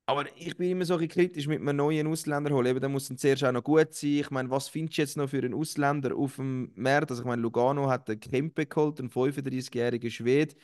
Aber 0.06 0.26
ich 0.36 0.58
bin 0.58 0.72
immer 0.72 0.84
so 0.86 0.98
ein 0.98 1.08
kritisch 1.08 1.48
mit 1.48 1.62
einem 1.62 1.78
neuen 1.78 2.08
Ausländer 2.08 2.52
holen. 2.54 2.66
Eben, 2.68 2.80
der 2.82 2.90
muss 2.90 3.08
dann 3.08 3.18
zuerst 3.18 3.44
auch 3.44 3.52
noch 3.52 3.64
gut 3.64 3.94
sein. 3.94 4.10
Ich 4.12 4.30
meine, 4.32 4.50
was 4.50 4.68
findest 4.68 4.98
du 4.98 5.02
jetzt 5.04 5.18
noch 5.18 5.30
für 5.30 5.38
einen 5.38 5.54
Ausländer 5.54 6.16
auf 6.16 6.36
dem 6.36 6.72
Markt? 6.76 7.12
Also, 7.12 7.22
ich 7.24 7.28
meine, 7.28 7.42
Lugano 7.42 7.90
hat 7.90 8.08
den 8.10 8.20
Kempe 8.20 8.66
geholt, 8.66 9.00
einen 9.00 9.10
35-jährigen 9.10 10.12
Schwede. 10.12 10.56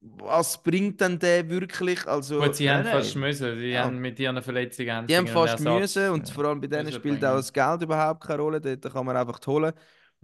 Was 0.00 0.62
bringt 0.62 1.00
denn 1.00 1.18
der 1.18 1.48
wirklich? 1.48 2.06
Also, 2.06 2.36
Gut, 2.40 2.54
sie 2.56 2.68
Nein, 2.68 2.76
haben 2.78 2.84
nein. 2.84 3.02
fast 3.02 3.16
müssen. 3.16 3.58
Die 3.58 3.72
Ja. 3.74 3.84
haben 3.84 3.98
mit 3.98 4.18
ihren 4.20 4.40
Verletzungen 4.42 4.92
haben 4.92 5.06
die 5.08 5.14
sie 5.14 5.16
haben 5.16 5.26
fast 5.26 5.58
Ersatz. 5.58 5.60
müssen 5.60 6.10
und 6.10 6.28
ja, 6.28 6.34
vor 6.34 6.44
allem 6.44 6.60
bei 6.60 6.66
denen 6.66 6.92
spielt 6.92 7.24
auch 7.24 7.36
das 7.36 7.52
Geld 7.52 7.82
überhaupt 7.82 8.24
keine 8.24 8.42
Rolle. 8.42 8.60
Dort 8.60 8.92
kann 8.92 9.06
man 9.06 9.16
einfach 9.16 9.40
holen. 9.46 9.72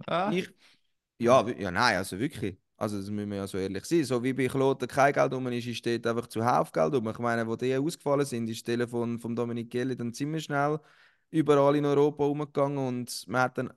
Ah, 0.07 0.37
Ich, 0.37 0.49
ja, 1.19 1.47
ja, 1.49 1.71
nein, 1.71 1.97
also 1.99 2.19
wirklich. 2.19 2.59
Also, 2.77 2.99
das 2.99 3.11
müssen 3.11 3.31
wir 3.31 3.39
ja 3.39 3.47
so 3.47 3.59
ehrlich 3.59 3.85
sein. 3.87 4.05
So 4.05 4.23
wie 4.25 4.33
bei 4.35 4.49
Kloten 4.49 4.89
kein 4.89 5.13
Geld 5.13 5.33
rum 5.35 5.47
ist, 5.49 5.67
ist 5.67 5.87
dort 5.87 6.07
einfach 6.07 6.29
zuhauf 6.29 6.73
Geld 6.73 6.95
rum. 6.95 7.09
Ich 7.09 7.19
meine, 7.19 7.47
wo 7.47 7.57
die 7.57 7.77
ausgefallen 7.77 8.27
sind, 8.27 8.49
ist 8.51 8.59
das 8.61 8.65
Telefon 8.65 9.19
von 9.21 9.37
Dominik 9.37 9.71
Gelli 9.71 9.97
dann 9.97 10.13
ziemlich 10.15 10.45
schnell 10.45 10.81
überall 11.31 11.77
in 11.77 11.87
Europa 11.87 12.25
rumgegangen 12.25 12.79
und 12.79 13.25
man 13.29 13.43
hat 13.43 13.59
dann 13.59 13.69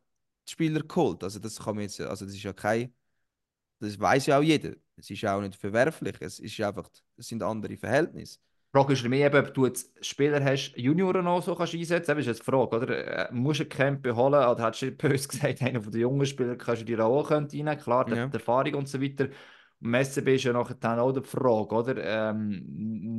die 0.48 0.52
Spieler 0.54 0.82
geholt. 0.84 1.24
Also, 1.24 1.40
das 1.40 1.60
kann 1.60 1.76
man 1.76 1.84
jetzt, 1.84 2.02
also 2.02 2.26
das 2.26 2.36
ist 2.36 2.44
ja 2.44 2.54
kein 2.54 2.94
Das 3.80 4.00
weiß 4.00 4.28
ja 4.28 4.38
auch 4.40 4.44
jeder. 4.44 4.76
Es 4.98 5.10
ist 5.10 5.26
auch 5.26 5.42
nicht 5.42 5.56
verwerflich. 5.56 6.16
Es 6.20 6.40
ist 6.40 6.60
einfach, 6.62 6.90
es 7.18 7.28
sind 7.28 7.44
andere 7.44 7.78
Verhältnisse. 7.78 8.40
Die 8.74 8.80
Frage 8.80 8.94
ist 8.94 9.02
für 9.02 9.10
mich 9.10 9.22
eben, 9.22 9.38
ob 9.46 9.54
du 9.54 9.66
jetzt 9.66 10.06
Spieler 10.06 10.44
hast, 10.44 10.74
Junioren 10.76 11.24
noch 11.26 11.42
so 11.42 11.56
kannst 11.56 11.74
einsetzen 11.74 12.06
kannst. 12.06 12.10
Das 12.10 12.18
ist 12.20 12.26
jetzt 12.28 12.40
die 12.42 12.44
Frage, 12.52 12.76
oder? 12.76 13.30
Äh, 13.30 13.34
Musst 13.34 13.60
du 13.60 13.64
einen 13.64 13.70
Camp 13.70 14.02
beholen? 14.04 14.34
Oder 14.48 14.66
hättest 14.66 14.82
du 14.84 14.92
böse 14.92 15.28
gesagt, 15.30 15.62
einer 15.62 15.82
von 15.82 15.92
den 15.92 16.02
jungen 16.02 16.26
Spielern 16.26 16.58
kannst 16.58 16.82
du 16.82 16.86
dir 16.86 17.04
auch 17.06 17.32
reinnehmen? 17.32 17.78
Klar, 17.80 18.08
Ja. 18.10 18.26
hat 18.26 18.34
Erfahrung 18.34 18.76
und 18.76 18.88
so 18.90 19.02
weiter. 19.02 19.30
Im 19.80 19.94
SCB 19.94 20.36
ist 20.36 20.44
ja 20.44 20.54
nachher 20.54 20.76
dann 20.76 21.00
auch 21.00 21.12
die 21.12 21.22
Frage, 21.24 21.76
oder? 21.76 21.96
Ähm, 22.32 22.64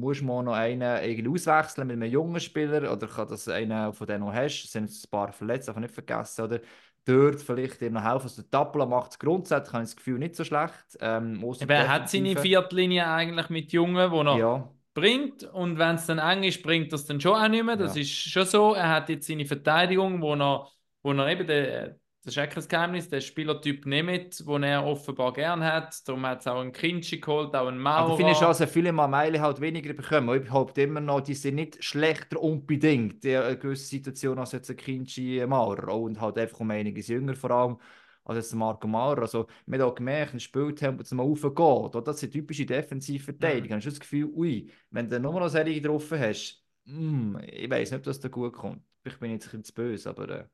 muss 0.00 0.20
man 0.22 0.44
noch 0.44 0.54
einen 0.54 0.82
irgendwie 1.04 1.30
auswechseln 1.30 1.86
mit 1.86 1.96
einem 1.96 2.10
jungen 2.10 2.40
Spieler? 2.40 2.92
Oder 2.92 3.06
kann 3.06 3.28
das 3.28 3.48
einer 3.48 3.92
von 3.92 4.06
denen 4.06 4.20
noch 4.24 4.32
hast? 4.34 4.64
Es 4.64 4.72
sind 4.72 4.90
ein 4.90 5.10
paar 5.10 5.32
verletzt, 5.32 5.68
darf 5.68 5.76
nicht 5.78 5.94
vergessen, 5.94 6.42
oder? 6.44 6.60
Dort 7.08 7.40
vielleicht 7.40 7.80
dir 7.80 7.90
noch 7.90 8.04
helfen. 8.04 8.24
Also 8.24 8.42
der 8.42 8.50
Tappela 8.50 8.84
macht 8.86 9.12
es 9.12 9.18
grundsätzlich, 9.18 9.72
habe 9.72 9.84
ich 9.84 9.90
das 9.90 9.96
Gefühl, 9.96 10.18
nicht 10.18 10.36
so 10.36 10.44
schlecht. 10.44 10.74
Ähm, 11.00 11.42
Eben, 11.60 11.70
Er 11.70 11.88
hat 11.88 12.10
seine. 12.10 12.36
Viertlinie 12.36 13.06
eigentlich 13.06 13.48
mit 13.48 13.72
Jungen, 13.72 14.10
wo 14.10 14.22
er 14.22 14.38
Ja, 14.38 14.70
bringt 14.94 15.42
und 15.44 15.78
wenn 15.78 15.96
es 15.96 16.06
dann 16.06 16.18
eng 16.18 16.42
ist, 16.42 16.62
bringt 16.62 16.92
er 16.92 16.96
es 16.96 17.06
dann 17.06 17.20
schon 17.20 17.34
auch 17.34 17.48
nicht 17.48 17.64
mehr. 17.64 17.76
Das 17.76 17.96
Ja. 17.96 18.02
ist 18.02 18.10
schon 18.10 18.44
so. 18.46 18.74
Er 18.74 18.90
hat 18.90 19.08
jetzt 19.08 19.26
seine 19.26 19.46
Verteidigung, 19.46 20.20
wo 20.20 20.34
er, 20.34 20.68
wo 21.02 21.12
er 21.12 21.28
eben, 21.28 21.46
der, 21.46 21.98
das 22.28 22.36
ist 22.36 22.42
auch 22.42 22.54
kein 22.54 22.68
Geheimnis, 22.68 23.08
den 23.08 23.22
Spielertyp 23.22 23.86
nimmt, 23.86 24.46
den 24.46 24.62
er 24.62 24.84
offenbar 24.84 25.32
gern 25.32 25.64
hat. 25.64 26.06
Darum 26.06 26.26
hat 26.26 26.40
es 26.40 26.46
auch 26.46 26.60
einen 26.60 26.72
Kinschi 26.72 27.20
geholt, 27.20 27.54
auch 27.54 27.66
einen 27.66 27.78
Maurer. 27.78 28.04
Aber 28.04 28.16
finde 28.18 28.32
ich 28.32 28.38
dass 28.38 28.62
viele 28.70 28.92
mal 28.92 29.08
Meile 29.08 29.40
halt 29.40 29.62
weniger 29.62 29.94
bekommen. 29.94 30.36
Ich 30.36 30.46
behaupte 30.46 30.82
immer 30.82 31.00
noch, 31.00 31.22
die 31.22 31.32
sind 31.32 31.54
nicht 31.54 31.82
schlechter 31.82 32.38
unbedingt 32.42 33.24
in 33.24 33.36
einer 33.36 33.56
gewissen 33.56 33.86
Situation 33.86 34.38
als 34.38 34.52
jetzt 34.52 34.68
ein 34.68 34.76
Kinchi 34.76 35.42
Maurer. 35.46 35.94
Und 35.94 36.20
halt 36.20 36.36
einfach 36.36 36.60
um 36.60 36.70
einiges 36.70 37.08
jünger 37.08 37.34
vor 37.34 37.50
allem 37.50 37.78
als 38.24 38.36
jetzt 38.36 38.52
ein 38.52 38.58
Marco 38.58 38.86
Maurer. 38.86 39.22
Also, 39.22 39.46
man 39.64 39.80
hat 39.80 39.88
auch 39.88 39.94
gemerkt, 39.94 40.34
ein 40.34 40.40
Spieltempo, 40.40 41.02
raufgeht. 41.16 41.58
Oder? 41.58 42.02
Das 42.02 42.20
sind 42.20 42.32
typische 42.32 42.66
Defensivverteidiger. 42.66 43.74
Mhm. 43.74 43.78
Hast 43.78 43.86
du 43.86 43.90
das 43.90 44.00
Gefühl, 44.00 44.26
ui, 44.34 44.70
wenn 44.90 45.08
du 45.08 45.18
nur 45.18 45.40
noch 45.40 45.48
solche 45.48 45.80
drauf 45.80 46.10
hast, 46.10 46.62
mm, 46.84 47.36
ich 47.46 47.70
weiß 47.70 47.90
nicht, 47.90 47.98
ob 48.00 48.04
das 48.04 48.20
da 48.20 48.28
gut 48.28 48.52
kommt. 48.52 48.82
Ich 49.04 49.18
bin 49.18 49.30
jetzt 49.30 49.46
ein 49.46 49.62
bisschen 49.62 49.64
zu 49.64 49.72
böse, 49.72 50.10
aber 50.10 50.28
äh, 50.28 50.44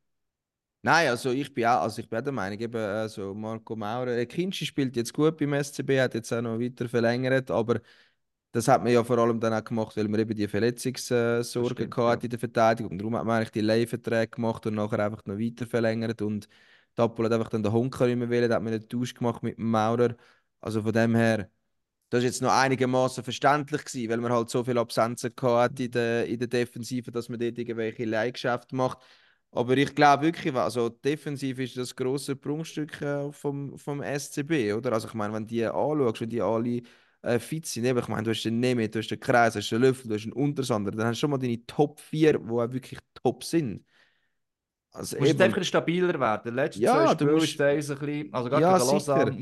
Nein, 0.84 1.08
also 1.08 1.30
ich 1.32 1.52
bin 1.54 1.64
auch, 1.64 1.80
also 1.82 2.02
ich 2.02 2.08
bin 2.08 2.18
auch 2.18 2.22
der 2.22 2.32
Meinung, 2.32 2.58
eben, 2.60 2.76
also 2.76 3.32
Marco 3.34 3.74
Maurer, 3.74 4.18
äh, 4.18 4.26
Kinschi 4.26 4.66
spielt 4.66 4.94
jetzt 4.96 5.14
gut 5.14 5.38
beim 5.38 5.54
SCB, 5.54 5.98
hat 5.98 6.12
jetzt 6.12 6.30
auch 6.30 6.42
noch 6.42 6.60
weiter 6.60 6.86
verlängert, 6.90 7.50
aber 7.50 7.80
das 8.52 8.68
hat 8.68 8.84
man 8.84 8.92
ja 8.92 9.02
vor 9.04 9.18
allem 9.18 9.40
dann 9.40 9.54
auch 9.54 9.64
gemacht, 9.64 9.96
weil 9.96 10.08
man 10.08 10.20
eben 10.20 10.34
die 10.36 10.46
Verletzungssorgen 10.48 11.90
gehabt 11.90 12.22
ja. 12.22 12.26
in 12.26 12.30
der 12.30 12.38
Verteidigung. 12.38 12.92
Und 12.92 12.98
darum 12.98 13.16
hat 13.16 13.24
man 13.24 13.38
eigentlich 13.38 13.52
die 13.52 13.62
Leihverträge 13.62 14.28
gemacht 14.28 14.66
und 14.66 14.74
nachher 14.74 15.00
einfach 15.00 15.24
noch 15.26 15.38
weiter 15.38 15.66
verlängert. 15.66 16.22
Und 16.22 16.48
Tappel 16.96 17.26
hat 17.26 17.32
einfach 17.32 17.50
dann 17.50 17.62
den 17.62 17.72
Honka 17.72 18.06
nicht 18.06 18.16
mehr 18.18 18.30
wollen, 18.30 18.48
da 18.50 18.56
hat 18.56 18.62
man 18.62 18.74
einen 18.74 18.88
Tausch 18.88 19.14
gemacht 19.14 19.42
mit 19.42 19.58
dem 19.58 19.70
Maurer. 19.70 20.16
Also 20.60 20.82
von 20.82 20.92
dem 20.92 21.14
her, 21.16 21.50
das 22.10 22.20
ist 22.20 22.26
jetzt 22.26 22.42
noch 22.42 22.52
einigermaßen 22.52 23.24
verständlich 23.24 23.84
gewesen, 23.84 24.10
weil 24.10 24.18
man 24.20 24.32
halt 24.32 24.50
so 24.50 24.64
viele 24.64 24.80
Absenzen 24.80 25.34
gehabt 25.36 25.72
hat 25.72 25.80
in 25.80 25.90
der, 25.92 26.26
in 26.26 26.38
der 26.38 26.48
Defensive, 26.48 27.10
dass 27.10 27.28
man 27.28 27.40
dort 27.40 27.58
irgendwelche 27.58 28.04
Leihgeschäfte 28.04 28.76
macht. 28.76 28.98
Aber 29.56 29.76
ich 29.76 29.94
glaube 29.94 30.24
wirklich, 30.24 30.54
also 30.54 30.88
defensiv 30.88 31.58
ist 31.60 31.76
das 31.76 31.94
große 31.94 32.34
Prunkstück 32.36 33.00
äh, 33.02 33.30
vom, 33.32 33.78
vom 33.78 34.02
SCB, 34.02 34.72
oder? 34.72 34.92
Also 34.92 35.06
ich 35.08 35.14
meine, 35.14 35.32
wenn 35.34 35.44
du 35.44 35.48
die 35.54 35.64
anschaust, 35.64 36.20
wenn 36.22 36.28
die 36.30 36.42
alle 36.42 36.82
äh, 37.22 37.38
fit 37.38 37.64
sind, 37.66 37.84
eben, 37.84 37.98
ich 38.00 38.08
meine, 38.08 38.24
du 38.24 38.30
hast 38.32 38.42
den 38.42 38.58
Nemeth, 38.58 38.94
du 38.94 38.98
hast 38.98 39.08
den 39.10 39.20
Kreis, 39.20 39.52
du 39.52 39.60
hast 39.60 39.70
den 39.70 39.80
Löffel, 39.82 40.08
du 40.08 40.14
hast 40.14 40.24
den 40.24 40.32
Untersander, 40.32 40.90
dann 40.90 41.06
hast 41.06 41.18
du 41.18 41.20
schon 41.20 41.30
mal 41.30 41.38
deine 41.38 41.64
Top 41.66 42.00
4, 42.00 42.32
die 42.38 42.50
auch 42.50 42.72
wirklich 42.72 42.98
top 43.22 43.44
sind. 43.44 43.84
Also 44.92 45.16
du 45.16 45.22
musst 45.22 45.30
eben, 45.32 45.42
einfach 45.42 45.64
stabiler 45.64 46.18
werden. 46.20 46.54
Letztes 46.54 46.82
Ja, 46.82 47.08
Spiele 47.12 47.32
musst- 47.32 47.48
ist 47.48 47.60
das 47.60 47.90
ein 47.90 47.98
bisschen, 47.98 48.34
also 48.34 48.48
gerade 48.48 48.62
Ja, 48.62 48.78
sicher. 48.80 49.36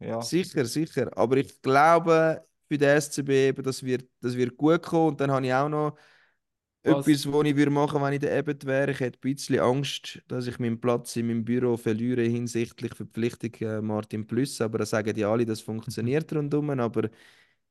Ja. 0.00 0.20
Sicher, 0.22 0.64
sicher. 0.64 1.16
Aber 1.16 1.36
ich 1.36 1.60
glaube, 1.62 2.44
für 2.68 2.78
den 2.78 2.88
SCB 2.88 3.48
eben, 3.48 3.62
das 3.62 3.82
wird, 3.82 4.08
das 4.20 4.36
wird 4.36 4.56
gut 4.56 4.82
kommen. 4.82 5.08
Und 5.10 5.20
dann 5.20 5.30
habe 5.30 5.46
ich 5.46 5.52
auch 5.54 5.68
noch 5.68 5.96
Was? 6.82 7.06
etwas, 7.06 7.30
was 7.30 7.46
ich 7.46 7.56
würde 7.56 7.70
machen 7.70 8.00
wenn 8.02 8.14
ich 8.14 8.20
der 8.20 8.36
Ebert 8.38 8.64
wäre. 8.64 8.90
Ich 8.92 9.00
hätte 9.00 9.18
ein 9.18 9.20
bisschen 9.20 9.60
Angst, 9.60 10.22
dass 10.28 10.46
ich 10.46 10.58
meinen 10.58 10.80
Platz 10.80 11.14
in 11.16 11.26
meinem 11.26 11.44
Büro 11.44 11.76
verliere 11.76 12.22
hinsichtlich 12.22 12.94
Verpflichtung 12.94 13.52
äh, 13.60 13.82
Martin 13.82 14.26
Plus. 14.26 14.60
Aber 14.60 14.78
da 14.78 14.86
sagen 14.86 15.14
die 15.14 15.24
alle, 15.24 15.44
das 15.44 15.60
funktioniert 15.60 16.32
rundum. 16.32 16.70
Aber 16.70 17.10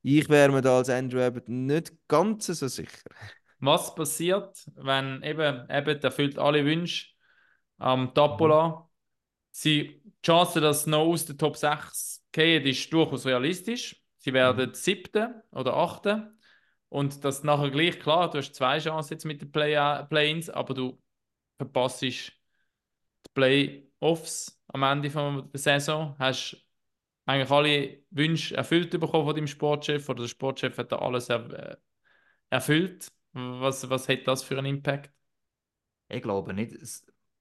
ich 0.02 0.28
wäre 0.28 0.52
mir 0.52 0.62
da 0.62 0.78
als 0.78 0.90
Andrew 0.90 1.20
Ebert 1.20 1.48
nicht 1.48 1.92
ganz 2.06 2.46
so 2.46 2.68
sicher. 2.68 2.98
Was 3.58 3.94
passiert, 3.94 4.64
wenn 4.76 5.22
eben, 5.22 5.68
eben 5.70 6.00
erfüllt 6.02 6.38
alle 6.38 6.64
Wünsche 6.64 7.08
am 7.78 8.14
Tapola? 8.14 8.88
Sie, 9.50 10.00
die 10.04 10.12
Chance, 10.24 10.60
dass 10.60 10.84
sie 10.84 10.90
noch 10.90 11.00
aus 11.00 11.26
der 11.26 11.36
Top 11.36 11.56
6 11.56 12.22
gehen, 12.32 12.64
ist 12.64 12.92
durchaus 12.92 13.26
realistisch. 13.26 14.00
Sie 14.18 14.32
werden 14.32 14.72
siebte 14.72 15.42
oder 15.50 15.76
achte. 15.76 16.32
Und 16.90 17.24
das 17.24 17.44
nachher 17.44 17.70
gleich, 17.70 17.98
klar, 18.00 18.28
du 18.30 18.38
hast 18.38 18.54
zwei 18.54 18.78
Chancen 18.78 19.14
jetzt 19.14 19.24
mit 19.24 19.40
den 19.40 19.50
Play 19.50 19.76
Play-ins, 20.08 20.50
aber 20.50 20.74
du 20.74 21.00
verpasst 21.56 22.02
die 22.02 22.14
Play-Offs 23.32 24.60
am 24.68 24.82
Ende 24.82 25.08
der 25.08 25.48
Saison. 25.54 26.16
Hast 26.18 26.56
eigentlich 27.26 27.50
alle 27.50 28.02
Wünsche 28.10 28.56
erfüllt 28.56 28.90
bekommen 28.90 29.24
von 29.24 29.34
deinem 29.34 29.46
Sportchef 29.46 30.08
oder 30.08 30.22
der 30.22 30.28
Sportchef 30.28 30.76
hat 30.78 30.90
da 30.90 30.96
alles 30.96 31.28
er, 31.28 31.50
äh, 31.50 31.76
erfüllt. 32.50 33.12
Was, 33.32 33.88
was 33.88 34.08
hat 34.08 34.26
das 34.26 34.42
für 34.42 34.58
einen 34.58 34.66
Impact? 34.66 35.12
Ich 36.08 36.22
glaube 36.22 36.52
nicht. 36.52 36.72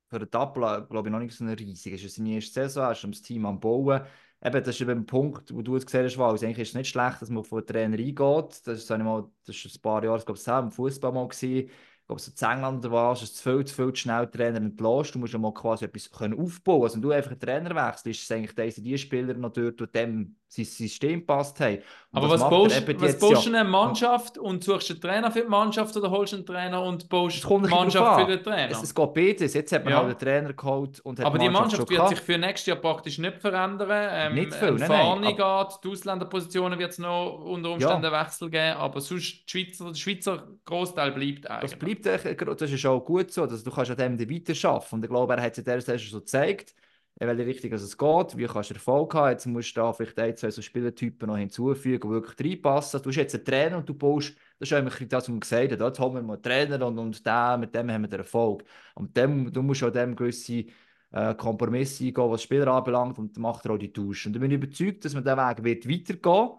Für 0.10 0.20
den 0.20 0.30
Tabla 0.30 0.82
glaube 0.82 1.10
ich 1.10 1.12
noch 1.12 1.20
nicht 1.20 1.36
so 1.36 1.44
eine 1.44 1.58
riesige. 1.58 1.96
Es 1.96 2.04
ist 2.04 2.16
seine 2.16 2.36
erste 2.36 2.54
Saison, 2.54 2.84
er 2.84 2.92
ist 2.92 3.04
das 3.04 3.22
Team 3.24 3.48
am 3.48 3.60
Bauen. 3.60 4.02
Eben, 4.42 4.64
das 4.64 4.76
ist 4.76 4.82
eben 4.82 4.92
ein 4.92 5.06
Punkt, 5.06 5.54
wo 5.54 5.62
du 5.62 5.76
jetzt 5.76 5.86
gesehen 5.86 6.06
hast, 6.06 6.18
Wals. 6.18 6.44
Eigentlich 6.44 6.60
ist 6.60 6.70
es 6.70 6.76
nicht 6.76 6.88
schlecht, 6.90 7.22
dass 7.22 7.30
man 7.30 7.44
den 7.44 7.66
Trainer 7.66 7.98
eingeht. 7.98 8.62
Das 8.66 8.80
ist, 8.80 8.90
mal, 8.90 9.30
das 9.46 9.56
ist 9.56 9.76
ein 9.78 9.82
paar 9.82 10.04
Jahre, 10.04 10.18
ich 10.18 10.26
glaube, 10.26 10.40
war 10.48 10.64
im 10.64 10.72
Fußball 10.72 11.12
mal. 11.12 11.28
Gewesen. 11.28 11.70
Ich 11.70 12.08
glaube, 12.08 12.22
so 12.22 12.32
in 12.32 12.52
England 12.52 12.86
es 13.22 13.42
viel 13.42 13.66
zu 13.66 13.76
viel 13.76 13.94
zu 13.94 13.96
schnell 13.98 14.28
Trainer 14.28 14.58
entlässt. 14.58 15.14
Du 15.14 15.20
musst 15.20 15.34
ja 15.34 15.40
mal 15.40 15.54
quasi 15.54 15.86
etwas 15.86 16.10
können 16.10 16.40
aufbauen. 16.40 16.84
Also, 16.84 16.96
wenn 16.96 17.02
du 17.04 17.12
einfach 17.12 17.32
einen 17.32 17.40
Trainer 17.40 17.76
wechselst, 17.76 18.08
ist 18.08 18.24
es 18.24 18.32
eigentlich 18.32 18.56
diese, 18.56 18.82
die 18.82 18.98
Spieler 18.98 19.34
noch 19.36 19.52
dort, 19.52 19.80
die 19.80 19.88
dem 19.88 20.36
sein 20.48 20.66
System 20.66 21.26
passt 21.26 21.60
haben. 21.60 21.80
Aber 22.12 22.28
was 22.28 22.42
baust, 22.42 22.88
was 23.02 23.20
baust 23.20 23.46
ja. 23.46 23.52
du 23.52 23.58
eine 23.58 23.70
Mannschaft 23.70 24.40
und 24.40 24.64
suchst 24.64 24.90
einen 24.90 25.00
Trainer 25.00 25.32
für 25.32 25.42
die 25.42 25.48
Mannschaft 25.48 25.96
oder 25.96 26.10
holst 26.10 26.34
einen 26.34 26.44
Trainer 26.44 26.82
und 26.82 27.08
baust 27.08 27.38
Es 27.38 27.44
kommt 27.44 27.68
die 27.68 27.72
ein 27.72 27.86
bisschen 27.86 28.02
Mannschaft 28.04 28.22
für 28.22 28.38
den 28.38 28.44
Trainer? 28.44 28.72
Es, 28.72 28.82
es 28.82 28.96
geht 28.96 29.14
beides. 29.14 29.54
Jetzt 29.54 29.72
hat 29.72 29.84
man 29.84 29.94
Ja. 29.94 29.98
halt 30.00 30.08
einen 30.10 30.18
Trainer 30.18 30.54
geholt 30.54 31.00
und 31.02 31.20
hat 31.20 31.26
Aber 31.28 31.38
die 31.38 31.50
Mannschaft 31.50 31.76
schon 31.76 31.90
wird 31.90 32.00
gehabt. 32.00 32.10
sich 32.16 32.20
für 32.26 32.38
nächstes 32.40 32.66
Jahr 32.66 32.78
praktisch 32.78 33.20
nicht 33.20 33.38
verändern. 33.38 34.10
Ähm, 34.12 34.34
Nicht 34.34 34.56
viel, 34.56 34.70
ein 34.70 34.76
nein, 34.78 35.22
nein. 35.22 35.36
geht, 35.36 35.80
die 35.84 35.88
Ausländerpositionen 35.90 36.80
wird 36.80 36.92
es 36.92 36.98
noch 36.98 37.42
unter 37.46 37.70
Umständen 37.70 38.06
einen 38.06 38.26
Wechsel 38.26 38.50
geben, 38.50 38.78
aber 38.78 39.02
sonst 39.02 39.44
die 39.46 39.52
Schweizer, 39.52 39.86
der 39.86 39.94
Schweizer 39.94 40.48
Großteil 40.66 41.12
bleibt 41.12 41.48
eigentlich. 41.48 41.72
Das 41.72 41.80
bleibt 41.80 42.60
das 42.62 42.72
ist 42.72 42.86
auch 42.88 43.02
gut 43.02 43.32
so, 43.32 43.46
dass 43.46 43.64
du 43.64 43.70
kannst 43.70 43.92
an 43.92 43.98
dem 43.98 44.20
weiterarbeiten 44.20 44.96
Und 44.96 45.04
ich 45.04 45.10
glaube, 45.12 45.36
er 45.36 45.44
hat 45.44 45.52
es 45.52 45.60
in 45.60 45.64
dieser 45.64 45.82
Saison 45.82 46.10
so 46.10 46.20
gezeigt, 46.22 46.74
in 47.20 47.28
welche 47.28 47.46
Richtung 47.46 47.74
es 47.74 47.98
geht, 47.98 48.38
wie 48.38 48.46
kannst 48.46 48.70
du 48.70 48.74
Erfolg 48.76 49.14
haben. 49.14 49.32
Jetzt 49.32 49.46
musst 49.46 49.76
du 49.76 49.82
da 49.82 49.92
vielleicht 49.92 50.18
ein, 50.20 50.38
zwei 50.38 50.52
so 50.52 50.62
Spielertypen 50.62 51.28
noch 51.28 51.38
hinzufügen, 51.38 52.10
die 52.10 52.14
wirklich 52.14 52.52
reinpassen. 52.52 53.02
Du 53.02 53.10
hast 53.10 53.18
jetzt 53.18 53.36
einen 53.36 53.46
Trainer 53.46 53.78
und 53.78 53.90
du 53.90 53.94
baust, 53.94 54.36
das 54.58 54.70
ist 54.70 54.74
eigentlich 54.74 55.10
das, 55.10 55.24
was 55.24 55.30
man 55.30 55.40
gesagt 55.42 55.72
hat, 55.74 55.82
jetzt 55.82 56.00
holen 56.00 56.16
wir 56.16 56.22
mal 56.22 56.34
einen 56.34 56.44
Trainer 56.44 56.86
und, 56.88 56.98
und 56.98 57.26
den, 57.26 57.60
mit 57.60 57.76
dem 57.76 57.92
haben 57.92 58.02
wir 58.04 58.08
den 58.10 58.20
Erfolg. 58.20 58.64
Und 58.96 59.16
dem, 59.18 59.52
du 59.52 59.62
musst 59.62 59.84
auch 59.84 59.90
dem 59.92 60.16
gewisse 60.16 60.66
äh, 61.12 61.36
Kompromisse 61.36 62.06
eingehen, 62.06 62.32
was 62.32 62.44
Spieler 62.44 62.68
anbelangt 62.68 63.20
und 63.20 63.36
dann 63.36 63.42
macht 63.42 63.66
er 63.66 63.72
auch 63.72 63.78
die 63.78 63.92
Tausch. 63.92 64.26
Und 64.28 64.36
ich 64.36 64.42
bin 64.42 64.52
überzeugt, 64.52 65.04
dass 65.04 65.14
man 65.14 65.24
diesen 65.24 65.38
Weg 65.38 65.64
wird 65.64 65.90
weitergehen 65.90 66.52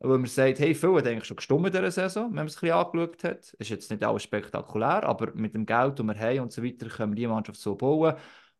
weil 0.00 0.18
man 0.18 0.26
sagt, 0.26 0.58
hey, 0.58 0.74
viel 0.74 0.94
hat 0.96 1.06
eigentlich 1.06 1.24
schon 1.24 1.36
gestummt 1.36 1.66
in 1.66 1.72
dieser 1.72 1.90
Saison, 1.90 2.26
wenn 2.26 2.34
man 2.34 2.46
es 2.46 2.56
ein 2.56 2.60
bisschen 2.60 2.76
angeschaut 2.76 3.24
hat. 3.24 3.54
Ist 3.54 3.70
jetzt 3.70 3.90
nicht 3.90 4.04
alles 4.04 4.22
spektakulär, 4.22 5.02
aber 5.04 5.32
mit 5.34 5.54
dem 5.54 5.64
Geld, 5.64 5.98
das 5.98 6.06
wir 6.06 6.18
haben 6.18 6.40
und 6.40 6.52
so 6.52 6.62
weiter, 6.62 6.88
können 6.88 7.12
wir 7.12 7.16
die 7.16 7.26
Mannschaft 7.26 7.58
so 7.58 7.74
bauen. 7.74 8.14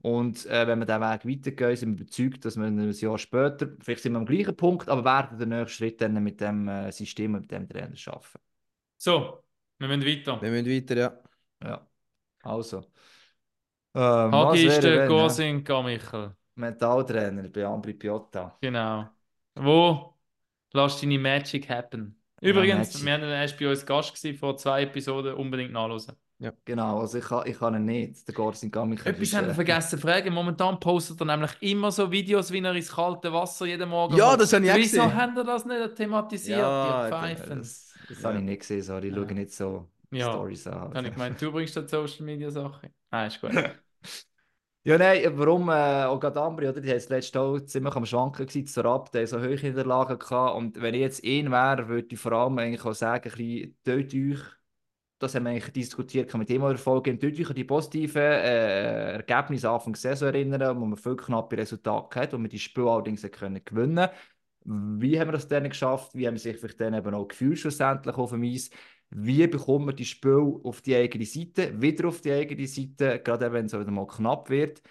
Und 0.05 0.45
äh, 0.51 0.67
wenn 0.67 0.81
wir 0.81 0.85
diesen 0.85 1.01
Weg 1.01 1.25
weitergehen, 1.25 1.77
sind 1.77 1.97
wir 1.97 2.03
überzeugt, 2.03 2.45
dass 2.45 2.59
wir 2.59 2.67
ein 2.67 2.93
Jahr 2.93 3.17
später, 3.17 3.71
vielleicht 3.81 4.03
sind 4.03 4.13
wir 4.13 4.19
am 4.19 4.27
gleichen 4.27 4.55
Punkt, 4.55 4.87
aber 4.87 5.03
werden 5.03 5.39
den 5.39 5.49
nächsten 5.49 5.79
Schritt 5.79 5.99
dann 6.03 6.23
mit 6.23 6.43
dem 6.43 6.69
äh, 6.69 6.93
System 6.93 7.35
und 7.35 7.41
mit 7.41 7.51
dem 7.51 7.67
Trainer 7.67 7.97
schaffen. 7.97 8.39
So, 8.99 9.43
wir 9.79 9.89
müssen 9.89 10.05
weiter. 10.05 10.43
Wir 10.43 10.51
müssen 10.51 10.71
weiter, 10.71 10.95
ja. 10.95 11.23
Ja, 11.65 11.89
also. 12.43 12.85
Ähm, 13.95 14.31
Hagi 14.31 14.67
ist 14.67 14.83
der 14.83 14.95
ja? 14.95 15.07
Gorsing 15.07 15.65
Michael. 15.67 16.37
Mentaltrainer 16.55 17.49
bei 17.49 17.65
Ambri 17.65 17.95
Piotta. 17.95 18.59
Genau. 18.61 19.09
Wo 19.55 20.19
lässt 20.75 21.03
deine 21.03 21.19
Magic 21.19 21.67
happen? 21.71 22.23
Übrigens, 22.43 22.93
Magic. 22.93 23.07
wir 23.07 23.13
haben 23.15 23.23
erst 23.23 23.59
bei 23.59 23.71
uns 23.71 23.87
Gast 23.87 24.15
gewesen, 24.15 24.39
vor 24.39 24.55
zwei 24.59 24.83
Episoden, 24.83 25.33
unbedingt 25.33 25.73
nachhören. 26.39 26.59
Genau, 26.65 27.01
also 27.01 27.19
ich 27.19 27.25
kann, 27.25 27.47
ich 27.47 27.59
kann 27.59 27.75
ihn 27.75 27.85
nicht. 27.85 28.27
Der 28.27 28.35
Gorsin 28.35 28.71
Gamichael. 28.71 29.15
Etwas 29.15 29.33
haben 29.35 29.47
wir 29.49 29.55
vergessen 29.55 29.91
zu 29.91 29.99
fragen. 29.99 30.33
Momentan 30.33 30.81
postet 30.81 31.21
er 31.21 31.27
nämlich 31.27 31.53
immer 31.61 31.93
so 31.93 32.11
Videos, 32.11 32.51
wie 32.53 32.61
er 32.61 32.75
ins 32.75 32.91
kalte 32.93 33.33
Wasser 33.33 33.67
jeden 33.67 33.89
Morgen 33.89 34.17
Ja, 34.17 34.37
das 34.37 34.53
habe 34.53 34.65
ich 34.65 34.71
auch 34.73 34.75
Wieso 34.77 35.03
gesehen. 35.03 35.15
haben 35.15 35.37
ihr 35.37 35.45
das 35.45 35.65
nicht 35.67 35.95
thematisiert, 35.97 36.83
Ja, 36.83 37.09
ihr 37.09 37.15
das-? 37.35 37.51
Das, 37.53 37.99
das 38.09 38.25
habe 38.25 38.39
ich 38.39 38.45
nicht 38.45 38.61
gesehen, 38.61 38.83
sorry. 38.83 39.09
Ich 39.09 39.15
Ja. 39.15 39.21
schaue 39.21 39.35
nicht 39.35 39.53
so 39.53 39.89
Ja, 40.11 40.29
Stories 40.29 40.67
an. 40.67 40.95
Habe 40.95 41.09
ich 41.09 41.13
gemeint, 41.15 41.43
du 41.43 41.51
bringst 41.53 41.77
da 41.77 41.87
Social 41.89 42.25
Media 42.25 42.51
Sachen. 42.51 42.95
Nein, 43.11 43.27
ist 43.29 43.41
gut. 43.41 43.53
Ja, 44.87 44.99
nein, 44.99 45.23
warum 45.39 45.71
äh, 45.71 46.05
auch 46.05 46.21
gerade 46.21 46.43
Ambri, 46.43 46.69
oder? 46.69 46.81
Die 46.81 46.89
haben 46.91 46.97
das 46.97 47.09
letzte 47.09 47.41
auch 47.41 47.59
ziemlich 47.61 47.95
am 47.97 48.05
Schwanken 48.05 48.47
gewesen, 48.47 48.67
zur 48.67 48.85
Ab, 48.85 49.11
die 49.13 49.19
haben 49.19 49.27
so 49.27 49.39
hohe 49.41 49.55
Niederlagen 49.57 50.19
gehabt. 50.19 50.57
Und 50.57 50.81
wenn 50.83 50.93
ich 50.95 51.01
jetzt 51.01 51.25
ihn 51.25 51.51
wäre, 51.51 51.89
würde 51.89 52.09
ich 52.15 52.21
vor 52.21 52.33
allem 52.33 52.59
eigentlich 52.59 52.85
auch 52.85 52.93
sagen, 52.93 53.31
ein 53.31 53.37
bisschen, 53.37 53.77
tötet 53.83 54.15
euch, 54.15 54.43
das 55.19 55.35
haben 55.35 55.45
wir 55.45 55.51
eigentlich 55.51 55.73
diskutiert 55.73 56.35
mit 56.35 56.49
der 56.49 56.79
Folge, 56.79 57.19
tötet 57.19 57.41
euch 57.41 57.49
an 57.51 57.55
die 57.57 57.65
positiven 57.65 58.23
äh, 58.23 59.13
Ergebnisse 59.15 59.71
Anfang 59.71 59.95
Saison 59.95 60.29
erinnern, 60.29 60.81
wo 60.81 60.85
man 60.85 60.99
viel 60.99 61.17
knappe 61.17 61.57
Resultate 61.57 62.21
hat, 62.21 62.33
wo 62.33 62.39
man 62.39 62.51
die 62.51 62.59
Spiele 62.59 62.91
allerdings 62.91 63.23
können 63.31 63.65
gewinnen 63.65 64.09
Wie 64.65 65.19
haben 65.21 65.29
wir 65.29 65.33
das 65.33 65.49
dann 65.49 65.69
geschafft? 65.69 66.15
Wie 66.15 66.27
haben 66.27 66.37
sich 66.39 66.57
vielleicht 66.59 66.81
dann 66.81 66.95
eben 66.95 67.15
auch 67.15 67.29
gefühlt 67.29 67.59
schlussendlich 67.59 68.17
auf 68.17 68.31
dem 68.31 68.43
Eis? 68.45 68.71
Wie 69.11 69.47
bekommt 69.47 69.87
man 69.87 69.97
die 69.97 70.05
Spiel 70.05 70.61
auf 70.65 70.83
die 70.83 70.97
eigene 70.97 71.25
Seite, 71.27 71.81
wieder 71.81 72.09
auf 72.09 72.21
die 72.21 72.33
eigene 72.33 72.67
Seite, 72.67 73.21
gerade 73.21 73.53
wenn 73.53 73.67
es 73.67 73.73
wieder 73.73 73.91
mal 73.91 74.07
knapp 74.07 74.51
wird. 74.51 74.83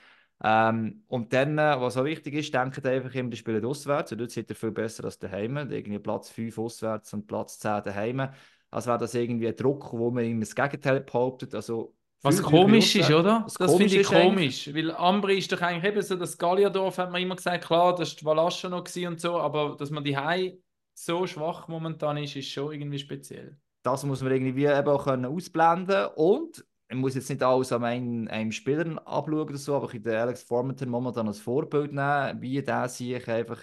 Ähm, 0.44 1.04
und 1.08 1.34
dann, 1.34 1.58
äh, 1.58 1.80
was 1.80 1.98
auch 1.98 2.04
wichtig 2.06 2.34
ist, 2.36 2.54
denkt 2.54 2.86
einfach 2.86 3.14
immer, 3.16 3.30
die 3.30 3.38
spielen 3.38 3.66
auswärts. 3.66 4.12
Und 4.12 4.20
dort 4.20 4.32
seid 4.32 4.50
ihr 4.50 4.56
viel 4.56 4.72
besser 4.72 5.06
als 5.06 5.20
daheim. 5.20 5.58
Irgendwie 5.58 6.00
Platz 6.00 6.30
5 6.30 6.58
auswärts 6.58 7.14
und 7.14 7.28
Platz 7.28 7.60
10 7.60 7.84
daheim. 7.84 8.30
Also 8.74 8.88
wäre 8.88 8.98
das 8.98 9.14
irgendwie 9.14 9.48
ein 9.48 9.56
Druck, 9.56 9.94
wo 9.94 10.10
man 10.10 10.26
immer 10.26 10.40
das 10.40 10.56
Gegenteil 10.56 11.02
behauptet. 11.02 11.54
Also, 11.54 11.96
Was 12.24 12.42
komisch 12.42 12.96
ist, 12.96 13.12
oder? 13.12 13.44
Was 13.44 13.54
Das 13.54 13.76
finde 13.76 13.96
ich 13.96 14.02
ist 14.02 14.10
komisch. 14.10 14.74
Weil 14.74 14.92
Ambri 14.92 15.38
ist 15.38 15.52
doch 15.52 15.62
eigentlich 15.62 15.92
eben 15.92 16.02
so, 16.02 16.16
das 16.16 16.38
Gallierdorf 16.38 16.98
hat 16.98 17.12
man 17.12 17.22
immer 17.22 17.36
gesagt, 17.36 17.66
klar, 17.66 17.94
das 17.96 18.24
war 18.24 18.36
Valascha 18.36 18.70
noch 18.70 18.86
und 19.08 19.22
so, 19.22 19.40
aber 19.40 19.76
dass 19.78 19.92
man 19.92 20.04
die 20.04 20.18
Hai 20.18 20.58
so 20.96 21.28
schwach 21.28 21.68
momentan 21.68 22.18
ist, 22.18 22.36
ist 22.36 22.50
schon 22.50 22.74
irgendwie 22.74 23.00
speziell. 23.00 23.58
das 23.84 24.04
muss 24.04 24.22
man 24.22 24.32
irgendwie 24.32 24.66
eben 24.66 24.88
auch 24.88 25.06
können 25.06 25.26
ausblenden 25.26 26.08
und 26.16 26.66
man 26.90 27.00
muss 27.00 27.16
jetzt 27.16 27.30
nicht 27.30 27.44
alles 27.44 27.72
an 27.72 27.84
einem, 27.84 28.28
einem 28.28 28.52
Spieler 28.52 29.02
abschauen 29.08 29.42
oder 29.42 29.58
so, 29.58 29.76
aber 29.76 29.94
ich 29.94 30.02
den 30.02 30.16
Alex 30.16 30.44
Formanton 30.44 30.90
momentan 30.90 31.28
als 31.28 31.40
Vorbild 31.40 31.92
nehmen, 31.92 32.42
wie 32.42 32.62
der 32.62 32.88
sich 32.90 33.28
einfach 33.28 33.60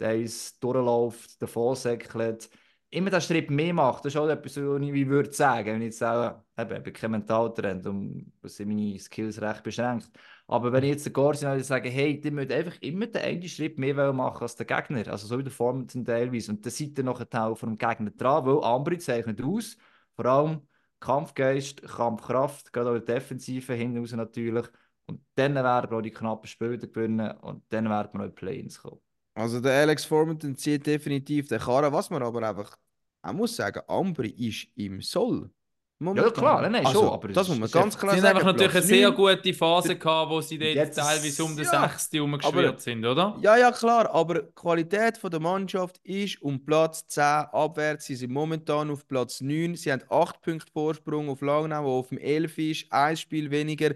der 0.00 0.16
uns 0.16 0.58
durchläuft, 0.58 1.40
davon 1.40 1.76
säckelt, 1.76 2.50
immer 2.92 3.10
den 3.10 3.20
Schritt 3.20 3.50
mehr 3.50 3.72
macht. 3.74 4.04
Das 4.04 4.14
ist 4.14 4.20
auch 4.20 4.28
etwas, 4.28 4.56
was 4.56 4.82
ich 4.82 5.08
würde 5.08 5.32
sagen, 5.32 5.66
wenn 5.74 5.82
ich 5.82 5.86
jetzt 5.86 6.04
auch, 6.04 6.42
eben, 6.58 6.76
ich 6.76 6.82
bin 6.82 6.92
kein 6.92 7.10
Mentaltrend, 7.12 7.86
um 7.86 8.32
sind 8.44 8.68
meine 8.68 8.98
Skills 8.98 9.40
recht 9.40 9.62
beschränkt. 9.62 10.10
Aber 10.46 10.72
wenn 10.72 10.84
ich 10.84 10.90
jetzt 10.90 11.06
den 11.06 11.12
Gorsi 11.14 11.46
würde 11.46 11.64
sagen, 11.64 11.90
hey, 11.90 12.20
die 12.20 12.30
müssen 12.30 12.52
einfach 12.52 12.76
immer 12.82 13.06
den 13.06 13.22
einen 13.22 13.48
Schritt 13.48 13.78
mehr 13.78 14.12
machen 14.12 14.42
als 14.42 14.56
der 14.56 14.66
Gegner, 14.66 15.08
also 15.08 15.26
so 15.26 15.38
wie 15.38 15.42
der 15.42 15.52
Formanton 15.52 16.04
teilweise, 16.04 16.52
und 16.52 16.64
dann 16.64 16.70
seid 16.70 16.98
ihr 16.98 17.30
Teil 17.30 17.56
von 17.56 17.70
dem 17.70 17.78
Gegner 17.78 18.10
dran, 18.10 18.44
weil 18.44 18.62
Ambri 18.62 18.98
zeichnet 18.98 19.42
aus, 19.42 19.78
vor 20.14 20.26
allem 20.26 20.60
Kampfgeist, 21.00 21.82
Kampfkraft, 21.82 22.72
gerade 22.72 22.90
auch 22.90 22.94
in 22.94 23.04
der 23.04 23.16
Defensive 23.16 23.72
hinten 23.74 23.98
raus 23.98 24.12
natürlich. 24.12 24.66
Und 25.06 25.20
dann 25.34 25.54
werden 25.54 25.90
wir 25.90 25.96
auch 25.98 26.02
die 26.02 26.10
knappen 26.10 26.46
Spiele 26.46 26.78
gewinnen 26.78 27.30
und 27.38 27.64
dann 27.70 27.88
werden 27.88 28.10
wir 28.12 28.20
auch 28.20 28.24
in 28.24 28.30
die 28.30 28.34
Play-ins 28.34 28.82
kommen. 28.82 29.00
Also 29.34 29.60
der 29.60 29.72
Alex 29.80 30.04
Formanton 30.04 30.56
zieht 30.56 30.86
definitiv 30.86 31.48
den 31.48 31.58
Karren. 31.60 31.92
Was 31.92 32.10
man 32.10 32.22
aber 32.22 32.46
einfach 32.48 32.76
auch 33.22 33.32
muss 33.32 33.56
sagen, 33.56 33.80
Ambri 33.86 34.28
ist 34.30 34.66
im 34.76 35.00
Soll. 35.00 35.50
Momentan. 35.98 36.32
klar, 36.32 36.62
nein, 36.62 36.72
nein, 36.72 36.82
schon, 36.82 36.96
Also, 36.96 37.12
aber 37.12 37.28
das 37.28 37.42
ist- 37.46 37.48
muss 37.50 37.58
man 37.60 37.70
ganz 37.70 37.94
einfach- 37.94 38.00
klar 38.00 38.10
Sie 38.10 38.16
haben 38.16 38.22
sagen. 38.22 38.36
einfach 38.38 38.52
natürlich 38.52 38.74
eine 38.74 38.82
sehr 38.82 39.10
gute 39.12 39.54
Phase 39.54 39.96
gehabt, 39.96 40.30
wo 40.32 40.40
sie 40.40 40.58
dort 40.58 40.74
Jetzt- 40.74 40.96
teilweise 40.96 41.44
um 41.44 41.54
den 41.54 41.64
ja, 41.64 41.88
Sechsten 41.88 42.16
herumgeschwirrt 42.16 42.80
sind, 42.80 43.06
oder? 43.06 43.38
Ja, 43.40 43.56
ja, 43.56 43.70
klar, 43.70 44.10
aber 44.12 44.42
die 44.42 44.52
Qualität 44.52 45.16
von 45.16 45.30
der 45.30 45.38
Mannschaft 45.38 45.98
ist 46.02 46.42
um 46.42 46.64
Platz 46.64 47.06
10 47.06 47.22
abwärts. 47.52 48.06
Sie 48.06 48.16
sind 48.16 48.32
momentan 48.32 48.90
auf 48.90 49.06
Platz 49.06 49.40
9. 49.40 49.76
Sie 49.76 49.92
haben 49.92 50.02
8 50.08 50.42
Punkte 50.42 50.72
Vorsprung 50.72 51.28
auf 51.28 51.40
Langnau, 51.40 51.84
wo 51.84 51.98
auf 52.00 52.08
dem 52.08 52.18
11 52.18 52.58
ist, 52.58 52.86
ein 52.92 53.16
Spiel 53.16 53.52
weniger. 53.52 53.94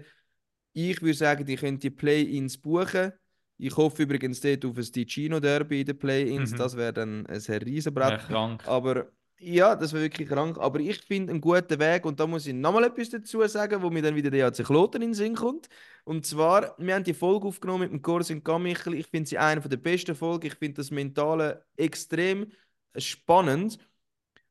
Ich 0.71 1.01
würde 1.01 1.13
sagen, 1.17 1.45
die 1.45 1.57
können 1.57 1.77
die 1.79 1.89
Play-Ins 1.89 2.57
buchen. 2.57 3.11
Ich 3.57 3.75
hoffe 3.75 4.03
übrigens 4.03 4.39
dort 4.39 4.65
auf 4.65 4.77
ein 4.77 4.83
Ticino 4.83 5.39
Derby 5.39 5.81
in 5.81 5.87
den 5.87 5.97
Play-Ins. 5.97 6.51
Mhm. 6.51 6.57
Das 6.57 6.77
wäre 6.77 6.93
dann 6.93 7.25
ein 7.25 7.37
Riesenbrett. 7.39 8.27
krank. 8.27 8.67
Aber 8.67 9.07
ja, 9.39 9.75
das 9.75 9.93
wäre 9.93 10.03
wirklich 10.03 10.27
krank. 10.27 10.57
Aber 10.59 10.79
ich 10.79 10.99
finde 11.01 11.31
einen 11.31 11.41
guten 11.41 11.79
Weg 11.79 12.05
und 12.05 12.19
da 12.19 12.27
muss 12.27 12.47
ich 12.47 12.53
nochmal 12.53 12.85
etwas 12.85 13.09
dazu 13.09 13.45
sagen, 13.47 13.81
wo 13.81 13.89
mir 13.89 14.01
dann 14.01 14.15
wieder 14.15 14.29
der 14.29 14.47
AC 14.47 14.63
Kloten 14.63 15.01
in 15.01 15.09
den 15.09 15.13
Sinn 15.13 15.35
kommt. 15.35 15.67
Und 16.05 16.25
zwar, 16.25 16.75
wir 16.77 16.95
haben 16.95 17.03
die 17.03 17.13
Folge 17.13 17.47
aufgenommen 17.47 17.83
mit 17.83 17.91
dem 17.91 18.01
Corsin 18.01 18.43
Gamichel. 18.43 18.95
Ich 18.95 19.07
finde 19.07 19.29
sie 19.29 19.37
eine 19.37 19.61
der 19.61 19.77
besten 19.77 20.15
Folgen. 20.15 20.47
Ich 20.47 20.55
finde 20.55 20.75
das 20.75 20.91
Mentale 20.91 21.65
extrem 21.75 22.51
spannend. 22.95 23.77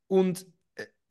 Und 0.08 0.46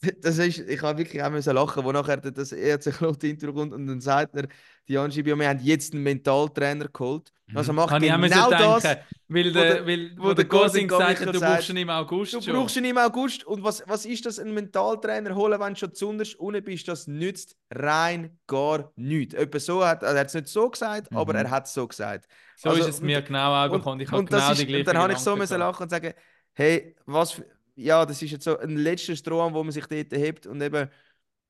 das 0.22 0.38
ist, 0.38 0.60
ich 0.60 0.82
habe 0.82 0.98
wirklich 1.00 1.22
auch 1.24 1.30
müssen 1.30 1.54
lachen, 1.56 1.84
wo 1.84 1.92
nachher 1.92 2.18
das 2.18 2.52
ERC 2.52 2.92
Kloten 2.98 3.30
Intro 3.30 3.54
kommt 3.54 3.74
und 3.74 3.88
dann 3.88 4.02
sagt 4.02 4.36
er, 4.36 4.48
die 4.88 4.98
Anschibio, 4.98 5.38
wir 5.40 5.48
haben 5.50 5.60
jetzt 5.64 5.94
einen 5.94 6.04
Mentaltrainer 6.04 6.88
geholt. 6.90 7.32
Also 7.54 7.74
macht 7.74 7.92
Habe 7.92 8.04
ich 8.06 8.12
auch 8.12 8.20
genau 8.22 8.50
das. 8.50 8.84
denken, 8.84 9.02
weil 9.28 9.52
der, 9.52 9.86
weil, 9.86 10.12
wo 10.18 10.26
der 10.34 10.36
der 10.36 10.46
Gosing 10.46 10.88
gesagt 10.88 11.20
hat, 11.26 11.36
du 11.36 11.40
brauchst 11.40 11.70
ihn 11.70 11.78
im 11.78 11.90
August 11.92 12.34
Du 12.34 12.42
schon. 12.42 12.54
brauchst 12.56 12.76
ihn 12.76 12.86
im 12.86 12.98
August. 12.98 13.44
Und 13.46 13.64
was, 13.64 13.84
was 13.88 14.06
ist 14.08 14.26
das, 14.26 14.40
einen 14.40 14.54
Mentaltrainer 14.56 15.36
holen, 15.36 15.60
wenn 15.60 15.74
du 15.76 15.80
schon 15.80 15.94
zu 15.94 16.10
unterst 16.10 16.36
unten 16.40 16.64
bist? 16.64 16.88
Das 16.88 17.06
nützt 17.06 17.56
rein 17.72 18.40
gar 18.48 18.92
nichts. 18.96 19.36
Etwa 19.36 19.60
so 19.60 19.86
hat, 19.86 20.04
also 20.04 20.16
er 20.16 20.22
hat 20.22 20.28
es 20.28 20.34
nicht 20.34 20.48
so 20.48 20.70
gesagt, 20.72 21.12
aber 21.14 21.34
Mhm. 21.34 21.40
er 21.40 21.50
hat 21.52 21.66
es 21.68 21.74
so 21.76 21.88
gesagt. 21.88 22.26
So 22.58 22.70
Also, 22.70 22.82
ist 22.82 22.88
es 22.90 23.02
mir 23.02 23.20
und- 23.20 23.26
genau 23.28 23.70
bekommen. 23.70 24.02
Ich 24.02 24.12
habe 24.12 24.26
genau 24.26 24.52
ist, 24.52 24.62
die 24.62 24.66
gleiche 24.66 24.80
und 24.82 24.88
dann 24.88 24.98
habe 24.98 25.14
ich 25.14 25.20
so 25.20 25.36
müssen 25.36 25.60
lachen 25.60 25.84
und 25.84 25.90
sagen, 25.90 26.14
hey, 26.54 26.96
was 27.06 27.32
für, 27.34 27.46
ja, 27.76 28.06
das 28.06 28.22
ist 28.22 28.32
jetzt 28.32 28.46
so 28.46 28.58
ein 28.58 28.78
letzter 28.78 29.16
Strohhalm, 29.16 29.54
wo 29.54 29.64
man 29.64 29.72
sich 29.72 29.86
dort 29.86 30.12
hebt. 30.14 30.48
Und 30.48 30.62
eben, 30.62 30.90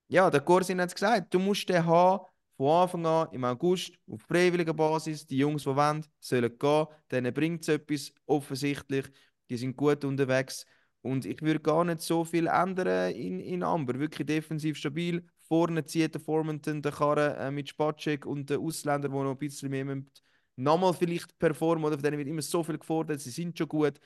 ja, 0.08 0.30
der 0.30 0.42
Corsin 0.42 0.82
hat 0.82 0.90
es 0.90 0.96
gesagt, 0.96 1.34
du 1.34 1.40
musst 1.40 1.70
den 1.70 1.86
haben, 1.86 2.26
von 2.58 2.70
Anfang 2.70 3.06
an 3.06 3.28
im 3.34 3.44
August 3.44 3.94
auf 4.10 4.22
freiwilliger 4.22 4.74
Basis. 4.74 5.26
Die 5.26 5.38
Jungs, 5.38 5.64
die 5.64 5.76
wollen, 5.76 6.06
sollen 6.20 6.58
gehen. 6.58 6.88
Denen 7.12 7.34
bringt 7.34 7.62
es 7.64 7.68
etwas, 7.68 8.14
offensichtlich. 8.26 9.06
Die 9.50 9.58
sind 9.58 9.76
gut 9.76 10.06
unterwegs. 10.06 10.66
Und 11.02 11.26
ich 11.26 11.42
würde 11.42 11.60
gar 11.60 11.84
nicht 11.84 12.02
so 12.02 12.24
viel 12.24 12.48
ändern 12.48 13.12
in, 13.14 13.40
in 13.40 13.64
Amber. 13.64 14.00
Wirklich 14.00 14.26
defensiv 14.26 14.78
stabil. 14.78 15.24
Vorne 15.48 15.86
zieht 15.86 16.16
der 16.16 16.22
Formanton 16.22 16.82
den 16.82 16.92
Karren 16.92 17.36
äh, 17.36 17.52
mit 17.52 17.70
Spacek 17.70 18.26
und 18.26 18.50
der 18.50 18.60
Ausländer, 18.60 19.10
die 19.10 19.14
noch 19.14 19.32
ein 19.32 19.38
bisschen 19.38 19.70
mehr 19.70 19.86
müssen, 19.86 20.10
nochmal 20.56 20.94
vielleicht 20.94 21.38
performen. 21.38 21.86
Oder 21.86 21.96
von 21.96 22.04
denen 22.04 22.18
wird 22.18 22.28
immer 22.30 22.42
so 22.42 22.64
viel 22.64 22.78
gefordert. 22.80 23.22
Sie 23.22 23.30
sind 23.30 23.58
schon 23.58 23.68
gut. 23.68 24.00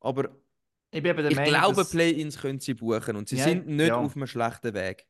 Aber 0.00 0.36
Ich 0.92 1.02
bin 1.02 1.10
eben 1.10 1.22
der 1.22 1.30
ich 1.30 1.36
Meinung, 1.36 1.52
glaube, 1.54 1.74
dass- 1.76 1.90
Play-ins 1.90 2.38
können 2.38 2.60
sie 2.60 2.74
buchen. 2.74 3.16
Und 3.16 3.28
sie 3.28 3.36
Ja, 3.36 3.44
sind 3.44 3.66
nicht 3.66 3.88
ja. 3.88 3.96
auf 3.96 4.14
einem 4.14 4.26
schlechten 4.26 4.74
Weg. 4.74 5.06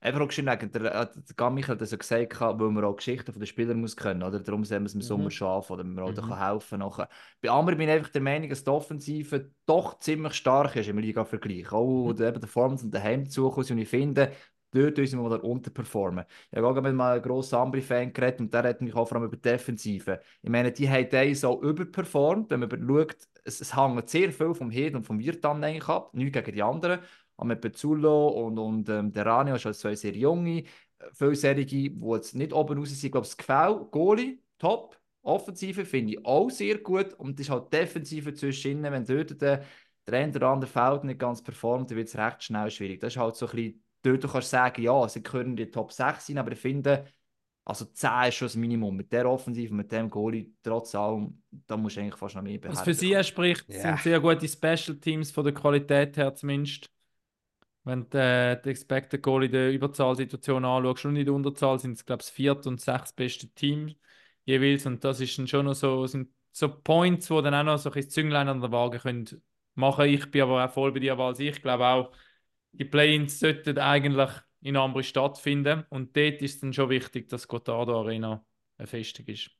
Einfach 0.00 0.20
auch 0.20 0.28
geschrieben, 0.28 0.46
wegen 0.48 0.70
der, 0.70 0.80
der 0.82 0.94
hat 1.00 1.80
das 1.80 1.90
ja 1.90 1.96
gesagt, 1.96 2.40
weil 2.40 2.70
man 2.70 2.84
auch 2.84 2.94
Geschichten 2.94 3.32
von 3.32 3.40
den 3.40 3.48
Spielern 3.48 3.80
muss 3.80 3.96
können, 3.96 4.22
oder? 4.22 4.38
Darum 4.38 4.64
sehen 4.64 4.82
wir 4.82 4.86
es 4.86 4.94
im 4.94 5.02
Sommer 5.02 5.28
schon 5.32 5.48
an, 5.48 5.62
oder 5.68 5.82
man 5.82 6.04
auch 6.04 6.14
da 6.14 6.22
Mhm. 6.22 6.28
kann 6.28 6.38
helfen 6.38 6.78
nachher. 6.78 7.08
Bei 7.40 7.50
anderen 7.50 7.76
bin 7.78 7.88
ich 7.88 7.94
einfach 7.96 8.10
der 8.10 8.22
Meinung, 8.22 8.48
dass 8.48 8.62
die 8.62 8.70
Offensive 8.70 9.50
doch 9.66 9.98
ziemlich 9.98 10.34
stark 10.34 10.76
ist 10.76 10.88
im 10.88 10.98
Liga-Vergleich. 10.98 11.72
Auch 11.72 11.84
wo 11.84 12.12
der 12.12 12.28
eben 12.28 12.38
der 12.40 12.48
Forms 12.48 12.84
und 12.84 12.94
daheim 12.94 13.24
dazukommt, 13.24 13.68
und 13.72 13.78
ich 13.78 13.88
finde, 13.88 14.30
dort 14.70 14.98
müssen 14.98 15.20
wir 15.20 15.42
unterperformen. 15.44 16.26
Ich 16.52 16.56
habe 16.58 16.68
auch 16.68 16.80
mit 16.80 16.94
mal 16.94 17.14
einen 17.14 17.22
grossen 17.22 17.56
Ambri-Fan 17.56 18.12
geredet 18.12 18.38
und 18.38 18.54
der 18.54 18.62
hat 18.62 18.80
mich 18.80 18.94
auch 18.94 19.08
vor 19.08 19.16
allem 19.16 19.26
über 19.26 19.34
die 19.36 19.42
Defensive. 19.42 20.20
Ich 20.42 20.50
meine, 20.50 20.70
die 20.70 20.88
haben 20.88 21.08
eins 21.10 21.42
auch 21.44 21.60
überperformt, 21.60 22.50
wenn 22.50 22.60
man 22.60 22.70
schaut, 22.70 23.16
es, 23.48 23.60
es 23.60 23.76
hängt 23.76 24.08
sehr 24.08 24.32
viel 24.32 24.54
vom 24.54 24.70
Hed 24.70 24.94
und 24.94 25.04
vom 25.04 25.18
Wirt 25.18 25.44
dann 25.44 25.62
eigentlich 25.64 25.88
ab, 25.88 26.14
nichts 26.14 26.32
gegen 26.32 26.52
die 26.54 26.62
anderen. 26.62 27.00
Aber 27.36 27.48
mit 27.48 27.60
Pezzullo 27.60 28.28
und, 28.28 28.58
und 28.58 28.88
ähm, 28.88 29.12
der 29.12 29.26
Rani 29.26 29.52
ist 29.54 29.80
zwei 29.80 29.94
sehr 29.94 30.14
junge, 30.16 30.60
äh, 30.60 30.64
vielserige, 31.12 31.90
die 31.90 32.00
jetzt 32.10 32.34
nicht 32.34 32.52
oben 32.52 32.78
raus 32.78 32.88
sind. 32.90 33.04
Ich 33.04 33.12
glaube, 33.12 33.26
das 33.26 33.36
Gefäll, 33.36 33.86
Goalie, 33.90 34.38
top. 34.58 34.96
Offensive 35.22 35.84
finde 35.84 36.14
ich 36.14 36.24
auch 36.24 36.50
sehr 36.50 36.78
gut. 36.78 37.14
Und 37.14 37.38
das 37.38 37.46
ist 37.46 37.50
halt 37.50 37.72
Defensive 37.72 38.34
zwischen. 38.34 38.82
Wenn 38.82 39.04
dort 39.04 39.40
der, 39.40 39.64
der 40.06 40.18
eine 40.18 40.32
oder 40.34 40.48
andere 40.48 40.70
Feld 40.70 41.04
nicht 41.04 41.20
ganz 41.20 41.42
performt, 41.42 41.90
dann 41.90 41.96
wird 41.98 42.08
es 42.08 42.16
recht 42.16 42.42
schnell 42.42 42.70
schwierig. 42.70 43.00
Das 43.00 43.14
ist 43.14 43.18
halt 43.18 43.36
so 43.36 43.46
ein 43.46 43.52
bisschen, 43.56 43.84
dort 44.02 44.24
du 44.24 44.28
kannst 44.28 44.50
sagen, 44.50 44.82
ja, 44.82 45.08
sie 45.08 45.22
können 45.22 45.50
in 45.50 45.56
die 45.56 45.70
Top 45.70 45.92
6 45.92 46.26
sein, 46.26 46.38
aber 46.38 46.52
ich 46.52 46.58
finde, 46.60 47.06
also 47.68 47.84
10 47.84 48.28
ist 48.28 48.36
schon 48.36 48.46
das 48.46 48.56
Minimum. 48.56 48.96
Mit 48.96 49.12
der 49.12 49.28
Offensive, 49.28 49.74
mit 49.74 49.92
dem 49.92 50.08
Goalie, 50.08 50.52
trotz 50.62 50.94
allem, 50.94 51.42
da 51.66 51.76
musst 51.76 51.96
du 51.96 52.00
eigentlich 52.00 52.16
fast 52.16 52.34
noch 52.34 52.42
mehr 52.42 52.58
Was 52.64 52.80
für 52.80 52.94
sie 52.94 53.22
spricht, 53.22 53.68
Ja. 53.68 53.82
sind 53.82 54.00
sehr 54.00 54.20
gute 54.20 54.48
Special 54.48 54.96
Teams 54.98 55.30
von 55.30 55.44
der 55.44 55.52
Qualität 55.52 56.16
her 56.16 56.34
zumindest. 56.34 56.90
Wenn 57.84 58.08
du 58.08 58.18
äh, 58.18 58.60
die 58.62 58.70
Expected 58.70 59.22
Goal 59.22 59.44
in 59.44 59.52
der 59.52 59.70
Überzahlsituation 59.72 60.64
anschaust 60.64 61.04
und 61.04 61.16
in 61.16 61.24
der 61.26 61.34
Unterzahl 61.34 61.78
sind 61.78 61.92
es, 61.92 62.04
glaube 62.06 62.22
ich, 62.22 62.26
das 62.26 62.30
vierte 62.34 62.68
und 62.70 62.80
sechs 62.80 63.12
beste 63.12 63.48
Team 63.48 63.94
jeweils. 64.46 64.86
Und 64.86 65.04
das 65.04 65.20
ist 65.20 65.38
dann 65.38 65.46
schon 65.46 65.66
noch 65.66 65.74
so, 65.74 66.06
sind 66.06 66.28
so 66.52 66.68
Points, 66.68 67.28
die 67.28 67.42
dann 67.42 67.54
auch 67.54 67.64
noch 67.64 67.78
so 67.78 67.90
ein 67.90 68.08
Zünglein 68.08 68.48
an 68.48 68.60
der 68.60 68.72
Waage 68.72 68.98
können 68.98 69.26
machen. 69.74 70.06
Ich 70.06 70.30
bin 70.30 70.42
aber 70.42 70.64
auch 70.64 70.72
voll 70.72 70.92
bei 70.92 71.00
dir, 71.00 71.16
weil 71.18 71.38
ich 71.40 71.60
glaube 71.62 71.86
auch, 71.86 72.12
die 72.72 72.84
Play-ins 72.84 73.38
sollten 73.40 73.78
eigentlich 73.78 74.30
in 74.60 74.76
Ambri 74.76 75.02
stattfinden. 75.02 75.84
Und 75.90 76.16
dort 76.16 76.42
ist 76.42 76.54
es 76.56 76.60
dann 76.60 76.72
schon 76.72 76.90
wichtig, 76.90 77.28
dass 77.28 77.46
Gotardo 77.48 78.00
Arena 78.00 78.44
eine 78.76 78.86
Festung 78.86 79.26
ist. 79.26 79.50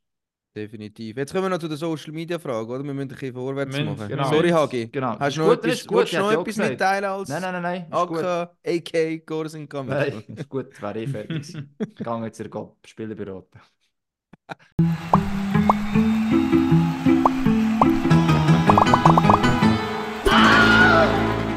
Definitiv. 0.56 1.16
Jetzt 1.16 1.32
kommen 1.32 1.44
wir 1.44 1.50
noch 1.50 1.58
zu 1.58 1.68
der 1.68 1.76
Social 1.76 2.12
Media 2.12 2.38
Frage, 2.38 2.66
oder? 2.72 2.82
Wir 2.82 2.92
müssen 2.94 3.02
ein 3.02 3.08
bisschen 3.08 3.34
vorwärts 3.34 3.76
müssen- 3.76 3.94
machen. 3.96 4.08
genau. 4.08 4.30
Sorry, 4.30 4.48
Hagi. 4.48 4.88
Genau. 4.88 5.18
Hast 5.18 5.36
du 5.36 5.40
noch 5.42 5.48
gut, 5.50 5.58
etwas, 5.58 5.72
ist 5.74 5.86
gut, 5.86 6.04
ich 6.04 6.12
noch 6.18 6.32
etwas 6.32 6.56
mitteilen 6.56 7.04
als 7.04 7.28
Nein, 7.28 7.42
nein, 7.42 7.62
nein, 7.62 7.86
nein. 7.90 8.06
Gut. 8.08 8.24
AK, 8.24 8.56
AK, 8.66 9.26
Gorsin 9.26 9.68
Kammer? 9.68 9.94
Nein, 9.94 10.24
ist 10.26 10.48
gut, 10.48 10.80
wäre 10.82 11.00
eh 11.00 11.06
fertig 11.06 11.28
gewesen. 11.52 11.76
Gegangen 11.94 12.24
jetzt 12.24 12.40
in 12.40 12.50
Spiele 12.84 13.14
beraten. 13.14 13.60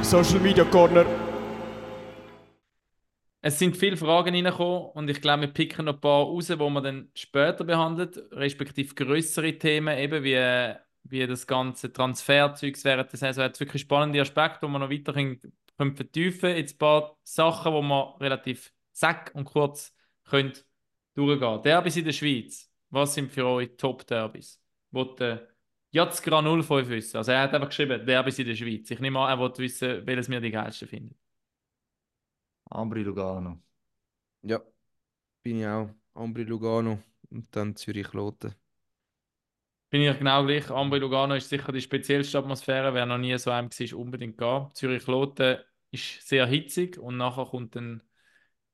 Social 0.03 0.39
Media 0.41 0.65
Corner. 0.65 1.05
Es 3.43 3.57
sind 3.57 3.75
viele 3.75 3.97
Fragen 3.97 4.35
reingekommen 4.35 4.91
und 4.91 5.09
ich 5.09 5.19
glaube, 5.19 5.41
wir 5.41 5.47
picken 5.47 5.85
noch 5.85 5.95
ein 5.95 5.99
paar 6.01 6.25
raus, 6.25 6.47
die 6.47 6.55
man 6.55 6.83
dann 6.83 7.09
später 7.15 7.63
behandelt, 7.63 8.21
respektive 8.31 8.93
größere 8.93 9.57
Themen, 9.57 9.97
eben 9.97 10.23
wie, 10.23 10.75
wie 11.03 11.25
das 11.25 11.47
ganze 11.47 11.91
Transferzeug 11.91 12.77
während 12.83 13.11
der 13.11 13.17
Saison. 13.17 13.49
Es 13.51 13.59
wirklich 13.59 13.81
spannende 13.81 14.21
Aspekte, 14.21 14.67
die 14.67 14.71
man 14.71 14.81
noch 14.81 14.91
weiter 14.91 15.13
können, 15.13 15.39
vertiefen 15.95 16.41
können. 16.41 16.57
Jetzt 16.57 16.75
ein 16.75 16.77
paar 16.77 17.17
Sachen, 17.23 17.73
die 17.73 17.81
man 17.81 18.13
relativ 18.19 18.71
zack 18.91 19.31
und 19.33 19.45
kurz 19.45 19.95
können 20.23 20.53
durchgehen 21.15 21.63
Derbys 21.63 21.97
in 21.97 22.05
der 22.05 22.13
Schweiz. 22.13 22.69
Was 22.91 23.15
sind 23.15 23.31
für 23.31 23.47
euch 23.47 23.69
Top-Derbys? 23.75 24.61
Wollte 24.91 25.49
Jatzgra 25.89 26.41
05 26.41 26.89
wissen. 26.89 27.17
Also 27.17 27.31
er 27.31 27.41
hat 27.41 27.53
einfach 27.55 27.69
geschrieben, 27.69 28.05
Derbys 28.05 28.37
in 28.37 28.47
der 28.47 28.55
Schweiz. 28.55 28.91
Ich 28.91 28.99
nehme 28.99 29.19
an, 29.19 29.29
er 29.29 29.39
wollte 29.39 29.63
wissen, 29.63 30.05
welches 30.05 30.27
mir 30.27 30.41
die 30.41 30.51
geilsten 30.51 30.87
findet. 30.87 31.20
Ambri 32.71 33.03
Lugano. 33.03 33.61
Ja, 34.43 34.61
bin 35.43 35.59
ich 35.59 35.67
auch. 35.67 35.89
Ambri 36.15 36.43
Lugano 36.45 36.99
und 37.31 37.55
dann 37.55 37.75
Zürich 37.77 38.13
Loten. 38.13 38.55
Bin 39.89 40.01
ich 40.01 40.17
genau 40.17 40.45
gleich. 40.45 40.69
Ambri 40.71 40.99
Lugano 40.99 41.35
ist 41.35 41.49
sicher 41.49 41.71
die 41.73 41.81
speziellste 41.81 42.37
Atmosphäre. 42.39 42.93
Wer 42.93 43.05
noch 43.05 43.17
nie 43.17 43.37
so 43.37 43.51
einem 43.51 43.69
war, 43.69 43.99
unbedingt 43.99 44.37
gehen. 44.37 44.67
Zürich 44.73 45.05
Loten 45.07 45.57
ist 45.91 46.25
sehr 46.27 46.45
hitzig 46.45 46.97
und 46.97 47.17
nachher 47.17 47.45
kommt 47.45 47.75
dann 47.75 48.01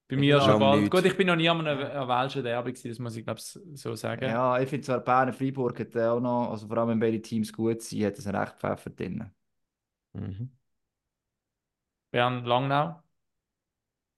bei 0.09 0.17
mir 0.17 0.39
Ja, 0.39 0.57
schon 0.57 0.59
bald. 0.59 0.89
nicht. 0.89 0.91
Gut, 0.91 1.05
ich 1.05 1.17
bin 1.17 1.27
noch 1.27 1.35
nie 1.37 1.49
an 1.49 1.65
einem 1.67 1.79
einer 1.85 2.07
Welschen 2.07 2.43
Derby 2.43 2.73
gewesen, 2.73 2.89
das 2.89 2.99
muss 2.99 3.15
ich 3.17 3.25
glaube 3.25 3.41
so 3.41 3.95
sagen. 3.95 4.37
Ja, 4.37 4.59
ich 4.59 4.69
finde 4.69 4.85
zwar 4.85 4.99
Bern 5.01 5.31
Freiburg 5.33 5.79
hat 5.79 5.95
auch 5.97 6.19
noch, 6.19 6.49
also 6.51 6.67
vor 6.67 6.77
allem 6.77 6.89
wenn 6.89 6.99
beide 6.99 7.21
Teams 7.21 7.51
gut 7.53 7.81
sind, 7.83 8.03
hat 8.05 8.17
es 8.17 8.25
einen 8.27 8.35
recht 8.37 8.55
Pfeffer 8.59 8.89
drin. 8.89 9.31
Mhm. 10.13 10.49
Bern 12.11 12.43
Langnau. 12.45 13.01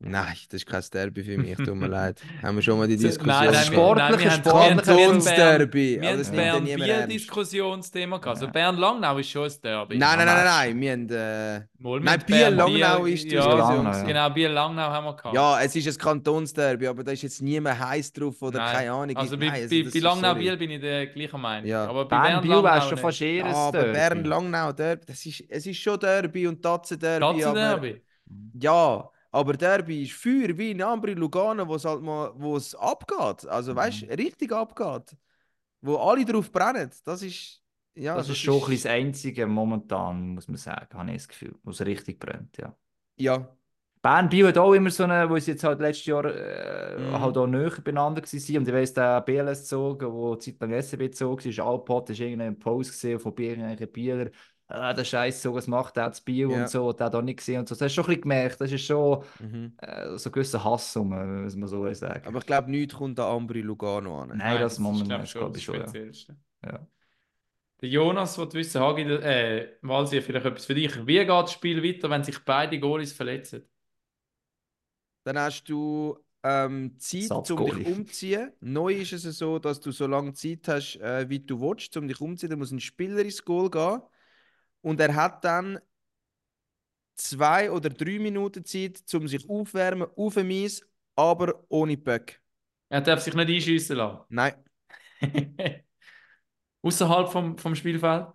Nein, 0.02 0.34
das 0.50 0.62
ist 0.62 0.66
kein 0.66 0.82
Derby 0.94 1.24
für 1.24 1.38
mich, 1.38 1.58
tut 1.58 1.76
mir 1.76 1.88
leid. 1.90 2.22
Haben 2.42 2.56
wir 2.56 2.62
schon 2.62 2.78
mal 2.80 2.88
die 2.88 2.96
Diskussion. 2.96 3.28
Nein, 3.28 3.52
nein, 3.52 3.54
wir- 3.54 3.74
Sportlicher, 3.74 4.30
nein, 4.30 4.44
Kantonsderby. 4.44 5.98
Wir 6.00 6.10
aber 6.10 6.18
haben 6.20 6.32
Bern 6.66 6.68
ernst. 6.68 7.12
Diskussionsthema 7.16 8.18
gehabt. 8.18 8.38
Also. 8.38 8.48
Bern 8.52 8.78
Langnau 8.78 9.18
ist 9.18 9.30
schon 9.30 9.44
ein 9.44 9.54
Derby. 9.62 9.98
Nein, 9.98 10.18
nein, 10.18 10.26
nein, 10.26 10.36
nein, 10.38 10.46
nein. 10.46 10.80
Wir 10.82 10.92
haben, 10.94 11.10
äh, 11.10 11.68
Mal, 11.80 12.00
Nein, 12.00 12.24
Bier 12.26 12.50
Langnau 12.50 13.06
ist 13.06 13.24
die 13.26 13.36
ja, 13.36 13.44
Diskussion. 13.56 14.08
Genau, 14.08 14.30
Bier 14.30 14.50
Langnau 14.50 14.84
haben 14.84 15.06
wir 15.06 15.16
gehabt. 15.18 15.36
Ja, 15.36 15.62
es 15.62 15.76
ist 15.76 15.88
ein 15.88 15.98
Kantonsderby, 15.98 16.88
aber 16.88 17.04
da 17.04 17.12
ist 17.12 17.22
jetzt 17.24 17.42
niemand 17.42 17.78
heiß 17.80 18.14
drauf 18.14 18.42
oder 18.42 18.60
Nein. 18.60 18.76
keine 18.76 18.92
Ahnung. 18.94 19.18
Also 19.18 19.36
Nein, 19.36 19.50
bei, 19.52 19.62
also 19.64 19.70
bei, 19.70 19.82
ist 19.82 20.00
Langnau. 20.02 20.36
Biel 20.36 20.56
bin 20.58 20.72
ich 20.72 20.80
der 20.82 21.08
gleichen 21.08 21.42
Meinung. 21.42 21.70
Ja. 21.70 21.86
Aber 21.88 22.06
bei 22.06 22.22
Bern 22.30 22.42
Biel 22.42 22.52
Langnau 22.52 22.82
schon 22.88 22.98
fast 22.98 23.22
eher 23.22 23.46
ein 23.46 23.54
aber 23.54 23.78
Derby. 23.84 23.94
Bern 24.00 24.24
Langnau 24.24 24.72
Derby, 24.72 25.06
das 25.08 25.26
ist, 25.26 25.44
es 25.50 25.66
ist 25.66 25.78
schon 25.78 26.00
Derby 26.00 26.48
und 26.48 26.62
Tatze-Derby. 26.64 27.26
aber- 27.26 27.34
Tatzenderby. 27.42 28.02
Ja, 28.62 29.10
aber 29.32 29.54
Derby 29.54 30.04
ist 30.04 30.14
Feuer 30.14 30.58
wie 30.58 30.72
in 30.72 30.82
Ambri 30.82 31.14
Lugano, 31.14 31.68
wo 31.68 31.76
es 31.76 31.86
halt 31.86 32.02
mal 32.02 32.32
wo 32.36 32.58
es 32.58 32.76
abgeht. 32.76 33.48
Also 33.48 33.76
weißt 33.76 34.04
Mhm. 34.04 34.12
richtig 34.14 34.52
abgeht. 34.52 35.16
Wo 35.82 35.98
alle 35.98 36.26
drauf 36.26 36.52
brennen. 36.52 36.92
Das 37.06 37.22
ist. 37.22 37.64
Ja, 37.96 38.16
das, 38.16 38.30
ist 38.30 38.38
schon 38.40 38.60
bisschen 38.60 38.76
das 38.84 38.86
Einzige 38.86 39.46
momentan, 39.48 40.30
muss 40.30 40.48
man 40.48 40.58
sagen, 40.58 40.98
habe 40.98 41.12
ich 41.12 41.18
das 41.18 41.28
Gefühl, 41.28 41.56
wo 41.64 41.72
es 41.72 41.82
richtig 41.86 42.20
brennt, 42.20 42.58
ja. 42.58 42.76
Ja, 43.18 43.56
Bern 44.02 44.30
Biel 44.30 44.48
hat 44.48 44.58
auch 44.58 44.74
immer 44.74 44.90
so 44.92 45.04
eine, 45.04 45.30
wo 45.30 45.38
sie 45.38 45.52
jetzt 45.52 45.64
halt 45.64 45.82
letztes 45.82 46.06
Jahr 46.06 46.24
äh, 46.26 46.98
Mhm. 46.98 47.20
halt 47.20 47.38
auch 47.38 47.48
näher 47.48 47.72
beieinander 47.84 48.22
waren. 48.22 48.58
Und 48.58 48.68
ich 48.68 48.74
weiss, 48.74 48.94
der 48.94 49.22
BLS-Zug, 49.22 50.00
der 50.00 50.40
Zeit 50.40 50.60
lang 50.62 50.72
SCB-Zug 50.72 51.46
war, 51.46 51.68
Alpot, 51.68 52.10
ist 52.10 52.20
irgendein 52.22 52.58
Post 52.58 52.92
gesehen 52.92 53.20
von 53.20 53.34
irgendwelchen 53.38 53.92
Bieler. 53.92 54.30
Ah, 54.72 54.94
der 54.94 55.04
Scheiß 55.04 55.42
so, 55.42 55.56
was 55.56 55.66
macht 55.66 55.96
der 55.96 56.12
zu 56.12 56.24
Biel 56.24 56.52
Ja. 56.52 56.62
und 56.62 56.70
so, 56.70 56.90
hat 56.90 57.00
der 57.00 57.10
da 57.10 57.22
nicht 57.24 57.38
gesehen 57.38 57.62
und 57.62 57.68
so. 57.68 57.74
Das 57.74 57.82
hast 57.82 57.92
du 57.92 57.96
schon 57.96 58.04
ein 58.04 58.08
bisschen 58.08 58.22
gemerkt, 58.22 58.62
das 58.62 58.72
ist 58.72 58.86
schon 58.86 59.24
mhm. 59.40 59.74
äh, 59.78 60.16
so 60.16 60.30
ein 60.30 60.32
gewisser 60.32 60.64
Hass 60.64 60.96
um, 60.96 61.10
muss 61.44 61.56
man 61.56 61.68
so 61.68 61.92
sagen. 61.94 62.28
aber 62.28 62.38
ich 62.38 62.46
glaube, 62.46 62.70
nichts 62.70 62.94
kommt 62.94 63.20
an 63.20 63.36
Ambri 63.36 63.62
Lugano 63.62 64.22
an. 64.22 64.38
Nein, 64.38 64.62
das 64.62 64.74
ist, 64.74 64.80
momentan 64.80 65.08
glaub 65.08 65.24
ist, 65.24 65.34
glaube 65.34 65.58
ich, 65.58 65.64
schon, 65.64 65.80
das 65.80 65.90
Speziellste. 65.90 66.38
Ja. 66.64 66.88
Der 67.82 67.90
Jonas 67.90 68.38
will 68.38 68.54
wissen, 68.54 68.80
Hagi, 68.80 69.02
äh, 69.02 69.78
Walsi, 69.82 70.22
vielleicht 70.22 70.46
etwas 70.46 70.66
für 70.66 70.76
dich. 70.76 71.08
Wie 71.08 71.18
geht 71.18 71.30
das 71.30 71.54
Spiel 71.54 71.84
weiter, 71.84 72.10
wenn 72.10 72.24
sich 72.24 72.38
beide 72.46 72.80
Goalies 72.80 73.14
verletzen? 73.14 73.64
Dann 75.24 75.40
hast 75.40 75.64
du 75.64 76.18
ähm, 76.44 76.96
Zeit, 77.00 77.32
um 77.32 77.66
dich 77.66 77.88
umzuziehen. 77.88 78.52
Neu 78.60 78.94
ist 78.94 79.14
es 79.14 79.24
so, 79.38 79.58
dass 79.58 79.80
du 79.80 79.92
so 79.92 80.06
lange 80.06 80.34
Zeit 80.34 80.68
hast, 80.68 80.98
äh, 80.98 81.28
wie 81.28 81.40
du 81.40 81.60
willst, 81.60 81.96
um 81.98 82.08
dich 82.08 82.22
umzuziehen. 82.22 82.52
Da 82.52 82.56
muss 82.56 82.72
ein 82.72 82.80
Spieler 82.80 83.22
ins 83.22 83.44
Goal 83.44 83.70
gehen. 83.70 84.02
Und 84.82 85.00
er 85.00 85.16
hat 85.16 85.44
dann 85.44 85.80
zwei 87.16 87.72
oder 87.72 87.90
drei 87.90 88.20
Minuten 88.20 88.64
Zeit, 88.66 89.02
um 89.14 89.28
sich 89.28 89.48
aufwärmen 89.50 90.08
auf 90.16 90.36
dem 90.36 90.50
Eis, 90.50 90.82
aber 91.16 91.66
ohne 91.70 91.98
Böck. 91.98 92.42
Er 92.90 93.02
darf 93.02 93.22
sich 93.22 93.34
nicht 93.34 93.50
einschiessen 93.50 93.98
lassen. 93.98 94.22
Nein, 94.30 94.54
Außerhalb 96.82 97.30
vom, 97.30 97.58
vom 97.58 97.76
Spielfeld? 97.76 98.28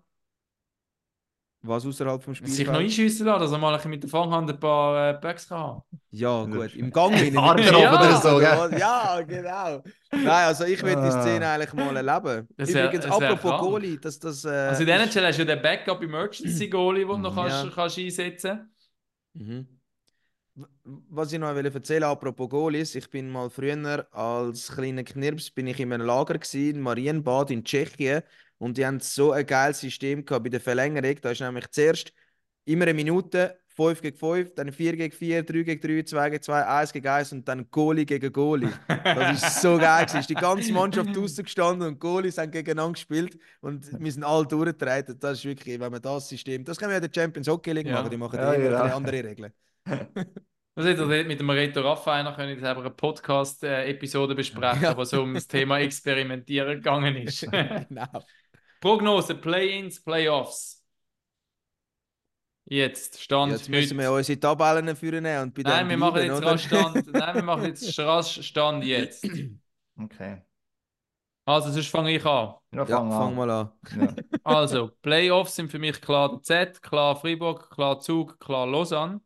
Was 1.66 1.86
außerhalb 1.86 2.22
vom 2.22 2.34
Sich 2.34 2.66
noch 2.66 2.74
einschiessen 2.74 3.26
lassen, 3.26 3.40
dass 3.40 3.52
er 3.52 3.58
mal 3.58 3.80
mit 3.86 4.02
der 4.02 4.10
Fanghand 4.10 4.50
ein 4.50 4.60
paar 4.60 5.10
äh, 5.10 5.18
Backs 5.20 5.48
kann. 5.48 5.80
Ja, 6.10 6.44
gut, 6.44 6.74
im 6.74 6.90
Gang 6.90 7.14
hinein. 7.14 7.38
Arm 7.38 7.58
Arm 7.58 7.94
oder 7.94 8.20
so, 8.20 8.38
gell? 8.38 8.78
Ja, 8.78 9.20
genau. 9.22 9.82
Nein, 10.12 10.26
also 10.26 10.64
ich 10.64 10.82
will 10.82 10.92
die 10.94 11.00
Ah. 11.00 11.22
Szene 11.22 11.48
eigentlich 11.48 11.72
mal 11.72 11.96
erleben. 11.96 12.48
Das 12.56 12.72
wär- 12.72 12.84
Übrigens, 12.84 13.06
das 13.06 13.20
wär 13.20 13.30
apropos 13.30 13.50
krank. 13.50 13.62
Goalie, 13.62 13.98
dass 13.98 14.18
das. 14.18 14.44
Äh, 14.44 14.48
Also 14.50 14.82
in 14.82 14.86
der 14.88 14.96
NHL 15.00 15.26
hast 15.26 15.38
du 15.38 15.42
ja 15.44 15.54
den 15.54 15.62
Backup 15.62 16.02
Emergency 16.02 16.68
Goalie, 16.68 17.00
den 17.06 17.08
du 17.08 17.18
noch 17.18 17.34
kannst, 17.34 17.64
Ja. 17.64 17.70
kannst 17.74 17.98
einsetzen 17.98 18.70
Mhm. 19.32 19.66
W- 20.56 20.66
Was 21.10 21.32
ich 21.32 21.38
noch 21.40 21.52
will 21.56 21.66
erzählen 21.66 22.04
apropos 22.04 22.48
Goalies, 22.48 22.94
ich 22.94 23.10
bin 23.10 23.28
mal 23.30 23.50
früher 23.50 24.06
als 24.12 24.70
kleiner 24.70 25.02
Knirps 25.02 25.50
bin 25.50 25.66
ich 25.66 25.80
in 25.80 25.92
einem 25.92 26.06
Lager 26.06 26.34
gewesen, 26.34 26.76
in 26.76 26.80
Marienbad 26.80 27.50
in 27.50 27.64
Tschechien 27.64 28.22
und 28.58 28.76
die 28.78 28.86
haben 28.86 29.00
so 29.00 29.32
ein 29.32 29.46
geiles 29.46 29.80
System 29.80 30.24
gehabt 30.24 30.44
bei 30.44 30.50
der 30.50 30.60
Verlängerung. 30.60 31.16
Da 31.20 31.30
ist 31.30 31.40
nämlich 31.40 31.68
zuerst 31.70 32.12
immer 32.64 32.84
eine 32.84 32.94
Minute 32.94 33.58
5 33.76 34.00
gegen 34.00 34.16
5, 34.16 34.54
dann 34.54 34.70
4 34.72 34.96
gegen 34.96 35.12
4, 35.12 35.42
3 35.42 35.62
gegen 35.64 35.80
3, 35.80 36.02
2 36.04 36.30
gegen 36.30 36.42
2, 36.42 36.64
1 36.64 36.92
gegen 36.92 37.08
1 37.08 37.32
und 37.32 37.48
dann 37.48 37.68
Goalie 37.70 38.06
gegen 38.06 38.32
Goalie. 38.32 38.70
Das 38.86 39.42
ist 39.42 39.60
so 39.62 39.76
geil. 39.78 40.04
gewesen. 40.06 40.20
Ist 40.20 40.30
die 40.30 40.34
ganze 40.34 40.72
Mannschaft 40.72 41.14
draußen 41.14 41.42
gestanden 41.44 41.88
und 41.88 41.98
Goalies 41.98 42.38
haben 42.38 42.52
gegeneinander 42.52 42.92
gespielt 42.92 43.36
und 43.60 43.84
wir 44.00 44.12
sind 44.12 44.22
alle 44.22 44.46
durchgetreten. 44.46 45.18
Das 45.18 45.38
ist 45.38 45.44
wirklich, 45.44 45.80
wenn 45.80 45.90
man 45.90 46.00
das 46.00 46.28
System, 46.28 46.64
das 46.64 46.78
können 46.78 46.90
wir 46.90 47.00
ja 47.00 47.06
der 47.06 47.10
Champions 47.20 47.48
Hockey 47.48 47.72
League 47.72 47.88
Ja. 47.88 47.94
machen, 47.94 48.10
die 48.10 48.16
machen 48.16 48.38
Ja, 48.38 48.52
immer 48.52 48.64
genau. 48.64 48.82
bisschen 48.84 48.96
andere 48.96 49.24
Regeln. 49.24 49.52
Das 50.76 50.86
hätte 50.86 51.02
er 51.02 51.24
mit 51.24 51.38
dem 51.38 51.50
Reto 51.50 51.82
Raffainer 51.82 52.32
können 52.34 52.58
selber 52.58 52.80
eine 52.80 52.90
Podcast-Episode 52.90 54.34
besprechen, 54.34 54.82
Ja. 54.82 54.96
wo 54.96 55.04
so 55.04 55.22
um 55.22 55.32
das 55.34 55.46
Thema 55.46 55.78
Experimentieren 55.80 56.74
gegangen 56.76 57.14
ist. 57.16 57.42
genau. 57.42 58.24
Prognose, 58.84 59.34
Play-ins, 59.34 59.98
Playoffs. 60.04 60.84
Jetzt, 62.66 63.18
Stand 63.22 63.52
Jetzt 63.52 63.70
müssen 63.70 63.96
wir 63.96 64.08
heute. 64.08 64.18
unsere 64.18 64.40
Tabellen 64.40 64.94
führen 64.94 65.24
und 65.24 65.54
bei 65.54 65.62
Nein, 65.62 65.88
wir 65.88 65.96
machen 65.96 66.22
jetzt 66.22 66.36
oder? 66.38 66.52
rasch 66.52 66.66
Stand. 66.66 67.06
Nein, 67.12 67.34
wir 67.36 67.42
machen 67.42 67.64
jetzt 67.64 67.98
rasch 67.98 68.42
Stand 68.42 68.84
jetzt. 68.84 69.24
Okay. 69.98 70.42
Also, 71.46 71.70
sonst 71.70 71.88
fange 71.88 72.14
ich 72.14 72.24
an. 72.26 72.54
Ja, 72.72 72.84
Ja, 72.86 72.86
fang 72.86 73.10
fang 73.10 73.28
an. 73.28 73.34
mal 73.34 73.50
an. 73.50 73.72
Ja. 73.98 74.14
Also, 74.44 74.90
Playoffs 75.00 75.56
sind 75.56 75.70
für 75.70 75.78
mich 75.78 75.98
klar 76.02 76.28
der 76.28 76.42
Z, 76.42 76.82
klar 76.82 77.16
Freiburg, 77.16 77.70
klar 77.70 78.00
Zug, 78.00 78.38
klar 78.38 78.66
Lausanne. 78.66 79.22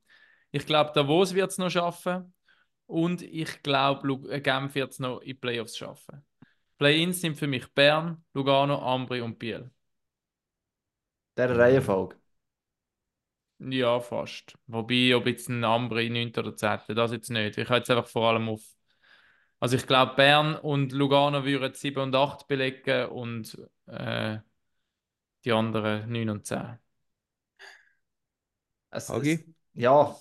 Ich 0.52 0.66
glaube, 0.66 0.92
Davos 0.94 1.34
wird 1.34 1.50
es 1.50 1.58
noch 1.58 1.70
schaffen. 1.70 2.32
Und 2.86 3.22
ich 3.22 3.62
glaube, 3.64 4.30
äh, 4.30 4.40
Genf 4.40 4.76
wird 4.76 4.92
es 4.92 5.00
noch 5.00 5.20
in 5.20 5.38
Playoffs 5.40 5.76
schaffen. 5.76 6.24
Play-ins 6.78 7.20
sind 7.20 7.36
für 7.36 7.46
mich 7.46 7.66
Bern, 7.74 8.24
Lugano, 8.34 8.78
Ambri 8.80 9.20
und 9.20 9.38
Biel. 9.38 9.70
Der 11.38 11.56
Reihenfolge. 11.56 12.16
Ja, 13.60 13.98
fast. 14.00 14.56
Wobei, 14.66 15.14
ob 15.16 15.26
jetzt 15.26 15.48
ein 15.48 15.64
Ambri 15.64 16.10
9. 16.10 16.32
oder 16.38 16.54
10. 16.56 16.94
das 16.94 17.10
jetzt 17.12 17.30
nicht. 17.30 17.58
Ich 17.58 17.68
habe 17.68 17.78
jetzt 17.78 17.90
einfach 17.90 18.06
vor 18.08 18.28
allem 18.30 18.48
auf. 18.48 18.62
Also 19.60 19.76
ich 19.76 19.86
glaube, 19.86 20.14
Bern 20.14 20.54
und 20.56 20.92
Lugano 20.92 21.44
würden 21.44 21.74
7 21.74 22.00
und 22.02 22.14
8 22.14 22.46
belegen 22.46 23.08
und 23.08 23.58
äh, 23.86 24.38
die 25.44 25.52
anderen 25.52 26.10
9 26.12 26.30
und 26.30 26.46
10. 26.46 26.78
Es, 28.90 29.08
Hagi? 29.08 29.32
es, 29.32 29.44
ja, 29.74 30.16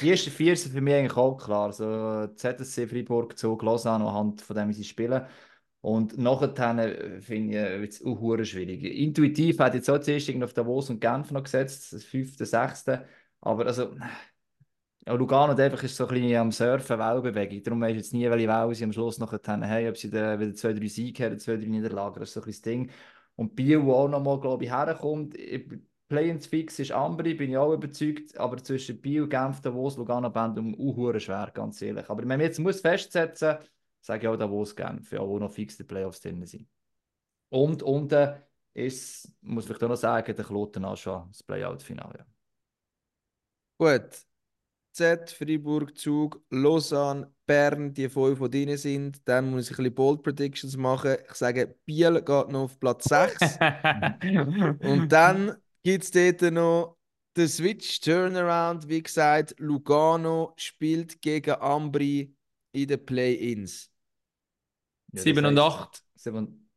die 0.00 0.10
ersten 0.10 0.30
vier 0.30 0.56
sind 0.56 0.72
für 0.72 0.80
mich 0.80 0.94
eigentlich 0.94 1.16
auch 1.16 1.36
klar. 1.36 1.66
Also 1.66 2.26
ZSC, 2.34 2.86
Freiburg, 2.86 3.38
Zug, 3.38 3.62
Lausanne 3.62 4.04
anhand 4.06 4.40
von 4.42 4.56
dem, 4.56 4.68
wie 4.68 4.72
sie 4.74 4.84
spielen. 4.84 5.26
Und 5.80 6.18
nachher 6.18 6.78
äh, 6.78 7.20
finde 7.20 7.82
ich, 7.84 7.90
es 7.90 8.04
auch 8.04 8.44
schwierig. 8.44 8.82
Intuitiv 8.84 9.58
hat 9.60 9.74
jetzt 9.74 9.88
auch 9.90 10.00
zuerst 10.00 10.30
auf 10.42 10.52
Davos 10.54 10.90
und 10.90 11.00
Genf 11.00 11.30
noch 11.30 11.44
gesetzt, 11.44 11.92
das 11.92 12.04
fünfte, 12.04 12.46
sechste. 12.46 13.06
Aber 13.40 13.66
also, 13.66 13.94
Ja, 15.06 15.14
Lugano 15.14 15.54
einfach 15.54 15.82
ist 15.82 15.96
so 15.96 16.06
ein 16.06 16.14
bisschen 16.14 16.36
am 16.36 16.52
Surfen, 16.52 16.98
Wellbewegung. 16.98 17.62
Darum 17.62 17.80
weisst 17.80 17.92
du 17.94 17.96
jetzt 17.98 18.12
nie, 18.12 18.28
welche 18.30 18.46
Welle 18.48 18.74
sie 18.74 18.84
am 18.84 18.92
Schluss 18.92 19.18
noch 19.18 19.32
haben, 19.32 19.88
ob 19.88 19.96
sie 19.96 20.08
wieder 20.12 20.54
zwei, 20.54 20.72
drei 20.74 20.86
Siege 20.86 21.24
haben, 21.24 21.38
zwei, 21.38 21.56
drei 21.56 21.64
Niederlagen. 21.66 22.20
Das 22.20 22.28
ist 22.28 22.34
so 22.34 22.40
ein 22.40 22.44
bisschen 22.46 22.62
das 22.62 22.90
Ding. 22.90 22.90
Und 23.36 23.54
Biel, 23.56 23.82
wo 23.82 23.94
auch 23.94 24.08
nochmal, 24.08 24.38
glaube 24.40 24.64
ich, 24.64 24.70
herkommt, 24.70 25.34
Play-ins 26.08 26.46
Fix 26.46 26.78
ist 26.78 26.90
Ambri, 26.92 27.34
bin 27.34 27.50
ich 27.50 27.56
auch 27.56 27.74
überzeugt, 27.74 28.36
aber 28.38 28.56
zwischen 28.62 29.00
Biel, 29.00 29.28
Genf, 29.28 29.60
Davos, 29.60 29.96
Lugano, 29.96 30.30
Bandung, 30.30 30.74
uh, 30.78 31.18
schwer, 31.18 31.50
ganz 31.52 31.82
ehrlich. 31.82 32.08
Aber 32.08 32.22
wenn 32.22 32.28
man 32.28 32.40
jetzt 32.40 32.58
muss 32.58 32.80
festsetzen 32.80 33.56
muss, 33.58 33.68
sage 34.00 34.22
ich 34.22 34.28
auch 34.28 34.36
Davos, 34.36 34.74
Genf, 34.74 35.12
ja, 35.12 35.20
wo 35.20 35.38
noch 35.38 35.52
fix 35.52 35.76
die 35.76 35.84
Playoffs 35.84 36.20
drin 36.20 36.46
sind. 36.46 36.66
Und 37.50 37.82
unten 37.82 38.34
ist, 38.72 39.30
muss 39.42 39.68
ich 39.68 39.76
auch 39.82 39.88
noch 39.88 39.96
sagen, 39.96 40.34
der 40.34 40.44
Kloten 40.44 40.84
auch 40.84 40.96
schon 40.96 41.28
das 41.30 41.42
Playout-Finale. 41.42 42.24
Gut. 43.78 44.24
Z, 44.92 45.30
Freiburg, 45.30 45.96
Zug, 45.96 46.42
Lausanne, 46.50 47.30
Bern, 47.46 47.94
die 47.94 48.08
fünf, 48.08 48.40
die 48.50 48.64
drin 48.64 48.76
sind. 48.76 49.28
Dann 49.28 49.50
muss 49.50 49.70
ich 49.70 49.78
ein 49.78 49.84
bisschen 49.84 49.94
Bold 49.94 50.22
Predictions 50.22 50.76
machen. 50.76 51.16
Ich 51.28 51.34
sage, 51.34 51.76
Biel 51.84 52.14
geht 52.14 52.48
noch 52.48 52.62
auf 52.62 52.80
Platz 52.80 53.04
6. 53.04 53.58
Und 54.80 55.08
dann 55.12 55.56
gibt 55.88 56.04
es 56.04 56.10
dort 56.10 56.52
noch 56.52 56.98
den 57.34 57.48
Switch 57.48 58.00
Turnaround. 58.00 58.88
Wie 58.88 59.02
gesagt, 59.02 59.54
Lugano 59.58 60.52
spielt 60.56 61.22
gegen 61.22 61.52
Ambri 61.54 62.34
in 62.72 62.88
den 62.88 63.06
Play-Ins. 63.06 63.90
Ja, 65.12 65.22
7 65.22 65.46
und 65.46 65.58
8. 65.58 66.02
7 66.14 66.68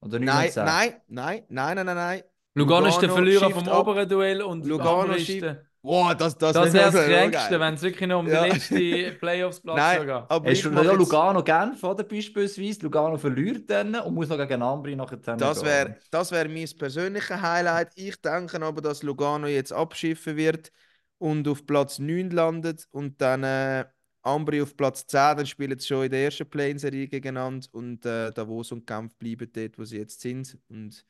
oder 0.00 0.18
9 0.18 0.24
Nein, 0.24 0.46
und 0.48 0.52
10. 0.52 0.64
nein, 0.64 0.94
nein, 1.06 1.44
nein, 1.48 1.76
nein, 1.76 1.86
nein, 1.86 1.96
nein. 1.96 2.22
Lugano 2.54 2.86
ist 2.88 2.98
der 2.98 3.10
Lugano 3.10 3.14
Verlierer 3.14 3.50
vom 3.50 3.68
ab. 3.68 3.78
oberen 3.86 4.08
Duell 4.08 4.42
und 4.42 4.66
Lugano 4.66 5.02
Ambri 5.02 5.22
ist 5.22 5.28
der- 5.42 5.69
Wow, 5.82 6.14
das, 6.14 6.36
das, 6.36 6.52
Das 6.52 6.72
wäre 6.74 6.86
das 6.86 6.94
so 6.94 7.00
Kränkste, 7.00 7.50
geil. 7.50 7.60
wenn 7.60 7.74
es 7.74 7.82
wirklich 7.82 8.08
noch 8.08 8.18
um 8.20 8.28
Ja. 8.28 8.42
den 8.42 8.52
letzten 8.52 8.76
Playoffs-Platz 9.18 9.76
Nein, 9.76 10.00
geht. 10.00 10.08
aber 10.08 10.50
Hast 10.50 10.64
du 10.64 10.68
ja 10.70 10.92
Lugano 10.92 11.42
Genf, 11.42 11.82
oder 11.84 12.04
beispielsweise? 12.04 12.80
Lugano 12.82 13.16
verliert 13.16 13.68
dann 13.70 13.94
und 13.94 14.14
muss 14.14 14.28
noch 14.28 14.36
gegen 14.36 14.62
Ambri 14.62 14.94
nachher 14.94 15.18
Das 15.36 15.62
wäre 15.64 15.96
das 16.10 16.30
wär 16.32 16.48
mein 16.48 16.68
persönliches 16.78 17.40
Highlight. 17.40 17.92
Ich 17.96 18.20
denke 18.20 18.60
aber, 18.62 18.80
dass 18.82 19.02
Lugano 19.02 19.46
jetzt 19.46 19.72
abschiffen 19.72 20.36
wird 20.36 20.70
und 21.18 21.48
auf 21.48 21.64
Platz 21.66 21.98
9 21.98 22.30
landet 22.30 22.86
und 22.90 23.20
dann 23.20 23.42
äh, 23.44 23.86
Ambri 24.22 24.60
auf 24.60 24.76
Platz 24.76 25.06
10. 25.06 25.36
Dann 25.36 25.46
spielen 25.46 25.78
sie 25.78 25.86
schon 25.86 26.04
in 26.04 26.10
der 26.10 26.24
ersten 26.24 26.48
Play-In-Serie 26.48 27.08
gegeneinander 27.08 27.66
und 27.72 28.04
äh, 28.04 28.30
Davos 28.32 28.70
und 28.72 28.86
Genf 28.86 29.16
bleiben 29.16 29.50
dort, 29.52 29.78
wo 29.78 29.84
sie 29.84 29.98
jetzt 29.98 30.20
sind. 30.20 30.58
Und 30.68 31.04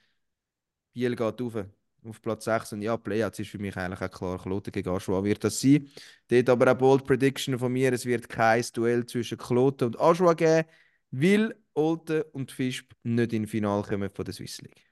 Biel 0.95 1.17
geht 1.17 1.41
rauf, 1.41 1.57
auf 2.05 2.21
Platz 2.23 2.45
6. 2.45 2.73
Und 2.73 2.83
ja, 2.83 2.97
Playouts 2.97 3.39
ist 3.39 3.51
für 3.51 3.59
mich 3.59 3.77
eigentlich 3.77 4.01
auch 4.01 4.11
klar. 4.11 4.39
Kloten 4.43 4.73
gegen 4.73 4.89
Aschua 4.89 5.23
wird 5.25 5.45
das 5.45 5.61
sein. 5.61 5.89
Dort 6.29 6.49
aber 6.49 6.73
auch 6.73 6.79
Bold 6.79 7.05
Prediction 7.05 7.59
von 7.59 7.73
mir: 7.73 7.93
es 7.93 8.07
wird 8.07 8.29
kein 8.29 8.65
Duell 8.75 9.07
zwischen 9.07 9.39
Kloten 9.39 9.87
und 9.89 10.01
Aschua 10.01 10.35
geben, 10.35 10.69
weil 11.11 11.55
Olten 11.75 12.23
und 12.33 12.53
Fischb 12.53 12.93
nicht 13.03 13.33
in 13.33 13.47
Final 13.47 13.83
kommen 13.83 14.11
von 14.11 14.25
der 14.25 14.35
Swiss 14.35 14.61
League. 14.61 14.91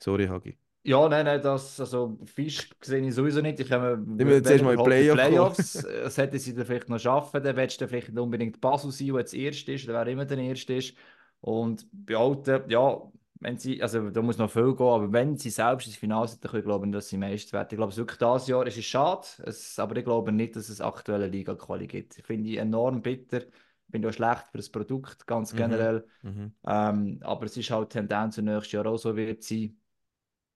Sorry, 0.00 0.26
Hagi. 0.26 0.56
Ja, 0.86 1.08
nein, 1.08 1.24
nein, 1.24 1.40
das, 1.40 1.80
also 1.80 2.18
Fisch 2.26 2.68
sehe 2.82 3.00
ich 3.00 3.14
sowieso 3.14 3.40
nicht. 3.40 3.58
Ich 3.58 3.70
komme, 3.70 3.96
Die 4.06 4.24
müssen 4.24 4.44
zuerst 4.44 4.62
mal 4.62 4.74
in 4.74 4.78
die 4.80 4.84
Playoff 4.84 5.16
Playoffs. 5.16 5.72
Das 5.72 6.18
hätten 6.18 6.38
sie 6.38 6.54
dann 6.54 6.66
vielleicht 6.66 6.90
noch 6.90 6.98
schaffen. 6.98 7.42
Dann 7.42 7.56
willst 7.56 7.80
du 7.80 7.88
vielleicht 7.88 8.10
nicht 8.10 8.18
unbedingt 8.18 8.60
Basel 8.60 8.92
sein, 8.92 9.06
der 9.06 9.20
jetzt 9.20 9.32
Erste 9.32 9.72
ist, 9.72 9.88
oder 9.88 10.04
wer 10.04 10.12
immer 10.12 10.26
der 10.26 10.36
Erste 10.36 10.74
ist. 10.74 10.94
Und 11.40 11.86
bei 11.90 12.16
Alten, 12.16 12.68
ja, 12.68 13.00
wenn 13.40 13.58
sie, 13.58 13.82
also 13.82 14.10
da 14.10 14.22
muss 14.22 14.38
noch 14.38 14.50
viel 14.50 14.74
gehen, 14.74 14.86
aber 14.86 15.12
wenn 15.12 15.36
sie 15.36 15.50
selbst 15.50 15.86
ins 15.86 15.96
Finale 15.96 16.28
sind, 16.28 16.44
dann 16.44 16.50
können 16.50 16.60
ich 16.60 16.66
glaube 16.66 16.86
nicht, 16.86 16.96
dass 16.96 17.08
sie 17.08 17.18
meist 17.18 17.52
werden. 17.52 17.68
Ich 17.70 17.76
glaube, 17.76 17.92
es 17.92 17.98
wirklich 17.98 18.18
dieses 18.18 18.46
Jahr 18.48 18.66
es 18.66 18.76
ist 18.76 18.86
schade, 18.86 19.26
es, 19.44 19.78
aber 19.78 19.96
ich 19.96 20.04
glaube 20.04 20.32
nicht, 20.32 20.56
dass 20.56 20.68
es 20.68 20.80
aktuelle 20.80 21.26
Liga-Quali 21.26 21.86
gibt. 21.86 22.18
Ich 22.18 22.24
finde 22.24 22.48
ich 22.50 22.56
enorm 22.58 23.02
bitter. 23.02 23.42
Ich 23.42 23.92
bin 23.92 24.06
auch 24.06 24.12
schlecht 24.12 24.46
für 24.50 24.56
das 24.58 24.70
Produkt, 24.70 25.26
ganz 25.26 25.52
Mhm. 25.52 25.56
generell. 25.56 26.06
Mhm. 26.22 26.54
Ähm, 26.66 27.20
aber 27.22 27.44
es 27.46 27.56
ist 27.56 27.70
halt 27.70 27.92
die 27.92 27.98
Tendenz, 27.98 28.38
und 28.38 28.44
nächstes 28.46 28.72
Jahr 28.72 28.86
auch 28.86 28.96
so 28.96 29.14
wird 29.14 29.42
sein. 29.42 29.76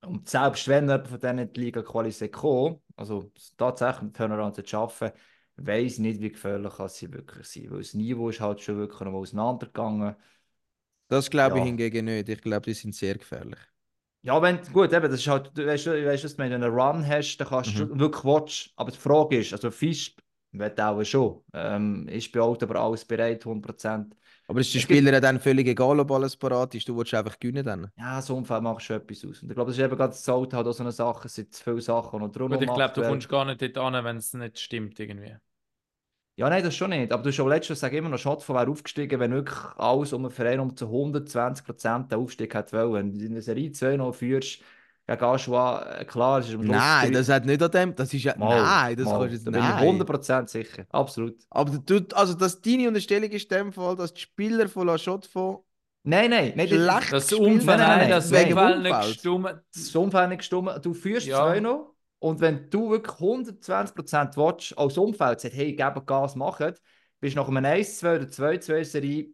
Und 0.07 0.29
selbst 0.29 0.67
wenn 0.69 0.85
jemand 0.85 1.09
von 1.09 1.19
denen 1.21 1.53
die 1.53 1.61
Liga 1.61 1.83
Quali 1.83 2.13
kommt, 2.31 2.81
also 2.97 3.33
tatsächlich 3.57 4.13
Turnaround 4.13 4.55
zu 4.55 4.65
schaffen, 4.65 5.11
weiß 5.57 5.99
nicht, 5.99 6.21
wie 6.21 6.31
gefährlich 6.31 6.73
kann 6.77 6.89
sie 6.89 7.13
wirklich 7.13 7.47
sein. 7.49 7.71
Weil 7.71 7.79
das 7.79 7.95
Niveau 7.95 8.29
ist 8.31 8.41
halt 8.41 8.61
schon 8.61 8.79
wirklich 8.79 9.01
noch 9.01 9.13
auseinandergegangen. 9.13 10.15
Das 11.09 11.31
glaube 11.31 11.57
ich 11.59 11.61
Ja. 11.65 11.67
hingegen 11.67 12.05
nicht. 12.07 12.29
Ich 12.29 12.41
glaube, 12.41 12.63
die 12.67 12.75
sind 12.75 12.95
sehr 12.95 13.15
gefährlich. 13.17 13.59
Ja, 14.23 14.41
wenn, 14.43 14.61
gut, 14.73 14.93
eben, 14.93 15.11
das 15.11 15.21
ist 15.21 15.29
halt, 15.29 15.51
du 15.55 15.65
weißt, 15.67 15.87
du 15.87 16.07
weißt, 16.07 16.25
dass 16.25 16.33
du, 16.37 16.39
wenn 16.43 16.51
du 16.51 16.57
einen 16.57 16.73
Run 16.73 17.07
hast, 17.07 17.37
dann 17.39 17.49
kannst 17.49 17.79
du 17.79 17.99
wirklich 17.99 18.25
watch. 18.25 18.73
Aber 18.77 18.91
die 18.91 18.99
Frage 18.99 19.39
ist, 19.39 19.53
also 19.53 19.71
Fisch 19.71 20.15
wird 20.53 20.81
auch 20.81 21.03
schon. 21.05 21.43
Ähm, 21.55 22.09
ist 22.09 22.33
bei 22.33 22.41
Auto 22.41 22.67
aber 22.67 22.81
alles 22.81 23.05
bereit, 23.05 23.45
100%. 23.45 24.17
Aber 24.49 24.61
ist 24.61 24.75
den 24.75 24.81
Es 24.81 24.87
gibt- 24.89 24.99
Spielern 24.99 25.23
dann 25.23 25.39
völlig 25.41 25.69
egal, 25.69 26.01
ob 26.01 26.11
alles 26.11 26.37
parat 26.37 26.75
ist? 26.75 26.89
Du 26.89 26.97
willst 26.97 27.15
einfach 27.15 27.39
gewinnen 27.39 27.65
dann? 27.65 27.93
Ja, 27.97 28.21
so 28.21 28.37
Umfeld 28.37 28.63
macht 28.63 28.83
schon 28.83 28.97
etwas 28.97 29.25
aus. 29.25 29.43
Und 29.43 29.51
ich 29.51 29.55
glaube, 29.55 29.71
das 29.71 29.79
ist 29.79 29.85
eben 29.85 29.97
gerade 29.97 30.11
das 30.11 30.29
Auto 30.29 30.57
halt 30.57 30.67
auch 30.67 30.73
so 30.73 30.83
eine 30.83 30.93
Sache, 30.93 31.27
es 31.29 31.35
sind 31.35 31.55
zu 31.55 31.63
viele 31.63 31.81
Sachen 31.81 32.19
noch 32.21 32.29
drum. 32.33 32.51
Gut, 32.51 32.61
ich 32.63 32.73
glaube, 32.75 32.95
du 32.95 33.03
kommst 33.03 33.29
gar 33.29 33.45
nicht 33.45 33.63
dort 33.63 33.79
an, 33.79 34.05
wenn 34.05 34.17
es 34.17 34.33
nicht 34.35 34.59
stimmt 34.59 34.99
irgendwie. 34.99 35.37
Ja, 36.39 36.49
nein, 36.49 36.63
das 36.63 36.77
schon 36.77 36.91
nicht. 36.91 37.13
Aber 37.13 37.25
du 37.25 37.31
hast 37.31 37.41
auch 37.41 37.49
letztes 37.49 37.81
Jahr 37.81 37.93
immer 37.93 38.11
noch 38.11 38.19
Schott 38.19 38.45
von 38.45 38.55
wer 38.55 38.69
aufgestiegen, 38.69 39.19
wenn 39.19 39.33
wirklich 39.33 39.59
alles 39.77 40.13
um 40.13 40.23
den 40.23 40.31
Verein 40.31 40.61
um 40.61 40.77
zu 40.77 40.85
120 40.87 41.67
Prozent 41.67 42.13
den 42.13 42.21
Aufstieg 42.21 42.55
hat 42.55 42.73
wollen. 42.73 42.93
Wenn 42.95 43.19
du 43.19 43.25
in 43.25 43.33
der 43.33 43.43
Serie 43.43 43.73
2 43.73 43.97
noch 43.97 44.13
führst, 44.15 44.61
gegen 45.09 45.25
Aschua, 45.25 45.99
äh, 45.99 46.05
klar, 46.05 46.39
es 46.39 46.49
ist 46.49 46.55
am 46.55 46.63
Schluss... 46.63 46.77
Nein, 46.77 47.13
das 47.13 47.29
hat 47.29 47.45
nicht 47.45 47.61
an 47.61 47.71
dem. 47.73 47.95
Das 47.97 48.15
ist 48.15 48.23
ja. 48.23 48.37
Mal, 48.37 48.63
nein, 48.63 48.97
das 48.97 49.07
mal. 49.07 49.19
kannst 49.19 49.29
du 49.31 49.35
jetzt 49.35 49.47
Da 49.49 49.51
bin 49.51 49.61
ich 49.61 49.67
nein. 49.69 49.79
100 49.79 50.07
Prozent 50.07 50.49
sicher. 50.49 50.85
Absolut. 50.91 51.39
Aber 51.51 51.77
du, 51.77 52.07
also, 52.15 52.35
dass 52.35 52.61
deine 52.61 52.87
Unterstellung 52.87 53.31
ist 53.31 53.51
in 53.51 53.59
dem 53.59 53.73
Fall, 53.73 53.97
dass 53.97 54.15
die 54.15 54.21
Spieler 54.21 54.69
von 54.69 54.87
La 54.87 54.97
Chaux-de-Fonds 54.97 55.65
Nein, 56.05 56.31
nein, 56.31 56.53
nein. 56.55 56.69
das- 56.71 56.79
schlecht 56.79 57.13
Das 57.13 57.33
Umfeld, 57.33 57.67
nein, 57.67 57.99
nein, 57.99 58.11
das 58.11 58.31
Umfeld 58.31 58.83
nicht 58.83 59.01
gestummt. 59.01 59.55
Das 59.75 59.97
Umfeld 59.97 60.29
nicht 60.29 60.39
gestimmt. 60.39 60.71
Du 60.83 60.95
führst 60.95 61.27
Ja. 61.27 61.47
2 61.47 61.59
noch. 61.61 61.95
Und 62.21 62.41
wenn 62.41 62.69
du 62.71 62.91
wirklich 62.91 63.15
120 63.19 63.95
Prozent 63.95 64.37
willst, 64.37 64.77
als 64.77 64.99
Umfeld 64.99 65.41
sagt, 65.41 65.55
hey, 65.55 65.75
geben 65.75 66.07
Gas, 66.07 66.35
machen, 66.35 66.75
bist 67.21 67.37
du 67.37 67.41
nach 67.41 67.49
einem 67.49 67.65
1-2 67.65 68.17
oder 68.17 68.29
2-2-Serie 68.29 69.29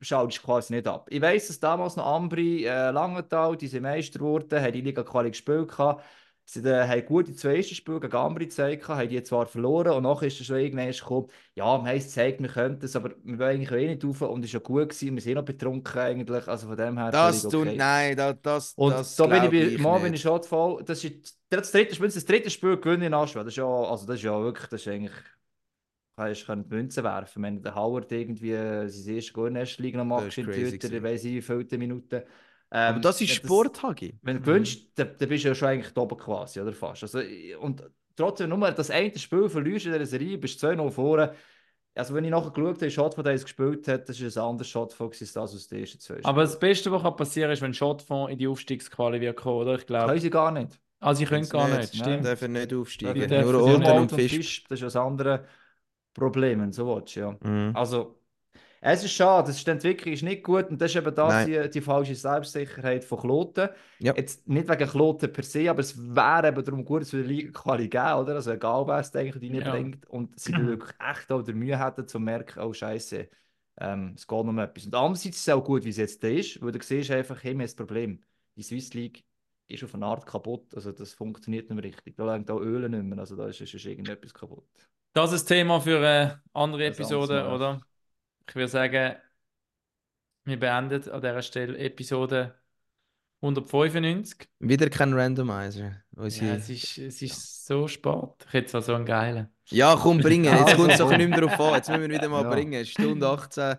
schaltest 0.00 0.42
du 0.42 0.46
quasi 0.46 0.74
nicht 0.74 0.86
ab. 0.86 1.06
Ich 1.10 1.20
weiss, 1.20 1.46
dass 1.46 1.60
damals 1.60 1.96
noch 1.96 2.06
Ambri, 2.06 2.64
äh, 2.64 2.90
Langenthal, 2.90 3.56
die 3.56 3.68
sind 3.68 3.82
Meister 3.82 4.18
geworden, 4.18 4.60
haben 4.60 4.72
die 4.72 4.80
Liga 4.80 5.02
Quali 5.02 5.30
gespielt 5.30 5.68
gehabt. 5.68 6.04
Sie 6.44 6.60
äh, 6.60 6.86
haben 6.86 7.06
gute 7.06 7.34
zwei 7.34 7.56
ersten 7.56 7.74
Spiele 7.74 8.00
gegen 8.00 8.16
Ambri 8.16 8.46
gezeigt, 8.46 8.86
haben 8.88 9.08
die 9.08 9.22
zwar 9.22 9.46
verloren 9.46 9.92
und 9.92 10.02
nachher 10.02 10.26
ist 10.26 10.40
es 10.40 10.46
schon 10.46 10.58
irgendwann 10.58 10.90
gekommen, 10.90 11.28
ja, 11.54 11.64
am 11.64 11.84
heisst 11.84 12.12
zeigt, 12.12 12.42
wir 12.42 12.48
könnten 12.48 12.84
es, 12.84 12.96
aber 12.96 13.10
wir 13.22 13.38
wollen 13.38 13.50
eigentlich 13.50 13.70
eh 13.70 13.86
nicht 13.88 14.04
rauf 14.04 14.22
und 14.22 14.44
es 14.44 14.52
war 14.52 14.60
ja 14.60 14.64
gut 14.64 14.88
gewesen, 14.90 15.14
wir 15.14 15.22
sind 15.22 15.32
eh 15.32 15.34
noch 15.36 15.44
betrunken 15.44 15.98
eigentlich, 15.98 16.48
also 16.48 16.66
von 16.66 16.76
dem 16.76 16.98
her 16.98 17.10
Das 17.10 17.44
okay. 17.46 17.76
Nein, 17.76 18.16
das, 18.16 18.36
das, 18.42 18.72
Und 18.74 18.92
das 18.92 19.16
da 19.16 19.26
bin 19.26 19.44
ich, 19.44 19.76
bei, 19.76 19.82
mal 19.82 20.00
bin 20.00 20.14
ich 20.14 20.20
schon 20.20 20.42
voll. 20.42 20.82
Das 20.84 21.02
ist 21.04 21.38
das 21.48 21.70
dritte 21.70 21.94
Spiel, 21.94 22.08
das 22.08 22.24
dritte 22.24 22.50
Spiel 22.50 22.76
gewinnen 22.76 23.04
in 23.04 23.14
Aschwa. 23.14 23.44
Das 23.44 23.52
ist 23.52 23.56
ja, 23.56 23.66
also 23.66 24.06
das 24.06 24.16
ist 24.16 24.22
ja 24.24 24.38
wirklich, 24.40 24.66
das 24.66 24.80
ist 24.80 24.88
eigentlich, 24.88 25.12
kannst 26.16 26.48
du 26.48 26.56
die 26.56 26.74
Münze 26.74 27.04
werfen. 27.04 27.42
Wenn 27.42 27.62
der 27.62 27.74
Howard 27.74 28.10
irgendwie 28.10 28.52
äh, 28.52 28.88
sein 28.88 29.14
erstes 29.14 29.32
Goal 29.32 29.48
in 29.48 29.54
der 29.54 29.62
ersten 29.62 29.82
Liga 29.82 29.98
noch 29.98 30.04
macht, 30.04 30.26
ist 30.26 30.38
in 30.38 30.50
Twitter, 30.50 30.92
ich 30.92 31.02
weiß 31.02 31.24
nicht, 31.24 31.34
wie 31.34 31.42
viele 31.42 31.78
Minuten. 31.78 32.22
Aber 32.74 32.96
Ähm, 32.96 33.02
das 33.02 33.20
ist 33.20 33.30
wenn 33.30 33.36
Sport, 33.36 33.82
Hagi. 33.82 34.18
Wenn 34.22 34.36
du 34.38 34.42
gewinnst, 34.42 34.98
dann, 34.98 35.14
dann 35.18 35.28
bist 35.28 35.44
du 35.44 35.48
ja 35.48 35.54
schon 35.54 35.68
eigentlich 35.68 35.92
da 35.92 36.00
oben 36.00 36.16
quasi, 36.16 36.60
oder 36.60 36.72
fast. 36.72 37.02
Also, 37.02 37.20
und 37.60 37.82
trotzdem, 38.16 38.48
nur 38.50 38.70
das 38.72 38.90
eine 38.90 39.16
Spiel 39.18 39.48
verlierst 39.48 39.86
in 39.86 39.92
dieser 39.92 40.06
Serie, 40.06 40.38
bist 40.38 40.62
du 40.62 40.66
2-0 40.66 40.90
vorne. 40.90 41.34
Also 41.94 42.14
wenn 42.14 42.24
ich 42.24 42.30
nachher 42.30 42.50
geschaut 42.50 42.76
habe, 42.80 42.90
Shot, 42.90 43.14
von 43.14 43.24
dem 43.24 43.34
es 43.34 43.42
gespielt 43.44 43.86
hat, 43.86 44.08
das 44.08 44.18
ist 44.18 44.38
ein 44.38 44.42
anderes 44.44 44.68
Shot 44.68 44.94
von 44.94 45.08
als 45.08 45.18
das 45.18 45.36
aus 45.36 45.68
den 45.68 45.80
ersten 45.80 46.00
zwei 46.00 46.14
Aber 46.22 46.22
Spielen. 46.22 46.36
das 46.46 46.58
Beste, 46.58 46.90
was 46.90 47.02
kann 47.02 47.16
passieren 47.16 47.50
ist, 47.50 47.60
wenn 47.60 47.74
Schottfonds 47.74 48.32
in 48.32 48.38
die 48.38 48.48
Aufstiegsquali 48.48 49.20
wird 49.20 49.36
kommen, 49.36 49.58
oder? 49.60 49.74
Ich 49.74 49.86
glaube. 49.86 50.06
Können 50.06 50.20
sie 50.20 50.30
gar 50.30 50.50
nicht. 50.50 50.80
Also, 51.00 51.18
sie 51.18 51.24
können 51.26 51.48
gar 51.48 51.68
nicht, 51.68 51.80
nicht, 51.80 51.94
nein. 51.96 52.10
stimmt. 52.10 52.26
dürfen 52.26 52.52
nicht 52.52 52.72
aufsteigen. 52.72 53.28
dürfen 53.28 53.52
Nur 53.52 53.62
Olten 53.62 53.80
nicht. 53.80 53.90
und 53.90 54.12
Fisch. 54.12 54.32
Fisch, 54.32 54.64
das 54.68 54.80
ist 54.80 54.96
ein 54.96 55.02
anderes 55.02 55.40
Problem, 56.14 56.60
wenn 56.60 56.70
du 56.70 56.76
so 56.76 56.86
willst, 56.96 57.14
ja. 57.16 57.36
Mhm. 57.42 57.72
Also, 57.74 58.21
es 58.84 59.04
ist 59.04 59.12
schade, 59.12 59.50
es 59.50 59.56
ist, 59.58 59.66
die 59.66 59.70
Entwicklung 59.70 60.12
ist 60.12 60.22
nicht 60.22 60.42
gut 60.42 60.68
und 60.68 60.80
das 60.80 60.90
ist 60.90 60.96
eben 60.96 61.14
das, 61.14 61.44
die, 61.44 61.70
die 61.70 61.80
falsche 61.80 62.14
Selbstsicherheit 62.16 63.04
von 63.04 63.20
Kloten. 63.20 63.68
Ja. 63.98 64.12
Jetzt 64.16 64.48
nicht 64.48 64.68
wegen 64.68 64.88
Kloten 64.88 65.32
per 65.32 65.44
se, 65.44 65.70
aber 65.70 65.80
es 65.80 65.96
wäre 65.96 66.48
eben 66.48 66.64
darum 66.64 66.84
gut, 66.84 67.02
dass 67.02 67.12
wir 67.12 67.22
die 67.22 67.28
Liga 67.28 67.52
Quali 67.52 67.88
geben, 67.88 68.14
oder? 68.14 68.34
Also 68.34 68.50
egal, 68.52 68.86
wer 68.88 68.98
es 68.98 69.10
denke 69.12 69.38
ich, 69.38 69.50
Ja. 69.52 69.70
reinbringt 69.70 70.06
und 70.10 70.38
sie 70.38 70.52
wirklich 70.66 70.92
echt 71.00 71.30
auch 71.30 71.42
der 71.42 71.54
Mühe 71.54 71.78
hätten, 71.78 72.08
zu 72.08 72.18
merken, 72.18 72.60
oh 72.60 72.72
Scheiße, 72.72 73.28
ähm, 73.80 74.14
es 74.16 74.26
geht 74.26 74.44
noch 74.44 74.58
etwas. 74.62 74.84
Und 74.86 74.94
andererseits 74.94 75.36
ist 75.36 75.48
es 75.48 75.54
auch 75.54 75.64
gut, 75.64 75.84
wie 75.84 75.90
es 75.90 75.96
jetzt 75.96 76.22
da 76.22 76.28
ist, 76.28 76.60
weil 76.60 76.72
du 76.72 76.82
siehst 76.82 77.10
einfach, 77.10 77.36
hey, 77.42 77.52
wir 77.52 77.60
haben 77.60 77.60
das 77.60 77.74
Problem. 77.76 78.20
Die 78.56 78.62
Swiss 78.62 78.92
League 78.94 79.24
ist 79.68 79.84
auf 79.84 79.94
eine 79.94 80.06
Art 80.06 80.26
kaputt, 80.26 80.74
also 80.74 80.92
das 80.92 81.14
funktioniert 81.14 81.70
nicht 81.70 81.76
mehr 81.76 81.84
richtig. 81.84 82.16
Da 82.16 82.24
langt 82.24 82.50
auch 82.50 82.60
Öl 82.60 82.88
nicht 82.88 83.02
mehr, 83.04 83.18
also 83.18 83.36
da 83.36 83.46
ist, 83.48 83.60
ist 83.60 83.84
irgendetwas 83.86 84.34
kaputt. 84.34 84.66
Das 85.14 85.32
ist 85.32 85.44
Thema 85.44 85.80
für 85.80 85.98
eine 85.98 86.42
andere 86.52 86.86
Das 86.86 86.98
Episode, 86.98 87.48
oder? 87.48 87.80
Ich 88.48 88.54
würde 88.54 88.68
sagen, 88.68 89.16
wir 90.44 90.58
beenden 90.58 91.08
an 91.10 91.20
dieser 91.20 91.42
Stelle 91.42 91.78
Episode 91.78 92.54
195. 93.42 94.48
Wieder 94.60 94.88
kein 94.90 95.12
Randomizer. 95.14 96.02
Unsere- 96.16 96.46
Ja, 96.46 96.54
es, 96.54 96.68
ist, 96.68 96.98
es 96.98 97.22
ist 97.22 97.66
so 97.66 97.88
spät. 97.88 98.14
Ich 98.46 98.52
hätte 98.52 98.66
zwar 98.68 98.82
so 98.82 98.94
einen 98.94 99.04
geilen. 99.06 99.48
Ja, 99.68 99.96
komm, 100.00 100.18
bringen. 100.18 100.44
Jetzt 100.56 100.76
kommt 100.76 100.92
es 100.92 100.98
doch 100.98 101.16
nicht 101.16 101.28
mehr 101.28 101.40
drauf 101.40 101.58
an. 101.60 101.74
Jetzt 101.74 101.88
müssen 101.88 102.02
wir 102.02 102.10
wieder 102.10 102.28
mal 102.28 102.42
Ja. 102.44 102.50
bringen. 102.50 102.84
Stunde 102.84 103.26
18. 103.28 103.76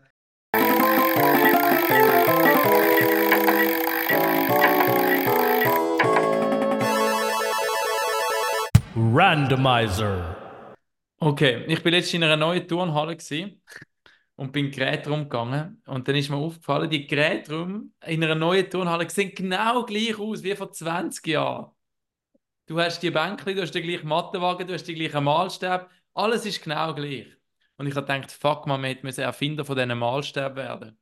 Randomizer. 8.96 10.36
Okay, 11.20 11.64
ich 11.68 11.82
bin 11.82 11.94
letztens 11.94 12.14
in 12.16 12.24
einer 12.24 12.38
neuen 12.38 12.68
Turnhalle 12.68 13.18
und 14.36 14.52
bin 14.52 14.72
Geräte 14.72 15.10
rumgegangen. 15.10 15.82
Und 15.86 16.08
dann 16.08 16.16
ist 16.16 16.30
mir 16.30 16.38
aufgefallen, 16.38 16.90
die 16.90 17.08
Geräte 17.08 17.54
rum 17.56 17.94
in 18.06 18.24
einer 18.24 18.36
neuen 18.36 18.70
Turnhalle 18.70 19.10
sehen 19.10 19.34
genau 19.36 19.86
gleich 19.86 20.18
aus 20.20 20.44
wie 20.44 20.56
vor 20.56 20.72
20 20.72 21.28
Jahren. 21.28 21.72
Du 22.66 22.80
hast 22.80 23.02
die 23.04 23.12
Bänkli, 23.12 23.56
du 23.56 23.62
hast 23.62 23.72
den 23.76 23.84
gleichen 23.84 24.08
Mattenwagen, 24.08 24.68
du 24.68 24.74
hast 24.74 24.86
die 24.88 24.96
gleichen 24.96 25.24
Mahlstäbe. 25.24 25.88
Alles 26.14 26.46
ist 26.46 26.64
genau 26.64 26.94
gleich. 26.94 27.28
Und 27.78 27.88
ich 27.88 27.96
habe 27.96 28.06
gedacht, 28.08 28.32
fuck 28.32 28.68
man, 28.68 28.82
man 28.82 28.90
hätte 28.92 29.06
müssen 29.06 29.22
Erfinder 29.22 29.66
von 29.66 29.76
diesen 29.76 29.98
Mahlstäben 29.98 30.56
werden. 30.56 30.98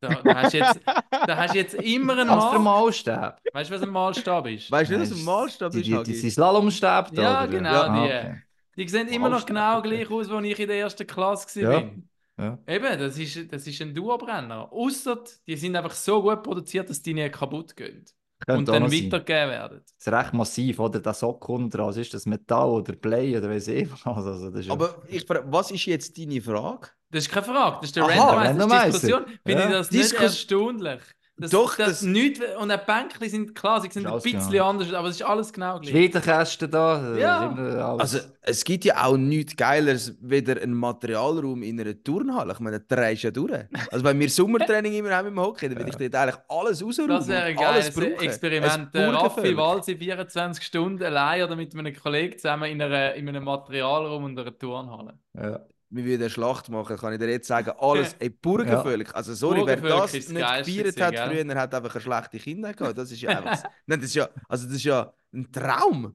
Da, 0.00 0.22
da, 0.22 0.34
hast 0.36 0.52
du 0.52 0.58
jetzt, 0.58 0.80
da 1.24 1.36
hast 1.36 1.54
du 1.54 1.58
jetzt 1.58 1.74
immer 1.74 2.12
einen 2.18 2.28
Was 2.28 2.46
für 2.46 2.56
ein 2.56 2.62
Mal. 2.62 2.84
Maßstab? 2.86 3.40
Weißt 3.52 3.70
du, 3.70 3.74
was 3.74 3.82
ein 3.82 3.90
Mahlstab 3.90 4.46
ist? 4.48 4.70
Weißt 4.70 4.90
du, 4.92 5.00
was 5.00 5.12
ein 5.12 5.24
Maßstab 5.24 5.72
Die, 5.72 5.80
ist, 5.80 5.86
die, 5.86 6.02
die, 6.02 6.16
die 6.20 6.30
Slalomstäbe 6.30 7.10
da, 7.14 7.22
Ja, 7.22 7.44
oder? 7.44 7.46
genau, 7.46 7.86
Ah, 7.86 7.88
die. 7.88 8.12
okay. 8.14 8.42
Die 8.76 8.88
sehen 8.88 9.08
immer 9.08 9.28
noch 9.30 9.46
Mahlstab, 9.46 9.46
genau 9.46 9.80
gleich 9.82 10.10
aus, 10.10 10.30
als 10.30 10.44
ich 10.46 10.58
in 10.60 10.68
der 10.68 10.78
ersten 10.78 11.06
Klasse 11.06 11.60
Ja. 11.60 11.70
war. 11.70 11.90
Ja. 12.38 12.58
Eben, 12.66 12.98
das 12.98 13.18
ist, 13.18 13.50
das 13.52 13.66
ist 13.66 13.80
ein 13.80 13.94
Duobrenner. 13.94 14.70
Ausser, 14.72 15.22
die 15.46 15.56
sind 15.56 15.74
einfach 15.74 15.94
so 15.94 16.22
gut 16.22 16.42
produziert, 16.42 16.90
dass 16.90 17.00
die 17.02 17.14
nie 17.14 17.28
kaputt 17.30 17.74
gehen. 17.76 18.04
Könnte 18.46 18.58
und 18.58 18.68
dann 18.68 18.92
weitergegeben 18.92 19.48
werden. 19.50 19.80
Das 19.82 20.06
ist 20.06 20.12
recht 20.12 20.34
massiv, 20.34 20.78
oder? 20.78 21.00
Der 21.00 21.14
Sock 21.14 21.48
unten 21.48 21.70
dran, 21.70 21.86
was 21.86 21.96
ist 21.96 22.12
das 22.12 22.26
Metall 22.26 22.68
oder 22.68 22.92
Blei 22.94 23.38
oder 23.38 23.48
weiß 23.48 23.68
ich 23.68 23.88
was. 24.04 24.04
Also, 24.26 24.50
das 24.50 24.60
ist 24.60 24.66
ja- 24.66 24.72
Aber 24.74 25.02
ich 25.08 25.24
frage, 25.24 25.44
was 25.50 25.70
ist 25.70 25.86
jetzt 25.86 26.18
deine 26.18 26.42
Frage? 26.42 26.88
Das 27.10 27.24
ist 27.24 27.30
keine 27.32 27.46
Frage, 27.46 27.76
das 27.80 27.86
ist 27.88 27.96
der 27.96 28.02
Randomizer, 28.02 28.26
das 28.34 28.42
ist 28.42 28.60
Randomizer. 28.60 28.84
Diskussion. 28.90 29.24
Finde 29.46 29.62
Ja. 29.62 29.66
ich 29.68 29.72
das 29.72 29.90
nicht 29.90 30.04
Diskus- 30.04 30.22
erstaunlich? 30.22 31.00
Das, 31.38 31.50
Doch, 31.50 31.76
das, 31.76 31.86
das- 31.88 32.02
nicht, 32.02 32.40
und 32.58 32.70
die 32.70 32.76
Bänkchen 32.86 33.28
sind 33.28 33.54
klar, 33.54 33.82
sie 33.82 33.90
sind 33.90 34.06
ein 34.06 34.12
alles 34.12 34.22
bisschen 34.22 34.50
genau. 34.50 34.70
anders, 34.70 34.90
aber 34.94 35.08
es 35.08 35.16
ist 35.16 35.22
alles 35.22 35.52
genau 35.52 35.78
gleich. 35.78 35.90
Schweiderkästen 35.90 36.70
da. 36.70 37.10
das 37.10 37.18
Ja. 37.18 37.44
ist 37.44 37.58
immer 37.58 37.84
alles- 37.84 38.00
Also, 38.00 38.18
es 38.40 38.64
gibt 38.64 38.86
ja 38.86 39.04
auch 39.04 39.18
nichts 39.18 39.54
Geileres, 39.54 40.16
weder 40.22 40.62
ein 40.62 40.72
Materialraum 40.72 41.62
in 41.62 41.78
einer 41.78 42.02
Turnhalle. 42.02 42.54
Ich 42.54 42.60
meine, 42.60 42.80
da 42.80 42.96
drehst 42.96 43.22
du 43.24 43.26
ja 43.26 43.30
durch. 43.32 43.52
Also, 43.90 44.02
wenn 44.04 44.18
wir 44.18 44.30
Sommertraining 44.30 44.94
immer 44.94 45.10
haben 45.14 45.28
im 45.28 45.38
Hockey, 45.38 45.68
dann 45.68 45.78
will 45.78 45.88
ich 45.88 45.96
dort 45.96 46.14
eigentlich 46.14 46.40
alles 46.48 46.82
rausräumen. 46.82 47.10
Das 47.18 47.28
wäre 47.28 47.42
ein 47.42 47.56
geiles. 47.56 47.94
Experiment. 47.98 48.94
Ein 48.96 49.10
Raffi. 49.14 49.54
Walsi 49.54 49.94
24 49.96 50.64
Stunden 50.64 51.02
allein 51.02 51.42
oder 51.42 51.54
mit 51.54 51.76
einem 51.76 51.94
Kollegen 51.94 52.38
zusammen 52.38 52.70
in, 52.70 52.80
einer, 52.80 53.12
in 53.14 53.28
einem 53.28 53.44
Materialraum 53.44 54.24
und 54.24 54.38
einer 54.38 54.56
Turnhalle. 54.56 55.18
ja. 55.34 55.60
Wir 55.90 56.04
würden 56.04 56.22
eine 56.22 56.30
Schlacht 56.30 56.68
machen, 56.68 56.96
kann 56.96 57.12
ich 57.12 57.18
dir 57.18 57.28
jetzt 57.30 57.46
sagen, 57.46 57.70
alles 57.78 58.16
ein 58.20 58.36
Burgervölk. 58.40 59.14
Also 59.14 59.34
sorry, 59.34 59.62
wer 59.64 59.76
das 59.76 60.12
nicht 60.12 60.28
gefeiert 60.28 61.00
hat 61.00 61.14
gell? 61.14 61.44
früher, 61.44 61.54
hat 61.54 61.74
einfach 61.74 61.94
eine 61.94 62.00
schlechte 62.02 62.38
Kinder 62.38 62.72
gehabt. 62.74 62.98
Das 62.98 63.10
ist 63.12 63.20
ja 63.20 63.30
einfach, 63.38 63.62
nein, 63.86 64.00
das 64.00 64.08
ist 64.10 64.14
ja, 64.16 64.28
also 64.48 64.66
das 64.66 64.76
ist 64.76 64.84
ja 64.84 65.12
ein 65.32 65.50
Traum. 65.52 66.14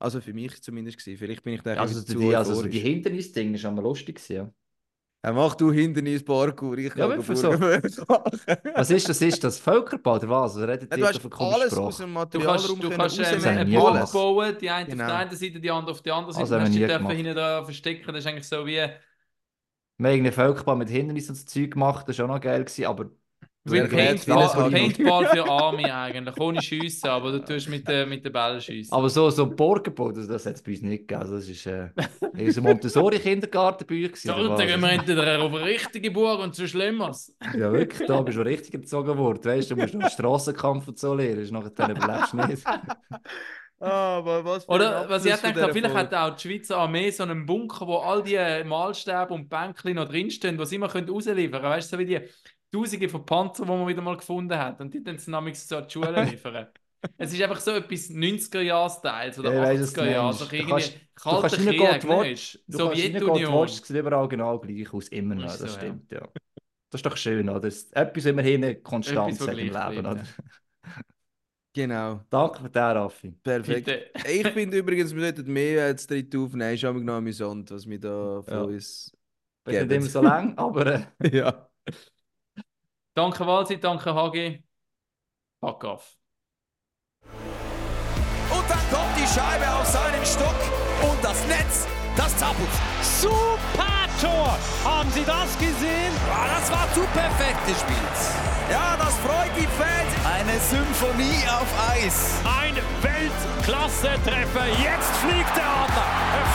Also 0.00 0.20
für 0.20 0.32
mich 0.32 0.62
zumindest 0.62 0.98
gewesen. 0.98 1.18
Vielleicht 1.18 1.42
bin 1.42 1.54
ich 1.54 1.62
da 1.62 1.72
ein 1.72 1.78
Also, 1.78 2.00
bisschen 2.02 2.20
die, 2.20 2.36
also 2.36 2.54
so 2.54 2.62
die 2.62 2.68
euphorisch. 2.68 2.82
Hindernisdinge 2.82 3.54
ist 3.56 3.64
immer 3.64 3.82
lustig. 3.82 4.16
gewesen, 4.16 4.32
Ja. 4.36 4.52
Ja, 5.24 5.32
mach 5.32 5.54
du 5.56 5.72
Hindernis 5.72 6.24
Parkour, 6.24 6.78
ich 6.78 6.94
Ja, 6.94 7.08
kann 7.08 7.16
wirklich 7.16 7.38
so. 7.38 7.58
Was 8.74 8.90
ist 8.90 9.08
das? 9.08 9.20
Ist 9.20 9.42
das 9.44 9.58
Völkerbau 9.58 10.14
oder 10.16 10.28
was? 10.28 10.56
Oder 10.56 10.68
redet 10.68 10.94
Ja, 10.94 10.96
du 10.96 11.04
auf 11.04 11.08
hast 11.08 11.20
alles 11.38 11.78
Sprache? 11.78 11.80
aus 11.80 11.98
dem 11.98 12.12
Du 12.30 12.40
Materialraum 12.40 12.40
kannst, 12.40 12.82
du 12.82 12.90
kannst 12.90 13.18
ähm, 13.20 13.46
rausnehmen, 13.46 13.76
haben 13.76 13.76
einen 13.94 14.10
alles. 14.10 14.10
bauen, 14.10 14.56
die 14.58 14.70
eine 14.70 14.86
Genau. 14.86 14.94
auf 14.94 15.04
der 15.04 15.16
einen 15.16 15.30
Seite, 15.36 15.60
die 15.60 15.70
andere 15.70 15.92
auf 15.92 16.02
der 16.02 16.14
anderen 16.14 16.34
Seite. 16.34 16.52
Also 16.52 16.54
und 16.54 16.60
haben 16.62 16.62
hast 16.62 16.74
nie 16.74 16.84
dürfen 16.86 17.10
hinten 17.10 17.34
da 17.36 17.62
verstecken. 17.64 18.06
Das 18.06 18.18
ist 18.24 18.26
eigentlich 18.26 18.48
so 18.48 18.64
wie 18.66 18.88
Wir 19.96 20.10
haben 20.10 20.18
einen 20.20 20.32
Völkerbau 20.32 20.76
mit 20.76 20.88
Hindernissen 20.88 21.30
und 21.32 21.36
so 21.36 21.44
Zeug 21.46 21.72
gemacht, 21.72 22.08
das 22.08 22.18
war 22.18 22.26
auch 22.26 22.28
noch 22.34 22.40
geil. 22.40 22.64
Gewesen, 22.64 22.84
aber 22.86 23.10
wie 23.72 23.80
Paintball, 23.82 24.70
Paintball 24.70 25.26
für 25.26 25.44
Army 25.48 25.90
eigentlich. 25.90 26.36
Ohne 26.40 26.62
Schiessen, 26.62 27.08
aber 27.08 27.32
du 27.32 27.44
tust 27.44 27.68
mit, 27.68 27.86
den- 27.88 28.08
mit 28.08 28.24
den 28.24 28.32
Bällen 28.32 28.60
schiessen. 28.60 28.92
Aber 28.92 29.08
so, 29.08 29.30
so 29.30 29.46
Burgenbau, 29.46 30.12
das, 30.12 30.26
das 30.28 30.46
hat 30.46 30.54
es 30.56 30.62
bei 30.62 30.72
uns 30.72 30.82
nicht 30.82 31.08
gegeben. 31.08 31.20
Also 31.20 31.36
das 31.36 31.48
ist 31.48 31.66
äh, 31.66 31.88
in 32.34 32.46
unserem 32.46 32.64
Montessori-Kindergarten 32.64 33.86
bei 33.86 34.04
euch. 34.06 34.16
So, 34.16 34.32
gehen 34.34 34.80
wir 34.80 34.90
entweder 34.90 35.40
auf 35.42 35.54
eine 35.54 35.64
richtige 35.64 36.10
Burg 36.10 36.40
und 36.40 36.54
so 36.54 36.66
Schlimmeres. 36.66 37.34
Ja, 37.56 37.72
wirklich, 37.72 38.06
da 38.06 38.20
bist 38.22 38.38
du 38.38 38.42
richtig 38.42 38.74
erzogen 38.74 39.16
worden. 39.16 39.44
Weißt 39.44 39.70
du, 39.70 39.76
musst 39.76 39.94
noch 39.94 40.00
einen 40.02 40.10
Strassenkampf 40.10 40.88
und 40.88 40.98
so 40.98 41.14
lernen, 41.14 41.40
ist 41.40 41.52
nachher 41.52 41.70
dann 41.70 41.90
überlebst 41.92 42.32
du 42.32 42.36
nicht. 42.38 42.64
Ah, 43.80 44.18
aber 44.18 44.44
was 44.44 44.68
ein 44.68 44.74
Oder 44.74 45.08
was 45.08 45.24
ich 45.24 45.32
dieser 45.36 45.72
vielleicht 45.72 45.94
hat 45.94 46.12
auch 46.12 46.34
die 46.34 46.48
Schweizer 46.48 46.78
Armee 46.78 47.10
so 47.10 47.22
einen 47.22 47.46
Bunker, 47.46 47.86
wo 47.86 47.98
all 47.98 48.24
die 48.24 48.36
Mahlstäbe 48.64 49.28
und 49.32 49.48
Bänkchen 49.48 49.94
noch 49.94 50.08
drinstehen, 50.08 50.58
die 50.58 50.66
sie 50.66 50.74
immer 50.76 50.88
können 50.88 51.08
rausliefern 51.08 51.60
können. 51.60 51.62
Weißt 51.62 51.92
du, 51.92 51.96
so 51.96 52.00
wie 52.00 52.06
die 52.06 52.20
Tausende 52.72 53.08
von 53.08 53.24
Panzer, 53.24 53.64
die 53.64 53.68
man 53.70 53.86
wieder 53.88 54.02
mal 54.02 54.16
gefunden 54.16 54.56
hat. 54.58 54.80
Und 54.80 54.92
die 54.92 55.02
dann 55.02 55.18
nämlich 55.26 55.58
so 55.58 55.76
an 55.78 55.86
die 55.86 55.92
Schule 55.92 56.22
liefern. 56.24 56.66
es 57.16 57.32
ist 57.32 57.40
einfach 57.42 57.60
so 57.60 57.70
etwas 57.72 58.10
90er-Jahres-Teils 58.10 59.38
oder 59.38 59.52
Ja, 59.54 59.62
ich 59.72 59.80
weiss, 59.80 59.80
was 59.82 59.92
du 59.94 60.00
80er-Jahre. 60.02 60.24
meinst. 60.24 60.38
So 60.38 60.46
Du 60.46 60.56
irgendwie 60.56 60.70
kannst- 60.72 60.94
Du 60.94 61.22
Kalter 61.22 61.40
kannst 61.40 61.56
Krieg, 61.56 61.66
nicht 61.66 61.80
du 61.80 62.08
kannst 62.08 62.54
nicht 62.68 62.68
Gott 62.68 63.38
Sowjetunion. 63.38 63.64
Es 63.64 63.76
sieht 63.78 63.96
überall 63.96 64.28
genau 64.28 64.58
gleich 64.60 64.92
aus, 64.94 65.08
immer 65.08 65.34
noch, 65.34 65.46
Ist 65.46 65.60
das 65.60 65.72
so, 65.72 65.78
stimmt, 65.78 66.12
ja. 66.12 66.20
Das 66.90 67.00
ist 67.00 67.06
doch 67.06 67.16
schön, 67.16 67.48
oder? 67.48 67.60
Das 67.60 67.74
ist 67.76 67.96
etwas 67.96 68.24
immerhin 68.26 68.82
konstant 68.82 69.34
Etwas, 69.34 69.48
im 69.48 69.56
Leben, 69.56 70.06
oder? 70.06 70.22
Genau, 71.74 72.20
Danke 72.30 72.62
für 72.62 72.70
den, 72.70 72.82
Raffi. 72.82 73.30
perfekt. 73.30 73.84
Bitte. 73.86 74.10
Ich 74.28 74.46
finde 74.52 74.78
übrigens, 74.78 75.14
wir 75.14 75.22
sollten 75.22 75.52
mehr 75.52 75.84
als 75.84 76.06
dritt 76.06 76.34
aufnehmen. 76.34 76.74
Ist 76.74 76.84
aber 76.84 76.98
noch 77.00 77.14
amüsant, 77.16 77.70
was 77.70 77.86
wir 77.88 78.00
da 78.00 78.42
von 78.42 78.52
Ja. 78.54 78.60
uns 78.62 79.12
ist 79.66 79.80
nicht 79.82 79.92
immer 79.92 80.06
so 80.06 80.22
lang, 80.22 80.56
aber 80.58 80.86
äh, 81.20 81.36
Ja. 81.36 81.68
Danke 83.18 83.44
Walsi, 83.44 83.80
danke 83.80 84.14
Hagi. 84.14 84.62
Fuck 85.58 85.82
off. 85.82 86.16
Und 87.24 88.70
dann 88.70 88.84
kommt 88.92 89.16
die 89.16 89.26
Scheibe 89.26 89.66
auf 89.74 89.86
seinen 89.86 90.24
Stock 90.24 90.54
und 91.02 91.18
das 91.24 91.44
Netz, 91.48 91.88
das 92.16 92.36
zappelt. 92.36 92.68
Super 93.02 94.06
Tor! 94.20 94.56
Haben 94.84 95.10
Sie 95.10 95.24
das 95.24 95.58
gesehen? 95.58 96.14
Ah, 96.30 96.46
das 96.60 96.70
war 96.70 96.86
zu 96.94 97.00
perfekt 97.12 97.66
gespielt. 97.66 98.18
Ja, 98.70 98.96
das 98.96 99.18
freut 99.18 99.50
die 99.56 99.66
Fans. 99.66 100.12
Eine 100.24 100.56
Symphonie 100.60 101.42
auf 101.48 101.68
Eis. 101.90 102.40
Ein 102.44 102.76
Weltklasse-Treffer. 103.02 104.68
Jetzt 104.80 105.16
fliegt 105.16 105.56
er 105.56 105.66
an. 105.66 105.90
Er 106.38 106.46